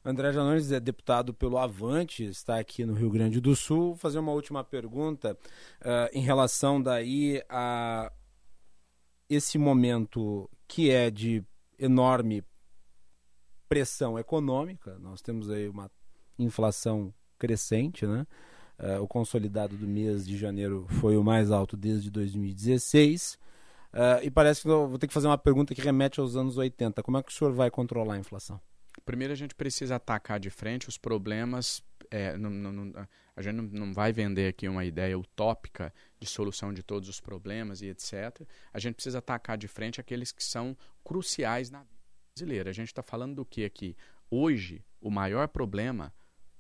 André 0.03 0.31
Janones 0.31 0.71
é 0.71 0.80
deputado 0.80 1.34
pelo 1.34 1.57
Avante, 1.57 2.23
está 2.23 2.57
aqui 2.57 2.85
no 2.85 2.93
Rio 2.93 3.09
Grande 3.09 3.41
do 3.41 3.55
Sul. 3.55 3.88
Vou 3.88 3.95
fazer 3.95 4.19
uma 4.19 4.31
última 4.31 4.63
pergunta 4.63 5.38
uh, 5.81 6.09
em 6.13 6.21
relação 6.21 6.81
daí 6.81 7.43
a 7.49 8.11
esse 9.30 9.57
momento 9.57 10.49
que 10.67 10.89
é 10.89 11.11
de 11.11 11.43
enorme 11.77 12.43
pressão 13.67 14.17
econômica. 14.17 14.97
Nós 14.99 15.21
temos 15.21 15.49
aí 15.49 15.67
uma 15.67 15.91
inflação 16.38 17.13
crescente, 17.38 18.07
né? 18.07 18.26
Uh, 18.80 19.03
o 19.03 19.07
consolidado 19.07 19.76
do 19.76 19.85
mês 19.85 20.26
de 20.26 20.38
janeiro 20.38 20.88
foi 21.01 21.17
o 21.17 21.23
mais 21.23 21.51
alto 21.51 21.76
desde 21.76 22.09
2016. 22.09 23.38
Uh, 23.93 24.23
e 24.23 24.31
parece 24.31 24.61
que 24.61 24.67
vou 24.67 24.97
ter 24.97 25.07
que 25.07 25.13
fazer 25.13 25.27
uma 25.27 25.38
pergunta 25.38 25.76
que 25.76 25.81
remete 25.81 26.21
aos 26.21 26.38
anos 26.38 26.57
80. 26.57 27.03
Como 27.03 27.17
é 27.17 27.23
que 27.23 27.31
o 27.31 27.35
senhor 27.35 27.51
vai 27.51 27.69
controlar 27.69 28.13
a 28.13 28.17
inflação? 28.17 28.61
Primeiro 29.06 29.34
a 29.34 29.36
gente 29.36 29.56
precisa 29.56 29.95
atacar 29.95 30.40
de 30.40 30.49
frente 30.49 30.88
os 30.88 30.98
problemas. 30.98 31.84
É, 32.11 32.38
não, 32.38 32.49
não, 32.49 33.07
a 33.36 33.41
gente 33.41 33.56
não, 33.56 33.94
vai 33.94 34.11
vender 34.11 34.48
aqui 34.48 34.68
uma 34.68 34.84
ideia 34.84 35.18
utópica 35.18 35.94
de 36.20 36.28
solução 36.28 36.74
de 36.74 36.84
todos 36.84 37.07
os 37.07 37.20
problemas 37.20 37.82
e 37.82 37.88
etc. 37.88 38.41
A 38.74 38.80
gente 38.80 38.95
precisa 38.95 39.20
atacar 39.20 39.57
de 39.57 39.68
frente 39.68 40.02
aqueles 40.02 40.32
que 40.32 40.44
são 40.44 40.76
cruciais 41.03 41.70
na 41.70 41.80
vida 41.84 41.99
brasileira. 42.36 42.70
A 42.70 42.74
gente 42.74 42.88
está 42.88 43.03
falando 43.03 43.36
do 43.36 43.45
que 43.45 43.64
aqui? 43.64 43.95
Hoje, 44.30 44.84
o 44.99 45.10
maior 45.10 45.48
problema 45.48 46.14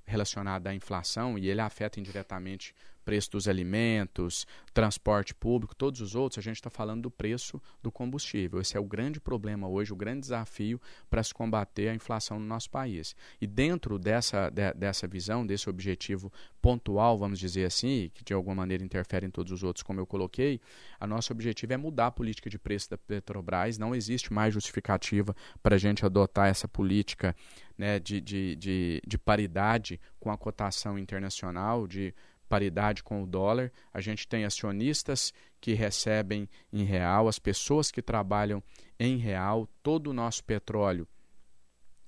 relacionado 0.09 0.67
à 0.67 0.73
inflação, 0.73 1.37
e 1.37 1.47
ele 1.47 1.61
afeta 1.61 1.99
indiretamente 1.99 2.73
preço 3.09 3.31
dos 3.31 3.47
alimentos, 3.47 4.45
transporte 4.71 5.33
público, 5.33 5.75
todos 5.75 5.99
os 5.99 6.13
outros, 6.13 6.37
a 6.37 6.41
gente 6.43 6.57
está 6.57 6.69
falando 6.69 7.01
do 7.01 7.09
preço 7.09 7.59
do 7.81 7.91
combustível. 7.91 8.61
Esse 8.61 8.77
é 8.77 8.79
o 8.79 8.83
grande 8.83 9.19
problema 9.19 9.67
hoje, 9.67 9.91
o 9.91 9.95
grande 9.95 10.21
desafio 10.21 10.79
para 11.09 11.23
se 11.23 11.33
combater 11.33 11.89
a 11.89 11.95
inflação 11.95 12.39
no 12.39 12.45
nosso 12.45 12.69
país. 12.69 13.15
E 13.41 13.47
dentro 13.47 13.97
dessa, 13.97 14.51
de, 14.51 14.71
dessa 14.75 15.07
visão, 15.07 15.43
desse 15.43 15.67
objetivo 15.67 16.31
pontual, 16.61 17.17
vamos 17.17 17.39
dizer 17.39 17.65
assim, 17.65 18.11
que 18.13 18.23
de 18.23 18.31
alguma 18.31 18.53
maneira 18.53 18.83
interfere 18.83 19.25
em 19.25 19.31
todos 19.31 19.51
os 19.51 19.63
outros, 19.63 19.81
como 19.81 19.99
eu 19.99 20.05
coloquei, 20.05 20.61
a 20.99 21.07
nosso 21.07 21.33
objetivo 21.33 21.73
é 21.73 21.77
mudar 21.77 22.07
a 22.07 22.11
política 22.11 22.47
de 22.47 22.59
preço 22.59 22.91
da 22.91 22.97
Petrobras. 22.97 23.79
Não 23.79 23.95
existe 23.95 24.31
mais 24.31 24.53
justificativa 24.53 25.35
para 25.63 25.77
a 25.77 25.79
gente 25.79 26.05
adotar 26.05 26.47
essa 26.47 26.67
política 26.67 27.35
né, 27.79 27.97
de, 27.97 28.19
de, 28.19 28.57
de, 28.57 29.01
de 29.07 29.17
paridade 29.17 29.97
com 30.19 30.29
a 30.29 30.37
cotação 30.37 30.99
internacional, 30.99 31.87
de 31.87 32.13
paridade 32.49 33.01
com 33.01 33.23
o 33.23 33.25
dólar. 33.25 33.71
A 33.93 34.01
gente 34.01 34.27
tem 34.27 34.43
acionistas 34.43 35.33
que 35.61 35.73
recebem 35.73 36.49
em 36.73 36.83
real, 36.83 37.29
as 37.29 37.39
pessoas 37.39 37.89
que 37.89 38.01
trabalham 38.01 38.61
em 38.99 39.15
real, 39.15 39.65
todo 39.81 40.07
o 40.07 40.13
nosso 40.13 40.43
petróleo 40.43 41.07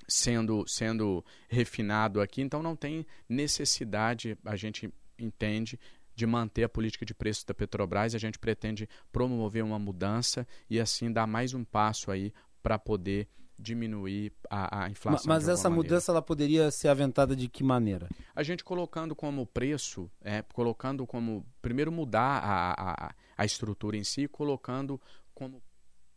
sendo, 0.10 0.68
sendo 0.68 1.24
refinado 1.48 2.20
aqui. 2.20 2.42
Então 2.42 2.62
não 2.62 2.76
tem 2.76 3.06
necessidade, 3.30 4.38
a 4.44 4.58
gente 4.58 4.94
entende, 5.18 5.80
de 6.14 6.26
manter 6.26 6.66
a 6.66 6.70
política 6.70 7.06
de 7.06 7.14
preços 7.14 7.46
da 7.46 7.54
Petrobras. 7.54 8.14
A 8.14 8.20
gente 8.20 8.38
pretende 8.38 8.90
promover 9.10 9.64
uma 9.64 9.80
mudança 9.80 10.46
e 10.70 10.82
assim 10.82 11.10
dar 11.10 11.26
mais 11.26 11.54
um 11.54 11.64
passo 11.64 12.12
aí 12.12 12.34
para 12.62 12.78
poder 12.78 13.30
diminuir 13.62 14.34
a, 14.50 14.86
a 14.86 14.90
inflação. 14.90 15.28
Mas 15.28 15.48
essa 15.48 15.70
mudança 15.70 16.12
ela 16.12 16.22
poderia 16.22 16.72
ser 16.72 16.88
aventada 16.88 17.36
de 17.36 17.48
que 17.48 17.64
maneira? 17.64 18.10
A 18.36 18.44
gente 18.44 18.64
colocando 18.64 19.16
como 19.16 19.46
preço, 19.46 20.10
é, 20.22 20.42
colocando 20.42 21.06
como 21.06 21.46
primeiro 21.62 21.92
mudar 21.92 22.40
a, 22.44 22.74
a, 23.08 23.16
a 23.38 23.46
estrutura 23.46 23.96
em 23.96 24.04
si, 24.04 24.28
colocando 24.28 25.00
como 25.34 25.62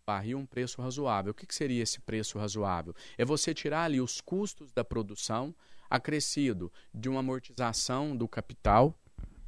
barril 0.07 0.39
um 0.39 0.47
preço 0.47 0.81
razoável. 0.81 1.33
O 1.33 1.35
que, 1.35 1.47
que 1.47 1.55
seria 1.55 1.83
esse 1.83 2.01
preço 2.01 2.39
razoável? 2.39 2.95
É 3.17 3.25
você 3.25 3.55
tirar 3.55 3.85
ali 3.85 4.01
os 4.01 4.21
custos 4.21 4.73
da 4.73 4.85
produção 4.85 5.55
acrescido 5.89 6.73
de 6.93 7.09
uma 7.09 7.21
amortização 7.21 8.17
do 8.17 8.27
capital 8.27 8.99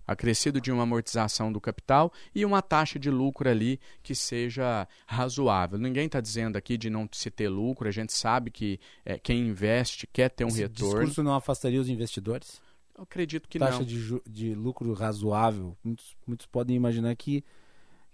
acrescido 0.07 0.61
de 0.61 0.71
uma 0.71 0.85
amortização 0.85 1.53
do 1.53 1.61
capital 1.61 2.13
e 2.35 2.45
uma 2.45 2.63
taxa 2.63 2.99
de 2.99 3.11
lucro 3.11 3.49
ali 3.49 3.81
que 4.03 4.15
seja 4.15 4.87
razoável. 5.07 5.79
Ninguém 5.79 6.07
está 6.07 6.21
dizendo 6.21 6.57
aqui 6.57 6.77
de 6.77 6.89
não 6.89 7.09
se 7.13 7.31
ter 7.31 7.49
lucro, 7.49 7.89
a 7.89 7.93
gente 7.93 8.13
sabe 8.13 8.51
que 8.51 8.79
é, 9.05 9.19
quem 9.19 9.49
investe 9.49 10.07
quer 10.07 10.31
ter 10.31 10.45
um 10.45 10.49
Esse 10.49 10.63
retorno. 10.63 10.95
discurso 11.01 11.23
não 11.23 11.35
afastaria 11.35 11.81
os 11.81 11.89
investidores? 11.89 12.61
Eu 12.97 13.03
acredito 13.03 13.49
que 13.49 13.59
taxa 13.59 13.73
não. 13.73 13.79
Taxa 13.81 13.91
de, 13.95 14.23
de 14.27 14.55
lucro 14.55 14.93
razoável. 14.93 15.77
Muitos, 15.85 16.17
muitos 16.27 16.47
podem 16.47 16.77
imaginar 16.77 17.15
que, 17.15 17.45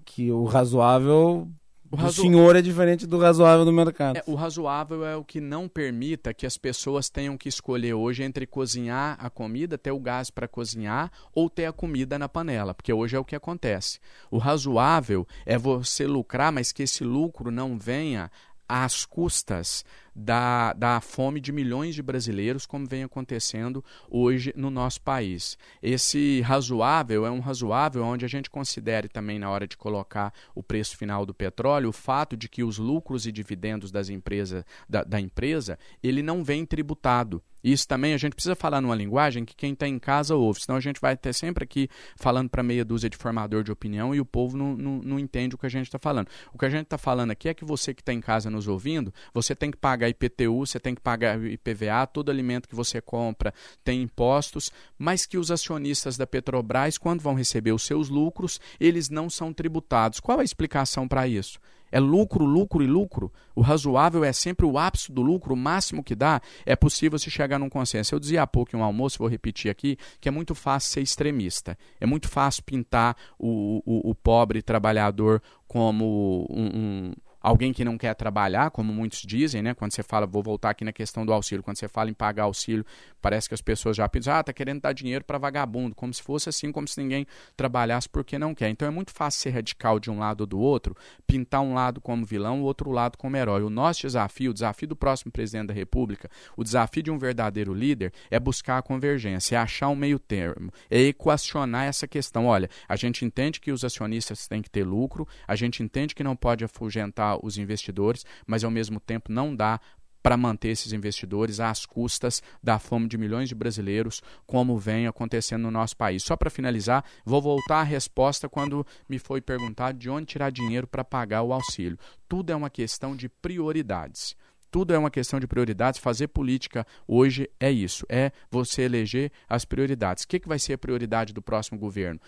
que 0.04 0.30
o 0.32 0.44
razoável 0.44 1.48
o, 1.92 1.96
razo... 1.96 2.22
senhor 2.22 2.56
é 2.56 2.62
diferente 2.62 3.06
do 3.06 3.18
razoável 3.18 3.66
do 3.66 3.72
mercado. 3.72 4.16
É, 4.16 4.22
o 4.26 4.34
razoável 4.34 5.04
é 5.04 5.14
o 5.14 5.22
que 5.22 5.40
não 5.40 5.68
permita 5.68 6.32
que 6.32 6.46
as 6.46 6.56
pessoas 6.56 7.10
tenham 7.10 7.36
que 7.36 7.50
escolher 7.50 7.92
hoje 7.92 8.22
entre 8.22 8.46
cozinhar 8.46 9.16
a 9.20 9.28
comida, 9.28 9.76
ter 9.76 9.92
o 9.92 10.00
gás 10.00 10.30
para 10.30 10.48
cozinhar 10.48 11.12
ou 11.34 11.50
ter 11.50 11.66
a 11.66 11.72
comida 11.72 12.18
na 12.18 12.30
panela, 12.30 12.72
porque 12.72 12.92
hoje 12.92 13.14
é 13.14 13.18
o 13.18 13.24
que 13.24 13.36
acontece. 13.36 14.00
O 14.30 14.38
razoável 14.38 15.26
é 15.44 15.58
você 15.58 16.06
lucrar, 16.06 16.50
mas 16.50 16.72
que 16.72 16.82
esse 16.82 17.04
lucro 17.04 17.50
não 17.50 17.78
venha 17.78 18.30
às 18.74 19.04
custas 19.04 19.84
da, 20.16 20.72
da 20.72 20.98
fome 20.98 21.40
de 21.40 21.52
milhões 21.52 21.94
de 21.94 22.02
brasileiros, 22.02 22.64
como 22.64 22.86
vem 22.86 23.02
acontecendo 23.02 23.84
hoje 24.08 24.50
no 24.56 24.70
nosso 24.70 25.02
país. 25.02 25.58
Esse 25.82 26.40
razoável 26.40 27.26
é 27.26 27.30
um 27.30 27.40
razoável 27.40 28.02
onde 28.02 28.24
a 28.24 28.28
gente 28.28 28.48
considere 28.48 29.10
também, 29.10 29.38
na 29.38 29.50
hora 29.50 29.66
de 29.66 29.76
colocar 29.76 30.32
o 30.54 30.62
preço 30.62 30.96
final 30.96 31.26
do 31.26 31.34
petróleo, 31.34 31.90
o 31.90 31.92
fato 31.92 32.34
de 32.34 32.48
que 32.48 32.64
os 32.64 32.78
lucros 32.78 33.26
e 33.26 33.32
dividendos 33.32 33.90
das 33.90 34.08
empresas, 34.08 34.64
da, 34.88 35.04
da 35.04 35.20
empresa 35.20 35.78
ele 36.02 36.22
não 36.22 36.42
vem 36.42 36.64
tributado. 36.64 37.42
Isso 37.62 37.86
também 37.86 38.14
a 38.14 38.16
gente 38.16 38.34
precisa 38.34 38.54
falar 38.54 38.80
numa 38.80 38.94
linguagem 38.94 39.44
que 39.44 39.54
quem 39.54 39.72
está 39.72 39.86
em 39.86 39.98
casa 39.98 40.34
ouve, 40.34 40.60
senão 40.62 40.76
a 40.76 40.80
gente 40.80 41.00
vai 41.00 41.16
ter 41.16 41.32
sempre 41.32 41.64
aqui 41.64 41.88
falando 42.16 42.48
para 42.48 42.62
meia 42.62 42.84
dúzia 42.84 43.08
de 43.08 43.16
formador 43.16 43.62
de 43.62 43.70
opinião 43.70 44.14
e 44.14 44.20
o 44.20 44.24
povo 44.24 44.56
não, 44.56 44.76
não, 44.76 45.02
não 45.02 45.18
entende 45.18 45.54
o 45.54 45.58
que 45.58 45.66
a 45.66 45.70
gente 45.70 45.86
está 45.86 45.98
falando. 45.98 46.28
O 46.52 46.58
que 46.58 46.64
a 46.64 46.70
gente 46.70 46.84
está 46.84 46.98
falando 46.98 47.30
aqui 47.30 47.48
é 47.48 47.54
que 47.54 47.64
você 47.64 47.94
que 47.94 48.02
está 48.02 48.12
em 48.12 48.20
casa 48.20 48.50
nos 48.50 48.68
ouvindo, 48.68 49.12
você 49.32 49.54
tem 49.54 49.70
que 49.70 49.76
pagar 49.76 50.08
IPTU, 50.08 50.66
você 50.66 50.80
tem 50.80 50.94
que 50.94 51.00
pagar 51.00 51.42
IPVA, 51.42 52.06
todo 52.06 52.30
alimento 52.30 52.68
que 52.68 52.74
você 52.74 53.00
compra 53.00 53.52
tem 53.84 54.02
impostos, 54.02 54.70
mas 54.98 55.26
que 55.26 55.38
os 55.38 55.50
acionistas 55.50 56.16
da 56.16 56.26
Petrobras, 56.26 56.98
quando 56.98 57.20
vão 57.20 57.34
receber 57.34 57.72
os 57.72 57.82
seus 57.82 58.08
lucros, 58.08 58.60
eles 58.80 59.08
não 59.08 59.30
são 59.30 59.52
tributados. 59.52 60.20
Qual 60.20 60.40
a 60.40 60.44
explicação 60.44 61.06
para 61.06 61.26
isso? 61.28 61.58
É 61.92 62.00
lucro, 62.00 62.44
lucro 62.44 62.82
e 62.82 62.86
lucro. 62.86 63.30
O 63.54 63.60
razoável 63.60 64.24
é 64.24 64.32
sempre 64.32 64.64
o 64.64 64.78
ápice 64.78 65.12
do 65.12 65.20
lucro, 65.20 65.52
o 65.52 65.56
máximo 65.56 66.02
que 66.02 66.14
dá. 66.14 66.40
É 66.64 66.74
possível 66.74 67.18
se 67.18 67.30
chegar 67.30 67.58
num 67.58 67.68
consenso. 67.68 68.14
Eu 68.14 68.18
dizia 68.18 68.42
há 68.42 68.46
pouco 68.46 68.74
em 68.74 68.78
um 68.78 68.82
almoço, 68.82 69.18
vou 69.18 69.28
repetir 69.28 69.70
aqui, 69.70 69.98
que 70.18 70.28
é 70.28 70.32
muito 70.32 70.54
fácil 70.54 70.90
ser 70.90 71.02
extremista. 71.02 71.78
É 72.00 72.06
muito 72.06 72.28
fácil 72.28 72.62
pintar 72.64 73.14
o, 73.38 73.82
o, 73.84 74.10
o 74.10 74.14
pobre 74.14 74.62
trabalhador 74.62 75.42
como 75.68 76.46
um, 76.50 76.64
um 76.64 77.12
alguém 77.42 77.72
que 77.72 77.84
não 77.84 77.98
quer 77.98 78.14
trabalhar, 78.14 78.70
como 78.70 78.92
muitos 78.92 79.22
dizem, 79.22 79.62
né? 79.62 79.74
Quando 79.74 79.92
você 79.92 80.02
fala, 80.02 80.26
vou 80.26 80.42
voltar 80.42 80.70
aqui 80.70 80.84
na 80.84 80.92
questão 80.92 81.26
do 81.26 81.32
auxílio, 81.32 81.62
quando 81.62 81.78
você 81.78 81.88
fala 81.88 82.10
em 82.10 82.14
pagar 82.14 82.44
auxílio, 82.44 82.84
parece 83.20 83.48
que 83.48 83.54
as 83.54 83.60
pessoas 83.60 83.96
já 83.96 84.08
pensam, 84.08 84.34
ah, 84.34 84.42
tá 84.42 84.52
querendo 84.52 84.80
dar 84.80 84.92
dinheiro 84.92 85.24
para 85.24 85.38
vagabundo, 85.38 85.94
como 85.94 86.12
se 86.12 86.22
fosse 86.22 86.48
assim, 86.48 86.70
como 86.70 86.86
se 86.86 87.00
ninguém 87.00 87.26
trabalhasse 87.56 88.08
porque 88.08 88.38
não 88.38 88.54
quer. 88.54 88.68
Então 88.68 88.86
é 88.86 88.90
muito 88.90 89.12
fácil 89.12 89.40
ser 89.40 89.50
radical 89.50 89.98
de 89.98 90.10
um 90.10 90.18
lado 90.18 90.42
ou 90.42 90.46
do 90.46 90.58
outro, 90.58 90.96
pintar 91.26 91.60
um 91.60 91.74
lado 91.74 92.00
como 92.00 92.24
vilão, 92.24 92.62
o 92.62 92.64
outro 92.64 92.90
lado 92.90 93.18
como 93.18 93.36
herói. 93.36 93.62
O 93.62 93.70
nosso 93.70 94.02
desafio, 94.02 94.50
o 94.50 94.54
desafio 94.54 94.88
do 94.88 94.96
próximo 94.96 95.32
presidente 95.32 95.68
da 95.68 95.74
República, 95.74 96.30
o 96.56 96.62
desafio 96.62 97.02
de 97.02 97.10
um 97.10 97.18
verdadeiro 97.18 97.74
líder 97.74 98.12
é 98.30 98.38
buscar 98.38 98.78
a 98.78 98.82
convergência, 98.82 99.56
é 99.56 99.58
achar 99.58 99.88
um 99.88 99.96
meio 99.96 100.18
termo, 100.18 100.72
é 100.90 101.00
equacionar 101.00 101.86
essa 101.86 102.06
questão. 102.06 102.46
Olha, 102.46 102.68
a 102.88 102.96
gente 102.96 103.24
entende 103.24 103.60
que 103.60 103.72
os 103.72 103.84
acionistas 103.84 104.46
têm 104.46 104.62
que 104.62 104.70
ter 104.70 104.84
lucro, 104.84 105.26
a 105.46 105.56
gente 105.56 105.82
entende 105.82 106.14
que 106.14 106.24
não 106.24 106.36
pode 106.36 106.64
afugentar 106.64 107.31
os 107.42 107.58
investidores, 107.58 108.24
mas 108.46 108.64
ao 108.64 108.70
mesmo 108.70 108.98
tempo 108.98 109.32
não 109.32 109.54
dá 109.54 109.80
para 110.22 110.36
manter 110.36 110.68
esses 110.68 110.92
investidores 110.92 111.58
às 111.58 111.84
custas 111.84 112.42
da 112.62 112.78
fome 112.78 113.08
de 113.08 113.18
milhões 113.18 113.48
de 113.48 113.54
brasileiros, 113.54 114.22
como 114.46 114.78
vem 114.78 115.06
acontecendo 115.06 115.62
no 115.62 115.70
nosso 115.70 115.96
país. 115.96 116.22
Só 116.22 116.36
para 116.36 116.48
finalizar, 116.48 117.04
vou 117.24 117.42
voltar 117.42 117.80
à 117.80 117.82
resposta 117.82 118.48
quando 118.48 118.86
me 119.08 119.18
foi 119.18 119.40
perguntado 119.40 119.98
de 119.98 120.08
onde 120.08 120.26
tirar 120.26 120.50
dinheiro 120.50 120.86
para 120.86 121.02
pagar 121.02 121.42
o 121.42 121.52
auxílio. 121.52 121.98
Tudo 122.28 122.52
é 122.52 122.56
uma 122.56 122.70
questão 122.70 123.16
de 123.16 123.28
prioridades. 123.28 124.36
Tudo 124.70 124.94
é 124.94 124.98
uma 124.98 125.10
questão 125.10 125.38
de 125.38 125.46
prioridades. 125.46 126.00
Fazer 126.00 126.28
política 126.28 126.86
hoje 127.06 127.50
é 127.60 127.70
isso: 127.70 128.06
é 128.08 128.32
você 128.50 128.82
eleger 128.82 129.30
as 129.46 129.66
prioridades. 129.66 130.24
O 130.24 130.28
que, 130.28 130.40
que 130.40 130.48
vai 130.48 130.58
ser 130.58 130.72
a 130.72 130.78
prioridade 130.78 131.34
do 131.34 131.42
próximo 131.42 131.78
governo? 131.78 132.18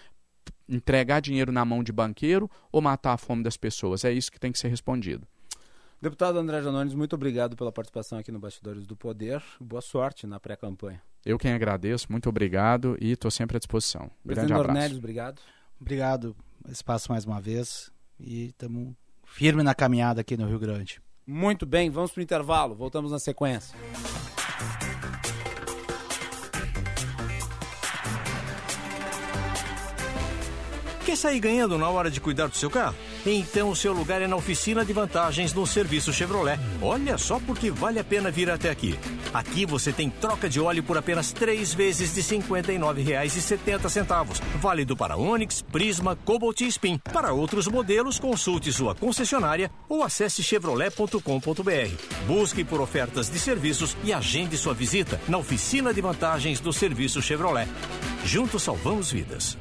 Entregar 0.69 1.21
dinheiro 1.21 1.53
na 1.53 1.65
mão 1.65 1.83
de 1.83 1.93
banqueiro 1.93 2.51
ou 2.73 2.81
matar 2.81 3.13
a 3.13 3.17
fome 3.19 3.43
das 3.43 3.57
pessoas? 3.57 4.05
É 4.05 4.13
isso 4.13 4.31
que 4.33 4.41
tem 4.41 4.51
que 4.51 4.59
ser 4.59 4.69
respondido. 4.69 5.27
Deputado 6.01 6.39
André 6.39 6.63
Janones, 6.63 6.95
muito 6.95 7.15
obrigado 7.15 7.57
pela 7.57 7.73
participação 7.73 8.19
aqui 8.19 8.31
no 8.31 8.39
Bastidores 8.39 8.87
do 8.87 8.95
Poder. 8.95 9.43
Boa 9.61 9.81
sorte 9.81 10.27
na 10.27 10.39
pré-campanha. 10.39 11.01
Eu 11.25 11.39
quem 11.39 11.53
agradeço, 11.53 12.09
muito 12.11 12.29
obrigado 12.29 12.97
e 13.01 13.13
estou 13.13 13.31
sempre 13.31 13.57
à 13.57 13.59
disposição. 13.59 14.11
Presidente 14.23 14.49
Grande 14.53 14.71
abraço. 14.71 14.97
obrigado. 14.97 15.41
Obrigado, 15.81 16.37
espaço 16.69 17.11
mais 17.11 17.25
uma 17.25 17.41
vez 17.41 17.91
e 18.21 18.47
estamos 18.47 18.95
firme 19.25 19.63
na 19.63 19.75
caminhada 19.75 20.21
aqui 20.21 20.37
no 20.37 20.47
Rio 20.47 20.59
Grande. 20.59 21.01
Muito 21.27 21.65
bem, 21.65 21.89
vamos 21.89 22.13
para 22.13 22.21
o 22.21 22.23
intervalo, 22.23 22.75
voltamos 22.75 23.11
na 23.11 23.19
sequência. 23.19 23.75
Quer 31.15 31.19
sair 31.19 31.39
ganhando 31.39 31.79
na 31.79 31.89
hora 31.89 32.11
de 32.11 32.21
cuidar 32.21 32.49
do 32.49 32.57
seu 32.57 32.69
carro? 32.69 32.97
Então 33.25 33.71
o 33.71 33.77
seu 33.77 33.93
lugar 33.93 34.21
é 34.21 34.27
na 34.27 34.35
oficina 34.35 34.85
de 34.85 34.93
vantagens 34.93 35.55
no 35.55 35.65
serviço 35.65 36.13
Chevrolet. 36.13 36.59
Olha 36.83 37.17
só 37.17 37.39
porque 37.39 37.71
vale 37.71 38.01
a 38.01 38.05
pena 38.05 38.33
vir 38.33 38.51
até 38.51 38.69
aqui. 38.69 38.99
Aqui 39.33 39.65
você 39.65 39.93
tem 39.93 40.11
troca 40.11 40.49
de 40.49 40.61
óleo 40.61 40.83
por 40.83 40.99
apenas 40.99 41.31
três 41.31 41.73
vezes 41.73 42.13
de 42.13 42.21
R$ 42.21 42.43
59,70. 42.43 44.43
Válido 44.57 44.97
para 44.97 45.17
Onix, 45.17 45.63
Prisma, 45.63 46.17
Cobalt 46.17 46.63
e 46.63 46.67
Spin. 46.67 46.99
Para 47.13 47.33
outros 47.33 47.69
modelos, 47.69 48.19
consulte 48.19 48.73
sua 48.73 48.93
concessionária 48.93 49.71
ou 49.89 50.03
acesse 50.03 50.43
chevrolet.com.br. 50.43 52.27
Busque 52.27 52.65
por 52.65 52.81
ofertas 52.81 53.31
de 53.31 53.39
serviços 53.39 53.97
e 54.03 54.13
agende 54.13 54.59
sua 54.59 54.75
visita 54.75 55.21
na 55.29 55.39
oficina 55.39 55.95
de 55.95 56.01
vantagens 56.01 56.59
do 56.59 56.73
serviço 56.73 57.23
Chevrolet. 57.23 57.69
Juntos 58.25 58.65
salvamos 58.65 59.13
vidas. 59.13 59.57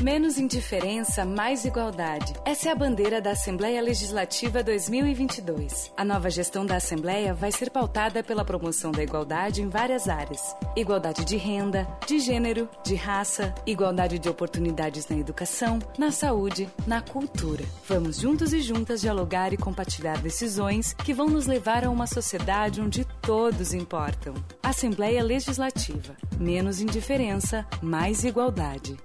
Menos 0.00 0.38
indiferença, 0.38 1.26
mais 1.26 1.66
igualdade. 1.66 2.32
Essa 2.46 2.70
é 2.70 2.72
a 2.72 2.74
bandeira 2.74 3.20
da 3.20 3.32
Assembleia 3.32 3.82
Legislativa 3.82 4.62
2022. 4.62 5.92
A 5.94 6.02
nova 6.02 6.30
gestão 6.30 6.64
da 6.64 6.76
Assembleia 6.76 7.34
vai 7.34 7.52
ser 7.52 7.68
pautada 7.68 8.24
pela 8.24 8.42
promoção 8.42 8.92
da 8.92 9.02
igualdade 9.02 9.60
em 9.60 9.68
várias 9.68 10.08
áreas: 10.08 10.56
igualdade 10.74 11.22
de 11.22 11.36
renda, 11.36 11.86
de 12.06 12.18
gênero, 12.18 12.66
de 12.82 12.94
raça, 12.94 13.54
igualdade 13.66 14.18
de 14.18 14.26
oportunidades 14.26 15.06
na 15.06 15.18
educação, 15.18 15.78
na 15.98 16.10
saúde, 16.10 16.66
na 16.86 17.02
cultura. 17.02 17.66
Vamos 17.86 18.16
juntos 18.16 18.54
e 18.54 18.62
juntas 18.62 19.02
dialogar 19.02 19.52
e 19.52 19.58
compartilhar 19.58 20.16
decisões 20.22 20.94
que 20.94 21.12
vão 21.12 21.28
nos 21.28 21.46
levar 21.46 21.84
a 21.84 21.90
uma 21.90 22.06
sociedade 22.06 22.80
onde 22.80 23.04
todos 23.20 23.74
importam. 23.74 24.32
Assembleia 24.62 25.22
Legislativa. 25.22 26.16
Menos 26.38 26.80
indiferença, 26.80 27.66
mais 27.82 28.24
igualdade. 28.24 28.96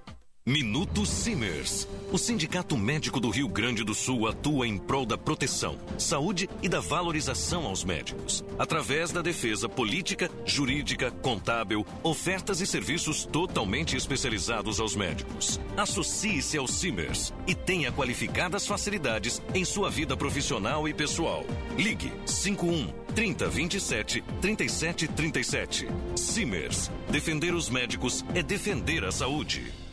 Minuto 0.47 1.07
Simers. 1.07 1.87
O 2.11 2.19
Sindicato 2.19 2.77
Médico 2.77 3.19
do 3.19 3.31
Rio 3.31 3.47
Grande 3.47 3.83
do 3.83 3.95
Sul 3.95 4.27
atua 4.27 4.67
em 4.67 4.77
prol 4.77 5.03
da 5.03 5.17
proteção, 5.17 5.75
saúde 5.97 6.47
e 6.61 6.69
da 6.69 6.79
valorização 6.79 7.65
aos 7.65 7.83
médicos, 7.83 8.45
através 8.59 9.11
da 9.11 9.23
defesa 9.23 9.67
política, 9.67 10.29
jurídica, 10.45 11.09
contábil, 11.09 11.83
ofertas 12.03 12.61
e 12.61 12.67
serviços 12.67 13.25
totalmente 13.25 13.97
especializados 13.97 14.79
aos 14.79 14.95
médicos. 14.95 15.59
Associe-se 15.75 16.59
ao 16.59 16.67
Simers 16.67 17.33
e 17.47 17.55
tenha 17.55 17.91
qualificadas 17.91 18.67
facilidades 18.67 19.41
em 19.51 19.65
sua 19.65 19.89
vida 19.89 20.15
profissional 20.15 20.87
e 20.87 20.93
pessoal. 20.93 21.43
Ligue 21.75 22.13
51 22.23 22.93
3027 23.15 24.23
3737. 24.39 25.87
Simers. 26.15 26.91
Defender 27.09 27.55
os 27.55 27.67
médicos 27.67 28.23
é 28.35 28.43
defender 28.43 29.03
a 29.03 29.11
saúde. 29.11 29.84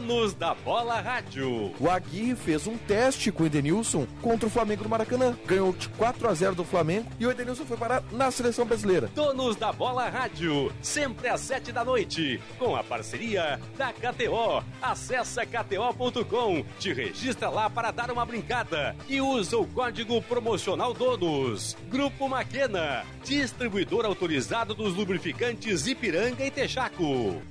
Donos 0.07 0.35
da 0.35 0.55
Bola 0.55 1.01
Rádio. 1.01 1.75
O 1.81 1.91
Agui 1.91 2.37
fez 2.37 2.69
um 2.69 2.79
teste 2.79 3.33
com 3.33 3.43
o 3.43 3.47
Edenilson 3.47 4.07
contra 4.23 4.47
o 4.47 4.51
Flamengo 4.51 4.85
no 4.85 4.89
Maracanã. 4.89 5.37
Ganhou 5.45 5.73
de 5.73 5.89
4 5.89 6.29
a 6.29 6.33
0 6.33 6.55
do 6.55 6.65
Flamengo 6.65 7.11
e 7.19 7.27
o 7.27 7.31
Edenilson 7.31 7.65
foi 7.65 7.77
parar 7.77 8.05
na 8.13 8.31
seleção 8.31 8.65
brasileira. 8.65 9.11
Donos 9.13 9.57
da 9.57 9.73
Bola 9.73 10.09
Rádio, 10.09 10.73
sempre 10.81 11.27
às 11.29 11.41
7 11.41 11.73
da 11.73 11.85
noite, 11.85 12.41
com 12.57 12.77
a 12.77 12.85
parceria 12.85 13.61
da 13.77 13.93
KTO. 13.93 14.63
Acesse 14.81 15.41
kto.com, 15.45 16.65
te 16.79 16.93
registra 16.93 17.49
lá 17.49 17.69
para 17.69 17.91
dar 17.91 18.09
uma 18.13 18.25
brincada 18.25 18.95
e 19.09 19.21
usa 19.21 19.59
o 19.59 19.67
código 19.67 20.23
promocional 20.23 20.95
Donos. 20.95 21.77
Grupo 21.91 22.29
Maquena, 22.29 23.05
distribuidor 23.25 24.07
autorizado 24.07 24.73
dos 24.73 24.95
lubrificantes 24.95 25.89
Ipiranga 25.89 26.47
e 26.47 26.51
Texaco. 26.51 27.43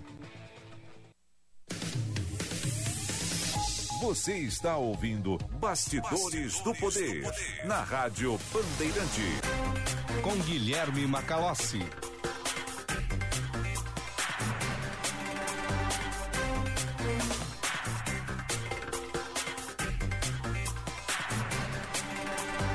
Você 4.06 4.38
está 4.38 4.77
ouvindo 4.77 5.36
Bastidores, 5.60 6.22
Bastidores 6.22 6.60
do, 6.60 6.76
poder, 6.76 7.22
do, 7.22 7.26
Poder, 7.26 7.65
na 7.65 7.82
Rádio 7.82 8.40
Bandeirante. 8.53 9.22
Com 10.22 10.36
Guilherme 10.44 11.07
Macalossi. 11.07 11.80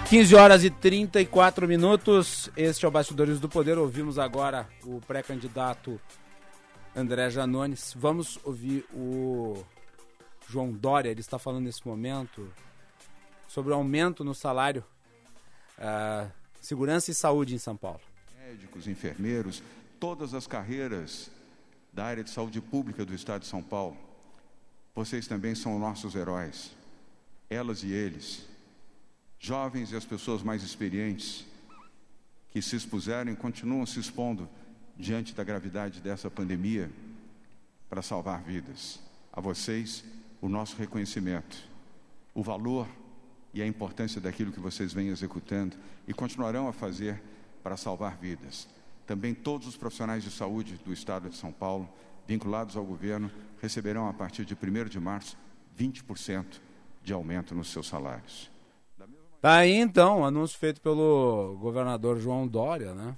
Quinze 0.09 0.35
horas 0.35 0.65
e 0.65 0.71
34 0.71 1.69
minutos. 1.69 2.51
Este 2.57 2.85
é 2.85 2.89
o 2.89 2.91
Bastidores 2.91 3.39
do 3.39 3.49
Poder. 3.49 3.79
Ouvimos 3.79 4.19
agora 4.19 4.69
o 4.85 5.01
pré-candidato 5.01 6.01
André 6.95 7.31
Janones. 7.31 7.95
Vamos 7.97 8.37
ouvir 8.43 8.85
o 8.93 9.65
João 10.51 10.73
Dória, 10.73 11.11
ele 11.11 11.21
está 11.21 11.39
falando 11.39 11.67
nesse 11.67 11.87
momento 11.87 12.53
sobre 13.47 13.73
o 13.73 13.77
aumento 13.77 14.25
no 14.25 14.35
salário 14.35 14.85
uh, 15.79 16.29
segurança 16.61 17.13
e 17.13 17.15
saúde 17.15 17.55
em 17.55 17.59
São 17.59 17.77
Paulo. 17.77 18.01
Médicos, 18.37 18.89
enfermeiros, 18.89 19.63
todas 20.01 20.35
as 20.35 20.49
carreiras 20.49 21.31
da 21.93 22.05
área 22.05 22.25
de 22.25 22.31
saúde 22.31 22.61
pública 22.61 23.05
do 23.05 23.15
Estado 23.15 23.43
de 23.43 23.47
São 23.47 23.63
Paulo, 23.63 23.97
vocês 24.93 25.29
também 25.29 25.55
são 25.55 25.79
nossos 25.79 26.17
heróis, 26.17 26.73
elas 27.49 27.85
e 27.85 27.93
eles, 27.93 28.45
jovens 29.39 29.93
e 29.93 29.97
as 29.97 30.05
pessoas 30.05 30.43
mais 30.43 30.65
experientes, 30.65 31.47
que 32.51 32.61
se 32.61 32.75
expuseram 32.75 33.31
e 33.31 33.37
continuam 33.37 33.87
se 33.87 34.01
expondo 34.01 34.49
diante 34.97 35.33
da 35.33 35.45
gravidade 35.45 36.01
dessa 36.01 36.29
pandemia 36.29 36.91
para 37.89 38.03
salvar 38.03 38.43
vidas. 38.43 38.99
A 39.33 39.41
vocês, 39.41 40.03
o 40.41 40.49
nosso 40.49 40.77
reconhecimento, 40.77 41.57
o 42.35 42.43
valor 42.43 42.87
e 43.53 43.61
a 43.61 43.67
importância 43.67 44.21
daquilo 44.21 44.53
que 44.53 44.61
vocês 44.61 44.93
vêm 44.93 45.09
executando 45.09 45.77
e 46.07 46.15
continuarão 46.15 46.69
a 46.69 46.73
fazer 46.73 47.21
para 47.63 47.77
salvar 47.77 48.17
vidas. 48.17 48.69
Também 49.07 49.35
todos 49.35 49.67
os 49.67 49.77
profissionais 49.77 50.23
de 50.23 50.31
saúde 50.31 50.81
do 50.85 50.93
Estado 50.93 51.29
de 51.29 51.37
São 51.37 51.53
Paulo, 51.53 51.89
vinculados 52.27 52.77
ao 52.77 52.85
governo, 52.85 53.31
receberão 53.61 54.09
a 54.09 54.13
partir 54.13 54.45
de 54.45 54.55
1 54.55 54.89
de 54.89 55.01
março 55.01 55.37
20% 55.79 56.61
de 57.03 57.13
aumento 57.13 57.55
nos 57.55 57.71
seus 57.71 57.89
salários. 57.89 58.51
Tá 59.41 59.57
aí 59.57 59.73
então, 59.73 60.25
anúncio 60.25 60.59
feito 60.59 60.81
pelo 60.81 61.57
governador 61.61 62.21
João 62.21 62.47
Dória, 62.47 62.95
né? 62.95 63.17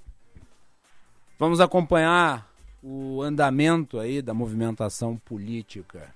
Vamos 1.37 1.59
acompanhar 1.59 2.49
o 2.81 3.21
andamento 3.21 3.99
aí 3.99 4.21
da 4.21 4.33
movimentação 4.33 5.17
política. 5.17 6.09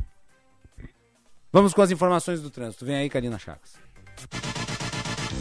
Vamos 1.57 1.73
com 1.73 1.81
as 1.81 1.89
informações 1.89 2.39
do 2.39 2.51
trânsito. 2.51 2.85
Vem 2.85 2.97
aí, 2.97 3.09
Karina 3.09 3.39
Chagas. 3.39 3.73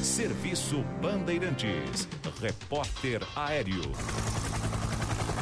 Serviço 0.02 0.82
Bandeirantes. 0.98 2.08
Repórter 2.40 3.20
Aéreo. 3.36 3.82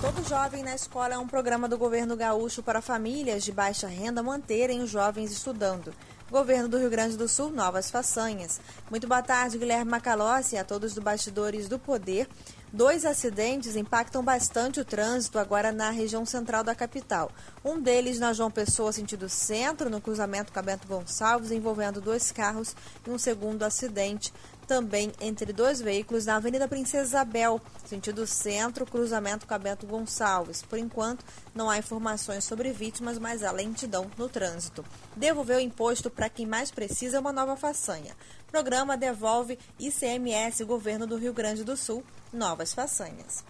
Todo 0.01 0.29
Jovem 0.29 0.65
na 0.65 0.75
Escola 0.75 1.15
é 1.15 1.19
um 1.19 1.29
programa 1.29 1.69
do 1.69 1.79
governo 1.79 2.17
gaúcho 2.17 2.61
para 2.61 2.83
famílias 2.83 3.45
de 3.45 3.53
baixa 3.53 3.87
renda 3.87 4.21
manterem 4.21 4.83
os 4.83 4.91
jovens 4.91 5.31
estudando. 5.31 5.95
Governo 6.29 6.67
do 6.67 6.77
Rio 6.77 6.91
Grande 6.91 7.17
do 7.17 7.29
Sul, 7.29 7.53
novas 7.53 7.89
façanhas. 7.89 8.61
Muito 8.91 9.07
boa 9.07 9.23
tarde, 9.23 9.59
Guilherme 9.59 9.89
Macalossi, 9.89 10.57
a 10.57 10.65
todos 10.65 10.93
do 10.93 11.01
Bastidores 11.01 11.69
do 11.69 11.79
Poder. 11.79 12.27
Dois 12.75 13.05
acidentes 13.05 13.77
impactam 13.77 14.21
bastante 14.21 14.81
o 14.81 14.85
trânsito 14.85 15.39
agora 15.39 15.71
na 15.71 15.91
região 15.91 16.27
central 16.27 16.65
da 16.65 16.75
capital. 16.75 17.31
Um 17.65 17.81
deles 17.81 18.19
na 18.19 18.33
João 18.33 18.51
Pessoa, 18.51 18.91
sentido 18.91 19.29
centro, 19.29 19.89
no 19.89 20.01
cruzamento 20.01 20.53
com 20.53 20.59
a 20.59 20.63
Bento 20.63 20.89
Gonçalves, 20.89 21.53
envolvendo 21.53 22.01
dois 22.01 22.33
carros, 22.33 22.75
e 23.07 23.11
um 23.11 23.17
segundo 23.17 23.63
acidente 23.63 24.35
também 24.67 25.13
entre 25.21 25.53
dois 25.53 25.81
veículos 25.81 26.27
na 26.27 26.35
Avenida 26.35 26.67
Princesa 26.67 27.07
Isabel, 27.07 27.61
sentido 27.87 28.27
centro, 28.27 28.85
cruzamento 28.85 29.47
com 29.47 29.55
a 29.55 29.59
Bento 29.59 29.87
Gonçalves. 29.87 30.63
Por 30.63 30.77
enquanto, 30.77 31.25
não 31.55 31.71
há 31.71 31.79
informações 31.79 32.43
sobre 32.43 32.73
vítimas, 32.73 33.21
mas 33.21 33.45
há 33.45 33.53
lentidão 33.53 34.11
no 34.19 34.29
trânsito. 34.29 34.85
Devolver 35.15 35.59
o 35.59 35.61
imposto 35.61 36.11
para 36.11 36.29
quem 36.29 36.45
mais 36.45 36.73
precisa 36.73 37.19
é 37.19 37.21
uma 37.21 37.33
nova 37.33 37.55
façanha. 37.57 38.17
Programa 38.51 38.97
devolve 38.97 39.61
ICMS 39.79 40.65
Governo 40.65 41.07
do 41.07 41.17
Rio 41.17 41.33
Grande 41.33 41.63
do 41.63 41.77
Sul, 41.77 42.03
novas 42.35 42.75
façanhas. 42.75 43.45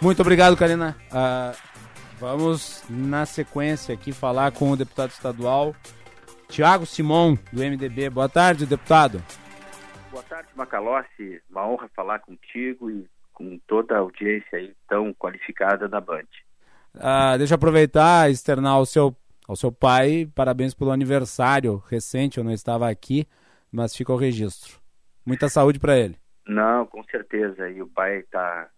Muito 0.00 0.20
obrigado, 0.20 0.56
Karina. 0.56 0.96
Uh, 1.10 1.56
vamos, 2.18 2.84
na 2.88 3.24
sequência, 3.24 3.94
aqui 3.94 4.12
falar 4.12 4.52
com 4.52 4.70
o 4.70 4.76
deputado 4.76 5.10
estadual 5.10 5.74
Tiago 6.48 6.86
Simon, 6.86 7.36
do 7.52 7.60
MDB. 7.60 8.10
Boa 8.10 8.28
tarde, 8.28 8.66
deputado. 8.66 9.22
Boa 10.10 10.22
tarde, 10.22 10.48
Macalossi. 10.54 11.42
Uma 11.50 11.68
honra 11.68 11.88
falar 11.94 12.20
contigo 12.20 12.90
e 12.90 13.06
com 13.32 13.58
toda 13.66 13.96
a 13.96 13.98
audiência 13.98 14.58
aí 14.58 14.74
tão 14.88 15.12
qualificada 15.12 15.88
da 15.88 16.00
Band. 16.00 16.24
Ah, 16.98 17.36
deixa 17.36 17.54
eu 17.54 17.56
aproveitar 17.56 18.30
e 18.30 18.32
externar 18.32 18.72
ao 18.72 18.86
seu, 18.86 19.14
ao 19.46 19.56
seu 19.56 19.70
pai 19.70 20.30
parabéns 20.34 20.72
pelo 20.72 20.90
aniversário 20.90 21.82
recente. 21.90 22.38
Eu 22.38 22.44
não 22.44 22.52
estava 22.52 22.88
aqui, 22.88 23.26
mas 23.70 23.94
fica 23.94 24.12
o 24.12 24.16
registro. 24.16 24.80
Muita 25.26 25.48
saúde 25.48 25.80
para 25.80 25.98
ele. 25.98 26.16
Não, 26.46 26.86
com 26.86 27.02
certeza. 27.04 27.68
E 27.68 27.82
o 27.82 27.88
pai 27.88 28.18
está 28.18 28.70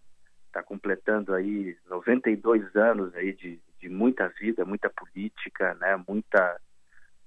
tá 0.50 0.62
completando 0.62 1.34
aí 1.34 1.76
92 1.88 2.74
anos 2.74 3.14
aí 3.14 3.34
de, 3.34 3.60
de 3.78 3.88
muita 3.88 4.28
vida, 4.28 4.64
muita 4.64 4.88
política, 4.88 5.74
né? 5.74 6.02
Muita 6.08 6.58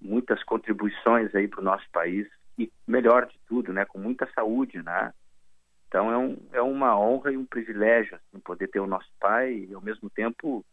muitas 0.02 0.44
contribuições 0.44 1.34
aí 1.36 1.48
para 1.48 1.62
o 1.62 1.64
nosso 1.64 1.86
país 1.92 2.28
e 2.58 2.72
melhor 2.88 3.28
de 3.28 3.40
tudo, 3.48 3.72
né, 3.72 3.86
com 3.86 4.00
muita 4.00 4.28
saúde, 4.34 4.82
né? 4.82 5.14
Então 5.88 6.12
é, 6.12 6.18
um, 6.18 6.38
é 6.54 6.62
uma 6.62 6.98
honra 7.00 7.32
e 7.32 7.38
um 7.38 7.46
privilégio 7.46 8.16
assim, 8.16 8.40
poder 8.40 8.68
ter 8.70 8.80
o 8.80 8.88
nosso 8.88 9.10
pai 9.20 9.68
e 9.70 9.74
ao 9.74 9.82
mesmo 9.82 10.10
tempo 10.10 10.66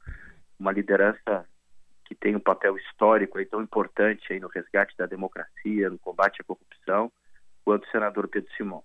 uma 0.59 0.73
liderança 0.73 1.45
que 2.05 2.15
tem 2.15 2.35
um 2.35 2.41
papel 2.41 2.77
histórico 2.79 3.37
aí 3.37 3.45
tão 3.45 3.61
importante 3.61 4.33
aí 4.33 4.41
no 4.41 4.49
resgate 4.49 4.97
da 4.97 5.07
democracia, 5.07 5.91
no 5.91 5.99
combate 5.99 6.41
à 6.41 6.45
corrupção, 6.45 7.13
quanto 7.69 7.85
o 7.87 7.91
senador 7.91 8.27
Pedro 8.29 8.51
Simão. 8.57 8.83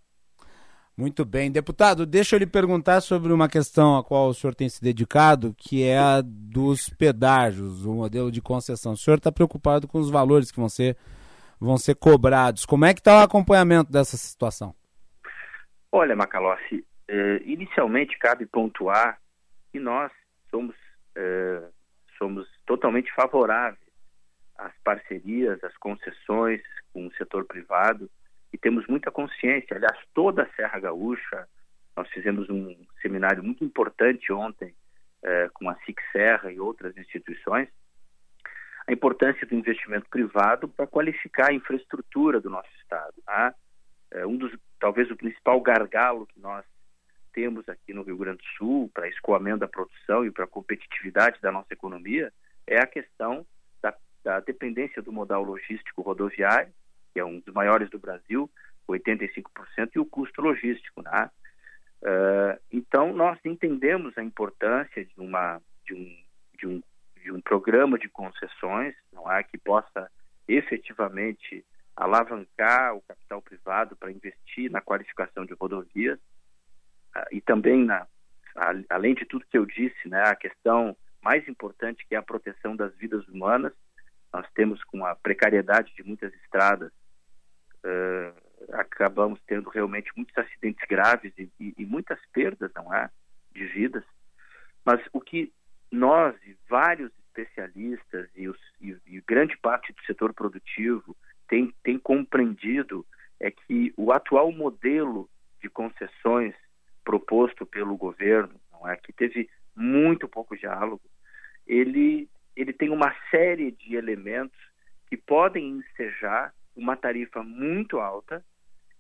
Muito 0.98 1.24
bem. 1.24 1.50
Deputado, 1.50 2.06
deixa 2.06 2.36
eu 2.36 2.40
lhe 2.40 2.46
perguntar 2.46 3.00
sobre 3.00 3.32
uma 3.32 3.48
questão 3.48 3.98
a 3.98 4.04
qual 4.04 4.28
o 4.28 4.34
senhor 4.34 4.54
tem 4.54 4.68
se 4.68 4.84
dedicado, 4.84 5.56
que 5.58 5.86
é 5.86 5.98
a 5.98 6.22
dos 6.22 6.90
pedágios, 6.90 7.86
o 7.86 7.94
modelo 7.94 8.30
de 8.30 8.42
concessão. 8.42 8.92
O 8.92 8.98
senhor 8.98 9.20
está 9.20 9.32
preocupado 9.32 9.88
com 9.88 10.00
os 10.00 10.10
valores 10.10 10.52
que 10.52 10.60
vão 10.60 10.68
ser, 10.68 10.98
vão 11.62 11.78
ser 11.78 11.96
cobrados. 11.96 12.66
Como 12.66 12.84
é 12.84 12.94
que 12.94 13.00
está 13.00 13.22
o 13.22 13.24
acompanhamento 13.24 13.90
dessa 13.90 14.18
situação? 14.18 14.76
Olha, 15.90 16.14
Macalossi, 16.14 16.86
eh, 17.08 17.42
inicialmente 17.46 18.20
cabe 18.20 18.46
pontuar 18.46 19.18
que 19.72 19.80
nós 19.80 20.12
somos, 20.52 20.76
eh, 21.16 21.64
somos 22.18 22.46
totalmente 22.66 23.10
favoráveis 23.16 23.80
às 24.58 24.74
parcerias, 24.84 25.64
às 25.64 25.78
concessões 25.78 26.62
com 26.92 27.08
o 27.08 27.14
setor 27.14 27.46
privado, 27.46 28.12
e 28.54 28.58
temos 28.58 28.86
muita 28.88 29.12
consciência. 29.12 29.76
Aliás, 29.76 29.98
toda 30.14 30.44
a 30.44 30.54
Serra 30.54 30.80
Gaúcha, 30.80 31.48
nós 31.98 32.08
fizemos 32.10 32.48
um 32.50 32.76
seminário 33.02 33.44
muito 33.44 33.64
importante 33.66 34.32
ontem 34.32 34.74
eh, 35.24 35.50
com 35.54 35.68
a 35.70 35.76
SIC 35.80 36.00
Serra 36.12 36.52
e 36.52 36.60
outras 36.60 36.96
instituições, 36.96 37.68
a 38.88 38.94
importância 38.94 39.48
do 39.48 39.56
investimento 39.56 40.08
privado 40.10 40.68
para 40.68 40.86
qualificar 40.86 41.50
a 41.50 41.54
infraestrutura 41.54 42.40
do 42.40 42.50
nosso 42.50 42.70
estado. 42.82 43.16
Tá? 43.26 43.56
É 44.12 44.26
um 44.26 44.38
dos, 44.38 44.56
talvez 44.80 45.10
o 45.10 45.16
principal 45.16 45.60
gargalo 45.62 46.28
que 46.28 46.40
nós 46.40 46.64
temos 47.34 47.68
aqui 47.68 47.94
no 47.94 48.04
Rio 48.04 48.18
Grande 48.18 48.38
do 48.38 48.58
Sul 48.58 48.92
para 48.94 49.08
escoamento 49.08 49.60
da 49.60 49.68
produção 49.68 50.24
e 50.26 50.32
para 50.32 50.44
a 50.44 50.48
competitividade 50.48 51.42
da 51.42 51.52
nossa 51.52 51.74
economia 51.74 52.32
é 52.68 52.80
a 52.80 52.86
questão 52.86 53.46
da, 53.82 53.96
da 54.24 54.40
dependência 54.42 55.02
do 55.02 55.12
modal 55.12 55.44
logístico 55.44 56.04
rodoviário 56.04 56.72
que 57.14 57.20
é 57.20 57.26
um 57.26 57.40
dos 57.40 57.54
maiores 57.54 57.90
do 57.90 58.00
Brasil, 58.00 58.50
85%, 58.90 59.92
e 59.96 60.00
o 60.00 60.06
custo 60.06 60.42
logístico. 60.42 61.02
Né? 61.02 61.30
Uh, 62.02 62.60
então, 62.72 63.14
nós 63.14 63.40
entendemos 63.46 64.18
a 64.18 64.24
importância 64.24 65.06
de, 65.06 65.14
uma, 65.18 65.62
de, 65.86 65.94
um, 65.94 66.24
de, 66.58 66.68
um, 66.68 66.84
de 67.22 67.32
um 67.32 67.42
programa 67.42 67.98
de 67.98 68.10
concessões 68.10 68.96
não 69.12 69.32
é, 69.32 69.44
que 69.44 69.58
possa 69.58 70.12
efetivamente 70.48 71.66
alavancar 71.96 72.96
o 72.96 73.02
capital 73.02 73.42
privado 73.42 73.96
para 73.96 74.12
investir 74.12 74.70
na 74.70 74.82
qualificação 74.82 75.46
de 75.46 75.54
rodovias 75.54 76.20
uh, 77.16 77.28
e 77.32 77.40
também, 77.40 77.86
na, 77.86 78.08
a, 78.56 78.74
além 78.90 79.14
de 79.14 79.26
tudo 79.26 79.46
que 79.50 79.58
eu 79.58 79.66
disse, 79.66 80.10
né, 80.10 80.24
a 80.24 80.36
questão 80.36 80.98
mais 81.24 81.48
importante 81.48 82.06
que 82.06 82.16
é 82.16 82.18
a 82.18 82.24
proteção 82.24 82.76
das 82.76 82.94
vidas 82.96 83.26
humanas. 83.30 83.72
Nós 84.34 84.46
temos 84.54 84.84
com 84.84 85.06
a 85.06 85.16
precariedade 85.16 85.94
de 85.96 86.04
muitas 86.04 86.34
estradas 86.34 86.92
uh, 87.84 88.74
acabamos 88.74 89.40
tendo 89.48 89.70
realmente 89.70 90.12
muitos 90.16 90.38
acidentes 90.38 90.86
graves 90.88 91.34
e, 91.38 91.50
e, 91.60 91.74
e, 91.78 91.86
muitas 91.86 92.20
perdas, 92.32 92.72
não 92.76 92.94
é, 92.94 93.10
de 93.54 93.66
vidas. 93.66 94.04
Mas 94.86 95.02
o 95.12 95.22
que 95.22 95.52
nós 95.92 96.36
e 96.46 96.56
vários 96.70 97.12
especialistas 97.28 98.30
e, 98.36 98.48
os, 98.48 98.60
e, 98.82 98.96
e 99.08 99.22
grande 99.22 99.58
parte 99.58 99.94
do 99.94 100.02
setor 100.04 100.34
produtivo 100.34 101.16
tem, 101.48 101.74
tem 101.84 101.98
compreendido 101.98 103.06
é 103.40 103.52
que 103.52 103.94
o 103.98 104.12
atual 104.12 104.52
modelo 104.52 105.30
de 105.62 105.70
concessões 105.70 106.56
proposto 107.04 107.66
pelo 107.66 107.98
governo, 107.98 108.60
não 108.72 108.88
é, 108.88 108.96
que 108.96 109.12
teve 109.12 109.50
muito 109.76 110.28
pouco 110.28 110.56
diálogo, 110.56 111.02
ele 111.68 112.30
ele 112.56 112.72
tem 112.72 112.90
uma 112.90 113.14
série 113.32 113.72
de 113.72 113.96
elementos 113.96 114.58
que 115.08 115.18
podem 115.18 115.70
ensejar 115.80 116.54
uma 116.76 116.96
tarifa 116.96 117.44
muito 117.44 118.00
alta 118.00 118.44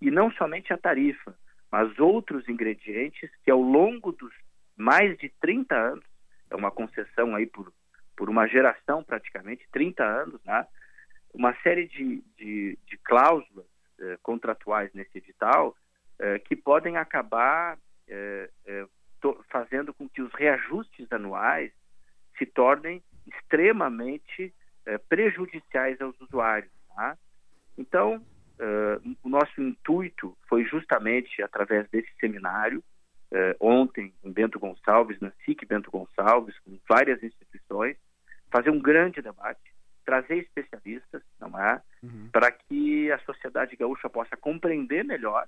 e 0.01 0.11
não 0.11 0.31
somente 0.31 0.73
a 0.73 0.77
tarifa, 0.77 1.35
mas 1.71 1.97
outros 1.99 2.47
ingredientes 2.47 3.29
que 3.43 3.51
ao 3.51 3.61
longo 3.61 4.11
dos 4.11 4.33
mais 4.75 5.17
de 5.17 5.29
30 5.41 5.75
anos, 5.75 6.05
é 6.49 6.55
uma 6.55 6.71
concessão 6.71 7.35
aí 7.35 7.45
por 7.45 7.71
por 8.15 8.29
uma 8.29 8.47
geração 8.47 9.03
praticamente, 9.03 9.67
30 9.71 10.03
anos, 10.03 10.43
né, 10.43 10.67
uma 11.33 11.53
série 11.61 11.87
de, 11.87 12.23
de, 12.37 12.77
de 12.85 12.97
cláusulas 12.97 13.65
eh, 13.99 14.17
contratuais 14.21 14.93
nesse 14.93 15.17
edital 15.17 15.75
eh, 16.19 16.37
que 16.39 16.55
podem 16.55 16.95
acabar 16.97 17.77
eh, 18.07 18.49
eh 18.65 18.85
to, 19.19 19.43
fazendo 19.49 19.93
com 19.93 20.07
que 20.07 20.21
os 20.21 20.31
reajustes 20.33 21.11
anuais 21.11 21.71
se 22.37 22.45
tornem 22.45 23.01
extremamente 23.25 24.53
eh, 24.85 24.97
prejudiciais 24.97 25.99
aos 25.99 26.19
usuários. 26.21 26.71
Tá? 26.95 27.17
Então, 27.77 28.17
uh, 28.17 29.17
o 29.23 29.29
nosso 29.29 29.61
intuito 29.61 30.37
foi 30.47 30.63
justamente 30.65 31.41
através 31.41 31.89
desse 31.89 32.09
seminário, 32.19 32.83
uh, 33.31 33.55
ontem 33.59 34.13
em 34.23 34.31
Bento 34.31 34.59
Gonçalves, 34.59 35.19
na 35.19 35.31
SIC 35.43 35.65
Bento 35.65 35.91
Gonçalves, 35.91 36.57
com 36.59 36.77
várias 36.87 37.21
instituições, 37.23 37.97
fazer 38.51 38.69
um 38.69 38.79
grande 38.79 39.21
debate, 39.21 39.73
trazer 40.05 40.37
especialistas, 40.37 41.21
não 41.39 41.57
é, 41.59 41.81
uhum. 42.03 42.29
para 42.31 42.51
que 42.51 43.11
a 43.11 43.19
sociedade 43.19 43.75
gaúcha 43.75 44.09
possa 44.09 44.37
compreender 44.37 45.03
melhor 45.03 45.47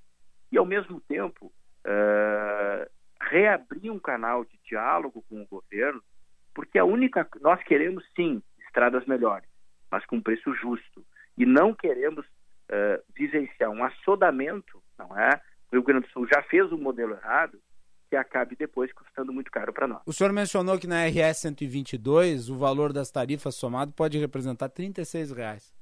e, 0.51 0.57
ao 0.57 0.65
mesmo 0.65 0.99
tempo, 1.01 1.51
uh, 1.85 2.89
reabrir 3.21 3.91
um 3.91 3.99
canal 3.99 4.45
de 4.45 4.57
diálogo 4.67 5.23
com 5.29 5.41
o 5.41 5.47
governo, 5.47 6.01
porque 6.53 6.79
a 6.79 6.85
única 6.85 7.27
nós 7.41 7.61
queremos 7.63 8.03
sim 8.15 8.41
estradas 8.65 9.05
melhores, 9.05 9.47
mas 9.91 10.05
com 10.05 10.21
preço 10.21 10.53
justo 10.55 11.05
e 11.37 11.45
não 11.45 11.73
queremos 11.73 12.25
uh, 12.25 13.03
vivenciar 13.15 13.69
um 13.69 13.83
assodamento, 13.83 14.81
não 14.97 15.17
é? 15.17 15.41
O 15.71 15.75
Rio 15.75 15.83
Grande 15.83 16.07
do 16.07 16.11
Sul 16.11 16.27
já 16.27 16.41
fez 16.43 16.71
um 16.71 16.77
modelo 16.77 17.13
errado 17.13 17.59
que 18.09 18.15
acabe 18.15 18.55
depois 18.55 18.91
custando 18.93 19.33
muito 19.33 19.51
caro 19.51 19.73
para 19.73 19.87
nós. 19.87 20.01
O 20.05 20.13
senhor 20.13 20.31
mencionou 20.31 20.79
que 20.79 20.87
na 20.87 21.05
RS 21.05 21.39
122 21.39 22.49
o 22.49 22.57
valor 22.57 22.93
das 22.93 23.11
tarifas 23.11 23.55
somado 23.55 23.91
pode 23.93 24.17
representar 24.17 24.69
36 24.69 25.31
reais. 25.31 25.73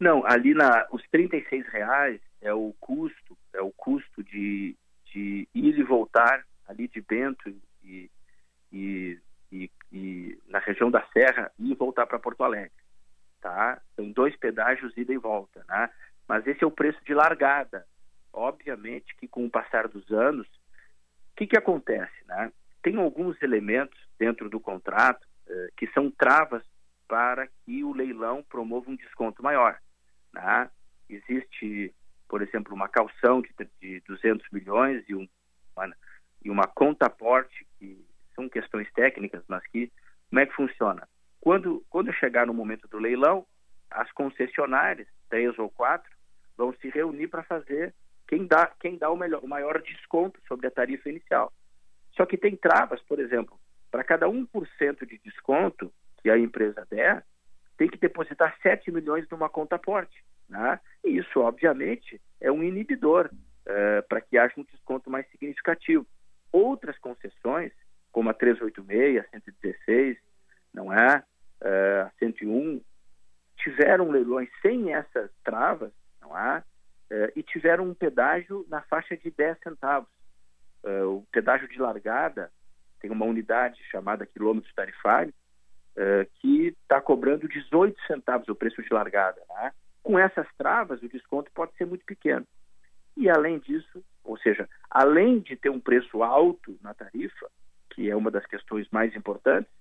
Não, 0.00 0.24
ali 0.26 0.54
na 0.54 0.86
os 0.90 1.02
36 1.10 1.66
reais 1.68 2.20
é 2.40 2.52
o 2.52 2.74
custo, 2.80 3.36
é 3.52 3.60
o 3.60 3.72
custo 3.72 4.22
de, 4.22 4.76
de 5.12 5.48
ir 5.54 5.78
e 5.78 5.82
voltar 5.82 6.44
ali 6.66 6.86
de 6.88 7.00
Bento 7.00 7.48
e, 7.82 8.10
e, 8.72 9.18
e, 9.50 9.70
e 9.92 10.38
na 10.48 10.58
região 10.58 10.90
da 10.90 11.04
Serra 11.12 11.50
e 11.58 11.74
voltar 11.74 12.06
para 12.06 12.18
Porto 12.18 12.44
Alegre 12.44 12.87
tá? 13.40 13.80
São 13.96 14.10
dois 14.10 14.36
pedágios 14.36 14.96
ida 14.96 15.12
e 15.12 15.18
volta, 15.18 15.64
né? 15.68 15.90
Mas 16.26 16.46
esse 16.46 16.62
é 16.62 16.66
o 16.66 16.70
preço 16.70 17.02
de 17.04 17.14
largada. 17.14 17.86
Obviamente 18.32 19.14
que 19.16 19.26
com 19.26 19.46
o 19.46 19.50
passar 19.50 19.88
dos 19.88 20.10
anos, 20.10 20.46
o 20.46 21.36
que, 21.36 21.46
que 21.46 21.58
acontece, 21.58 22.24
né? 22.26 22.52
Tem 22.82 22.96
alguns 22.96 23.40
elementos 23.42 23.98
dentro 24.18 24.48
do 24.48 24.60
contrato 24.60 25.26
eh, 25.48 25.68
que 25.76 25.86
são 25.88 26.10
travas 26.10 26.62
para 27.08 27.48
que 27.64 27.82
o 27.82 27.92
leilão 27.92 28.44
promova 28.48 28.90
um 28.90 28.96
desconto 28.96 29.42
maior, 29.42 29.78
né? 30.32 30.70
Existe, 31.08 31.94
por 32.28 32.42
exemplo, 32.42 32.74
uma 32.74 32.88
calção 32.88 33.40
de, 33.40 33.50
de 33.80 34.00
200 34.06 34.46
milhões 34.52 35.02
e, 35.08 35.14
um, 35.14 35.26
uma, 35.74 35.96
e 36.44 36.50
uma 36.50 36.66
conta 36.66 37.06
aporte 37.06 37.66
que 37.78 38.06
são 38.34 38.48
questões 38.48 38.90
técnicas, 38.92 39.42
mas 39.48 39.66
que 39.68 39.90
como 40.28 40.40
é 40.40 40.46
que 40.46 40.54
funciona? 40.54 41.08
Quando, 41.40 41.84
quando 41.88 42.12
chegar 42.12 42.46
no 42.46 42.54
momento 42.54 42.88
do 42.88 42.98
leilão, 42.98 43.46
as 43.90 44.10
concessionárias, 44.12 45.08
três 45.28 45.58
ou 45.58 45.70
quatro, 45.70 46.10
vão 46.56 46.74
se 46.74 46.88
reunir 46.90 47.28
para 47.28 47.42
fazer 47.42 47.94
quem 48.26 48.46
dá, 48.46 48.66
quem 48.80 48.98
dá 48.98 49.10
o, 49.10 49.16
melhor, 49.16 49.42
o 49.42 49.48
maior 49.48 49.80
desconto 49.80 50.40
sobre 50.46 50.66
a 50.66 50.70
tarifa 50.70 51.08
inicial. 51.08 51.52
Só 52.14 52.26
que 52.26 52.36
tem 52.36 52.56
travas, 52.56 53.00
por 53.02 53.18
exemplo, 53.18 53.58
para 53.90 54.04
cada 54.04 54.26
1% 54.26 55.06
de 55.06 55.18
desconto 55.18 55.92
que 56.20 56.28
a 56.28 56.38
empresa 56.38 56.86
der, 56.90 57.24
tem 57.76 57.88
que 57.88 57.96
depositar 57.96 58.56
7 58.60 58.90
milhões 58.90 59.26
numa 59.30 59.48
conta 59.48 59.76
aporte. 59.76 60.22
Né? 60.48 60.80
E 61.04 61.16
isso, 61.16 61.40
obviamente, 61.40 62.20
é 62.40 62.50
um 62.50 62.62
inibidor 62.62 63.30
uh, 63.32 64.06
para 64.08 64.20
que 64.20 64.36
haja 64.36 64.54
um 64.58 64.64
desconto 64.64 65.08
mais 65.08 65.28
significativo. 65.30 66.06
Outras 66.50 66.98
concessões, 66.98 67.72
como 68.10 68.30
a 68.30 68.34
386, 68.34 69.20
a 69.20 69.28
116, 69.30 70.18
não 70.74 70.92
é? 70.92 71.22
Uh, 71.60 72.06
a 72.06 72.10
101 72.18 72.80
tiveram 73.56 74.10
leilões 74.10 74.48
sem 74.62 74.94
essas 74.94 75.30
travas, 75.42 75.92
não 76.20 76.36
é? 76.38 76.62
Uh, 77.10 77.32
e 77.34 77.42
tiveram 77.42 77.84
um 77.84 77.94
pedágio 77.94 78.64
na 78.68 78.82
faixa 78.82 79.16
de 79.16 79.30
10 79.30 79.58
centavos. 79.60 80.08
Uh, 80.84 81.16
o 81.16 81.26
pedágio 81.32 81.68
de 81.68 81.78
largada 81.78 82.52
tem 83.00 83.10
uma 83.10 83.26
unidade 83.26 83.82
chamada 83.90 84.26
quilômetro 84.26 84.72
tarifário 84.74 85.32
que 86.40 86.76
está 86.80 87.00
cobrando 87.00 87.48
18 87.48 88.00
centavos 88.06 88.46
o 88.46 88.54
preço 88.54 88.80
de 88.80 88.94
largada. 88.94 89.42
Né? 89.48 89.72
Com 90.00 90.16
essas 90.16 90.46
travas, 90.56 91.02
o 91.02 91.08
desconto 91.08 91.50
pode 91.50 91.74
ser 91.74 91.86
muito 91.86 92.04
pequeno. 92.04 92.46
E 93.16 93.28
além 93.28 93.58
disso, 93.58 94.04
ou 94.22 94.38
seja, 94.38 94.68
além 94.88 95.40
de 95.40 95.56
ter 95.56 95.70
um 95.70 95.80
preço 95.80 96.22
alto 96.22 96.78
na 96.80 96.94
tarifa, 96.94 97.50
que 97.90 98.08
é 98.08 98.14
uma 98.14 98.30
das 98.30 98.46
questões 98.46 98.88
mais 98.92 99.12
importantes, 99.16 99.72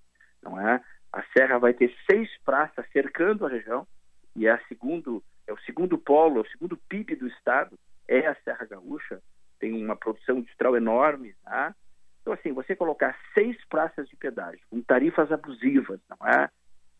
não 0.41 0.59
é? 0.59 0.83
A 1.17 1.23
Serra 1.35 1.57
vai 1.57 1.73
ter 1.73 1.91
seis 2.07 2.29
praças 2.45 2.85
cercando 2.93 3.43
a 3.43 3.49
região 3.49 3.87
e 4.35 4.45
é, 4.45 4.51
a 4.51 4.59
segundo, 4.67 5.23
é 5.47 5.51
o 5.51 5.57
segundo 5.61 5.97
polo, 5.97 6.37
é 6.37 6.41
o 6.41 6.51
segundo 6.51 6.77
PIB 6.77 7.15
do 7.15 7.27
estado, 7.27 7.75
é 8.07 8.27
a 8.27 8.35
Serra 8.43 8.67
Gaúcha, 8.67 9.19
tem 9.59 9.83
uma 9.83 9.95
produção 9.95 10.37
industrial 10.37 10.77
enorme, 10.77 11.33
tá? 11.43 11.73
Então, 12.21 12.33
assim, 12.33 12.53
você 12.53 12.75
colocar 12.75 13.17
seis 13.33 13.57
praças 13.67 14.07
de 14.07 14.15
pedágio 14.15 14.61
com 14.69 14.79
tarifas 14.83 15.31
abusivas, 15.31 15.99
não 16.07 16.27
é? 16.27 16.49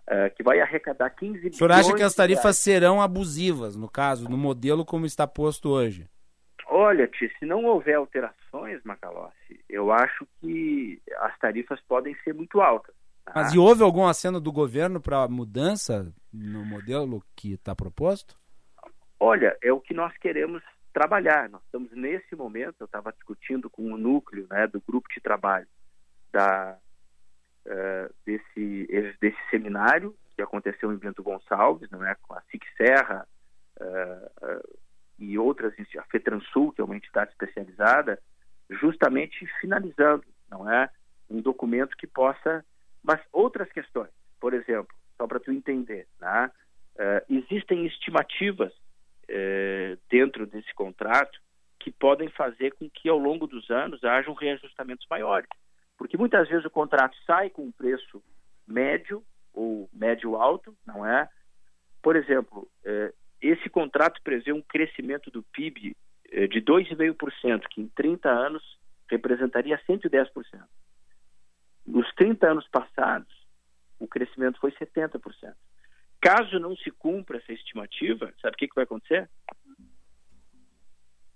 Uh, 0.07 0.35
que 0.35 0.41
vai 0.41 0.61
arrecadar 0.61 1.11
15 1.11 1.33
bilhões... 1.33 1.53
O 1.53 1.57
senhor 1.59 1.71
acha 1.71 1.93
que 1.93 2.01
as 2.01 2.15
tarifas 2.15 2.57
serão 2.57 2.99
abusivas, 2.99 3.75
no 3.75 3.87
caso, 3.87 4.27
no 4.27 4.37
modelo 4.37 4.83
como 4.83 5.05
está 5.05 5.27
posto 5.27 5.69
hoje? 5.69 6.09
Olha, 6.65 7.07
Tia, 7.07 7.29
se 7.37 7.45
não 7.45 7.65
houver 7.65 7.93
alterações, 7.93 8.81
Macalossi, 8.83 9.63
eu 9.69 9.91
acho 9.91 10.27
que 10.41 10.99
as 11.19 11.37
tarifas 11.37 11.79
podem 11.81 12.15
ser 12.23 12.33
muito 12.33 12.59
altas. 12.61 12.96
Mas 13.35 13.53
e 13.53 13.57
houve 13.57 13.83
algum 13.83 14.05
aceno 14.05 14.39
do 14.39 14.51
governo 14.51 15.01
para 15.01 15.27
mudança 15.27 16.13
no 16.31 16.65
modelo 16.65 17.23
que 17.35 17.53
está 17.53 17.75
proposto? 17.75 18.37
Olha, 19.19 19.57
é 19.61 19.71
o 19.71 19.79
que 19.79 19.93
nós 19.93 20.15
queremos 20.17 20.61
trabalhar. 20.93 21.49
Nós 21.49 21.61
estamos 21.63 21.91
nesse 21.91 22.35
momento, 22.35 22.77
eu 22.79 22.85
estava 22.85 23.11
discutindo 23.11 23.69
com 23.69 23.91
o 23.91 23.97
núcleo 23.97 24.47
né, 24.49 24.67
do 24.67 24.81
grupo 24.81 25.07
de 25.13 25.19
trabalho 25.19 25.67
da, 26.31 26.77
uh, 27.65 28.13
desse, 28.25 29.17
desse 29.19 29.37
seminário 29.49 30.15
que 30.35 30.41
aconteceu 30.41 30.93
em 30.93 30.97
Bento 30.97 31.23
Gonçalves, 31.23 31.89
não 31.89 32.05
é, 32.05 32.15
com 32.21 32.33
a 32.33 32.41
SIC 32.51 32.63
Serra 32.77 33.27
uh, 33.79 34.45
uh, 34.45 34.77
e 35.17 35.37
outras, 35.37 35.73
a 35.97 36.03
FETRANSUL, 36.03 36.71
que 36.73 36.81
é 36.81 36.83
uma 36.83 36.95
entidade 36.95 37.31
especializada, 37.31 38.21
justamente 38.69 39.47
finalizando, 39.59 40.23
não 40.49 40.69
é, 40.69 40.89
um 41.27 41.41
documento 41.41 41.97
que 41.97 42.05
possa 42.05 42.63
mas 43.07 43.21
outras 43.31 43.71
questões, 43.71 44.09
por 44.37 44.53
exemplo, 44.53 44.93
só 45.15 45.25
para 45.25 45.39
tu 45.39 45.49
entender, 45.49 46.05
né? 46.19 46.51
uh, 46.97 47.33
existem 47.33 47.85
estimativas 47.85 48.73
uh, 48.73 49.97
dentro 50.09 50.45
desse 50.45 50.73
contrato 50.75 51.39
que 51.79 51.89
podem 51.89 52.27
fazer 52.27 52.73
com 52.73 52.89
que 52.89 53.07
ao 53.07 53.17
longo 53.17 53.47
dos 53.47 53.69
anos 53.69 54.03
hajam 54.03 54.33
reajustamentos 54.33 55.07
maiores. 55.09 55.47
Porque 55.97 56.17
muitas 56.17 56.49
vezes 56.49 56.65
o 56.65 56.69
contrato 56.69 57.15
sai 57.25 57.49
com 57.49 57.63
um 57.63 57.71
preço 57.71 58.21
médio 58.67 59.23
ou 59.53 59.89
médio-alto, 59.93 60.75
não 60.85 61.05
é? 61.05 61.29
Por 62.03 62.17
exemplo, 62.17 62.69
uh, 62.85 63.13
esse 63.41 63.69
contrato 63.69 64.21
prevê 64.21 64.51
um 64.51 64.61
crescimento 64.61 65.31
do 65.31 65.41
PIB 65.41 65.95
de 66.29 66.61
2,5%, 66.61 67.67
que 67.69 67.79
em 67.79 67.87
30 67.87 68.29
anos 68.29 68.61
representaria 69.09 69.79
110%. 69.87 70.29
Nos 71.87 72.13
30 72.15 72.51
anos 72.51 72.67
passados, 72.67 73.33
o 73.97 74.07
crescimento 74.07 74.59
foi 74.59 74.71
70%. 74.73 75.55
Caso 76.19 76.59
não 76.59 76.75
se 76.75 76.91
cumpra 76.91 77.37
essa 77.37 77.53
estimativa, 77.53 78.33
sabe 78.41 78.55
o 78.55 78.57
que, 78.57 78.67
que 78.67 78.75
vai 78.75 78.83
acontecer? 78.83 79.29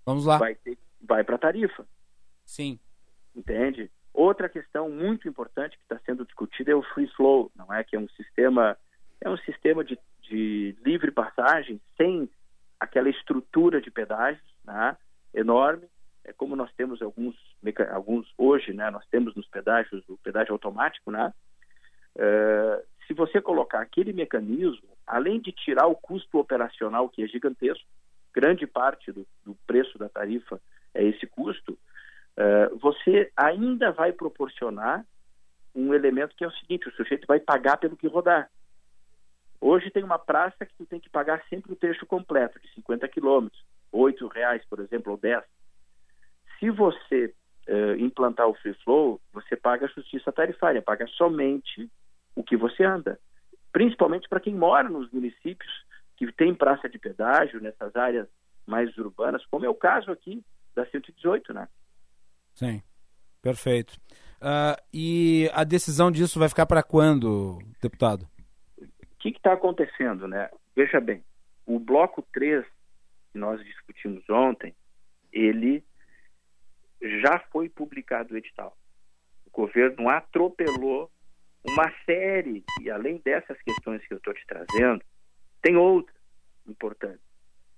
Vamos 0.06 0.26
lá. 0.26 0.38
Vai, 0.38 0.57
vai 1.02 1.23
para 1.23 1.36
a 1.36 1.40
tarifa. 1.40 1.88
Sim. 2.45 2.80
Entende? 3.34 3.90
Outra 4.14 4.49
questão 4.49 4.90
muito 4.90 5.28
importante 5.30 5.78
que 5.78 5.84
está 5.84 5.98
sendo 6.06 6.26
discutida 6.26 6.72
é 6.72 6.76
o 6.76 6.84
free 6.84 7.07
flow, 7.15 7.49
não 7.56 7.73
é? 7.73 7.84
Que 7.84 7.95
é 7.95 7.99
um 7.99 8.10
sistema 8.10 8.78
é 9.22 9.30
um 9.30 9.38
sistema 9.38 9.84
de, 9.84 9.98
de 10.23 10.76
livre 10.84 11.11
passagem 11.11 11.80
sem 11.95 12.28
aquela 12.80 13.07
estrutura 13.07 13.80
de 13.80 13.91
pedágios, 13.91 14.44
né? 14.65 14.98
Enorme 15.34 15.88
é 16.23 16.34
como 16.34 16.56
nós 16.56 16.72
temos 16.73 17.02
alguns, 17.02 17.35
alguns 17.91 18.31
hoje, 18.38 18.73
né, 18.73 18.89
nós 18.89 19.06
temos 19.07 19.35
nos 19.35 19.48
pedágios 19.48 20.03
o 20.07 20.18
pedágio 20.18 20.53
automático, 20.53 21.11
né, 21.11 21.34
é, 22.15 22.84
se 23.07 23.14
você 23.14 23.41
colocar 23.41 23.81
aquele 23.81 24.14
mecanismo, 24.14 24.89
além 25.06 25.39
de 25.39 25.52
tirar 25.52 25.88
o 25.88 25.95
custo 25.95 26.39
operacional, 26.39 27.10
que 27.10 27.23
é 27.23 27.27
gigantesco, 27.27 27.85
grande 28.34 28.65
parte 28.65 29.11
do, 29.11 29.27
do 29.45 29.56
preço 29.68 29.98
da 29.98 30.07
tarifa 30.07 30.61
é 30.93 31.03
esse 31.03 31.27
custo, 31.27 31.77
é, 32.38 32.69
você 32.69 33.31
ainda 33.35 33.91
vai 33.91 34.11
proporcionar 34.11 35.06
um 35.76 35.93
elemento 35.93 36.35
que 36.35 36.43
é 36.43 36.48
o 36.48 36.52
seguinte: 36.52 36.88
o 36.88 36.93
sujeito 36.93 37.26
vai 37.27 37.39
pagar 37.39 37.77
pelo 37.77 37.98
que 37.98 38.07
rodar. 38.07 38.49
Hoje 39.60 39.91
tem 39.91 40.03
uma 40.03 40.18
praça 40.18 40.65
que 40.65 40.73
tu 40.76 40.85
tem 40.85 40.99
que 40.99 41.10
pagar 41.10 41.43
sempre 41.49 41.72
o 41.72 41.76
trecho 41.76 42.06
completo, 42.06 42.60
de 42.60 42.73
50 42.73 43.07
quilômetros, 43.10 43.64
R$ 43.93 44.14
reais, 44.34 44.64
por 44.69 44.80
exemplo, 44.80 45.11
ou 45.11 45.18
10. 45.18 45.43
Se 46.61 46.69
você 46.69 47.33
uh, 47.67 47.95
implantar 47.97 48.47
o 48.47 48.53
free 48.53 48.75
flow, 48.83 49.19
você 49.33 49.55
paga 49.55 49.88
a 49.88 49.89
justiça 49.89 50.31
tarifária, 50.31 50.79
paga 50.79 51.07
somente 51.07 51.89
o 52.35 52.43
que 52.43 52.55
você 52.55 52.83
anda. 52.83 53.19
Principalmente 53.71 54.29
para 54.29 54.39
quem 54.39 54.53
mora 54.53 54.88
nos 54.88 55.11
municípios 55.11 55.71
que 56.15 56.31
tem 56.33 56.53
praça 56.53 56.88
de 56.88 56.99
pedágio, 56.99 57.59
nessas 57.59 57.95
áreas 57.95 58.27
mais 58.67 58.95
urbanas, 58.95 59.43
como 59.47 59.65
é 59.65 59.69
o 59.69 59.73
caso 59.73 60.11
aqui 60.11 60.45
da 60.75 60.85
118, 60.85 61.51
né? 61.51 61.67
Sim, 62.53 62.83
perfeito. 63.41 63.93
Uh, 64.39 64.77
e 64.93 65.49
a 65.53 65.63
decisão 65.63 66.11
disso 66.11 66.38
vai 66.38 66.47
ficar 66.47 66.67
para 66.67 66.83
quando, 66.83 67.57
deputado? 67.81 68.27
O 68.79 69.17
que 69.17 69.29
está 69.29 69.53
acontecendo, 69.53 70.27
né? 70.27 70.47
Veja 70.75 70.99
bem, 70.99 71.23
o 71.65 71.79
bloco 71.79 72.21
3 72.33 72.63
que 73.31 73.39
nós 73.39 73.63
discutimos 73.63 74.23
ontem, 74.29 74.75
ele 75.31 75.83
já 77.02 77.40
foi 77.52 77.69
publicado 77.69 78.34
o 78.34 78.38
edital. 78.38 78.78
O 79.45 79.49
governo 79.52 80.10
atropelou 80.10 81.11
uma 81.64 81.91
série, 82.06 82.64
e 82.82 82.90
além 82.90 83.18
dessas 83.23 83.61
questões 83.61 84.06
que 84.07 84.14
eu 84.14 84.18
estou 84.18 84.34
te 84.34 84.45
trazendo, 84.48 85.03
tem 85.61 85.76
outras 85.76 86.18
importantes. 86.68 87.23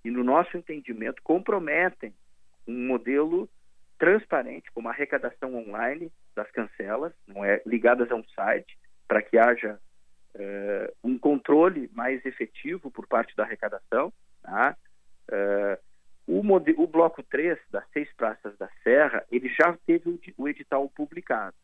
E 0.04 0.12
no 0.12 0.24
nosso 0.24 0.58
entendimento, 0.58 1.22
comprometem 1.24 2.14
um 2.68 2.88
modelo 2.88 3.50
transparente, 3.98 4.72
como 4.74 4.88
a 4.88 4.92
arrecadação 4.92 5.56
online 5.56 6.12
das 6.36 6.50
cancelas, 6.52 7.14
não 7.28 7.44
é 7.44 7.62
ligadas 7.66 8.12
a 8.12 8.16
um 8.16 8.24
site, 8.30 8.78
para 9.08 9.22
que 9.22 9.38
haja 9.38 9.80
uh, 10.36 10.96
um 11.04 11.18
controle 11.18 11.90
mais 11.94 12.26
efetivo 12.26 12.90
por 12.90 13.08
parte 13.08 13.36
da 13.36 13.44
arrecadação. 13.44 14.12
Tá? 14.42 14.76
Uh, 15.30 15.93
o, 16.28 16.40
o, 16.40 16.88
bloco 16.88 17.22
3 17.24 17.60
das 17.70 17.84
seis 17.92 18.12
praças 18.14 18.58
da 18.58 18.70
Serra, 18.84 19.26
ele 19.32 19.50
já 19.50 19.78
teve 19.86 20.10
o, 20.10 20.20
o 20.38 20.48
edital 20.48 20.90
publicado. 20.90 21.56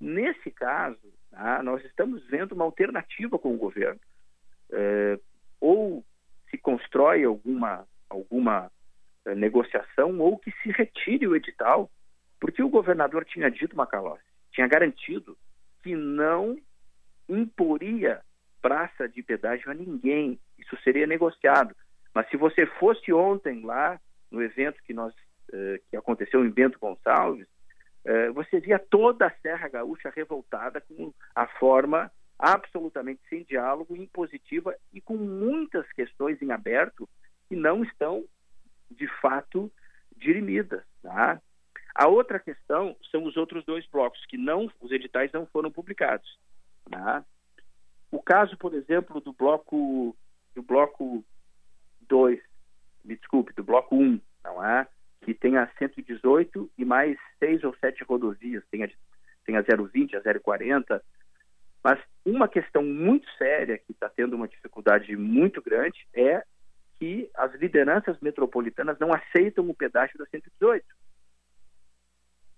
Nesse 0.00 0.50
caso, 0.50 1.12
tá, 1.30 1.62
nós 1.62 1.84
estamos 1.84 2.24
vendo 2.28 2.52
uma 2.52 2.64
alternativa 2.64 3.38
com 3.38 3.54
o 3.54 3.58
governo. 3.58 4.00
Uh, 4.70 5.20
ou 5.60 6.04
se 6.50 6.58
constrói 6.58 7.24
alguma, 7.24 7.86
alguma 8.08 8.70
uh, 9.26 9.34
negociação, 9.34 10.18
ou 10.20 10.38
que 10.38 10.52
se 10.62 10.70
retire 10.70 11.26
o 11.26 11.34
edital, 11.34 11.90
porque 12.38 12.62
o 12.62 12.68
governador 12.68 13.24
tinha 13.24 13.50
dito, 13.50 13.76
Macalossi, 13.76 14.22
tinha 14.52 14.68
garantido 14.68 15.36
que 15.82 15.96
não 15.96 16.56
imporia 17.28 18.22
praça 18.62 19.08
de 19.08 19.22
pedágio 19.22 19.70
a 19.70 19.74
ninguém. 19.74 20.38
Isso 20.58 20.76
seria 20.82 21.06
negociado. 21.06 21.74
Mas 22.18 22.28
se 22.30 22.36
você 22.36 22.66
fosse 22.66 23.12
ontem 23.12 23.60
lá 23.64 23.96
no 24.28 24.42
evento 24.42 24.82
que 24.82 24.92
nós 24.92 25.14
uh, 25.14 25.78
que 25.88 25.96
aconteceu 25.96 26.44
em 26.44 26.50
Bento 26.50 26.76
Gonçalves, 26.76 27.46
uh, 27.46 28.32
você 28.32 28.58
via 28.58 28.76
toda 28.76 29.28
a 29.28 29.30
Serra 29.40 29.68
Gaúcha 29.68 30.10
revoltada 30.10 30.80
com 30.80 31.14
a 31.32 31.46
forma 31.46 32.10
absolutamente 32.36 33.20
sem 33.28 33.44
diálogo, 33.44 33.94
impositiva 33.94 34.74
e 34.92 35.00
com 35.00 35.16
muitas 35.16 35.88
questões 35.92 36.42
em 36.42 36.50
aberto 36.50 37.08
que 37.48 37.54
não 37.54 37.84
estão 37.84 38.24
de 38.90 39.06
fato 39.20 39.70
dirimidas. 40.16 40.82
Tá? 41.00 41.40
A 41.94 42.08
outra 42.08 42.40
questão 42.40 42.96
são 43.12 43.26
os 43.26 43.36
outros 43.36 43.64
dois 43.64 43.86
blocos 43.86 44.26
que 44.26 44.36
não, 44.36 44.68
os 44.80 44.90
editais 44.90 45.30
não 45.30 45.46
foram 45.46 45.70
publicados. 45.70 46.36
Tá? 46.90 47.24
O 48.10 48.20
caso, 48.20 48.58
por 48.58 48.74
exemplo, 48.74 49.20
do 49.20 49.32
bloco 49.32 50.16
do 50.52 50.64
bloco 50.64 51.24
2, 52.08 52.40
me 53.04 53.16
desculpe, 53.16 53.52
do 53.54 53.64
bloco 53.64 53.96
1, 53.96 54.02
um, 54.02 54.20
não 54.44 54.64
é? 54.64 54.86
Que 55.22 55.34
tem 55.34 55.56
a 55.56 55.68
118 55.78 56.70
e 56.76 56.84
mais 56.84 57.18
seis 57.38 57.62
ou 57.64 57.74
sete 57.80 58.04
rodovias, 58.04 58.64
tem 58.70 58.84
a, 58.84 58.88
tem 59.44 59.56
a 59.56 59.62
020, 59.62 60.16
a 60.16 60.40
040. 60.40 61.02
Mas 61.82 61.98
uma 62.24 62.48
questão 62.48 62.82
muito 62.82 63.28
séria 63.36 63.78
que 63.78 63.92
está 63.92 64.08
tendo 64.08 64.36
uma 64.36 64.48
dificuldade 64.48 65.16
muito 65.16 65.62
grande 65.62 66.06
é 66.14 66.42
que 66.98 67.30
as 67.34 67.54
lideranças 67.54 68.18
metropolitanas 68.20 68.98
não 68.98 69.12
aceitam 69.12 69.68
o 69.68 69.74
pedágio 69.74 70.18
da 70.18 70.26
118. 70.26 70.84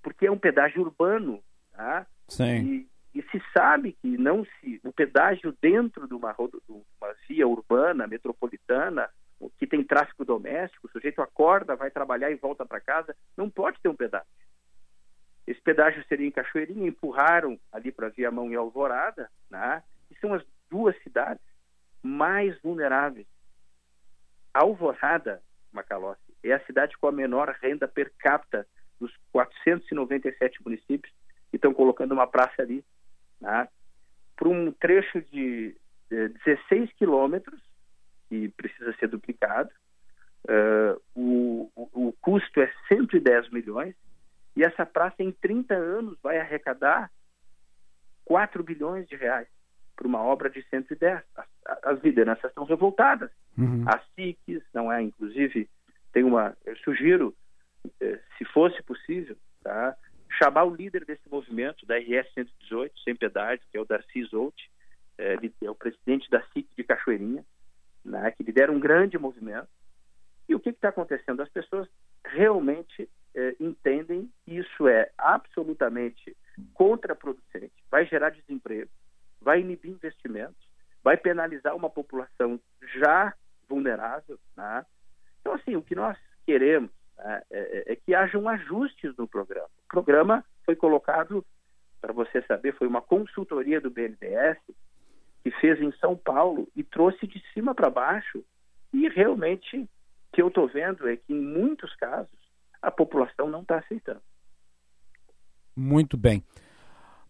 Porque 0.02 0.26
é 0.26 0.30
um 0.30 0.38
pedágio 0.38 0.80
urbano, 0.80 1.42
tá? 1.72 2.06
Sim. 2.28 2.88
E, 3.14 3.18
e 3.18 3.22
se 3.30 3.42
sabe 3.52 3.92
que 4.00 4.16
não 4.16 4.44
se 4.44 4.80
o 4.82 4.92
pedágio 4.92 5.54
dentro 5.60 6.08
de 6.08 6.14
uma, 6.14 6.32
de 6.32 6.72
uma 6.72 7.14
via 7.28 7.46
urbana 7.46 8.06
metropolitana 8.06 9.10
que 9.58 9.66
tem 9.66 9.82
tráfico 9.82 10.24
doméstico, 10.24 10.86
o 10.86 10.90
sujeito 10.90 11.22
acorda, 11.22 11.76
vai 11.76 11.90
trabalhar 11.90 12.30
e 12.30 12.34
volta 12.34 12.66
para 12.66 12.80
casa, 12.80 13.16
não 13.36 13.48
pode 13.48 13.80
ter 13.80 13.88
um 13.88 13.96
pedágio. 13.96 14.26
Esse 15.46 15.60
pedágio 15.60 16.04
seria 16.06 16.26
em 16.26 16.30
Cachoeirinha, 16.30 16.88
empurraram 16.88 17.58
ali 17.72 17.90
para 17.90 18.10
Viamão 18.10 18.50
e 18.50 18.56
Alvorada, 18.56 19.30
né? 19.50 19.82
e 20.10 20.14
são 20.18 20.34
as 20.34 20.44
duas 20.70 20.96
cidades 21.02 21.42
mais 22.02 22.60
vulneráveis. 22.60 23.26
Alvorada, 24.52 25.42
Macalossi, 25.72 26.20
é 26.42 26.52
a 26.52 26.64
cidade 26.66 26.96
com 26.98 27.06
a 27.06 27.12
menor 27.12 27.56
renda 27.60 27.88
per 27.88 28.12
capita 28.18 28.66
dos 28.98 29.12
497 29.32 30.62
municípios 30.62 31.12
que 31.50 31.56
estão 31.56 31.72
colocando 31.72 32.12
uma 32.12 32.26
praça 32.26 32.62
ali, 32.62 32.84
né? 33.40 33.68
por 34.36 34.48
um 34.48 34.72
trecho 34.72 35.20
de 35.22 35.76
16 36.10 36.92
quilômetros, 36.94 37.60
que 38.30 38.48
precisa 38.50 38.94
ser 38.94 39.08
duplicado. 39.08 39.68
Uh, 40.48 40.98
o, 41.14 41.70
o, 41.76 42.08
o, 42.08 42.12
custo 42.22 42.62
é 42.62 42.72
110 42.88 43.50
milhões 43.50 43.94
e 44.56 44.64
essa 44.64 44.86
praça 44.86 45.22
em 45.22 45.30
30 45.32 45.74
anos 45.74 46.18
vai 46.22 46.38
arrecadar 46.38 47.10
4 48.24 48.62
bilhões 48.62 49.06
de 49.06 49.16
reais 49.16 49.48
para 49.94 50.06
uma 50.06 50.22
obra 50.22 50.48
de 50.48 50.62
110. 50.70 51.22
As, 51.36 51.46
as 51.84 52.02
lideranças 52.02 52.50
estão 52.50 52.64
revoltadas. 52.64 53.30
Uhum. 53.58 53.84
As 53.86 54.02
SICs, 54.14 54.62
não 54.72 54.90
é? 54.90 55.02
Inclusive, 55.02 55.68
tem 56.12 56.24
uma. 56.24 56.56
Eu 56.64 56.76
sugiro, 56.78 57.36
eh, 58.00 58.18
se 58.38 58.44
fosse 58.46 58.82
possível, 58.82 59.36
tá? 59.62 59.94
chamar 60.38 60.64
o 60.64 60.74
líder 60.74 61.04
desse 61.04 61.28
movimento, 61.28 61.84
da 61.84 61.96
RS 61.98 62.32
118, 62.34 62.98
sem 63.00 63.14
pedágio, 63.14 63.64
que 63.70 63.76
é 63.76 63.80
o 63.80 63.84
Darcy 63.84 64.24
Zolt, 64.24 64.56
é, 65.18 65.36
é 65.62 65.70
o 65.70 65.74
presidente 65.74 66.30
da 66.30 66.42
SIC 66.48 66.66
de 66.76 66.84
Cachoeirinha, 66.84 67.44
né, 68.04 68.30
que 68.32 68.42
lidera 68.42 68.72
um 68.72 68.80
grande 68.80 69.18
movimento. 69.18 69.68
E 70.48 70.54
o 70.54 70.60
que 70.60 70.70
está 70.70 70.88
acontecendo? 70.88 71.42
As 71.42 71.48
pessoas 71.48 71.88
realmente 72.24 73.08
eh, 73.34 73.56
entendem 73.60 74.30
que 74.44 74.56
isso 74.56 74.88
é 74.88 75.10
absolutamente 75.16 76.36
contraproducente, 76.74 77.72
vai 77.90 78.04
gerar 78.04 78.30
desemprego, 78.30 78.90
vai 79.40 79.60
inibir 79.60 79.92
investimentos, 79.92 80.68
vai 81.02 81.16
penalizar 81.16 81.74
uma 81.74 81.88
população 81.88 82.60
já 83.00 83.34
vulnerável. 83.68 84.38
Né? 84.56 84.84
Então, 85.40 85.54
assim, 85.54 85.76
o 85.76 85.82
que 85.82 85.94
nós 85.94 86.18
queremos 86.44 86.90
né, 87.16 87.42
é, 87.50 87.92
é, 87.92 87.96
que 87.96 88.14
hajam 88.14 88.48
ajustes 88.48 89.16
no 89.16 89.28
programa. 89.28 89.68
O 89.84 89.88
programa 89.88 90.44
foi 90.64 90.74
colocado, 90.74 91.44
para 92.00 92.12
você 92.12 92.42
saber, 92.42 92.74
foi 92.74 92.86
uma 92.86 93.00
consultoria 93.00 93.80
do 93.80 93.90
BNDES 93.90 94.58
que 95.42 95.50
fez 95.52 95.80
em 95.80 95.92
São 95.92 96.16
Paulo 96.16 96.68
e 96.76 96.82
trouxe 96.82 97.26
de 97.26 97.42
cima 97.52 97.74
para 97.74 97.90
baixo. 97.90 98.44
E 98.92 99.08
realmente 99.08 99.78
o 99.78 99.88
que 100.32 100.42
eu 100.42 100.48
estou 100.48 100.68
vendo 100.68 101.08
é 101.08 101.16
que 101.16 101.32
em 101.32 101.40
muitos 101.40 101.94
casos 101.96 102.28
a 102.82 102.90
população 102.90 103.48
não 103.48 103.62
está 103.62 103.78
aceitando. 103.78 104.22
Muito 105.76 106.16
bem. 106.16 106.42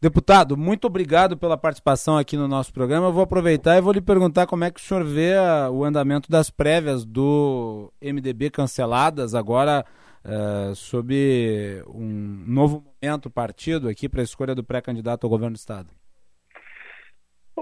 Deputado, 0.01 0.57
muito 0.57 0.87
obrigado 0.87 1.37
pela 1.37 1.59
participação 1.59 2.16
aqui 2.16 2.35
no 2.35 2.49
nosso 2.49 2.73
programa. 2.73 3.09
Eu 3.09 3.12
vou 3.12 3.23
aproveitar 3.23 3.77
e 3.77 3.82
vou 3.82 3.93
lhe 3.93 4.01
perguntar 4.01 4.47
como 4.47 4.65
é 4.65 4.70
que 4.70 4.81
o 4.81 4.82
senhor 4.82 5.05
vê 5.05 5.35
o 5.70 5.85
andamento 5.85 6.31
das 6.31 6.49
prévias 6.49 7.05
do 7.05 7.93
MDB 8.01 8.49
canceladas 8.49 9.35
agora 9.35 9.85
uh, 10.24 10.74
sob 10.74 11.85
um 11.87 12.45
novo 12.47 12.82
momento 13.03 13.28
partido 13.28 13.91
aqui 13.91 14.09
para 14.09 14.23
a 14.23 14.24
escolha 14.24 14.55
do 14.55 14.65
pré-candidato 14.65 15.24
ao 15.24 15.31
governo 15.31 15.55
do 15.55 15.59
Estado. 15.59 15.99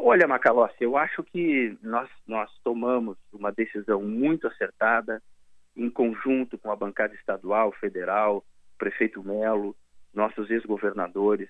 Olha, 0.05 0.27
Macalossi, 0.27 0.77
eu 0.81 0.97
acho 0.97 1.23
que 1.23 1.77
nós, 1.83 2.09
nós 2.27 2.51
tomamos 2.63 3.17
uma 3.33 3.53
decisão 3.53 4.03
muito 4.03 4.47
acertada, 4.47 5.23
em 5.77 5.91
conjunto 5.91 6.59
com 6.59 6.71
a 6.71 6.77
bancada 6.77 7.15
estadual, 7.15 7.73
federal, 7.73 8.45
prefeito 8.77 9.23
Melo, 9.23 9.77
nossos 10.13 10.51
ex-governadores. 10.51 11.49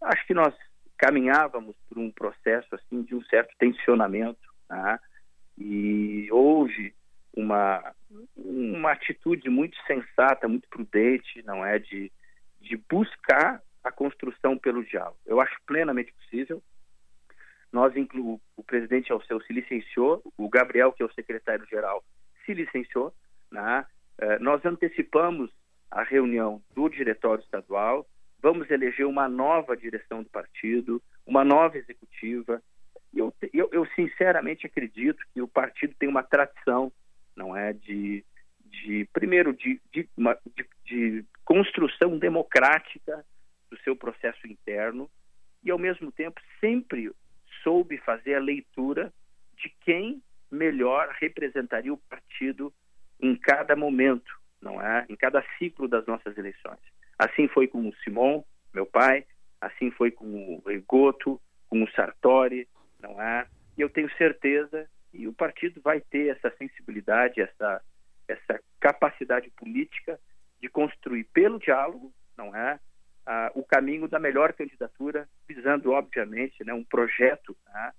Acho 0.00 0.26
que 0.26 0.34
nós 0.34 0.54
caminhávamos 0.98 1.76
por 1.88 1.98
um 1.98 2.10
processo 2.10 2.74
assim 2.74 3.02
de 3.02 3.14
um 3.14 3.22
certo 3.24 3.54
tensionamento, 3.58 4.40
tá? 4.68 5.00
e 5.58 6.28
houve 6.30 6.94
uma 7.36 7.92
uma 8.36 8.92
atitude 8.92 9.48
muito 9.48 9.76
sensata, 9.86 10.46
muito 10.46 10.68
prudente, 10.68 11.42
não 11.44 11.64
é 11.64 11.78
de 11.78 12.12
de 12.60 12.76
buscar 12.88 13.60
a 13.82 13.92
construção 13.92 14.56
pelo 14.56 14.84
diálogo. 14.84 15.18
Eu 15.26 15.40
acho 15.40 15.54
plenamente 15.66 16.12
possível. 16.12 16.62
Nós, 17.74 17.96
inclu 17.96 18.40
o 18.56 18.62
presidente 18.62 19.10
Alceu 19.10 19.40
se 19.40 19.52
licenciou, 19.52 20.22
o 20.38 20.48
Gabriel, 20.48 20.92
que 20.92 21.02
é 21.02 21.06
o 21.06 21.12
secretário-geral, 21.12 22.04
se 22.46 22.54
licenciou. 22.54 23.12
Né? 23.50 23.84
Eh, 24.18 24.38
nós 24.38 24.64
antecipamos 24.64 25.50
a 25.90 26.04
reunião 26.04 26.62
do 26.72 26.88
diretório 26.88 27.42
estadual, 27.42 28.06
vamos 28.40 28.70
eleger 28.70 29.04
uma 29.08 29.28
nova 29.28 29.76
direção 29.76 30.22
do 30.22 30.30
partido, 30.30 31.02
uma 31.26 31.42
nova 31.42 31.76
executiva. 31.76 32.62
Eu, 33.12 33.34
eu, 33.52 33.68
eu 33.72 33.84
sinceramente 33.96 34.68
acredito 34.68 35.18
que 35.32 35.42
o 35.42 35.48
partido 35.48 35.96
tem 35.98 36.08
uma 36.08 36.22
tradição, 36.22 36.92
não 37.34 37.56
é, 37.56 37.72
de, 37.72 38.24
de 38.66 39.04
primeiro 39.12 39.52
de, 39.52 39.80
de, 39.92 40.08
de, 40.16 40.66
de 40.84 41.24
construção 41.44 42.20
democrática 42.20 43.24
do 43.68 43.76
seu 43.80 43.96
processo 43.96 44.46
interno 44.46 45.10
e 45.64 45.72
ao 45.72 45.78
mesmo 45.78 46.12
tempo 46.12 46.40
sempre 46.60 47.10
soube 47.62 47.98
fazer 47.98 48.34
a 48.34 48.40
leitura 48.40 49.12
de 49.56 49.68
quem 49.80 50.22
melhor 50.50 51.08
representaria 51.20 51.92
o 51.92 51.98
partido 51.98 52.72
em 53.20 53.36
cada 53.36 53.74
momento, 53.76 54.32
não 54.60 54.80
é? 54.80 55.06
Em 55.08 55.16
cada 55.16 55.44
ciclo 55.58 55.88
das 55.88 56.06
nossas 56.06 56.36
eleições. 56.36 56.78
Assim 57.18 57.48
foi 57.48 57.66
com 57.68 57.88
o 57.88 57.94
Simon, 57.96 58.42
meu 58.72 58.86
pai, 58.86 59.24
assim 59.60 59.90
foi 59.90 60.10
com 60.10 60.60
o 60.64 60.70
Egoto, 60.70 61.40
com 61.68 61.82
o 61.82 61.90
Sartori, 61.92 62.68
não 63.00 63.20
é? 63.20 63.46
E 63.76 63.80
eu 63.80 63.88
tenho 63.88 64.10
certeza 64.16 64.88
e 65.12 65.28
o 65.28 65.32
partido 65.32 65.80
vai 65.80 66.00
ter 66.00 66.28
essa 66.28 66.50
sensibilidade, 66.56 67.40
essa 67.40 67.80
essa 68.26 68.58
capacidade 68.80 69.50
política 69.50 70.18
de 70.60 70.68
construir 70.68 71.24
pelo 71.24 71.58
diálogo, 71.58 72.12
não 72.36 72.56
é, 72.56 72.80
ah, 73.26 73.50
o 73.54 73.62
caminho 73.62 74.08
da 74.08 74.18
melhor 74.18 74.52
candidatura, 74.52 75.28
visando 75.48 75.92
obviamente, 75.92 76.62
né, 76.64 76.72
um 76.72 76.84
projeto 76.84 77.56
né, 77.66 77.92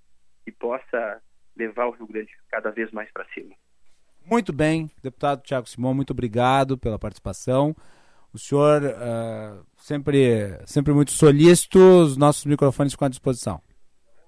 que 0.44 0.52
possa 0.52 1.20
levar 1.56 1.86
o 1.86 1.90
Rio 1.90 2.06
Grande 2.06 2.32
cada 2.48 2.70
vez 2.70 2.90
mais 2.92 3.10
para 3.12 3.26
cima. 3.32 3.54
Muito 4.24 4.52
bem, 4.52 4.90
deputado 5.02 5.42
Tiago 5.42 5.68
Simão, 5.68 5.94
muito 5.94 6.10
obrigado 6.10 6.76
pela 6.76 6.98
participação. 6.98 7.74
O 8.32 8.38
senhor 8.38 8.82
uh, 8.82 9.64
sempre, 9.76 10.58
sempre 10.66 10.92
muito 10.92 11.12
solícito, 11.12 11.78
os 11.78 12.16
nossos 12.16 12.44
microfones 12.44 12.92
ficam 12.92 13.06
à 13.06 13.08
disposição. 13.08 13.62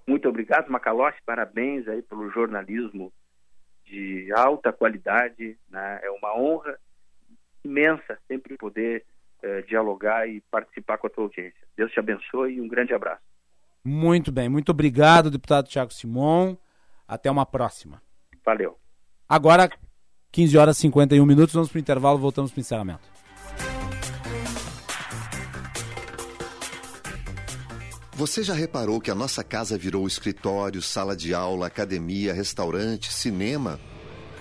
Muito 0.07 0.29
obrigado, 0.29 0.71
Macalossi, 0.71 1.19
parabéns 1.27 1.87
aí 1.87 2.01
pelo 2.01 2.31
jornalismo 2.31 3.13
de 3.85 4.33
alta 4.33 4.73
qualidade, 4.73 5.59
né? 5.69 6.01
é 6.03 6.11
uma 6.11 6.35
honra 6.39 6.79
imensa 7.65 8.19
sempre 8.27 8.57
poder 8.57 9.05
uh, 9.43 9.67
dialogar 9.67 10.29
e 10.29 10.41
participar 10.51 10.99
com 10.99 11.07
a 11.07 11.11
tua 11.11 11.25
audiência. 11.25 11.67
Deus 11.77 11.93
te 11.93 11.99
abençoe 11.99 12.55
e 12.55 12.61
um 12.61 12.69
grande 12.69 12.95
abraço. 12.95 13.23
Muito 13.85 14.31
bem, 14.31 14.49
muito 14.49 14.71
obrigado, 14.71 15.31
deputado 15.31 15.69
Tiago 15.69 15.93
Simon. 15.93 16.57
Até 17.07 17.31
uma 17.31 17.47
próxima. 17.47 18.03
Valeu. 18.45 18.79
Agora, 19.29 19.71
15 20.31 20.59
horas 20.59 20.77
e 20.79 20.81
51 20.83 21.25
minutos, 21.25 21.55
vamos 21.55 21.71
para 21.71 21.79
o 21.79 21.81
intervalo, 21.81 22.19
voltamos 22.19 22.51
para 22.51 22.59
o 22.59 22.61
encerramento. 22.61 23.19
Você 28.19 28.43
já 28.43 28.53
reparou 28.53 29.01
que 29.01 29.13
a 29.13 29.15
nossa 29.15 29.45
casa 29.45 29.79
virou 29.79 30.05
escritório, 30.05 30.83
sala 30.83 31.15
de 31.15 31.33
aula, 31.33 31.69
academia, 31.69 32.35
restaurante, 32.35 33.13
cinema? 33.13 33.79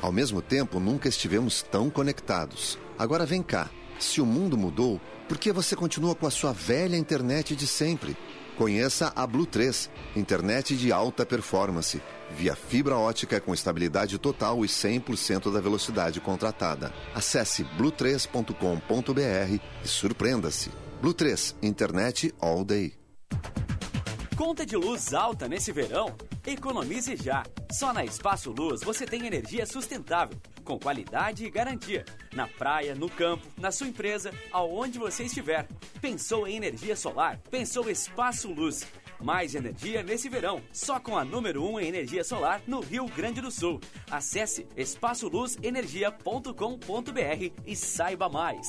Ao 0.01 0.11
mesmo 0.11 0.41
tempo, 0.41 0.79
nunca 0.79 1.07
estivemos 1.07 1.61
tão 1.61 1.87
conectados. 1.87 2.79
Agora 2.97 3.23
vem 3.23 3.43
cá. 3.43 3.69
Se 3.99 4.21
o 4.21 4.25
mundo 4.25 4.57
mudou, 4.57 5.01
por 5.27 5.37
que 5.37 5.51
você 5.51 5.75
continua 5.75 6.15
com 6.15 6.27
a 6.27 6.31
sua 6.31 6.53
velha 6.53 6.95
internet 6.95 7.55
de 7.55 7.67
sempre? 7.67 8.15
Conheça 8.57 9.11
a 9.15 9.27
Blue 9.27 9.45
3, 9.45 9.89
internet 10.15 10.75
de 10.75 10.91
alta 10.91 11.25
performance 11.25 12.01
via 12.31 12.55
fibra 12.55 12.97
ótica 12.97 13.39
com 13.39 13.53
estabilidade 13.53 14.17
total 14.17 14.65
e 14.65 14.67
100% 14.67 15.51
da 15.51 15.61
velocidade 15.61 16.19
contratada. 16.19 16.93
Acesse 17.13 17.63
blue3.com.br 17.77 19.61
e 19.83 19.87
surpreenda-se. 19.87 20.71
Blue 21.01 21.13
3, 21.13 21.55
internet 21.61 22.33
all 22.39 22.65
day. 22.65 22.93
Conta 24.35 24.65
de 24.65 24.75
luz 24.75 25.13
alta 25.13 25.47
nesse 25.47 25.71
verão? 25.71 26.15
Economize 26.45 27.15
já. 27.15 27.43
Só 27.71 27.91
na 27.91 28.05
Espaço 28.05 28.51
Luz 28.51 28.81
você 28.83 29.05
tem 29.05 29.25
energia 29.25 29.65
sustentável, 29.65 30.37
com 30.67 30.77
qualidade 30.77 31.45
e 31.45 31.49
garantia. 31.49 32.05
Na 32.35 32.45
praia, 32.45 32.93
no 32.93 33.09
campo, 33.09 33.47
na 33.57 33.71
sua 33.71 33.87
empresa, 33.87 34.33
aonde 34.51 34.99
você 34.99 35.23
estiver. 35.23 35.65
Pensou 36.01 36.45
em 36.45 36.57
energia 36.57 36.95
solar? 36.95 37.39
Pensou 37.49 37.89
Espaço 37.89 38.51
Luz. 38.51 38.85
Mais 39.19 39.55
energia 39.55 40.03
nesse 40.03 40.29
verão, 40.29 40.61
só 40.71 40.99
com 40.99 41.17
a 41.17 41.23
número 41.23 41.63
1 41.63 41.71
um 41.71 41.79
em 41.79 41.87
energia 41.87 42.23
solar 42.23 42.61
no 42.67 42.81
Rio 42.81 43.07
Grande 43.07 43.39
do 43.39 43.49
Sul. 43.49 43.79
Acesse 44.11 44.67
espaçoluzenergia.com.br 44.75 47.53
e 47.65 47.75
saiba 47.75 48.29
mais. 48.29 48.67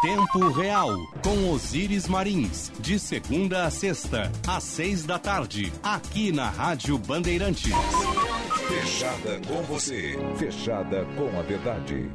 Tempo 0.00 0.50
Real, 0.50 0.96
com 1.24 1.50
Osíris 1.50 2.06
Marins, 2.06 2.70
de 2.78 3.00
segunda 3.00 3.64
a 3.64 3.70
sexta, 3.70 4.30
às 4.46 4.62
seis 4.62 5.04
da 5.04 5.18
tarde, 5.18 5.72
aqui 5.82 6.30
na 6.30 6.48
Rádio 6.48 6.96
Bandeirantes. 6.98 7.72
Fechada 8.68 9.40
com 9.48 9.60
você, 9.64 10.16
fechada 10.36 11.04
com 11.16 11.36
a 11.36 11.42
verdade. 11.42 12.08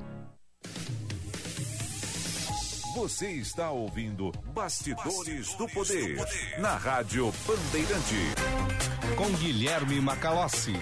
Você 2.96 3.32
está 3.32 3.70
ouvindo 3.72 4.32
Bastidores, 4.54 5.04
Bastidores 5.04 5.54
do, 5.56 5.68
poder, 5.68 6.16
do 6.16 6.18
Poder, 6.20 6.60
na 6.62 6.78
Rádio 6.78 7.34
Bandeirante. 7.46 9.16
Com 9.18 9.30
Guilherme 9.40 10.00
Macalossi. 10.00 10.80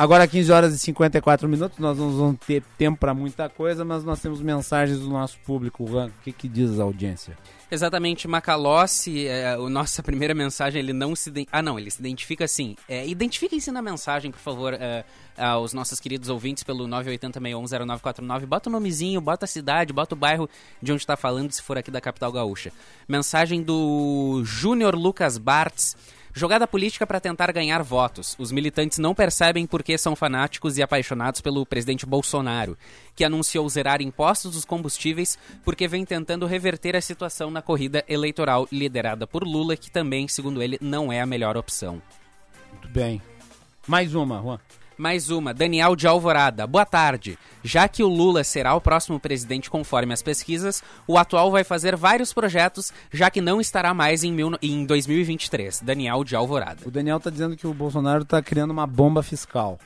Agora 0.00 0.26
15 0.26 0.50
horas 0.50 0.74
e 0.74 0.78
54 0.78 1.46
minutos, 1.46 1.78
nós 1.78 1.98
não 1.98 2.10
vamos 2.10 2.38
ter 2.46 2.62
tempo 2.78 2.98
para 2.98 3.12
muita 3.12 3.50
coisa, 3.50 3.84
mas 3.84 4.02
nós 4.02 4.18
temos 4.18 4.40
mensagens 4.40 4.98
do 4.98 5.08
nosso 5.10 5.38
público. 5.40 5.84
O 5.84 6.10
que, 6.24 6.32
que 6.32 6.48
diz 6.48 6.80
a 6.80 6.84
audiência? 6.84 7.36
Exatamente, 7.70 8.26
Macalossi, 8.26 9.26
é, 9.26 9.52
a 9.52 9.58
nossa 9.58 10.02
primeira 10.02 10.34
mensagem, 10.34 10.80
ele 10.80 10.94
não 10.94 11.14
se... 11.14 11.30
Ah, 11.52 11.60
não, 11.60 11.78
ele 11.78 11.90
se 11.90 12.00
identifica 12.00 12.46
assim. 12.46 12.76
É, 12.88 13.06
Identifiquem-se 13.06 13.70
na 13.70 13.82
mensagem, 13.82 14.30
por 14.30 14.40
favor, 14.40 14.72
é, 14.72 15.04
aos 15.36 15.74
nossos 15.74 16.00
queridos 16.00 16.30
ouvintes 16.30 16.64
pelo 16.64 16.88
980610949. 16.88 18.46
Bota 18.46 18.70
o 18.70 18.72
nomezinho, 18.72 19.20
bota 19.20 19.44
a 19.44 19.48
cidade, 19.48 19.92
bota 19.92 20.14
o 20.14 20.18
bairro 20.18 20.48
de 20.80 20.92
onde 20.92 21.02
está 21.02 21.16
falando, 21.16 21.52
se 21.52 21.60
for 21.60 21.76
aqui 21.76 21.90
da 21.90 22.00
capital 22.00 22.32
gaúcha. 22.32 22.72
Mensagem 23.06 23.62
do 23.62 24.42
Júnior 24.44 24.94
Lucas 24.94 25.36
Bartz. 25.36 25.94
Jogada 26.32 26.66
política 26.66 27.06
para 27.06 27.20
tentar 27.20 27.50
ganhar 27.52 27.82
votos. 27.82 28.36
Os 28.38 28.52
militantes 28.52 28.98
não 28.98 29.14
percebem 29.14 29.66
por 29.66 29.82
que 29.82 29.98
são 29.98 30.14
fanáticos 30.14 30.78
e 30.78 30.82
apaixonados 30.82 31.40
pelo 31.40 31.66
presidente 31.66 32.06
Bolsonaro, 32.06 32.78
que 33.16 33.24
anunciou 33.24 33.68
zerar 33.68 34.00
impostos 34.00 34.52
dos 34.52 34.64
combustíveis 34.64 35.38
porque 35.64 35.88
vem 35.88 36.04
tentando 36.04 36.46
reverter 36.46 36.94
a 36.94 37.00
situação 37.00 37.50
na 37.50 37.60
corrida 37.60 38.04
eleitoral 38.08 38.68
liderada 38.70 39.26
por 39.26 39.42
Lula, 39.42 39.76
que 39.76 39.90
também, 39.90 40.28
segundo 40.28 40.62
ele, 40.62 40.78
não 40.80 41.12
é 41.12 41.20
a 41.20 41.26
melhor 41.26 41.56
opção. 41.56 42.00
Muito 42.72 42.88
bem. 42.88 43.20
Mais 43.86 44.14
uma, 44.14 44.40
Juan. 44.40 44.60
Mais 45.00 45.30
uma, 45.30 45.54
Daniel 45.54 45.96
de 45.96 46.06
Alvorada. 46.06 46.66
Boa 46.66 46.84
tarde. 46.84 47.38
Já 47.64 47.88
que 47.88 48.02
o 48.02 48.06
Lula 48.06 48.44
será 48.44 48.74
o 48.74 48.82
próximo 48.82 49.18
presidente 49.18 49.70
conforme 49.70 50.12
as 50.12 50.20
pesquisas, 50.20 50.82
o 51.06 51.16
atual 51.16 51.50
vai 51.50 51.64
fazer 51.64 51.96
vários 51.96 52.34
projetos, 52.34 52.92
já 53.10 53.30
que 53.30 53.40
não 53.40 53.62
estará 53.62 53.94
mais 53.94 54.22
em, 54.24 54.30
mil, 54.30 54.50
em 54.60 54.84
2023. 54.84 55.80
Daniel 55.80 56.22
de 56.22 56.36
Alvorada. 56.36 56.86
O 56.86 56.90
Daniel 56.90 57.16
está 57.16 57.30
dizendo 57.30 57.56
que 57.56 57.66
o 57.66 57.72
Bolsonaro 57.72 58.24
está 58.24 58.42
criando 58.42 58.72
uma 58.72 58.86
bomba 58.86 59.22
fiscal. 59.22 59.78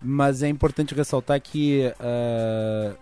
Mas 0.00 0.42
é 0.42 0.48
importante 0.48 0.94
ressaltar 0.94 1.38
que 1.38 1.92
uh, 2.00 2.96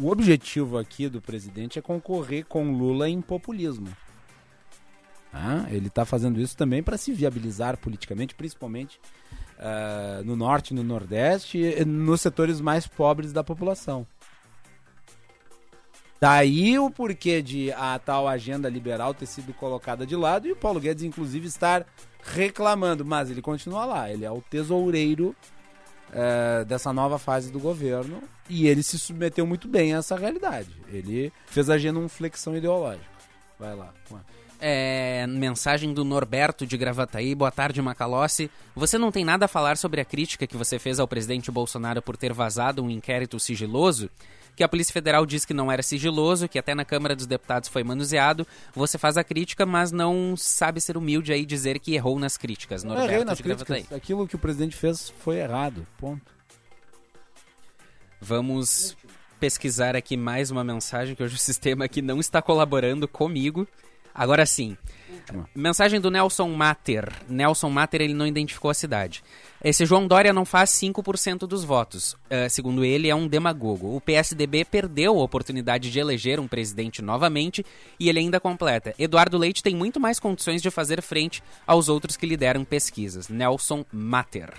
o 0.00 0.08
objetivo 0.08 0.78
aqui 0.78 1.08
do 1.08 1.20
presidente 1.20 1.80
é 1.80 1.82
concorrer 1.82 2.46
com 2.46 2.70
Lula 2.70 3.08
em 3.08 3.20
populismo. 3.20 3.88
Ah, 5.32 5.66
ele 5.68 5.88
está 5.88 6.04
fazendo 6.04 6.40
isso 6.40 6.56
também 6.56 6.80
para 6.80 6.96
se 6.96 7.12
viabilizar 7.12 7.76
politicamente, 7.76 8.36
principalmente 8.36 9.00
uh, 9.58 10.24
no 10.24 10.36
norte 10.36 10.74
no 10.74 10.82
nordeste, 10.82 11.84
nos 11.84 12.20
setores 12.20 12.60
mais 12.60 12.86
pobres 12.86 13.32
da 13.32 13.42
população. 13.42 14.06
Daí 16.20 16.78
o 16.78 16.90
porquê 16.90 17.42
de 17.42 17.70
a 17.72 17.98
tal 17.98 18.26
agenda 18.26 18.68
liberal 18.68 19.12
ter 19.12 19.26
sido 19.26 19.52
colocada 19.52 20.06
de 20.06 20.16
lado 20.16 20.48
e 20.48 20.52
o 20.52 20.56
Paulo 20.56 20.80
Guedes, 20.80 21.04
inclusive, 21.04 21.46
estar 21.46 21.86
reclamando. 22.22 23.04
Mas 23.04 23.30
ele 23.30 23.42
continua 23.42 23.84
lá, 23.84 24.10
ele 24.10 24.24
é 24.24 24.30
o 24.30 24.40
tesoureiro 24.40 25.36
uh, 26.10 26.64
dessa 26.64 26.92
nova 26.92 27.18
fase 27.18 27.52
do 27.52 27.60
governo 27.60 28.22
e 28.48 28.66
ele 28.66 28.82
se 28.82 28.98
submeteu 28.98 29.46
muito 29.46 29.68
bem 29.68 29.94
a 29.94 29.98
essa 29.98 30.16
realidade. 30.16 30.70
Ele 30.88 31.32
fez 31.46 31.68
agenda 31.68 31.98
uma 31.98 32.08
flexão 32.08 32.56
ideológica. 32.56 33.04
Vai 33.58 33.74
lá. 33.74 33.92
É, 34.60 35.26
mensagem 35.26 35.92
do 35.92 36.04
Norberto 36.04 36.66
de 36.66 36.76
Gravataí. 36.76 37.34
Boa 37.34 37.50
tarde, 37.50 37.82
Macalossi. 37.82 38.50
Você 38.74 38.96
não 38.96 39.12
tem 39.12 39.24
nada 39.24 39.44
a 39.44 39.48
falar 39.48 39.76
sobre 39.76 40.00
a 40.00 40.04
crítica 40.04 40.46
que 40.46 40.56
você 40.56 40.78
fez 40.78 40.98
ao 40.98 41.06
presidente 41.06 41.50
Bolsonaro 41.50 42.00
por 42.00 42.16
ter 42.16 42.32
vazado 42.32 42.82
um 42.82 42.90
inquérito 42.90 43.38
sigiloso? 43.38 44.08
Que 44.54 44.64
a 44.64 44.68
Polícia 44.68 44.92
Federal 44.92 45.26
diz 45.26 45.44
que 45.44 45.52
não 45.52 45.70
era 45.70 45.82
sigiloso, 45.82 46.48
que 46.48 46.58
até 46.58 46.74
na 46.74 46.84
Câmara 46.84 47.14
dos 47.14 47.26
Deputados 47.26 47.68
foi 47.68 47.84
manuseado. 47.84 48.46
Você 48.74 48.96
faz 48.96 49.18
a 49.18 49.24
crítica, 49.24 49.66
mas 49.66 49.92
não 49.92 50.34
sabe 50.36 50.80
ser 50.80 50.96
humilde 50.96 51.32
aí 51.32 51.42
e 51.42 51.46
dizer 51.46 51.78
que 51.78 51.94
errou 51.94 52.18
nas 52.18 52.38
críticas. 52.38 52.82
Norberto 52.82 53.12
errei 53.12 53.24
nas 53.24 53.36
de 53.36 53.42
críticas. 53.42 53.68
Gravataí. 53.68 53.96
Aquilo 53.96 54.26
que 54.26 54.36
o 54.36 54.38
presidente 54.38 54.74
fez 54.74 55.12
foi 55.18 55.36
errado. 55.36 55.86
Ponto. 55.98 56.22
Vamos 58.18 58.96
pesquisar 59.38 59.94
aqui 59.94 60.16
mais 60.16 60.50
uma 60.50 60.64
mensagem 60.64 61.14
que 61.14 61.22
hoje 61.22 61.34
o 61.34 61.38
sistema 61.38 61.84
aqui 61.84 62.00
não 62.00 62.18
está 62.18 62.40
colaborando 62.40 63.06
comigo. 63.06 63.68
Agora 64.16 64.46
sim. 64.46 64.76
Mensagem 65.54 66.00
do 66.00 66.10
Nelson 66.10 66.48
Mater. 66.48 67.12
Nelson 67.28 67.68
Mater, 67.68 68.00
ele 68.00 68.14
não 68.14 68.26
identificou 68.26 68.70
a 68.70 68.74
cidade. 68.74 69.22
Esse 69.62 69.84
João 69.84 70.06
Dória 70.06 70.32
não 70.32 70.44
faz 70.44 70.70
5% 70.70 71.40
dos 71.40 71.64
votos. 71.64 72.12
Uh, 72.12 72.48
segundo 72.48 72.84
ele, 72.84 73.08
é 73.08 73.14
um 73.14 73.26
demagogo. 73.26 73.94
O 73.94 74.00
PSDB 74.00 74.64
perdeu 74.64 75.18
a 75.18 75.22
oportunidade 75.22 75.90
de 75.90 75.98
eleger 75.98 76.40
um 76.40 76.48
presidente 76.48 77.02
novamente 77.02 77.64
e 77.98 78.08
ele 78.08 78.20
ainda 78.20 78.40
completa. 78.40 78.94
Eduardo 78.98 79.36
Leite 79.36 79.62
tem 79.62 79.74
muito 79.74 80.00
mais 80.00 80.20
condições 80.20 80.62
de 80.62 80.70
fazer 80.70 81.02
frente 81.02 81.42
aos 81.66 81.88
outros 81.88 82.16
que 82.16 82.26
lideram 82.26 82.64
pesquisas. 82.64 83.28
Nelson 83.28 83.84
Mater. 83.92 84.52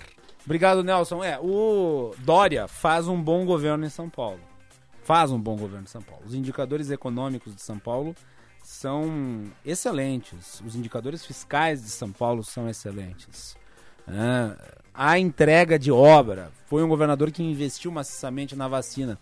Obrigado, 0.44 0.84
Nelson. 0.84 1.24
É, 1.24 1.38
o 1.40 2.14
Dória 2.18 2.68
faz 2.68 3.08
um 3.08 3.20
bom 3.20 3.44
governo 3.44 3.84
em 3.84 3.90
São 3.90 4.08
Paulo. 4.08 4.40
Faz 5.02 5.30
um 5.30 5.40
bom 5.40 5.56
governo 5.56 5.84
em 5.84 5.88
São 5.88 6.02
Paulo. 6.02 6.22
Os 6.26 6.34
indicadores 6.34 6.90
econômicos 6.90 7.54
de 7.54 7.62
São 7.62 7.78
Paulo 7.78 8.14
são 8.62 9.44
excelentes. 9.64 10.60
Os 10.64 10.76
indicadores 10.76 11.24
fiscais 11.24 11.82
de 11.82 11.90
São 11.90 12.12
Paulo 12.12 12.44
são 12.44 12.68
excelentes. 12.68 13.56
É, 14.06 14.78
a 14.92 15.18
entrega 15.18 15.78
de 15.78 15.92
obra. 15.92 16.50
Foi 16.66 16.82
um 16.82 16.88
governador 16.88 17.30
que 17.30 17.42
investiu 17.42 17.90
maciçamente 17.90 18.56
na 18.56 18.66
vacina. 18.66 19.18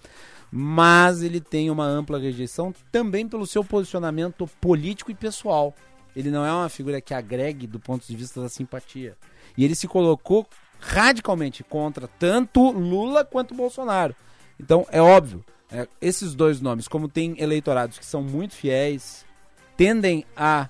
Mas 0.51 1.23
ele 1.23 1.41
tem 1.41 1.71
uma 1.71 1.85
ampla 1.85 2.19
rejeição 2.19 2.73
também 2.91 3.29
pelo 3.29 3.47
seu 3.47 3.65
posicionamento 3.65 4.47
político 4.61 5.11
e 5.11 5.15
pessoal. 5.15 5.75
Ele 6.15 6.31
não 6.31 6.47
é 6.47 6.53
uma 6.53 6.69
figura 6.69 7.01
que 7.01 7.13
agregue 7.13 7.67
do 7.67 7.79
ponto 7.79 8.07
de 8.07 8.17
vista 8.17 8.41
da 8.41 8.49
simpatia. 8.49 9.17
E 9.57 9.65
ele 9.65 9.75
se 9.75 9.87
colocou 9.87 10.47
radicalmente 10.81 11.63
contra 11.63 12.09
tanto 12.09 12.71
Lula 12.71 13.25
quanto 13.25 13.55
Bolsonaro. 13.55 14.15
Então 14.59 14.87
é 14.91 15.03
óbvio, 15.03 15.45
é, 15.71 15.87
esses 16.01 16.35
dois 16.35 16.61
nomes, 16.61 16.89
como 16.89 17.09
tem 17.09 17.35
eleitorados 17.39 17.99
que 17.99 18.07
são 18.07 18.23
muito 18.23 18.55
fiéis, 18.55 19.26
tendem 19.77 20.25
a 20.37 20.69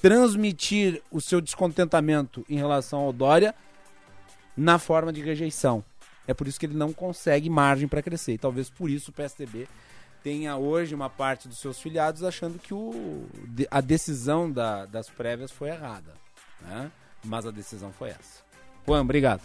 transmitir 0.00 1.02
o 1.10 1.20
seu 1.20 1.40
descontentamento 1.40 2.44
em 2.48 2.56
relação 2.56 3.00
ao 3.00 3.12
Dória 3.12 3.54
na 4.56 4.78
forma 4.78 5.12
de 5.12 5.20
rejeição. 5.20 5.84
É 6.26 6.34
por 6.34 6.46
isso 6.46 6.58
que 6.58 6.66
ele 6.66 6.76
não 6.76 6.92
consegue 6.92 7.50
margem 7.50 7.88
para 7.88 8.02
crescer. 8.02 8.34
E 8.34 8.38
talvez 8.38 8.70
por 8.70 8.88
isso 8.88 9.10
o 9.10 9.14
PSDB 9.14 9.68
tenha 10.22 10.56
hoje 10.56 10.94
uma 10.94 11.10
parte 11.10 11.48
dos 11.48 11.58
seus 11.58 11.80
filiados 11.80 12.22
achando 12.22 12.58
que 12.58 12.72
o, 12.72 13.26
a 13.70 13.80
decisão 13.80 14.50
da, 14.50 14.86
das 14.86 15.08
prévias 15.08 15.50
foi 15.50 15.70
errada. 15.70 16.12
Né? 16.62 16.90
Mas 17.24 17.46
a 17.46 17.50
decisão 17.50 17.92
foi 17.92 18.10
essa. 18.10 18.42
Juan, 18.86 19.02
obrigado. 19.02 19.42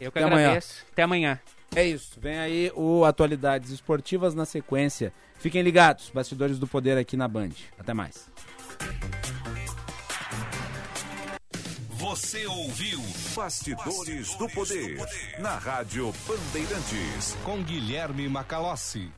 Eu 0.00 0.10
que 0.10 0.18
Até 0.18 0.26
agradeço. 0.26 0.74
Amanhã. 0.74 0.92
Até 0.92 1.02
amanhã. 1.02 1.40
É 1.74 1.84
isso. 1.86 2.20
Vem 2.20 2.38
aí 2.38 2.72
o 2.74 3.04
Atualidades 3.04 3.70
Esportivas 3.70 4.34
na 4.34 4.44
sequência. 4.44 5.12
Fiquem 5.42 5.60
ligados. 5.60 6.08
Bastidores 6.14 6.56
do 6.56 6.68
Poder 6.68 6.96
aqui 6.96 7.16
na 7.16 7.26
Band. 7.26 7.50
Até 7.76 7.92
mais. 7.92 8.30
Você 11.90 12.46
ouviu 12.46 13.00
Bastidores, 13.34 13.84
Bastidores 13.84 14.36
do, 14.36 14.48
Poder, 14.48 14.96
do 14.96 14.98
Poder 14.98 15.40
na 15.40 15.58
Rádio 15.58 16.14
Bandeirantes 16.28 17.36
com 17.42 17.60
Guilherme 17.60 18.28
Macalossi. 18.28 19.10